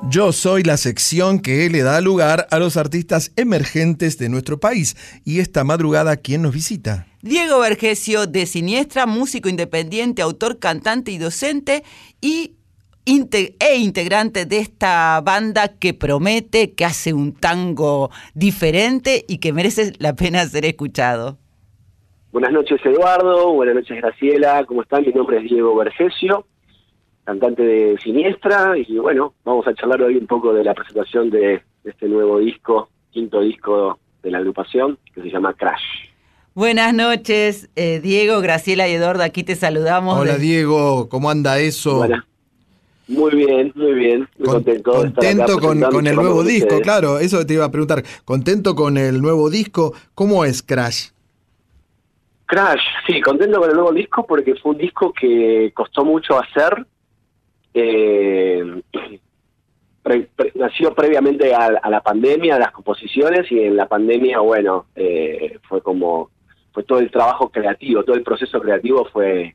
Yo 0.08 0.32
soy 0.32 0.62
la 0.62 0.76
sección 0.76 1.40
que 1.40 1.68
le 1.68 1.82
da 1.82 2.00
lugar 2.00 2.46
a 2.50 2.58
los 2.58 2.76
artistas 2.76 3.32
emergentes 3.36 4.18
de 4.18 4.28
nuestro 4.28 4.58
país. 4.58 4.96
Y 5.24 5.40
esta 5.40 5.64
madrugada, 5.64 6.16
¿quién 6.16 6.42
nos 6.42 6.54
visita? 6.54 7.06
Diego 7.22 7.58
Vergesio, 7.58 8.26
de 8.26 8.46
Siniestra, 8.46 9.06
músico 9.06 9.48
independiente, 9.48 10.22
autor, 10.22 10.58
cantante 10.58 11.10
y 11.10 11.18
docente, 11.18 11.82
y 12.20 12.54
inte- 13.04 13.56
e 13.58 13.76
integrante 13.78 14.46
de 14.46 14.58
esta 14.58 15.20
banda 15.22 15.68
que 15.68 15.92
promete, 15.92 16.72
que 16.72 16.84
hace 16.84 17.12
un 17.12 17.32
tango 17.34 18.10
diferente 18.34 19.24
y 19.28 19.38
que 19.38 19.52
merece 19.52 19.92
la 19.98 20.14
pena 20.14 20.46
ser 20.46 20.64
escuchado. 20.66 21.38
Buenas 22.32 22.52
noches 22.52 22.78
Eduardo, 22.84 23.52
buenas 23.54 23.74
noches 23.74 23.96
Graciela, 23.96 24.64
¿cómo 24.66 24.82
están? 24.82 25.02
Mi 25.04 25.12
nombre 25.12 25.38
es 25.38 25.44
Diego 25.44 25.74
Vergesio, 25.74 26.46
cantante 27.26 27.62
de 27.62 27.98
Siniestra 28.02 28.74
y 28.78 28.96
bueno, 28.98 29.34
vamos 29.44 29.66
a 29.66 29.74
charlar 29.74 30.00
hoy 30.00 30.16
un 30.16 30.28
poco 30.28 30.54
de 30.54 30.62
la 30.62 30.72
presentación 30.74 31.28
de, 31.28 31.60
de 31.82 31.90
este 31.90 32.06
nuevo 32.08 32.38
disco, 32.38 32.88
quinto 33.10 33.40
disco 33.40 33.98
de 34.22 34.30
la 34.30 34.38
agrupación 34.38 34.96
que 35.12 35.22
se 35.22 35.30
llama 35.30 35.52
Crash. 35.54 35.82
Buenas 36.54 36.94
noches, 36.94 37.68
eh, 37.74 38.00
Diego, 38.00 38.40
Graciela 38.40 38.88
y 38.88 38.92
Eduardo, 38.92 39.24
aquí 39.24 39.42
te 39.42 39.56
saludamos. 39.56 40.16
Hola 40.18 40.34
de- 40.34 40.38
Diego, 40.38 41.08
¿cómo 41.08 41.28
anda 41.28 41.58
eso? 41.58 42.06
Muy 43.08 43.34
bien, 43.36 43.72
muy 43.74 43.92
bien, 43.94 44.28
muy 44.38 44.48
contento. 44.48 45.02
de 45.02 45.08
estar 45.08 45.24
acá 45.26 45.44
Contento 45.60 45.90
con, 45.90 46.06
el 46.06 46.14
nuevo 46.16 46.42
disco, 46.44 46.66
ustedes. 46.66 46.82
claro, 46.82 47.18
eso 47.18 47.44
te 47.44 47.54
iba 47.54 47.64
a 47.64 47.70
preguntar. 47.70 48.02
Contento 48.24 48.74
con 48.76 48.96
el 48.98 49.20
nuevo 49.20 49.50
disco, 49.50 49.92
¿cómo 50.14 50.44
es 50.44 50.62
Crash? 50.62 51.08
Crash, 52.46 52.80
sí, 53.06 53.20
contento 53.20 53.58
con 53.60 53.68
el 53.70 53.74
nuevo 53.76 53.92
disco 53.92 54.24
porque 54.26 54.54
fue 54.54 54.72
un 54.72 54.78
disco 54.78 55.12
que 55.12 55.72
costó 55.74 56.04
mucho 56.04 56.38
hacer. 56.40 56.86
Eh, 57.78 58.82
nació 60.54 60.94
previamente 60.94 61.54
a, 61.54 61.66
a 61.66 61.90
la 61.90 62.00
pandemia, 62.00 62.56
a 62.56 62.58
las 62.58 62.70
composiciones, 62.70 63.52
y 63.52 63.60
en 63.60 63.76
la 63.76 63.86
pandemia, 63.86 64.40
bueno, 64.40 64.86
eh, 64.94 65.58
fue 65.68 65.82
como, 65.82 66.30
fue 66.72 66.84
todo 66.84 67.00
el 67.00 67.10
trabajo 67.10 67.50
creativo, 67.50 68.02
todo 68.02 68.16
el 68.16 68.22
proceso 68.22 68.60
creativo 68.60 69.04
fue, 69.12 69.54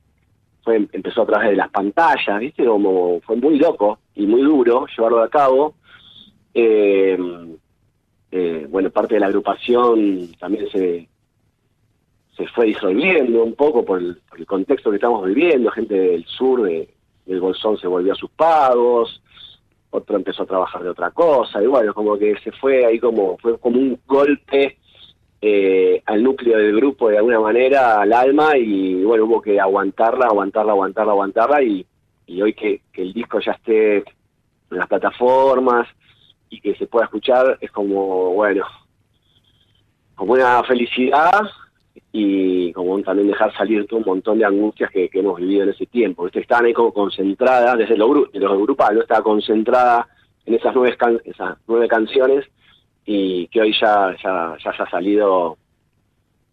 fue 0.63 0.87
empezó 0.91 1.23
a 1.23 1.25
través 1.25 1.49
de 1.49 1.55
las 1.55 1.71
pantallas, 1.71 2.39
¿viste? 2.39 2.63
Como 2.63 3.21
fue 3.21 3.37
muy 3.37 3.57
loco 3.57 3.97
y 4.13 4.27
muy 4.27 4.43
duro 4.43 4.85
llevarlo 4.95 5.23
a 5.23 5.29
cabo. 5.29 5.73
Eh, 6.53 7.17
eh, 8.31 8.67
bueno, 8.69 8.91
parte 8.91 9.15
de 9.15 9.19
la 9.19 9.27
agrupación 9.27 10.31
también 10.39 10.69
se, 10.69 11.07
se 12.37 12.47
fue 12.47 12.67
disolviendo 12.67 13.43
un 13.43 13.55
poco 13.55 13.83
por 13.83 13.99
el, 13.99 14.17
por 14.29 14.39
el 14.39 14.45
contexto 14.45 14.91
que 14.91 14.97
estamos 14.97 15.25
viviendo, 15.25 15.71
gente 15.71 15.95
del 15.95 16.25
sur 16.25 16.61
de, 16.63 16.87
del 17.25 17.39
Bolsón 17.39 17.77
se 17.77 17.87
volvió 17.87 18.13
a 18.13 18.15
sus 18.15 18.29
pagos, 18.31 19.21
otro 19.91 20.15
empezó 20.15 20.43
a 20.43 20.47
trabajar 20.47 20.83
de 20.83 20.89
otra 20.89 21.11
cosa, 21.11 21.61
y 21.61 21.67
bueno, 21.67 21.93
como 21.93 22.17
que 22.17 22.35
se 22.43 22.51
fue 22.51 22.85
ahí 22.85 22.99
como, 22.99 23.37
fue 23.37 23.57
como 23.59 23.77
un 23.77 23.99
golpe 24.05 24.77
eh, 25.41 26.01
al 26.05 26.23
núcleo 26.23 26.57
del 26.57 26.75
grupo 26.75 27.09
de 27.09 27.17
alguna 27.17 27.39
manera, 27.39 28.01
al 28.01 28.13
alma, 28.13 28.57
y 28.57 29.03
bueno, 29.03 29.25
hubo 29.25 29.41
que 29.41 29.59
aguantarla, 29.59 30.27
aguantarla, 30.27 30.71
aguantarla, 30.71 31.11
aguantarla, 31.11 31.63
y, 31.63 31.85
hoy 32.41 32.53
que 32.53 32.81
el 32.93 33.11
disco 33.11 33.41
ya 33.41 33.51
esté 33.51 33.97
en 33.97 34.03
las 34.69 34.87
plataformas 34.87 35.85
y 36.49 36.61
que 36.61 36.75
se 36.75 36.87
pueda 36.87 37.05
escuchar, 37.05 37.57
es 37.59 37.69
como, 37.71 38.33
bueno, 38.33 38.65
como 40.15 40.33
una 40.33 40.63
felicidad 40.63 41.41
y 42.13 42.71
como 42.73 43.01
también 43.01 43.27
dejar 43.29 43.55
salir 43.55 43.85
todo 43.87 43.99
un 43.99 44.05
montón 44.05 44.39
de 44.39 44.45
angustias 44.45 44.89
que, 44.91 45.09
que 45.09 45.19
hemos 45.19 45.39
vivido 45.39 45.63
en 45.63 45.69
ese 45.69 45.85
tiempo. 45.85 46.27
Estaban 46.27 46.65
ahí 46.65 46.73
como 46.73 46.93
concentradas, 46.93 47.77
desde 47.77 47.97
lo, 47.97 48.09
gru- 48.09 48.31
de 48.31 48.39
lo 48.39 48.61
grupal, 48.61 48.95
¿no? 48.95 49.01
estaba 49.01 49.23
concentrada 49.23 50.07
en 50.45 50.55
esas 50.55 50.73
nueve, 50.75 50.95
can- 50.97 51.21
esas 51.25 51.57
nueve 51.67 51.87
canciones 51.87 52.45
y 53.05 53.47
que 53.47 53.61
hoy 53.61 53.73
ya, 53.79 54.15
ya, 54.23 54.55
ya 54.63 54.69
haya 54.71 54.89
salido, 54.89 55.57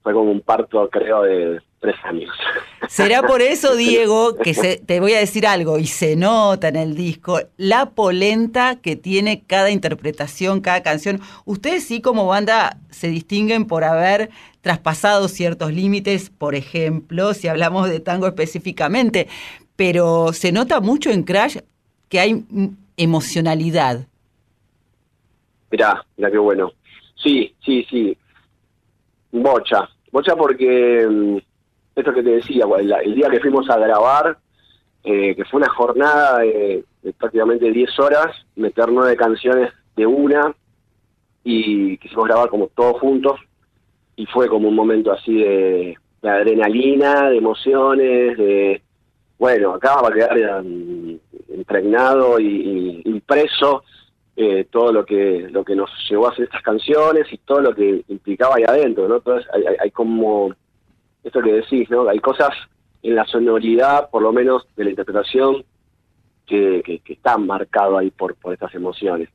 fue 0.03 0.13
como 0.13 0.31
un 0.31 0.41
parto 0.41 0.89
creo 0.91 1.23
de 1.23 1.61
tres 1.81 1.95
años. 2.05 2.31
Será 2.89 3.23
por 3.23 3.43
eso, 3.43 3.77
Diego, 3.77 4.37
que 4.37 4.55
se- 4.55 4.79
te 4.79 4.99
voy 5.01 5.13
a 5.15 5.19
decir 5.19 5.47
algo, 5.47 5.79
y 5.79 5.87
se 5.87 6.17
nota 6.17 6.69
en 6.69 6.77
el 6.77 6.95
disco, 6.95 7.41
la 7.57 7.91
polenta 7.91 8.77
que 8.77 8.97
tiene 8.97 9.43
cada 9.47 9.71
interpretación, 9.71 10.61
cada 10.61 10.83
canción. 10.83 11.21
Ustedes 11.45 11.85
sí 11.85 12.01
como 12.01 12.27
banda 12.27 12.79
se 12.91 13.09
distinguen 13.09 13.67
por 13.67 13.85
haber 13.85 14.31
traspasado 14.69 15.29
ciertos 15.29 15.73
límites, 15.73 16.29
por 16.29 16.55
ejemplo, 16.55 17.33
si 17.33 17.49
hablamos 17.49 17.89
de 17.89 18.01
tango 18.01 18.27
específicamente, 18.27 19.27
pero 19.77 20.35
se 20.35 20.53
nota 20.53 20.81
mucho 20.81 21.09
en 21.09 21.23
Crash 21.23 21.57
que 22.11 22.21
hay 22.21 22.45
emocionalidad. 22.99 24.07
Mirá, 25.71 26.05
mirá 26.19 26.31
qué 26.31 26.37
bueno. 26.37 26.73
Sí, 27.15 27.55
sí, 27.65 27.87
sí. 27.89 28.15
Bocha. 29.33 29.89
Bocha 30.13 30.37
porque, 30.37 31.07
mm, 31.09 31.39
esto 31.97 32.13
que 32.13 32.23
te 32.23 32.31
decía, 32.31 32.67
el, 32.79 32.93
el 32.93 33.15
día 33.15 33.31
que 33.31 33.41
fuimos 33.41 33.71
a 33.71 33.79
grabar, 33.79 34.37
eh, 35.03 35.35
que 35.35 35.47
fue 35.47 35.61
una 35.61 35.71
jornada 35.71 36.41
de, 36.41 36.85
de 37.03 37.13
prácticamente 37.15 37.73
10 37.73 37.99
horas, 38.01 38.37
meter 38.55 38.93
nueve 38.93 39.17
canciones 39.17 39.73
de 39.97 40.05
una 40.05 40.55
y 41.43 41.97
quisimos 41.97 42.27
grabar 42.27 42.51
como 42.51 42.67
todos 42.67 43.01
juntos 43.01 43.41
y 44.19 44.27
fue 44.27 44.49
como 44.49 44.69
un 44.69 44.75
momento 44.75 45.13
así 45.13 45.35
de, 45.37 45.97
adrenalina, 46.23 47.31
de 47.31 47.37
emociones, 47.39 48.37
de, 48.37 48.83
bueno, 49.39 49.75
acá 49.75 50.01
va 50.03 50.09
a 50.09 50.13
quedar 50.13 50.63
mm, 50.65 51.19
impregnado 51.57 52.41
y, 52.41 52.47
y 52.47 53.09
impreso 53.09 53.85
eh, 54.37 54.67
todo 54.71 54.93
lo 54.93 55.05
que 55.05 55.49
lo 55.51 55.65
que 55.65 55.75
nos 55.77 55.91
llevó 56.09 56.27
a 56.27 56.31
hacer 56.31 56.45
estas 56.47 56.63
canciones 56.63 57.27
y 57.33 57.39
todo 57.39 57.61
lo 57.61 57.75
que 57.75 58.05
implicaba 58.09 58.57
ahí 58.57 58.65
adentro, 58.67 59.09
¿no? 59.09 59.17
Entonces 59.17 59.49
hay, 59.53 59.63
hay- 59.81 59.91
como 59.91 60.53
esto 61.25 61.41
que 61.41 61.53
decís, 61.53 61.89
¿no? 61.91 62.09
Hay 62.09 62.19
cosas 62.21 62.51
en 63.03 63.15
la 63.15 63.25
sonoridad, 63.27 64.11
por 64.11 64.23
lo 64.23 64.33
menos 64.33 64.67
de 64.77 64.85
la 64.85 64.91
interpretación, 64.91 65.65
que, 66.47 66.83
que, 67.05 67.13
están 67.13 67.47
marcado 67.47 67.99
ahí 67.99 68.11
por, 68.11 68.35
por 68.37 68.53
estas 68.55 68.75
emociones. 68.75 69.29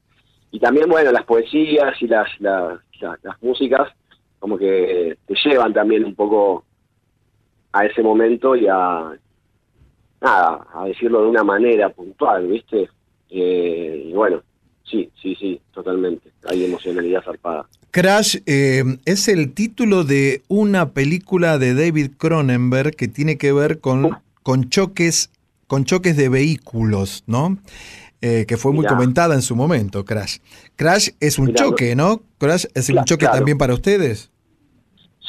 Y 0.51 0.59
también, 0.59 0.89
bueno, 0.89 1.11
las 1.11 1.23
poesías 1.25 2.01
y 2.01 2.07
las, 2.07 2.27
las, 2.39 2.79
la- 3.01 3.19
las 3.23 3.41
músicas 3.43 3.89
como 4.43 4.57
que 4.57 5.17
te 5.25 5.35
llevan 5.45 5.71
también 5.71 6.03
un 6.03 6.15
poco 6.15 6.65
a 7.71 7.85
ese 7.85 8.03
momento 8.03 8.57
y 8.57 8.67
a, 8.67 9.13
nada, 10.19 10.67
a 10.73 10.83
decirlo 10.83 11.21
de 11.21 11.29
una 11.29 11.45
manera 11.45 11.87
puntual, 11.87 12.47
¿viste? 12.47 12.89
Eh, 13.29 14.03
y 14.07 14.11
bueno, 14.11 14.43
sí, 14.83 15.09
sí, 15.21 15.33
sí, 15.39 15.61
totalmente. 15.73 16.29
Hay 16.43 16.65
emocionalidad 16.65 17.23
zarpada. 17.23 17.69
Crash 17.91 18.39
eh, 18.45 18.83
es 19.05 19.29
el 19.29 19.53
título 19.53 20.03
de 20.03 20.41
una 20.49 20.89
película 20.89 21.57
de 21.57 21.73
David 21.73 22.11
Cronenberg 22.17 22.97
que 22.97 23.07
tiene 23.07 23.37
que 23.37 23.53
ver 23.53 23.79
con, 23.79 24.17
con 24.43 24.69
choques 24.69 25.31
con 25.67 25.85
choques 25.85 26.17
de 26.17 26.27
vehículos, 26.27 27.23
¿no? 27.27 27.59
Eh, 28.19 28.43
que 28.45 28.57
fue 28.57 28.73
muy 28.73 28.81
Mirá. 28.81 28.89
comentada 28.95 29.35
en 29.35 29.41
su 29.41 29.55
momento, 29.55 30.03
Crash. 30.03 30.39
Crash 30.75 31.11
es 31.21 31.39
un 31.39 31.45
Mirá, 31.45 31.63
choque, 31.63 31.95
¿no? 31.95 32.21
Crash 32.39 32.65
es 32.73 32.89
un 32.89 33.05
choque 33.05 33.25
claro. 33.25 33.37
también 33.37 33.57
para 33.57 33.73
ustedes. 33.73 34.32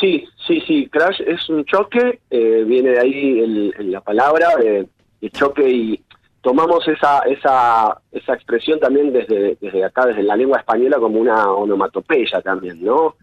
Sí, 0.00 0.26
sí, 0.46 0.60
sí, 0.66 0.88
crash 0.88 1.20
es 1.24 1.48
un 1.48 1.64
choque, 1.64 2.20
eh, 2.30 2.64
viene 2.66 2.90
de 2.90 3.00
ahí 3.00 3.38
el, 3.40 3.74
la 3.92 4.00
palabra 4.00 4.56
de, 4.56 4.88
de 5.20 5.30
choque 5.30 5.68
y 5.68 6.00
tomamos 6.40 6.86
esa, 6.88 7.20
esa, 7.20 8.00
esa 8.10 8.34
expresión 8.34 8.80
también 8.80 9.12
desde, 9.12 9.56
desde 9.60 9.84
acá, 9.84 10.06
desde 10.06 10.24
la 10.24 10.36
lengua 10.36 10.58
española, 10.58 10.98
como 10.98 11.20
una 11.20 11.50
onomatopeya 11.52 12.42
también, 12.42 12.84
¿no? 12.84 13.14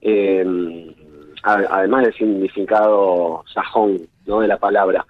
Eh, 0.00 0.44
a- 1.44 1.66
además 1.78 2.04
del 2.04 2.14
significado 2.14 3.44
sajón, 3.52 3.98
¿no? 4.26 4.40
De 4.40 4.48
la 4.48 4.58
palabra. 4.58 5.06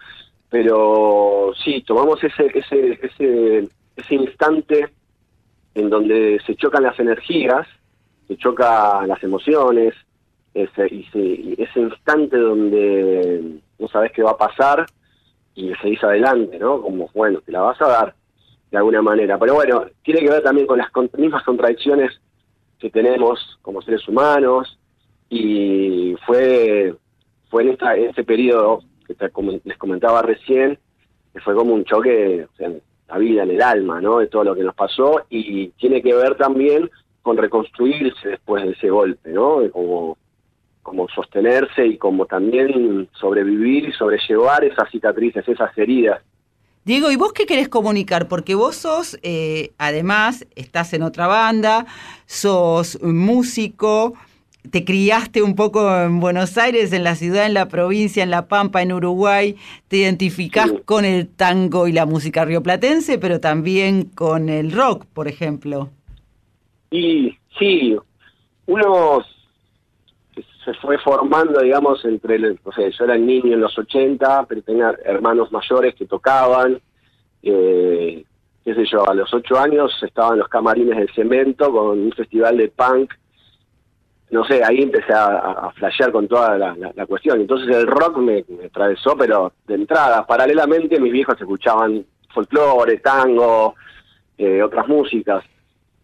Pero 0.50 1.52
sí, 1.64 1.82
tomamos 1.86 2.22
ese, 2.22 2.46
ese, 2.54 2.98
ese, 3.02 3.68
ese 3.96 4.14
instante 4.14 4.88
en 5.74 5.88
donde 5.88 6.40
se 6.44 6.54
chocan 6.56 6.82
las 6.82 6.98
energías, 7.00 7.66
se 8.28 8.36
chocan 8.36 9.08
las 9.08 9.22
emociones, 9.22 9.94
ese, 10.54 10.86
y 10.94 11.04
se- 11.04 11.18
y 11.18 11.54
ese 11.58 11.80
instante 11.80 12.36
donde 12.36 13.60
no 13.78 13.88
sabes 13.88 14.12
qué 14.12 14.22
va 14.22 14.32
a 14.32 14.36
pasar 14.38 14.86
y 15.54 15.72
seguís 15.82 16.02
adelante, 16.02 16.58
¿no? 16.58 16.80
Como, 16.82 17.08
bueno, 17.14 17.40
te 17.44 17.52
la 17.52 17.60
vas 17.60 17.80
a 17.82 17.88
dar 17.88 18.14
de 18.70 18.76
alguna 18.78 19.02
manera. 19.02 19.38
Pero 19.38 19.54
bueno, 19.54 19.84
tiene 20.02 20.20
que 20.20 20.30
ver 20.30 20.42
también 20.42 20.66
con 20.66 20.78
las 20.78 20.88
mismas 21.16 21.42
contradicciones 21.44 22.20
que 22.78 22.90
tenemos 22.90 23.58
como 23.62 23.82
seres 23.82 24.06
humanos 24.08 24.78
y 25.28 26.14
fue 26.26 26.94
fue 27.50 27.62
en, 27.64 27.70
esta, 27.70 27.96
en 27.96 28.10
este 28.10 28.22
periodo 28.24 28.80
que 29.06 29.14
te 29.14 29.26
comen- 29.32 29.60
les 29.64 29.76
comentaba 29.76 30.22
recién, 30.22 30.78
que 31.32 31.40
fue 31.40 31.54
como 31.54 31.74
un 31.74 31.84
choque 31.84 32.44
o 32.44 32.56
sea, 32.56 32.68
en 32.68 32.80
la 33.08 33.18
vida, 33.18 33.42
en 33.42 33.50
el 33.50 33.60
alma, 33.62 34.00
¿no? 34.00 34.18
De 34.18 34.28
todo 34.28 34.44
lo 34.44 34.54
que 34.54 34.62
nos 34.62 34.74
pasó 34.76 35.22
y 35.28 35.68
tiene 35.70 36.00
que 36.00 36.14
ver 36.14 36.36
también 36.36 36.88
con 37.22 37.36
reconstruirse 37.36 38.28
después 38.28 38.64
de 38.64 38.70
ese 38.70 38.88
golpe, 38.88 39.30
¿no? 39.30 39.60
Como, 39.72 40.16
como 40.82 41.08
sostenerse 41.08 41.86
y 41.86 41.98
como 41.98 42.26
también 42.26 43.08
sobrevivir 43.12 43.88
y 43.88 43.92
sobrellevar 43.92 44.64
esas 44.64 44.90
cicatrices, 44.90 45.46
esas 45.48 45.76
heridas. 45.76 46.22
Diego, 46.84 47.10
¿y 47.10 47.16
vos 47.16 47.32
qué 47.32 47.44
querés 47.44 47.68
comunicar? 47.68 48.26
Porque 48.26 48.54
vos 48.54 48.74
sos, 48.74 49.18
eh, 49.22 49.72
además, 49.76 50.46
estás 50.56 50.94
en 50.94 51.02
otra 51.02 51.26
banda, 51.26 51.86
sos 52.24 53.00
músico, 53.02 54.14
te 54.70 54.84
criaste 54.84 55.42
un 55.42 55.54
poco 55.54 55.94
en 55.94 56.20
Buenos 56.20 56.56
Aires, 56.56 56.92
en 56.92 57.04
la 57.04 57.16
ciudad, 57.16 57.46
en 57.46 57.54
la 57.54 57.68
provincia, 57.68 58.22
en 58.22 58.30
La 58.30 58.48
Pampa, 58.48 58.82
en 58.82 58.92
Uruguay, 58.92 59.56
te 59.88 59.98
identificás 59.98 60.72
con 60.84 61.04
el 61.04 61.28
tango 61.28 61.86
y 61.86 61.92
la 61.92 62.06
música 62.06 62.44
rioplatense, 62.44 63.18
pero 63.18 63.40
también 63.40 64.04
con 64.04 64.48
el 64.48 64.72
rock, 64.72 65.04
por 65.12 65.28
ejemplo. 65.28 65.90
Y 66.90 67.36
sí, 67.58 67.96
uno 68.66 69.24
se 70.64 70.74
fue 70.74 70.98
formando, 70.98 71.60
digamos, 71.60 72.04
entre, 72.04 72.58
o 72.64 72.72
sea, 72.72 72.88
yo 72.88 73.04
era 73.04 73.16
niño 73.16 73.54
en 73.54 73.60
los 73.60 73.78
80, 73.78 74.46
pero 74.46 74.62
tenía 74.62 74.94
hermanos 75.04 75.50
mayores 75.52 75.94
que 75.94 76.06
tocaban, 76.06 76.80
eh, 77.42 78.24
qué 78.64 78.74
sé 78.74 78.84
yo, 78.84 79.08
a 79.08 79.14
los 79.14 79.32
8 79.32 79.58
años 79.58 79.92
estaba 80.02 80.32
en 80.32 80.40
los 80.40 80.48
camarines 80.48 80.96
del 80.96 81.12
cemento 81.14 81.72
con 81.72 81.98
un 81.98 82.12
festival 82.12 82.58
de 82.58 82.68
punk, 82.68 83.14
no 84.30 84.44
sé, 84.44 84.62
ahí 84.62 84.82
empecé 84.82 85.12
a, 85.12 85.70
flashear 85.74 86.12
con 86.12 86.28
toda 86.28 86.56
la, 86.56 87.06
cuestión, 87.06 87.40
entonces 87.40 87.74
el 87.74 87.86
rock 87.86 88.18
me, 88.18 88.44
me 88.48 88.66
atravesó, 88.66 89.16
pero 89.16 89.52
de 89.66 89.74
entrada, 89.74 90.24
paralelamente 90.24 91.00
mis 91.00 91.12
viejos 91.12 91.40
escuchaban 91.40 92.04
folclore, 92.32 92.98
tango, 92.98 93.74
eh, 94.38 94.62
otras 94.62 94.86
músicas, 94.86 95.44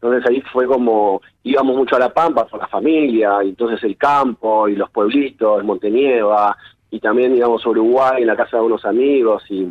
entonces 0.07 0.31
ahí 0.31 0.41
fue 0.53 0.67
como, 0.67 1.21
íbamos 1.43 1.77
mucho 1.77 1.97
a 1.97 1.99
La 1.99 2.13
Pampa 2.13 2.47
por 2.47 2.61
la 2.61 2.69
familia, 2.69 3.43
y 3.43 3.51
entonces 3.51 3.83
el 3.85 3.97
campo 3.97 4.69
y 4.69 4.77
los 4.77 4.91
pueblitos, 4.91 5.63
Montenieva, 5.65 6.57
y 6.91 7.01
también 7.01 7.37
íbamos 7.37 7.65
a 7.65 7.69
Uruguay 7.69 8.23
en 8.23 8.29
la 8.29 8.37
casa 8.37 8.57
de 8.59 8.63
unos 8.63 8.85
amigos, 8.85 9.43
y 9.51 9.71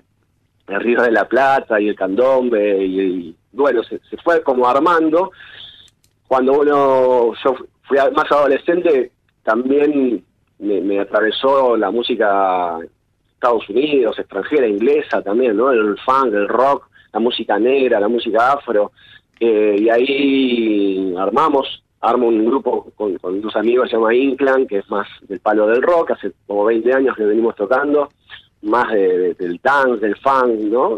el 0.68 0.80
Río 0.82 1.02
de 1.02 1.12
la 1.12 1.28
Plata 1.28 1.80
y 1.80 1.88
el 1.88 1.96
Candombe, 1.96 2.84
y, 2.86 3.36
bueno, 3.54 3.84
se, 3.84 4.00
fue 4.24 4.42
como 4.44 4.68
armando. 4.68 5.32
Cuando 6.28 6.54
uno, 6.54 7.34
yo 7.44 7.56
fui 7.84 7.98
más 8.16 8.32
adolescente, 8.32 9.12
también 9.44 10.24
me, 10.60 10.82
me 10.82 11.00
atravesó 11.00 11.78
la 11.78 11.92
música 11.92 12.80
Estados 13.46 13.70
Unidos, 13.70 14.18
extranjera, 14.18 14.68
inglesa 14.68 15.22
también, 15.22 15.56
¿no? 15.56 15.72
El 15.72 15.98
funk, 16.00 16.34
el 16.34 16.48
rock, 16.48 16.90
la 17.14 17.20
música 17.20 17.60
negra, 17.60 18.00
la 18.00 18.08
música 18.08 18.54
afro. 18.54 18.92
Eh, 19.40 19.76
y 19.80 19.90
ahí 19.90 21.14
armamos, 21.18 21.84
armo 22.02 22.28
un 22.28 22.46
grupo 22.46 22.92
con, 22.96 23.18
con 23.18 23.42
dos 23.42 23.56
amigos, 23.56 23.90
se 23.90 23.96
llama 23.98 24.14
Inclan, 24.16 24.66
que 24.68 24.78
es 24.80 24.90
más 24.90 25.08
del 25.28 25.40
palo 25.40 25.68
del 25.68 25.82
rock, 25.82 26.12
hace 26.12 26.32
como 26.48 26.66
20 26.66 26.94
años 26.94 27.16
que 27.16 27.26
venimos 27.26 27.56
tocando, 27.56 28.10
más 28.62 28.92
de- 28.92 29.18
de- 29.18 29.34
del 29.36 29.60
dance, 29.62 30.06
del 30.06 30.16
funk, 30.18 30.60
¿no? 30.72 30.98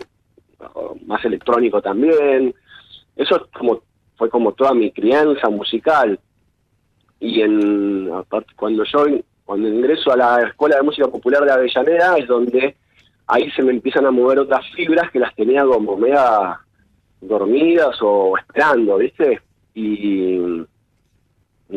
Más 1.05 1.23
electrónico 1.25 1.81
también. 1.81 2.53
Eso 3.15 3.35
es 3.37 3.41
como, 3.57 3.81
fue 4.15 4.29
como 4.29 4.51
toda 4.53 4.73
mi 4.73 4.91
crianza 4.91 5.49
musical. 5.49 6.19
Y 7.19 7.41
en, 7.41 8.11
aparte, 8.13 8.53
cuando 8.55 8.83
yo 8.83 9.05
cuando 9.45 9.69
ingreso 9.69 10.11
a 10.11 10.17
la 10.17 10.41
Escuela 10.47 10.75
de 10.75 10.83
Música 10.83 11.07
Popular 11.07 11.43
de 11.45 11.51
Avellaneda 11.53 12.17
es 12.17 12.27
donde 12.27 12.75
ahí 13.27 13.49
se 13.51 13.63
me 13.63 13.71
empiezan 13.71 14.05
a 14.05 14.11
mover 14.11 14.39
otras 14.39 14.65
fibras 14.75 15.09
que 15.09 15.19
las 15.19 15.33
tenía 15.35 15.63
como 15.63 15.95
media 15.95 16.59
dormidas 17.21 17.97
o 18.01 18.37
esperando, 18.37 18.97
¿viste? 18.97 19.41
Y, 19.73 20.65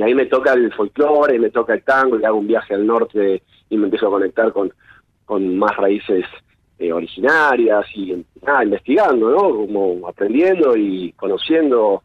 ahí 0.00 0.14
me 0.14 0.26
toca 0.26 0.52
el 0.52 0.72
folclore, 0.72 1.38
me 1.38 1.50
toca 1.50 1.74
el 1.74 1.82
tango, 1.82 2.18
y 2.18 2.24
hago 2.24 2.38
un 2.38 2.46
viaje 2.46 2.74
al 2.74 2.86
norte 2.86 3.42
y 3.68 3.76
me 3.76 3.84
empiezo 3.84 4.06
a 4.06 4.10
conectar 4.10 4.52
con, 4.52 4.72
con 5.24 5.58
más 5.58 5.76
raíces 5.76 6.24
eh, 6.78 6.92
originarias 6.92 7.86
y 7.94 8.24
nada, 8.42 8.64
investigando, 8.64 9.30
¿no? 9.30 9.50
Como 9.50 10.08
aprendiendo 10.08 10.76
y 10.76 11.12
conociendo. 11.12 12.02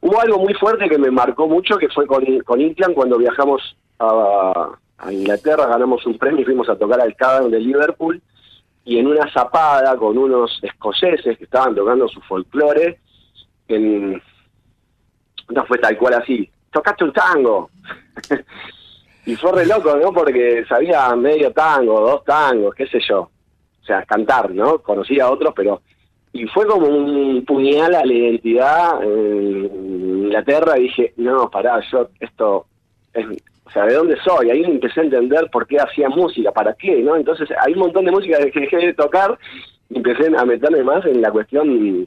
Hubo 0.00 0.20
algo 0.20 0.38
muy 0.38 0.54
fuerte 0.54 0.88
que 0.88 0.98
me 0.98 1.10
marcó 1.10 1.48
mucho 1.48 1.76
que 1.76 1.88
fue 1.88 2.06
con, 2.06 2.24
con 2.40 2.60
Inclan 2.60 2.94
cuando 2.94 3.18
viajamos 3.18 3.76
a, 3.98 4.70
a 4.98 5.12
Inglaterra, 5.12 5.66
ganamos 5.66 6.06
un 6.06 6.16
premio 6.16 6.42
y 6.42 6.44
fuimos 6.44 6.68
a 6.68 6.76
tocar 6.76 7.00
al 7.00 7.16
Cavern 7.16 7.50
de 7.50 7.60
Liverpool 7.60 8.22
y 8.88 8.98
en 8.98 9.06
una 9.06 9.30
zapada 9.30 9.98
con 9.98 10.16
unos 10.16 10.58
escoceses 10.62 11.36
que 11.36 11.44
estaban 11.44 11.74
tocando 11.74 12.08
su 12.08 12.22
folclore, 12.22 12.98
en, 13.68 14.22
no 15.50 15.66
fue 15.66 15.76
tal 15.76 15.98
cual 15.98 16.14
así, 16.14 16.50
tocaste 16.72 17.04
un 17.04 17.12
tango. 17.12 17.68
y 19.26 19.36
fue 19.36 19.52
re 19.52 19.66
loco, 19.66 19.94
¿no? 19.94 20.10
Porque 20.10 20.64
sabía 20.66 21.14
medio 21.16 21.52
tango, 21.52 22.00
dos 22.00 22.24
tangos, 22.24 22.74
qué 22.74 22.86
sé 22.86 22.98
yo. 23.06 23.28
O 23.82 23.84
sea, 23.84 24.04
cantar, 24.04 24.52
¿no? 24.52 24.78
Conocía 24.78 25.24
a 25.24 25.32
otros, 25.32 25.52
pero... 25.54 25.82
Y 26.32 26.46
fue 26.46 26.66
como 26.66 26.86
un 26.86 27.44
puñal 27.44 27.94
a 27.94 28.06
la 28.06 28.12
identidad 28.14 29.02
en 29.02 30.24
Inglaterra 30.24 30.78
y 30.78 30.84
dije, 30.84 31.12
no, 31.18 31.50
pará, 31.50 31.82
yo 31.92 32.08
esto 32.20 32.64
es 33.12 33.26
o 33.68 33.70
sea, 33.70 33.84
¿de 33.84 33.94
dónde 33.94 34.16
soy? 34.24 34.50
Ahí 34.50 34.62
empecé 34.64 35.00
a 35.00 35.04
entender 35.04 35.48
por 35.52 35.66
qué 35.66 35.76
hacía 35.78 36.08
música, 36.08 36.50
para 36.52 36.72
qué, 36.74 37.02
¿no? 37.02 37.16
Entonces 37.16 37.48
hay 37.64 37.74
un 37.74 37.80
montón 37.80 38.04
de 38.06 38.10
música 38.12 38.38
que 38.50 38.60
dejé 38.60 38.78
de 38.78 38.94
tocar 38.94 39.38
y 39.90 39.98
empecé 39.98 40.26
a 40.36 40.44
meterme 40.44 40.82
más 40.82 41.04
en 41.06 41.20
la 41.20 41.30
cuestión 41.30 42.06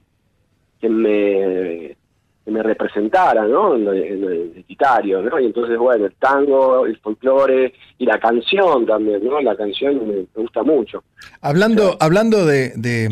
que 0.79 0.89
me, 0.89 1.95
que 2.43 2.51
me 2.51 2.63
representara, 2.63 3.45
¿no? 3.45 3.75
En 3.75 3.85
lo, 3.85 3.93
en 3.93 4.21
lo 4.21 4.33
identitario, 4.33 5.21
¿no? 5.21 5.39
Y 5.39 5.45
entonces, 5.45 5.77
bueno, 5.77 6.05
el 6.05 6.13
tango, 6.15 6.85
el 6.87 6.97
folclore 6.97 7.73
y 7.99 8.05
la 8.05 8.19
canción 8.19 8.85
también, 8.85 9.23
¿no? 9.23 9.39
La 9.41 9.55
canción 9.55 9.95
me, 10.07 10.15
me 10.15 10.25
gusta 10.33 10.63
mucho. 10.63 11.03
Hablando, 11.41 11.97
hablando 11.99 12.45
de, 12.45 12.69
de- 12.75 13.09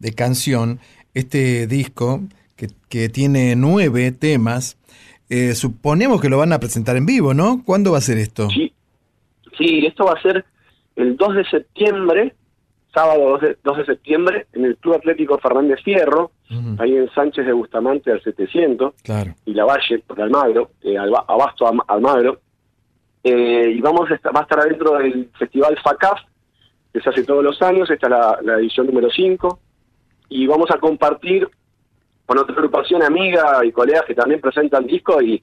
de 0.00 0.12
canción, 0.12 0.80
este 1.14 1.66
disco 1.66 2.20
que, 2.56 2.66
que 2.88 3.08
tiene 3.08 3.54
nueve 3.56 4.10
temas. 4.12 4.76
Eh, 5.36 5.54
suponemos 5.56 6.20
que 6.20 6.28
lo 6.28 6.38
van 6.38 6.52
a 6.52 6.60
presentar 6.60 6.96
en 6.96 7.06
vivo, 7.06 7.34
¿no? 7.34 7.62
¿Cuándo 7.64 7.90
va 7.92 7.98
a 7.98 8.02
ser 8.02 8.18
esto? 8.18 8.48
Sí, 8.50 8.72
sí 9.58 9.84
esto 9.84 10.04
va 10.04 10.12
a 10.12 10.22
ser 10.22 10.44
el 10.94 11.16
2 11.16 11.34
de 11.34 11.44
septiembre, 11.46 12.34
sábado 12.94 13.30
2 13.30 13.40
de, 13.40 13.58
2 13.64 13.76
de 13.78 13.84
septiembre, 13.86 14.46
en 14.52 14.64
el 14.66 14.76
Club 14.76 14.94
Atlético 14.94 15.36
Fernández 15.38 15.80
Fierro, 15.82 16.30
ahí 16.78 16.96
en 16.96 17.10
Sánchez 17.12 17.46
de 17.46 17.52
Bustamante 17.52 18.12
al 18.12 18.22
700, 18.22 18.94
Claro. 19.02 19.34
y 19.44 19.54
La 19.54 19.64
Valle, 19.64 19.98
por 20.06 20.20
Almagro, 20.20 20.70
eh, 20.82 20.96
Abasto 20.96 21.66
Almagro. 21.88 22.40
Eh, 23.24 23.72
y 23.76 23.80
vamos 23.80 24.08
a 24.10 24.14
estar, 24.14 24.32
va 24.36 24.40
a 24.40 24.42
estar 24.44 24.60
adentro 24.60 24.98
del 24.98 25.30
Festival 25.36 25.76
FACAF, 25.82 26.20
que 26.92 27.00
se 27.00 27.08
hace 27.10 27.24
todos 27.24 27.42
los 27.42 27.60
años, 27.62 27.90
esta 27.90 28.06
es 28.06 28.10
la, 28.10 28.38
la 28.44 28.54
edición 28.60 28.86
número 28.86 29.08
5, 29.10 29.58
y 30.28 30.46
vamos 30.46 30.70
a 30.70 30.78
compartir 30.78 31.48
con 32.26 32.38
otra 32.38 32.54
agrupación 32.54 33.02
amiga 33.02 33.64
y 33.64 33.72
colegas 33.72 34.04
que 34.06 34.14
también 34.14 34.40
presentan 34.40 34.86
discos 34.86 35.22
y, 35.22 35.42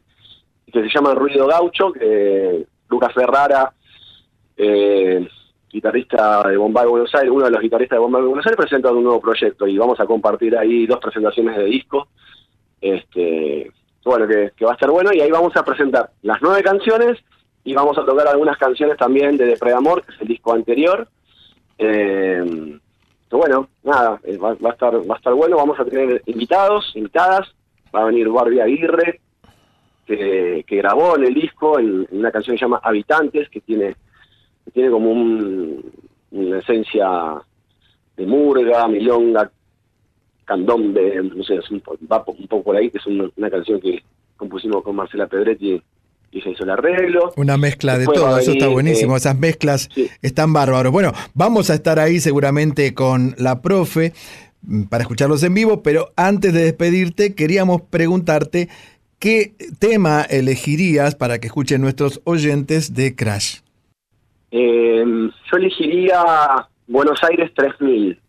que 0.71 0.83
se 0.83 0.89
llaman 0.89 1.17
Ruido 1.17 1.47
Gaucho, 1.47 1.91
que 1.91 2.65
Lucas 2.89 3.13
Ferrara, 3.13 3.73
eh, 4.55 5.27
guitarrista 5.69 6.47
de 6.47 6.55
Bombay 6.55 6.87
Buenos 6.87 7.13
Aires, 7.13 7.29
uno 7.29 7.45
de 7.45 7.51
los 7.51 7.61
guitarristas 7.61 7.97
de 7.97 8.01
Bombay 8.01 8.21
Buenos 8.23 8.45
Aires, 8.45 8.57
presenta 8.57 8.91
un 8.91 9.03
nuevo 9.03 9.19
proyecto 9.19 9.67
y 9.67 9.77
vamos 9.77 9.99
a 9.99 10.05
compartir 10.05 10.57
ahí 10.57 10.87
dos 10.87 10.99
presentaciones 10.99 11.57
de 11.57 11.65
disco. 11.65 12.07
Este, 12.79 13.71
bueno, 14.05 14.27
que, 14.27 14.51
que 14.55 14.65
va 14.65 14.71
a 14.71 14.73
estar 14.75 14.89
bueno 14.89 15.11
y 15.13 15.19
ahí 15.19 15.29
vamos 15.29 15.55
a 15.55 15.63
presentar 15.65 16.11
las 16.21 16.41
nueve 16.41 16.63
canciones 16.63 17.17
y 17.63 17.73
vamos 17.73 17.97
a 17.97 18.05
tocar 18.05 18.27
algunas 18.27 18.57
canciones 18.57 18.97
también 18.97 19.37
de 19.37 19.45
Depredamor, 19.45 20.03
que 20.03 20.13
es 20.13 20.21
el 20.21 20.27
disco 20.27 20.53
anterior. 20.53 21.07
Eh, 21.77 22.79
que 23.31 23.37
bueno, 23.37 23.69
nada, 23.83 24.19
eh, 24.25 24.35
va, 24.35 24.49
a 24.49 24.73
estar 24.73 24.93
va 25.09 25.15
a 25.15 25.17
estar 25.17 25.33
bueno, 25.33 25.55
vamos 25.55 25.79
a 25.79 25.85
tener 25.85 26.21
invitados, 26.25 26.91
invitadas, 26.95 27.47
va 27.95 28.01
a 28.01 28.05
venir 28.05 28.27
Barbie 28.27 28.59
Aguirre, 28.59 29.21
que, 30.05 30.65
grabó 30.69 31.15
en 31.15 31.23
el 31.23 31.33
disco 31.33 31.79
en, 31.79 32.05
una 32.11 32.29
canción 32.29 32.55
que 32.55 32.59
se 32.59 32.65
llama 32.65 32.81
Habitantes, 32.83 33.47
que 33.47 33.61
tiene, 33.61 33.95
que 34.65 34.71
tiene 34.71 34.91
como 34.91 35.11
un, 35.11 35.81
una 36.31 36.59
esencia 36.59 37.41
de 38.17 38.25
murga, 38.25 38.89
milonga, 38.89 39.49
candombe, 40.43 41.23
no 41.23 41.41
sé, 41.45 41.55
es 41.55 41.71
un, 41.71 41.81
va 42.11 42.25
un 42.27 42.47
poco 42.47 42.63
por 42.63 42.75
ahí, 42.75 42.91
que 42.91 42.97
es 42.97 43.07
una 43.07 43.49
canción 43.49 43.79
que 43.79 44.03
compusimos 44.35 44.83
con 44.83 44.97
Marcela 44.97 45.27
Pedretti 45.27 45.81
y 46.31 46.41
se 46.41 46.51
hizo 46.51 46.63
el 46.63 46.69
arreglo. 46.69 47.33
Una 47.35 47.57
mezcla 47.57 47.93
de 47.93 47.99
Después 47.99 48.19
todo, 48.19 48.37
eso 48.37 48.51
está 48.51 48.67
buenísimo, 48.67 49.15
eh, 49.15 49.17
esas 49.17 49.37
mezclas 49.37 49.89
están 50.21 50.53
bárbaros. 50.53 50.91
Bueno, 50.91 51.11
vamos 51.33 51.69
a 51.69 51.73
estar 51.73 51.99
ahí 51.99 52.19
seguramente 52.19 52.93
con 52.93 53.35
la 53.37 53.61
profe 53.61 54.13
mm, 54.61 54.83
para 54.83 55.03
escucharlos 55.03 55.43
en 55.43 55.53
vivo, 55.53 55.83
pero 55.83 56.11
antes 56.15 56.53
de 56.53 56.63
despedirte 56.63 57.35
queríamos 57.35 57.81
preguntarte 57.81 58.69
qué 59.19 59.53
tema 59.79 60.21
elegirías 60.23 61.15
para 61.15 61.39
que 61.39 61.47
escuchen 61.47 61.81
nuestros 61.81 62.21
oyentes 62.23 62.93
de 62.93 63.15
Crash. 63.15 63.59
Eh, 64.51 65.03
yo 65.05 65.57
elegiría 65.57 66.67
Buenos 66.87 67.23
Aires 67.23 67.51
3000. 67.55 68.19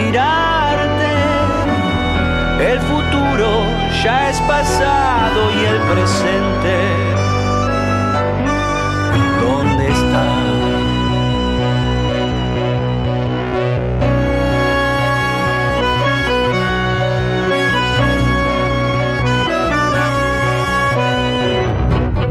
Respirarte. 0.00 1.10
El 2.60 2.80
futuro 2.80 3.48
ya 4.02 4.30
es 4.30 4.40
pasado 4.42 5.50
y 5.52 5.64
el 5.64 5.78
presente, 5.92 6.76
¿dónde 9.40 9.88
está? 9.88 10.26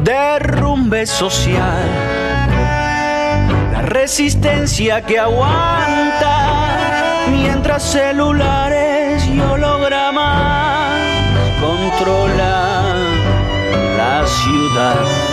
Derrumbe 0.04 1.06
social, 1.06 1.88
la 3.74 3.82
resistencia 3.82 5.02
que 5.02 5.20
aguanta, 5.20 6.29
mientras 7.42 7.84
celulares 7.84 9.26
y 9.26 9.40
hologramas 9.40 11.00
controlan 11.62 12.98
la 13.98 14.26
ciudad. 14.26 15.29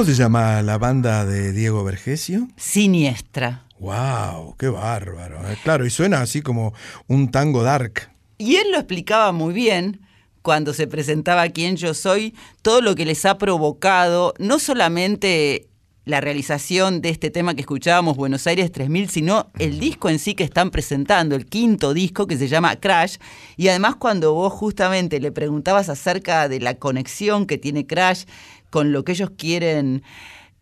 ¿Cómo 0.00 0.10
se 0.10 0.16
llama 0.16 0.62
la 0.62 0.78
banda 0.78 1.26
de 1.26 1.52
Diego 1.52 1.84
Vergesio? 1.84 2.48
Siniestra. 2.56 3.66
¡Wow! 3.78 4.56
¡Qué 4.56 4.70
bárbaro! 4.70 5.46
Eh, 5.46 5.58
Claro, 5.62 5.84
y 5.84 5.90
suena 5.90 6.22
así 6.22 6.40
como 6.40 6.72
un 7.06 7.30
tango 7.30 7.62
dark. 7.62 8.10
Y 8.38 8.56
él 8.56 8.72
lo 8.72 8.78
explicaba 8.78 9.30
muy 9.32 9.52
bien 9.52 10.00
cuando 10.40 10.72
se 10.72 10.86
presentaba 10.86 11.46
Quién 11.50 11.76
yo 11.76 11.92
soy, 11.92 12.34
todo 12.62 12.80
lo 12.80 12.94
que 12.94 13.04
les 13.04 13.26
ha 13.26 13.36
provocado, 13.36 14.32
no 14.38 14.58
solamente 14.58 15.68
la 16.06 16.22
realización 16.22 17.02
de 17.02 17.10
este 17.10 17.30
tema 17.30 17.54
que 17.54 17.60
escuchábamos, 17.60 18.16
Buenos 18.16 18.46
Aires 18.46 18.72
3000, 18.72 19.10
sino 19.10 19.50
el 19.58 19.78
disco 19.78 20.08
en 20.08 20.18
sí 20.18 20.34
que 20.34 20.44
están 20.44 20.70
presentando, 20.70 21.36
el 21.36 21.44
quinto 21.44 21.92
disco 21.92 22.26
que 22.26 22.38
se 22.38 22.48
llama 22.48 22.76
Crash. 22.76 23.16
Y 23.56 23.68
además 23.68 23.96
cuando 23.96 24.32
vos 24.32 24.52
justamente 24.52 25.20
le 25.20 25.30
preguntabas 25.30 25.90
acerca 25.90 26.48
de 26.48 26.60
la 26.60 26.74
conexión 26.74 27.46
que 27.46 27.58
tiene 27.58 27.86
Crash 27.86 28.24
con 28.70 28.92
lo 28.92 29.04
que 29.04 29.12
ellos 29.12 29.30
quieren 29.36 30.02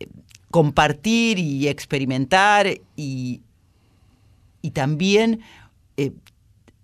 eh, 0.00 0.06
compartir 0.50 1.38
y 1.38 1.68
experimentar 1.68 2.66
y, 2.96 3.42
y 4.62 4.70
también 4.70 5.40
eh, 5.96 6.12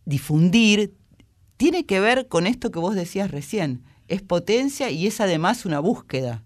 difundir, 0.05 0.92
tiene 1.56 1.86
que 1.86 2.01
ver 2.01 2.28
con 2.28 2.46
esto 2.46 2.70
que 2.70 2.78
vos 2.78 2.94
decías 2.94 3.30
recién. 3.30 3.82
Es 4.09 4.22
potencia 4.22 4.90
y 4.90 5.06
es 5.06 5.20
además 5.20 5.64
una 5.64 5.80
búsqueda. 5.80 6.42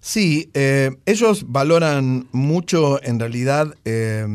Sí, 0.00 0.50
eh, 0.54 0.90
ellos 1.06 1.44
valoran 1.46 2.26
mucho 2.32 3.00
en 3.04 3.20
realidad 3.20 3.72
eh, 3.84 4.26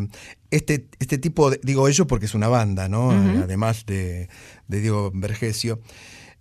este, 0.49 0.87
este 0.99 1.17
tipo 1.17 1.49
de, 1.49 1.59
digo 1.61 1.89
ellos 1.89 2.07
porque 2.07 2.25
es 2.25 2.35
una 2.35 2.47
banda, 2.47 2.87
¿no? 2.87 3.11
Además 3.11 3.85
de, 3.85 4.29
de 4.69 4.81
Diego 4.81 5.11
Vergesio. 5.13 5.81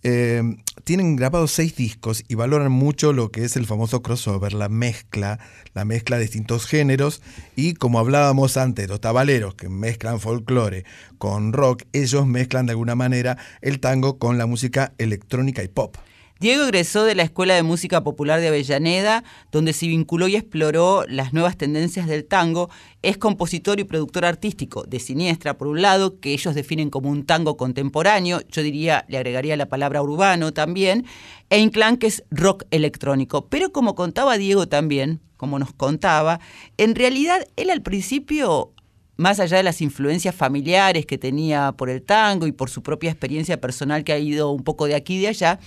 Eh, 0.09 0.41
tienen 0.85 1.16
grabados 1.16 1.51
seis 1.51 1.74
discos 1.74 2.23
y 2.28 2.37
valoran 2.37 2.70
mucho 2.70 3.12
lo 3.12 3.33
que 3.33 3.43
es 3.43 3.57
el 3.57 3.66
famoso 3.66 4.03
crossover, 4.03 4.53
la 4.53 4.69
mezcla, 4.69 5.41
la 5.74 5.85
mezcla 5.85 6.16
de 6.16 6.23
distintos 6.23 6.66
géneros 6.66 7.23
y 7.57 7.74
como 7.74 7.99
hablábamos 7.99 8.57
antes, 8.57 8.89
los 8.89 9.01
tabaleros 9.01 9.57
que 9.57 9.69
mezclan 9.69 10.20
folclore 10.20 10.85
con 11.19 11.53
rock, 11.53 11.83
ellos 11.93 12.24
mezclan 12.24 12.66
de 12.66 12.70
alguna 12.70 12.95
manera 12.95 13.37
el 13.62 13.81
tango 13.81 14.20
con 14.20 14.39
la 14.39 14.47
música 14.47 14.93
electrónica 14.99 15.65
y 15.65 15.69
pop. 15.69 15.97
Diego 16.39 16.65
egresó 16.65 17.05
de 17.05 17.15
la 17.15 17.23
Escuela 17.23 17.55
de 17.55 17.63
Música 17.63 18.05
Popular 18.05 18.43
de 18.43 18.49
Avellaneda, 18.49 19.25
donde 19.51 19.73
se 19.73 19.87
vinculó 19.87 20.29
y 20.29 20.37
exploró 20.37 21.07
las 21.09 21.33
nuevas 21.33 21.57
tendencias 21.57 22.07
del 22.09 22.27
tango. 22.27 22.69
Es 23.01 23.17
compositor 23.17 23.81
y 23.81 23.85
productor 23.85 24.27
artístico 24.27 24.85
de 24.85 25.01
Siniestra, 25.01 25.57
por 25.57 25.69
un 25.69 25.81
lado, 25.81 26.21
que 26.21 26.35
ellos 26.35 26.55
definen 26.55 26.91
como 26.91 27.09
un 27.09 27.25
tango 27.25 27.57
contemporáneo, 27.57 28.43
yo 28.51 28.63
diría, 28.63 29.07
le 29.09 29.17
agregaría 29.17 29.57
la 29.57 29.71
palabra 29.71 30.03
urbano 30.03 30.53
también, 30.53 31.07
e 31.49 31.59
Inclán, 31.59 31.97
que 31.97 32.09
es 32.09 32.23
rock 32.31 32.65
electrónico. 32.71 33.47
Pero 33.49 33.73
como 33.73 33.95
contaba 33.95 34.37
Diego 34.37 34.69
también, 34.69 35.23
como 35.39 35.59
nos 35.59 35.73
contaba, 35.73 36.41
en 36.77 36.95
realidad 36.97 37.47
él 37.57 37.71
al 37.71 37.81
principio 37.81 38.75
más 39.17 39.41
allá 39.41 39.57
de 39.57 39.63
las 39.63 39.81
influencias 39.81 40.35
familiares 40.35 41.07
que 41.07 41.17
tenía 41.17 41.73
por 41.73 41.89
el 41.89 42.03
tango 42.03 42.47
y 42.47 42.53
por 42.53 42.69
su 42.69 42.83
propia 42.83 43.11
experiencia 43.11 43.59
personal 43.59 44.05
que 44.05 44.13
ha 44.13 44.19
ido 44.19 44.51
un 44.51 44.63
poco 44.63 44.87
de 44.87 44.95
aquí 44.95 45.17
y 45.17 45.21
de 45.21 45.29
allá, 45.29 45.59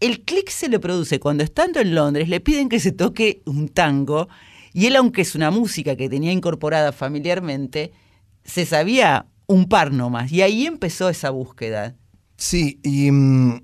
el 0.00 0.22
clic 0.22 0.50
se 0.50 0.68
le 0.68 0.78
produce 0.78 1.20
cuando 1.20 1.44
estando 1.44 1.80
en 1.80 1.94
Londres 1.94 2.28
le 2.28 2.40
piden 2.40 2.68
que 2.68 2.80
se 2.80 2.92
toque 2.92 3.42
un 3.46 3.68
tango 3.68 4.28
y 4.76 4.84
él, 4.84 4.96
aunque 4.96 5.22
es 5.22 5.34
una 5.34 5.50
música 5.50 5.96
que 5.96 6.10
tenía 6.10 6.32
incorporada 6.32 6.92
familiarmente, 6.92 7.92
se 8.44 8.66
sabía 8.66 9.24
un 9.46 9.70
par 9.70 9.90
nomás 9.90 10.30
y 10.30 10.42
ahí 10.42 10.66
empezó 10.66 11.08
esa 11.08 11.30
búsqueda. 11.30 11.96
Sí, 12.36 12.78
y 12.82 13.10
mm, 13.10 13.62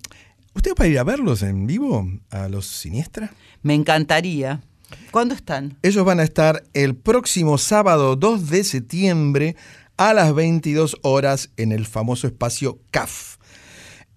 ¿usted 0.55 0.73
va 0.81 0.87
a 0.87 0.89
ir 0.89 0.99
a 0.99 1.05
verlos 1.05 1.43
en 1.43 1.67
vivo 1.67 2.09
a 2.31 2.49
los 2.49 2.67
Siniestra? 2.67 3.31
Me 3.61 3.75
encantaría. 3.75 4.63
¿Cuándo 5.11 5.35
están? 5.35 5.77
Ellos 5.83 6.03
van 6.05 6.21
a 6.21 6.23
estar 6.23 6.65
el 6.73 6.97
próximo 6.97 7.59
sábado 7.59 8.17
2 8.17 8.49
de 8.49 8.65
septiembre 8.65 9.57
a 9.99 10.15
las 10.15 10.35
22 10.35 10.97
horas 11.03 11.51
en 11.59 11.73
el 11.73 11.85
famoso 11.85 12.27
espacio 12.27 12.79
CAF. 12.91 13.32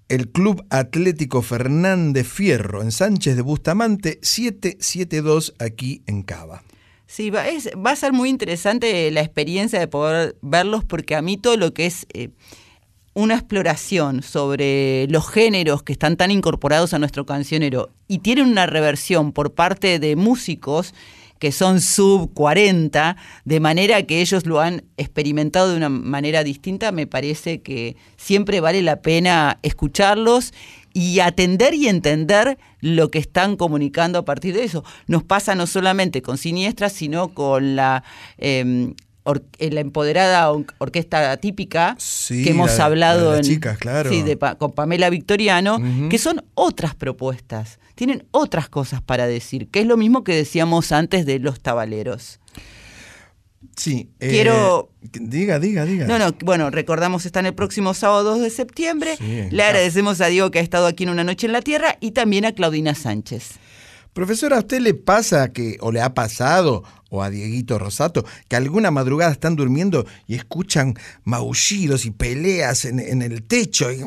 El 0.07 0.29
Club 0.29 0.63
Atlético 0.69 1.41
Fernández 1.41 2.27
Fierro 2.27 2.83
en 2.83 2.91
Sánchez 2.91 3.35
de 3.35 3.41
Bustamante 3.41 4.19
772 4.21 5.55
aquí 5.57 6.03
en 6.05 6.21
Cava. 6.21 6.63
Sí, 7.07 7.31
va, 7.31 7.43
a 7.85 7.95
ser 7.95 8.13
muy 8.13 8.29
interesante 8.29 9.09
la 9.09 9.21
experiencia 9.21 9.79
de 9.79 9.87
poder 9.87 10.35
verlos 10.41 10.83
porque 10.83 11.15
a 11.15 11.23
mí 11.23 11.37
todo 11.37 11.57
lo 11.57 11.73
que 11.73 11.87
es 11.87 12.05
eh, 12.13 12.29
una 13.15 13.33
exploración 13.33 14.21
sobre 14.21 15.07
los 15.07 15.27
géneros 15.27 15.81
que 15.81 15.93
están 15.93 16.17
tan 16.17 16.29
incorporados 16.29 16.93
a 16.93 16.99
nuestro 16.99 17.25
cancionero 17.25 17.89
y 18.07 18.19
tienen 18.19 18.47
una 18.47 18.67
reversión 18.67 19.31
por 19.31 19.55
parte 19.55 19.97
de 19.97 20.15
músicos 20.15 20.93
que 21.39 21.51
son 21.51 21.81
sub 21.81 22.33
40, 22.33 23.17
de 23.43 23.59
manera 23.59 24.03
que 24.03 24.21
ellos 24.21 24.45
lo 24.45 24.61
han 24.61 24.83
experimentado 24.97 25.69
de 25.71 25.77
una 25.77 25.89
manera 25.89 26.43
distinta, 26.43 26.91
me 26.91 27.07
parece 27.07 27.61
que 27.61 27.95
siempre 28.17 28.59
vale 28.61 28.81
la 28.81 29.01
pena 29.01 29.59
escucharlos 29.61 30.53
y 30.93 31.19
atender 31.19 31.73
y 31.73 31.87
entender 31.89 32.57
lo 32.79 33.11
que 33.11 33.19
están 33.19 33.57
comunicando 33.57 34.17
a 34.19 34.25
partir 34.25 34.53
de 34.53 34.63
eso. 34.63 34.83
Nos 35.07 35.23
pasa 35.23 35.53
no 35.55 35.67
solamente 35.67 36.21
con 36.21 36.37
Siniestra, 36.37 36.89
sino 36.89 37.33
con 37.33 37.75
la, 37.75 38.03
eh, 38.37 38.93
or- 39.23 39.43
eh, 39.59 39.71
la 39.71 39.81
empoderada 39.81 40.49
or- 40.51 40.65
orquesta 40.77 41.35
típica 41.37 41.95
Sí, 41.99 42.43
que 42.43 42.51
hemos 42.51 42.71
la- 42.71 42.77
la 42.77 42.85
hablado 42.85 43.31
de 43.31 43.37
en- 43.39 43.43
chicas, 43.43 43.77
claro. 43.77 44.09
sí, 44.09 44.21
de 44.21 44.37
Pa- 44.37 44.55
con 44.55 44.71
Pamela 44.71 45.09
Victoriano, 45.09 45.79
que 46.09 46.17
son 46.17 46.45
otras 46.53 46.95
propuestas, 46.95 47.79
tienen 47.95 48.27
otras 48.31 48.69
cosas 48.69 49.01
para 49.01 49.25
decir, 49.27 49.69
que 49.69 49.79
es 49.81 49.85
lo 49.87 49.97
mismo 49.97 50.23
que 50.23 50.35
decíamos 50.35 50.91
antes 50.91 51.25
de 51.25 51.39
los 51.39 51.59
tabaleros. 51.61 52.39
Sí. 53.75 54.09
eh, 54.19 54.29
Quiero- 54.29 54.91
diga, 55.01 55.59
diga, 55.59 55.85
diga. 55.85 56.05
No, 56.07 56.19
no, 56.19 56.33
bueno, 56.43 56.69
recordamos, 56.69 57.25
están 57.25 57.45
el 57.45 57.53
próximo 57.55 57.93
sábado 57.93 58.23
2 58.35 58.41
de 58.41 58.49
septiembre. 58.49 59.17
Sí, 59.17 59.47
Le 59.51 59.63
agradecemos 59.63 60.21
a 60.21 60.27
Diego 60.27 60.51
que 60.51 60.59
ha 60.59 60.61
estado 60.61 60.87
aquí 60.87 61.03
en 61.03 61.09
Una 61.09 61.23
Noche 61.23 61.47
en 61.47 61.53
la 61.53 61.61
Tierra 61.61 61.97
y 61.99 62.11
también 62.11 62.45
a 62.45 62.53
Claudina 62.53 62.95
Sánchez. 62.95 63.53
Profesora, 64.13 64.55
¿a 64.55 64.59
usted 64.59 64.79
le 64.79 64.93
pasa 64.93 65.51
que, 65.51 65.75
o 65.81 65.91
le 65.91 65.99
ha 66.01 66.13
pasado, 66.13 66.83
o 67.09 67.21
a 67.21 67.29
Dieguito 67.29 67.77
Rosato, 67.77 68.23
que 68.47 68.55
alguna 68.55 68.89
madrugada 68.91 69.31
están 69.33 69.57
durmiendo 69.57 70.05
y 70.25 70.35
escuchan 70.35 70.93
maullidos 71.25 72.05
y 72.05 72.11
peleas 72.11 72.85
en, 72.85 72.99
en 72.99 73.21
el 73.21 73.43
techo? 73.43 73.91
Y... 73.91 73.97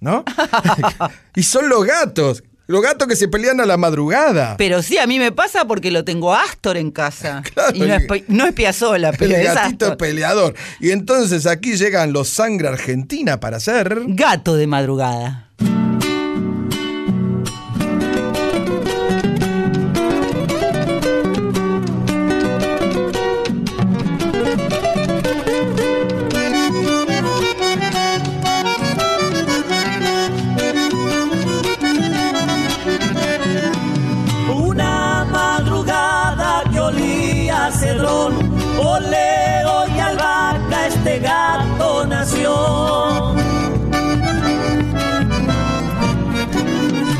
¿No? 0.00 0.24
y 1.34 1.42
son 1.42 1.68
los 1.68 1.84
gatos, 1.84 2.42
los 2.66 2.82
gatos 2.82 3.08
que 3.08 3.16
se 3.16 3.28
pelean 3.28 3.60
a 3.60 3.66
la 3.66 3.76
madrugada. 3.76 4.56
Pero 4.56 4.82
sí, 4.82 4.98
a 4.98 5.06
mí 5.06 5.18
me 5.18 5.32
pasa 5.32 5.64
porque 5.64 5.90
lo 5.90 6.04
tengo 6.04 6.34
Astor 6.34 6.76
en 6.76 6.90
casa. 6.90 7.42
y 7.74 7.80
no 7.80 7.94
es, 7.94 8.04
no 8.28 8.46
es 8.46 8.52
Piazzolla, 8.52 9.12
pero 9.12 9.34
el 9.34 9.42
es 9.42 9.54
gatito 9.54 9.86
Astor. 9.86 9.98
peleador. 9.98 10.54
Y 10.78 10.90
entonces 10.90 11.46
aquí 11.46 11.76
llegan 11.76 12.12
los 12.12 12.28
Sangre 12.28 12.68
Argentina 12.68 13.40
para 13.40 13.56
hacer... 13.56 14.02
Gato 14.06 14.56
de 14.56 14.66
madrugada. 14.66 15.49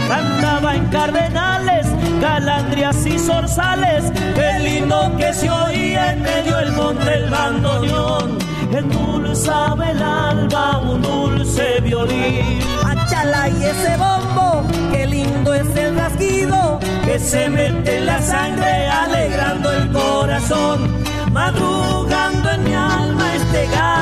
Cantaba 0.09 0.74
en 0.74 0.85
cardenales, 0.89 1.86
calandrias 2.20 3.06
y 3.06 3.18
zorzales, 3.18 4.12
qué 4.35 4.59
lindo 4.59 5.10
que 5.16 5.32
se 5.32 5.48
oía 5.48 6.12
en 6.12 6.20
medio 6.20 6.55
del 6.59 6.72
monte 6.72 7.14
el 7.14 7.31
bandoneón. 7.31 8.39
Endulzaba 8.72 9.90
el 9.90 10.02
alba 10.02 10.81
un 10.81 11.01
dulce 11.01 11.81
violín. 11.81 12.60
Achala 12.85 13.48
y 13.48 13.64
ese 13.64 13.97
bombo, 13.97 14.64
qué 14.93 15.06
lindo 15.06 15.55
es 15.55 15.74
el 15.77 15.97
rasguido 15.97 16.78
que 17.06 17.18
se 17.18 17.48
mete 17.48 17.97
en 17.97 18.06
la 18.06 18.20
sangre 18.20 18.86
alegrando 18.86 19.72
el 19.72 19.90
corazón. 19.93 20.90
Madrugando 21.32 22.51
en 22.51 22.64
mi 22.64 22.74
alma 22.74 23.30
gato. 23.66 24.01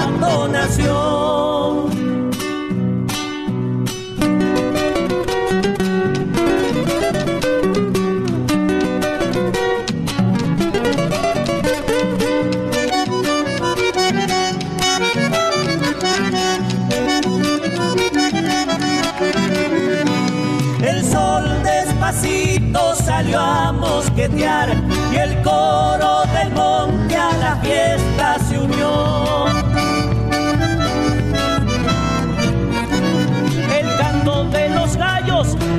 El 20.81 21.05
sol 21.05 21.45
despacito 21.63 22.95
salió 22.95 23.39
a 23.41 23.73
mosquetear 23.73 24.75
y 25.13 25.17
el 25.17 25.43
coro 25.43 26.23
del 26.33 26.51
monte 26.53 27.17
a 27.17 27.33
la 27.39 27.57
fiesta 27.57 28.37
se 28.49 28.59
unió. 28.59 29.28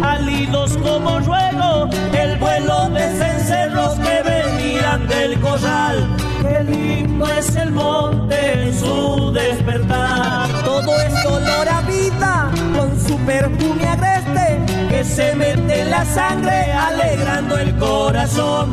Pálidos 0.10 0.76
como 0.77 1.19
ruego, 1.19 1.88
el 2.18 2.36
vuelo 2.40 2.90
de 2.90 3.06
cencerros 3.19 3.94
que 4.06 4.18
venían 4.23 5.07
del 5.07 5.40
corral. 5.40 5.98
Qué 6.41 6.64
lindo 6.64 7.27
es 7.40 7.56
el 7.56 7.72
monte 7.72 8.38
en 8.53 8.80
su 8.80 9.31
despertar. 9.31 10.48
Todo 10.65 10.91
es 11.07 11.26
olor 11.26 11.68
a 11.69 11.81
vida 11.81 12.52
con 12.76 12.90
su 13.06 13.15
perfume 13.19 13.86
agreste 13.88 14.48
que 14.90 15.03
se 15.03 15.36
mete 15.36 15.86
la 15.86 16.03
sangre 16.06 16.60
alegrando 16.72 17.57
el 17.57 17.77
corazón. 17.77 18.65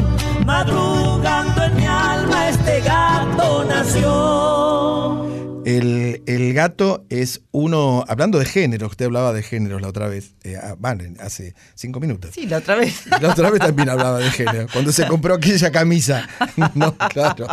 Madrugando 0.46 1.64
en 1.64 1.76
mi 1.76 1.86
alma 1.86 2.48
este 2.48 2.80
gato 2.80 3.64
nació. 3.68 5.26
El, 5.66 6.22
el 6.26 6.54
gato 6.54 7.04
es 7.10 7.42
uno, 7.50 8.04
hablando 8.06 8.38
de 8.38 8.44
género, 8.44 8.86
usted 8.86 9.06
hablaba 9.06 9.32
de 9.32 9.42
géneros 9.42 9.82
la 9.82 9.88
otra 9.88 10.06
vez, 10.06 10.36
eh, 10.44 10.54
ah, 10.56 10.76
vale, 10.78 11.14
hace 11.18 11.56
cinco 11.74 11.98
minutos. 11.98 12.30
Sí, 12.32 12.46
la 12.46 12.58
otra 12.58 12.76
vez. 12.76 13.04
La 13.20 13.30
otra 13.30 13.50
vez 13.50 13.58
también 13.58 13.88
hablaba 13.88 14.20
de 14.20 14.30
género, 14.30 14.68
cuando 14.72 14.92
se 14.92 15.08
compró 15.08 15.34
aquella 15.34 15.72
camisa. 15.72 16.28
No, 16.76 16.96
claro. 16.96 17.48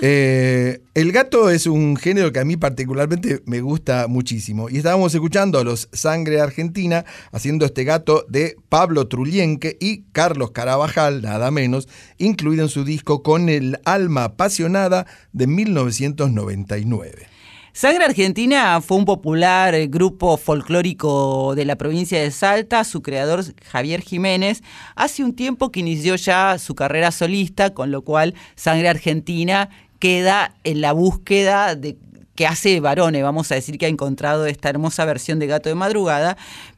Eh, 0.00 0.82
el 0.94 1.12
gato 1.12 1.50
es 1.50 1.66
un 1.66 1.96
género 1.96 2.32
que 2.32 2.38
a 2.38 2.44
mí 2.44 2.56
particularmente 2.56 3.42
me 3.46 3.60
gusta 3.60 4.06
muchísimo. 4.08 4.68
Y 4.68 4.78
estábamos 4.78 5.14
escuchando 5.14 5.58
a 5.58 5.64
los 5.64 5.88
Sangre 5.92 6.40
Argentina 6.40 7.04
haciendo 7.32 7.64
este 7.64 7.84
gato 7.84 8.24
de 8.28 8.56
Pablo 8.68 9.08
Trullienque 9.08 9.76
y 9.80 10.02
Carlos 10.12 10.50
Carabajal, 10.50 11.22
nada 11.22 11.50
menos, 11.50 11.88
incluido 12.18 12.64
en 12.64 12.68
su 12.68 12.84
disco 12.84 13.22
Con 13.22 13.48
el 13.48 13.78
alma 13.84 14.24
apasionada 14.24 15.06
de 15.32 15.46
1999. 15.46 17.36
Sangre 17.76 18.06
Argentina 18.06 18.80
fue 18.80 18.96
un 18.96 19.04
popular 19.04 19.74
eh, 19.74 19.86
grupo 19.86 20.38
folclórico 20.38 21.54
de 21.54 21.66
la 21.66 21.76
provincia 21.76 22.18
de 22.18 22.30
Salta. 22.30 22.84
Su 22.84 23.02
creador, 23.02 23.44
Javier 23.66 24.00
Jiménez, 24.00 24.62
hace 24.94 25.22
un 25.22 25.36
tiempo 25.36 25.70
que 25.70 25.80
inició 25.80 26.16
ya 26.16 26.56
su 26.58 26.74
carrera 26.74 27.10
solista, 27.10 27.74
con 27.74 27.90
lo 27.90 28.00
cual 28.00 28.32
Sangre 28.54 28.88
Argentina 28.88 29.68
queda 29.98 30.54
en 30.64 30.80
la 30.80 30.92
búsqueda 30.92 31.74
de 31.74 31.96
que 32.34 32.46
hace 32.46 32.80
varones, 32.80 33.22
vamos 33.22 33.50
a 33.50 33.54
decir 33.54 33.78
que 33.78 33.86
ha 33.86 33.88
encontrado 33.88 34.46
esta 34.46 34.68
hermosa 34.68 35.04
versión 35.06 35.38
de 35.38 35.46
Gato 35.46 35.68
de 35.70 35.74
Madrugada, 35.74 36.36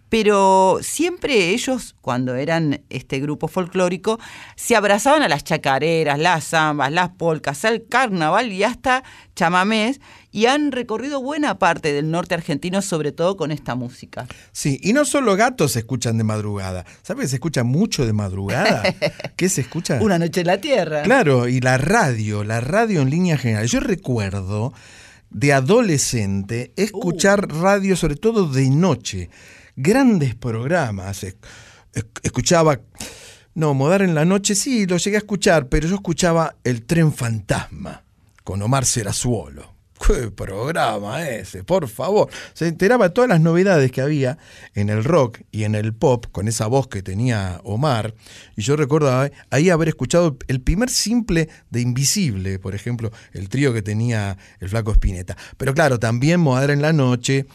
pero 0.08 0.78
siempre 0.80 1.50
ellos, 1.50 1.94
cuando 2.00 2.34
eran 2.34 2.80
este 2.88 3.20
grupo 3.20 3.48
folclórico, 3.48 4.18
se 4.56 4.74
abrazaban 4.74 5.22
a 5.22 5.28
las 5.28 5.44
chacareras, 5.44 6.18
las 6.18 6.48
zambas, 6.48 6.90
las 6.92 7.10
polcas, 7.10 7.64
al 7.64 7.86
carnaval 7.86 8.52
y 8.52 8.64
hasta 8.64 9.02
chamamés, 9.34 10.00
y 10.32 10.46
han 10.46 10.72
recorrido 10.72 11.22
buena 11.22 11.58
parte 11.58 11.92
del 11.92 12.10
norte 12.10 12.34
argentino, 12.34 12.80
sobre 12.80 13.12
todo 13.12 13.36
con 13.36 13.50
esta 13.50 13.74
música. 13.74 14.26
Sí, 14.52 14.80
y 14.82 14.92
no 14.92 15.04
solo 15.04 15.36
gatos 15.36 15.72
se 15.72 15.80
escuchan 15.80 16.16
de 16.16 16.24
madrugada. 16.24 16.84
¿Sabes 17.02 17.24
que 17.24 17.28
se 17.28 17.36
escucha 17.36 17.64
mucho 17.64 18.06
de 18.06 18.12
madrugada? 18.12 18.82
¿Qué 19.36 19.48
se 19.48 19.60
escucha? 19.60 19.98
Una 20.00 20.18
noche 20.18 20.40
en 20.40 20.46
la 20.46 20.60
tierra. 20.60 21.02
Claro, 21.02 21.48
y 21.48 21.60
la 21.60 21.78
radio, 21.78 22.44
la 22.44 22.60
radio 22.60 23.02
en 23.02 23.10
línea 23.10 23.36
general. 23.36 23.66
Yo 23.66 23.80
recuerdo 23.80 24.72
de 25.30 25.52
adolescente 25.52 26.72
escuchar 26.76 27.48
radio, 27.48 27.96
sobre 27.96 28.16
todo 28.16 28.48
de 28.48 28.70
noche 28.70 29.28
grandes 29.78 30.34
programas. 30.34 31.24
Escuchaba, 32.22 32.80
no, 33.54 33.74
Modar 33.74 34.02
en 34.02 34.14
la 34.14 34.24
noche, 34.24 34.54
sí, 34.54 34.86
lo 34.86 34.98
llegué 34.98 35.16
a 35.16 35.20
escuchar, 35.20 35.68
pero 35.68 35.88
yo 35.88 35.94
escuchaba 35.94 36.56
El 36.64 36.84
tren 36.84 37.12
fantasma 37.12 38.04
con 38.44 38.60
Omar 38.60 38.84
Serazuolo. 38.84 39.77
¿Qué 40.06 40.30
programa 40.30 41.28
ese? 41.28 41.64
Por 41.64 41.88
favor. 41.88 42.28
Se 42.54 42.66
enteraba 42.66 43.08
de 43.08 43.14
todas 43.14 43.28
las 43.28 43.40
novedades 43.40 43.90
que 43.90 44.00
había 44.00 44.38
en 44.74 44.88
el 44.88 45.04
rock 45.04 45.40
y 45.50 45.64
en 45.64 45.74
el 45.74 45.94
pop, 45.94 46.26
con 46.32 46.48
esa 46.48 46.66
voz 46.66 46.88
que 46.88 47.02
tenía 47.02 47.60
Omar. 47.64 48.14
Y 48.56 48.62
yo 48.62 48.76
recuerdo 48.76 49.30
ahí 49.50 49.70
haber 49.70 49.88
escuchado 49.88 50.38
el 50.48 50.60
primer 50.60 50.90
simple 50.90 51.48
de 51.70 51.80
Invisible, 51.80 52.58
por 52.58 52.74
ejemplo, 52.74 53.10
el 53.32 53.48
trío 53.48 53.72
que 53.72 53.82
tenía 53.82 54.38
el 54.60 54.68
Flaco 54.68 54.92
Spinetta. 54.92 55.36
Pero 55.56 55.74
claro, 55.74 55.98
también 55.98 56.40
Modar 56.40 56.70
en 56.70 56.82
la 56.82 56.92
Noche 56.92 57.46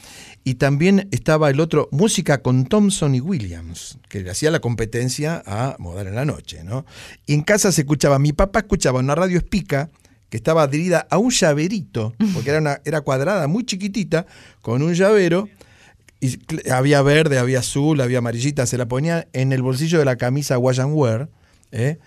y 0.43 0.55
también 0.55 1.07
estaba 1.11 1.49
el 1.49 1.59
otro, 1.59 1.87
Música 1.91 2.41
con 2.41 2.65
Thompson 2.65 3.15
y 3.15 3.21
Williams, 3.21 3.97
que 4.09 4.21
le 4.21 4.29
hacía 4.29 4.51
la 4.51 4.59
competencia 4.59 5.41
a 5.45 5.75
Modar 5.79 6.07
en 6.07 6.15
la 6.15 6.25
Noche, 6.25 6.63
¿no? 6.63 6.85
Y 7.25 7.33
en 7.33 7.41
casa 7.41 7.71
se 7.71 7.81
escuchaba, 7.81 8.19
mi 8.19 8.33
papá 8.33 8.59
escuchaba 8.59 8.99
una 8.99 9.15
radio 9.15 9.37
espica 9.37 9.89
que 10.33 10.37
estaba 10.37 10.63
adherida 10.63 11.05
a 11.11 11.19
un 11.19 11.29
llaverito, 11.29 12.15
porque 12.33 12.49
era, 12.49 12.57
una, 12.57 12.81
era 12.85 13.01
cuadrada, 13.01 13.47
muy 13.47 13.65
chiquitita, 13.65 14.25
con 14.63 14.81
un 14.81 14.95
llavero, 14.95 15.47
y 16.19 16.39
había 16.71 17.03
verde, 17.03 17.37
había 17.37 17.59
azul, 17.59 18.01
había 18.01 18.17
amarillita, 18.17 18.65
se 18.65 18.79
la 18.79 18.87
ponía 18.87 19.27
en 19.33 19.53
el 19.53 19.61
bolsillo 19.61 19.99
de 19.99 20.05
la 20.05 20.15
camisa 20.15 20.57
wash 20.57 20.79
and 20.79 20.95
wear, 20.95 21.29
¿eh? 21.71 21.99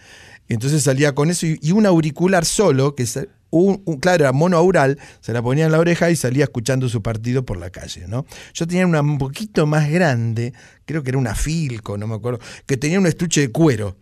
entonces 0.48 0.82
salía 0.82 1.14
con 1.14 1.30
eso 1.30 1.46
y, 1.46 1.60
y 1.62 1.70
un 1.70 1.86
auricular 1.86 2.44
solo, 2.44 2.96
que 2.96 3.06
un, 3.50 3.76
claro, 4.00 4.24
era 4.24 4.32
monoaural, 4.32 4.98
se 5.20 5.32
la 5.32 5.40
ponía 5.40 5.66
en 5.66 5.70
la 5.70 5.78
oreja 5.78 6.10
y 6.10 6.16
salía 6.16 6.42
escuchando 6.42 6.88
su 6.88 7.02
partido 7.02 7.44
por 7.44 7.58
la 7.58 7.70
calle, 7.70 8.08
¿no? 8.08 8.26
Yo 8.54 8.66
tenía 8.66 8.88
una 8.88 9.02
un 9.02 9.18
poquito 9.18 9.68
más 9.68 9.88
grande, 9.88 10.52
creo 10.84 11.04
que 11.04 11.10
era 11.10 11.18
una 11.18 11.36
Filco, 11.36 11.96
no 11.96 12.08
me 12.08 12.16
acuerdo, 12.16 12.40
que 12.66 12.76
tenía 12.76 12.98
un 12.98 13.06
estuche 13.06 13.42
de 13.42 13.52
cuero. 13.52 13.96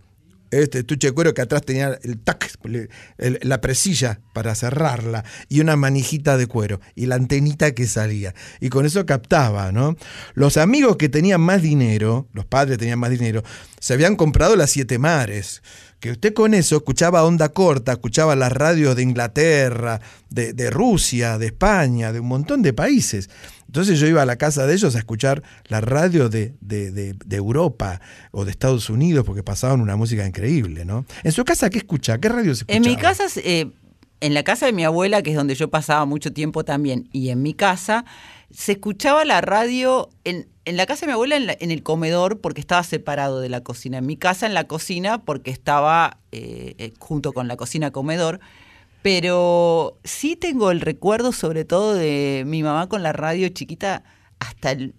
Este 0.62 0.80
estuche 0.80 1.08
de 1.08 1.12
cuero 1.12 1.34
que 1.34 1.42
atrás 1.42 1.62
tenía 1.62 1.98
el 2.02 2.18
tac, 2.18 2.58
la 3.08 3.60
presilla 3.60 4.20
para 4.32 4.54
cerrarla 4.54 5.24
y 5.48 5.60
una 5.60 5.76
manijita 5.76 6.36
de 6.36 6.46
cuero 6.46 6.80
y 6.94 7.06
la 7.06 7.16
antenita 7.16 7.72
que 7.72 7.86
salía. 7.86 8.34
Y 8.60 8.68
con 8.68 8.86
eso 8.86 9.04
captaba, 9.04 9.72
¿no? 9.72 9.96
Los 10.34 10.56
amigos 10.56 10.96
que 10.96 11.08
tenían 11.08 11.40
más 11.40 11.62
dinero, 11.62 12.28
los 12.32 12.44
padres 12.44 12.78
tenían 12.78 12.98
más 12.98 13.10
dinero, 13.10 13.42
se 13.80 13.94
habían 13.94 14.16
comprado 14.16 14.56
las 14.56 14.70
siete 14.70 14.98
mares 14.98 15.62
que 16.04 16.10
usted 16.10 16.34
con 16.34 16.52
eso 16.52 16.76
escuchaba 16.76 17.24
onda 17.24 17.48
corta, 17.48 17.92
escuchaba 17.92 18.36
las 18.36 18.52
radios 18.52 18.94
de 18.94 19.02
Inglaterra, 19.02 20.02
de, 20.28 20.52
de, 20.52 20.68
Rusia, 20.68 21.38
de 21.38 21.46
España, 21.46 22.12
de 22.12 22.20
un 22.20 22.28
montón 22.28 22.60
de 22.60 22.74
países. 22.74 23.30
Entonces 23.74 23.98
yo 23.98 24.06
iba 24.06 24.22
a 24.22 24.24
la 24.24 24.36
casa 24.36 24.68
de 24.68 24.74
ellos 24.74 24.94
a 24.94 24.98
escuchar 24.98 25.42
la 25.66 25.80
radio 25.80 26.28
de, 26.28 26.54
de, 26.60 26.92
de 26.92 27.36
Europa 27.36 28.00
o 28.30 28.44
de 28.44 28.52
Estados 28.52 28.88
Unidos 28.88 29.24
porque 29.26 29.42
pasaban 29.42 29.80
una 29.80 29.96
música 29.96 30.24
increíble, 30.24 30.84
¿no? 30.84 31.04
¿En 31.24 31.32
su 31.32 31.44
casa 31.44 31.68
qué 31.70 31.78
escucha? 31.78 32.18
¿Qué 32.18 32.28
radio 32.28 32.54
se 32.54 32.60
escucha? 32.60 32.76
En 32.76 32.82
mi 32.82 32.94
casa, 32.94 33.24
eh, 33.42 33.72
en 34.20 34.32
la 34.32 34.44
casa 34.44 34.66
de 34.66 34.72
mi 34.72 34.84
abuela, 34.84 35.22
que 35.22 35.30
es 35.30 35.36
donde 35.36 35.56
yo 35.56 35.70
pasaba 35.70 36.04
mucho 36.04 36.32
tiempo 36.32 36.64
también, 36.64 37.08
y 37.10 37.30
en 37.30 37.42
mi 37.42 37.52
casa, 37.52 38.04
se 38.52 38.70
escuchaba 38.70 39.24
la 39.24 39.40
radio 39.40 40.08
en, 40.22 40.46
en 40.66 40.76
la 40.76 40.86
casa 40.86 41.00
de 41.00 41.06
mi 41.08 41.14
abuela 41.14 41.34
en, 41.34 41.46
la, 41.48 41.56
en, 41.58 41.72
el 41.72 41.82
comedor 41.82 42.40
porque 42.40 42.60
estaba 42.60 42.84
separado 42.84 43.40
de 43.40 43.48
la 43.48 43.62
cocina. 43.62 43.98
En 43.98 44.06
mi 44.06 44.16
casa 44.16 44.46
en 44.46 44.54
la 44.54 44.68
cocina 44.68 45.24
porque 45.24 45.50
estaba 45.50 46.18
eh, 46.30 46.92
junto 47.00 47.32
con 47.32 47.48
la 47.48 47.56
cocina 47.56 47.90
comedor. 47.90 48.38
Pero 49.04 50.00
sí 50.02 50.34
tengo 50.34 50.70
el 50.70 50.80
recuerdo 50.80 51.32
sobre 51.32 51.66
todo 51.66 51.92
de 51.92 52.44
mi 52.46 52.62
mamá 52.62 52.88
con 52.88 53.02
la 53.02 53.12
radio 53.12 53.46
chiquita 53.50 54.02
hasta 54.38 54.70
el, 54.70 54.94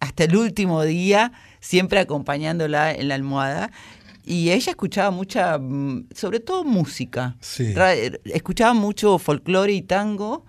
hasta 0.00 0.24
el 0.24 0.36
último 0.36 0.82
día, 0.82 1.32
siempre 1.58 1.98
acompañándola 1.98 2.92
en 2.92 3.08
la 3.08 3.14
almohada. 3.14 3.70
Y 4.22 4.50
ella 4.50 4.68
escuchaba 4.68 5.10
mucha, 5.12 5.56
mm, 5.56 6.08
sobre 6.14 6.40
todo 6.40 6.62
música. 6.64 7.38
Sí. 7.40 7.72
Escuchaba 8.26 8.74
mucho 8.74 9.18
folclore 9.18 9.72
y 9.72 9.80
tango. 9.80 10.44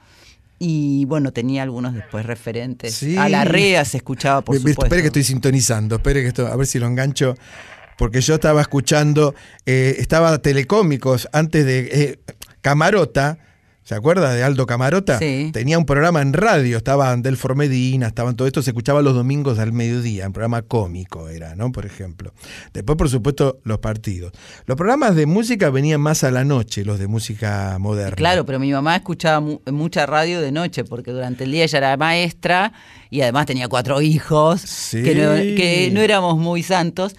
Y 0.59 1.05
bueno, 1.05 1.31
tenía 1.31 1.63
algunos 1.63 1.93
después 1.93 2.25
referentes. 2.25 2.95
Sí. 2.95 3.15
A 3.15 3.29
la 3.29 3.45
REA 3.45 3.85
se 3.85 3.95
escuchaba, 3.95 4.41
por 4.41 4.57
supuesto. 4.57 4.83
Espere 4.83 5.03
que 5.03 5.07
estoy 5.07 5.23
sintonizando, 5.23 5.95
espere 5.95 6.21
que 6.21 6.27
esto, 6.27 6.45
a 6.47 6.55
ver 6.57 6.67
si 6.67 6.79
lo 6.79 6.87
engancho. 6.87 7.35
Porque 7.97 8.19
yo 8.19 8.35
estaba 8.35 8.59
escuchando, 8.59 9.33
eh, 9.65 9.95
estaba 9.99 10.37
Telecómicos 10.39 11.29
antes 11.31 11.65
de 11.65 11.89
eh, 11.91 12.19
Camarota. 12.67 13.37
¿Se 13.83 13.95
acuerda 13.95 14.33
de 14.33 14.43
Aldo 14.43 14.65
Camarota? 14.65 15.17
Sí. 15.19 15.51
Tenía 15.53 15.79
un 15.79 15.85
programa 15.85 16.21
en 16.21 16.33
radio, 16.33 16.75
estaban 16.75 17.21
Delfor 17.21 17.55
Medina, 17.55 18.07
estaban 18.07 18.35
todo 18.35 18.45
esto, 18.45 18.61
se 18.61 18.71
escuchaba 18.71 19.01
los 19.01 19.15
domingos 19.15 19.57
al 19.57 19.71
mediodía, 19.71 20.27
un 20.27 20.33
programa 20.33 20.63
cómico 20.63 21.29
era, 21.29 21.55
¿no? 21.55 21.71
Por 21.71 21.85
ejemplo. 21.85 22.33
Después, 22.73 22.97
por 22.97 23.07
supuesto, 23.09 23.61
los 23.63 23.77
partidos. 23.77 24.33
Los 24.65 24.75
programas 24.75 25.15
de 25.15 25.25
música 25.27 25.69
venían 25.69 26.01
más 26.01 26.25
a 26.25 26.31
la 26.31 26.43
noche, 26.43 26.83
los 26.83 26.99
de 26.99 27.07
música 27.07 27.77
moderna. 27.79 28.17
Claro, 28.17 28.45
pero 28.45 28.59
mi 28.59 28.69
mamá 28.73 28.97
escuchaba 28.97 29.39
mu 29.39 29.61
mucha 29.71 30.05
radio 30.05 30.41
de 30.41 30.51
noche, 30.51 30.83
porque 30.83 31.13
durante 31.13 31.45
el 31.45 31.53
día 31.53 31.63
ella 31.63 31.77
era 31.77 31.95
maestra 31.95 32.73
y 33.09 33.21
además 33.21 33.45
tenía 33.45 33.69
cuatro 33.69 34.01
hijos, 34.01 34.59
sí. 34.59 35.01
que, 35.03 35.15
no, 35.15 35.31
que 35.55 35.89
no 35.93 36.01
éramos 36.01 36.37
muy 36.37 36.63
santos. 36.63 37.15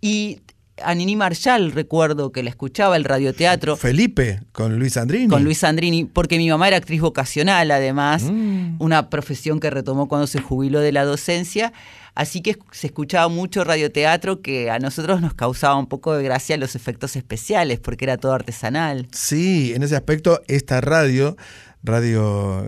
Y 0.00 0.38
a 0.84 0.94
Nini 0.94 1.16
Marshall 1.16 1.72
recuerdo 1.72 2.32
que 2.32 2.42
la 2.42 2.50
escuchaba 2.50 2.96
el 2.96 3.04
radioteatro. 3.04 3.76
Felipe, 3.76 4.40
con 4.52 4.78
Luis 4.78 4.96
Andrini. 4.96 5.28
Con 5.28 5.44
Luis 5.44 5.64
Andrini, 5.64 6.04
porque 6.04 6.38
mi 6.38 6.48
mamá 6.48 6.68
era 6.68 6.76
actriz 6.76 7.00
vocacional, 7.00 7.70
además, 7.70 8.24
mm. 8.24 8.76
una 8.78 9.10
profesión 9.10 9.60
que 9.60 9.70
retomó 9.70 10.08
cuando 10.08 10.26
se 10.26 10.40
jubiló 10.40 10.80
de 10.80 10.92
la 10.92 11.04
docencia. 11.04 11.72
Así 12.14 12.42
que 12.42 12.58
se 12.72 12.88
escuchaba 12.88 13.28
mucho 13.28 13.64
radioteatro 13.64 14.42
que 14.42 14.70
a 14.70 14.78
nosotros 14.78 15.20
nos 15.20 15.34
causaba 15.34 15.76
un 15.76 15.86
poco 15.86 16.14
de 16.14 16.22
gracia 16.22 16.56
los 16.58 16.74
efectos 16.74 17.16
especiales, 17.16 17.80
porque 17.80 18.04
era 18.04 18.18
todo 18.18 18.32
artesanal. 18.32 19.08
Sí, 19.12 19.72
en 19.74 19.82
ese 19.82 19.96
aspecto, 19.96 20.42
esta 20.46 20.80
radio, 20.80 21.36
Radio 21.82 22.66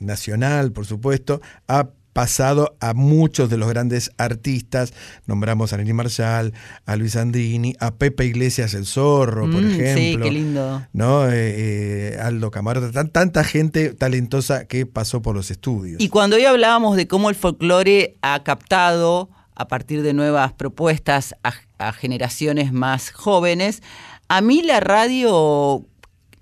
Nacional, 0.00 0.72
por 0.72 0.84
supuesto, 0.86 1.40
ha 1.66 1.88
pasado 2.14 2.74
a 2.80 2.94
muchos 2.94 3.50
de 3.50 3.58
los 3.58 3.68
grandes 3.68 4.10
artistas. 4.16 4.94
Nombramos 5.26 5.74
a 5.74 5.76
Nelly 5.76 5.92
Marshall, 5.92 6.54
a 6.86 6.96
Luis 6.96 7.16
Andini, 7.16 7.74
a 7.80 7.90
Pepe 7.96 8.24
Iglesias 8.24 8.72
el 8.72 8.86
Zorro, 8.86 9.42
por 9.50 9.60
Mm, 9.62 9.74
sí, 9.74 9.80
ejemplo. 9.82 10.24
qué 10.24 10.30
lindo. 10.32 10.86
¿no? 10.94 11.26
Eh, 11.28 11.32
eh, 11.34 12.18
Aldo 12.22 12.50
Camargo, 12.50 12.90
tan- 12.90 13.10
tanta 13.10 13.44
gente 13.44 13.90
talentosa 13.92 14.64
que 14.64 14.86
pasó 14.86 15.20
por 15.20 15.34
los 15.36 15.50
estudios. 15.50 16.00
Y 16.00 16.08
cuando 16.08 16.36
hoy 16.36 16.46
hablábamos 16.46 16.96
de 16.96 17.06
cómo 17.06 17.28
el 17.28 17.34
folclore 17.34 18.16
ha 18.22 18.42
captado, 18.44 19.28
a 19.56 19.68
partir 19.68 20.02
de 20.02 20.14
nuevas 20.14 20.52
propuestas, 20.52 21.34
a, 21.44 21.52
a 21.78 21.92
generaciones 21.92 22.72
más 22.72 23.10
jóvenes, 23.10 23.82
a 24.28 24.40
mí 24.40 24.62
la 24.62 24.80
radio, 24.80 25.84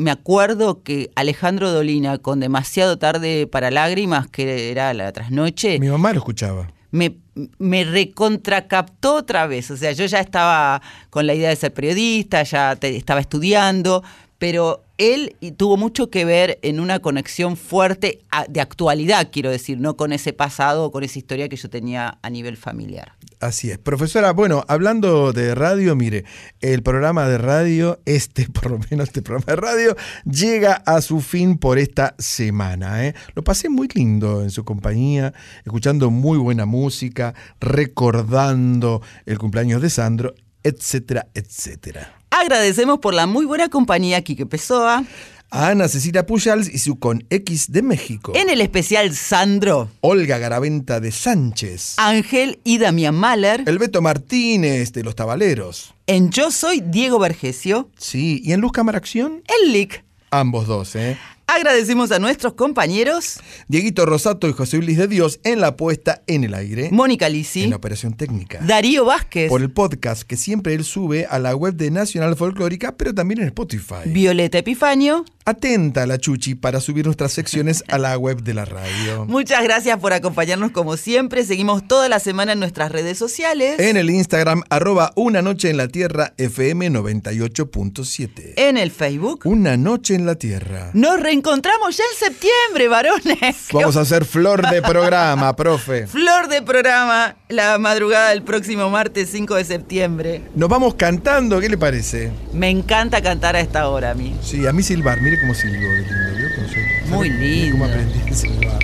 me 0.02 0.10
acuerdo 0.10 0.82
que 0.82 1.10
Alejandro 1.14 1.70
Dolina, 1.72 2.18
con 2.18 2.40
demasiado 2.40 2.98
tarde 2.98 3.46
para 3.46 3.70
lágrimas, 3.70 4.28
que 4.28 4.70
era 4.70 4.92
la 4.94 5.10
trasnoche, 5.12 5.78
Mi 5.78 5.88
mamá 5.88 6.12
lo 6.12 6.18
escuchaba. 6.18 6.68
me, 6.90 7.16
me 7.58 7.84
recontracaptó 7.84 9.16
otra 9.16 9.46
vez. 9.46 9.70
O 9.70 9.76
sea, 9.76 9.92
yo 9.92 10.04
ya 10.06 10.20
estaba 10.20 10.82
con 11.10 11.26
la 11.26 11.34
idea 11.34 11.48
de 11.48 11.56
ser 11.56 11.72
periodista, 11.72 12.42
ya 12.42 12.76
te- 12.76 12.96
estaba 12.96 13.20
estudiando, 13.20 14.02
pero 14.42 14.82
él 14.98 15.36
tuvo 15.56 15.76
mucho 15.76 16.10
que 16.10 16.24
ver 16.24 16.58
en 16.62 16.80
una 16.80 16.98
conexión 16.98 17.56
fuerte 17.56 18.24
de 18.48 18.60
actualidad, 18.60 19.28
quiero 19.30 19.52
decir, 19.52 19.78
no 19.78 19.96
con 19.96 20.12
ese 20.12 20.32
pasado 20.32 20.86
o 20.86 20.90
con 20.90 21.04
esa 21.04 21.20
historia 21.20 21.48
que 21.48 21.54
yo 21.54 21.70
tenía 21.70 22.18
a 22.22 22.28
nivel 22.28 22.56
familiar. 22.56 23.12
Así 23.38 23.70
es. 23.70 23.78
Profesora, 23.78 24.32
bueno, 24.32 24.64
hablando 24.66 25.32
de 25.32 25.54
radio, 25.54 25.94
mire, 25.94 26.24
el 26.60 26.82
programa 26.82 27.28
de 27.28 27.38
radio, 27.38 28.00
este, 28.04 28.48
por 28.52 28.72
lo 28.72 28.80
menos 28.90 29.10
este 29.10 29.22
programa 29.22 29.46
de 29.46 29.56
radio, 29.60 29.96
llega 30.24 30.72
a 30.72 31.02
su 31.02 31.20
fin 31.20 31.56
por 31.56 31.78
esta 31.78 32.16
semana. 32.18 33.06
¿eh? 33.06 33.14
Lo 33.36 33.44
pasé 33.44 33.68
muy 33.68 33.86
lindo 33.94 34.42
en 34.42 34.50
su 34.50 34.64
compañía, 34.64 35.32
escuchando 35.64 36.10
muy 36.10 36.38
buena 36.38 36.66
música, 36.66 37.32
recordando 37.60 39.02
el 39.24 39.38
cumpleaños 39.38 39.80
de 39.80 39.88
Sandro, 39.88 40.34
etcétera, 40.64 41.28
etcétera. 41.32 42.21
Agradecemos 42.32 42.98
por 42.98 43.12
la 43.12 43.26
muy 43.26 43.44
buena 43.44 43.68
compañía 43.68 44.22
Quique 44.24 44.46
Pessoa. 44.46 45.04
A 45.50 45.68
Ana 45.68 45.86
Cecilia 45.86 46.24
Pujals 46.24 46.66
y 46.66 46.78
su 46.78 46.98
Con 46.98 47.26
X 47.28 47.70
de 47.70 47.82
México. 47.82 48.32
En 48.34 48.48
el 48.48 48.62
especial 48.62 49.14
Sandro. 49.14 49.90
Olga 50.00 50.38
Garaventa 50.38 50.98
de 50.98 51.12
Sánchez. 51.12 51.96
Ángel 51.98 52.58
y 52.64 52.78
Damián 52.78 53.14
Mahler. 53.16 53.64
El 53.66 53.78
Beto 53.78 54.00
Martínez 54.00 54.94
de 54.94 55.04
Los 55.04 55.14
Tabaleros. 55.14 55.92
En 56.06 56.30
Yo 56.30 56.50
Soy 56.50 56.80
Diego 56.80 57.18
Vergesio. 57.18 57.90
Sí, 57.98 58.40
y 58.42 58.52
en 58.52 58.62
Luz 58.62 58.72
Cámara 58.72 58.96
Acción, 58.96 59.42
El 59.64 59.72
Lic. 59.74 60.02
ambos 60.30 60.66
dos, 60.66 60.96
¿eh? 60.96 61.18
Agradecemos 61.54 62.10
a 62.12 62.18
nuestros 62.18 62.54
compañeros 62.54 63.38
Dieguito 63.68 64.06
Rosato 64.06 64.48
y 64.48 64.54
José 64.54 64.78
Luis 64.78 64.96
de 64.96 65.06
Dios 65.06 65.38
en 65.44 65.60
la 65.60 65.76
puesta 65.76 66.22
en 66.26 66.44
el 66.44 66.54
aire. 66.54 66.88
Mónica 66.90 67.28
Lisi, 67.28 67.64
En 67.64 67.70
la 67.70 67.76
operación 67.76 68.14
técnica. 68.14 68.58
Darío 68.62 69.04
Vázquez, 69.04 69.50
Por 69.50 69.60
el 69.60 69.70
podcast 69.70 70.22
que 70.22 70.38
siempre 70.38 70.72
él 70.72 70.82
sube 70.82 71.26
a 71.26 71.38
la 71.38 71.54
web 71.54 71.74
de 71.74 71.90
Nacional 71.90 72.36
Folclórica, 72.36 72.96
pero 72.96 73.14
también 73.14 73.42
en 73.42 73.48
Spotify. 73.48 74.06
Violeta 74.06 74.56
Epifanio. 74.58 75.26
Atenta 75.44 76.04
a 76.04 76.06
la 76.06 76.18
Chuchi 76.18 76.54
para 76.54 76.80
subir 76.80 77.04
nuestras 77.04 77.32
secciones 77.32 77.82
a 77.88 77.98
la 77.98 78.16
web 78.16 78.42
de 78.42 78.54
la 78.54 78.64
radio. 78.64 79.24
Muchas 79.28 79.62
gracias 79.64 79.98
por 79.98 80.12
acompañarnos 80.12 80.70
como 80.70 80.96
siempre. 80.96 81.44
Seguimos 81.44 81.86
toda 81.86 82.08
la 82.08 82.20
semana 82.20 82.52
en 82.52 82.60
nuestras 82.60 82.92
redes 82.92 83.18
sociales. 83.18 83.78
En 83.80 83.96
el 83.96 84.08
Instagram, 84.08 84.62
arroba 84.70 85.12
Una 85.16 85.42
Noche 85.42 85.68
en 85.68 85.76
la 85.76 85.88
Tierra, 85.88 86.32
FM 86.38 86.92
98.7. 86.92 88.54
En 88.56 88.76
el 88.78 88.90
Facebook. 88.92 89.40
Una 89.44 89.76
Noche 89.76 90.14
en 90.14 90.26
la 90.26 90.36
Tierra. 90.36 90.90
Nos 90.94 91.20
reencontramos 91.20 91.41
ya 91.42 92.04
en 92.12 92.18
septiembre, 92.18 92.88
varones. 92.88 93.56
Vamos 93.72 93.96
a 93.96 94.00
hacer 94.02 94.24
flor 94.24 94.68
de 94.70 94.80
programa, 94.82 95.54
profe. 95.56 96.06
Flor 96.06 96.48
de 96.48 96.62
programa 96.62 97.36
la 97.48 97.78
madrugada 97.78 98.30
del 98.30 98.42
próximo 98.42 98.88
martes 98.90 99.28
5 99.32 99.54
de 99.56 99.64
septiembre. 99.64 100.42
Nos 100.54 100.68
vamos 100.68 100.94
cantando, 100.94 101.60
¿qué 101.60 101.68
le 101.68 101.76
parece? 101.78 102.30
Me 102.52 102.70
encanta 102.70 103.20
cantar 103.22 103.56
a 103.56 103.60
esta 103.60 103.88
hora 103.88 104.10
a 104.12 104.14
mí. 104.14 104.34
Sí, 104.42 104.66
a 104.66 104.72
mí 104.72 104.82
silbar, 104.82 105.20
mire 105.20 105.38
cómo 105.40 105.54
silbo 105.54 105.76
de 105.76 105.98
lindo, 105.98 106.36
¿vio? 106.36 106.48
Cómo 106.56 106.66
yo- 106.68 107.16
Muy 107.16 107.28
¿sabe 107.28 107.40
lindo. 107.40 107.72
¿Cómo 107.72 107.84
aprendí 107.84 108.30
a 108.30 108.34
silbar? 108.34 108.78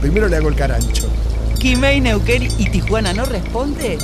Primero 0.00 0.28
le 0.28 0.36
hago 0.36 0.48
el 0.48 0.54
carancho. 0.54 1.08
Quimei, 1.58 2.00
Neuquén 2.00 2.44
y 2.58 2.70
Tijuana 2.70 3.12
no 3.12 3.24
responde 3.24 3.98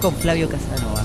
con 0.00 0.14
Flavio 0.16 0.48
Casanova. 0.48 1.04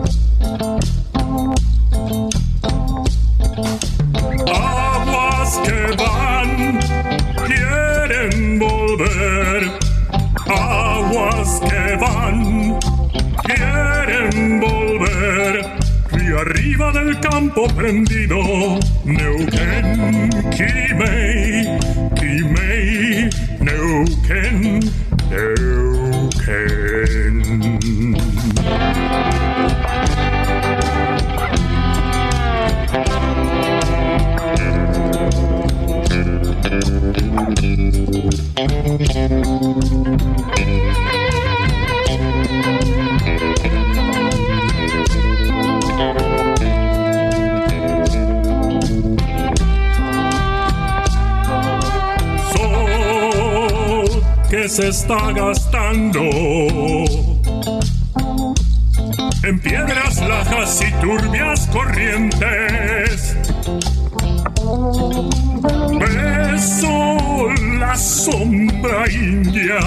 prendido, 17.69 18.37
Neuquén, 19.03 19.90
está 54.91 55.31
gastando 55.31 56.19
en 59.41 59.59
piedras 59.59 60.21
lajas 60.27 60.81
y 60.81 60.91
turbias 60.99 61.65
corrientes. 61.67 63.37
Beso 65.97 67.47
la 67.79 67.95
sombra 67.95 69.09
india 69.09 69.79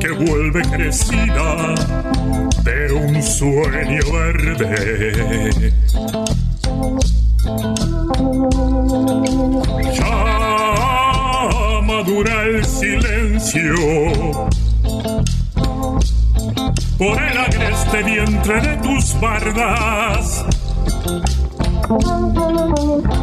que 0.00 0.10
vuelve 0.10 0.62
crecida 0.62 1.74
de 2.64 2.92
un 2.92 3.22
sueño 3.22 4.02
verde. 4.12 5.72
Ya 9.94 11.82
madura 11.82 12.42
el 12.42 12.64
silencio 12.64 13.15
por 16.98 17.22
el 17.22 17.38
agreste 17.38 18.02
vientre 18.02 18.60
de 18.60 18.76
tus 18.78 19.20
bardas. 19.20 20.44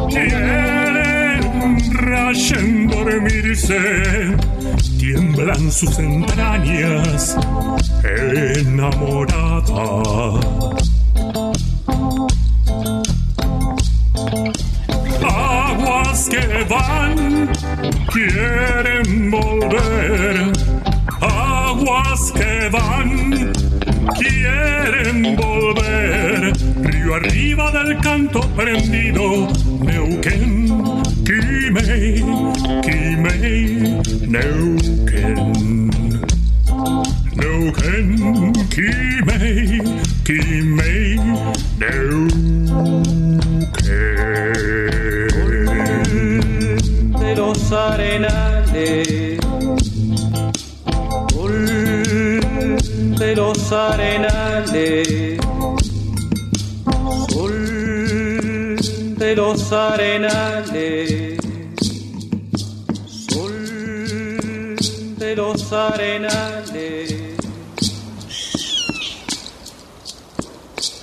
Quieren 0.08 1.92
rayen 1.92 2.88
dormirse, 2.88 4.36
tiemblan 4.98 5.70
sus 5.70 5.98
entrañas 5.98 7.36
enamoradas. 8.56 9.74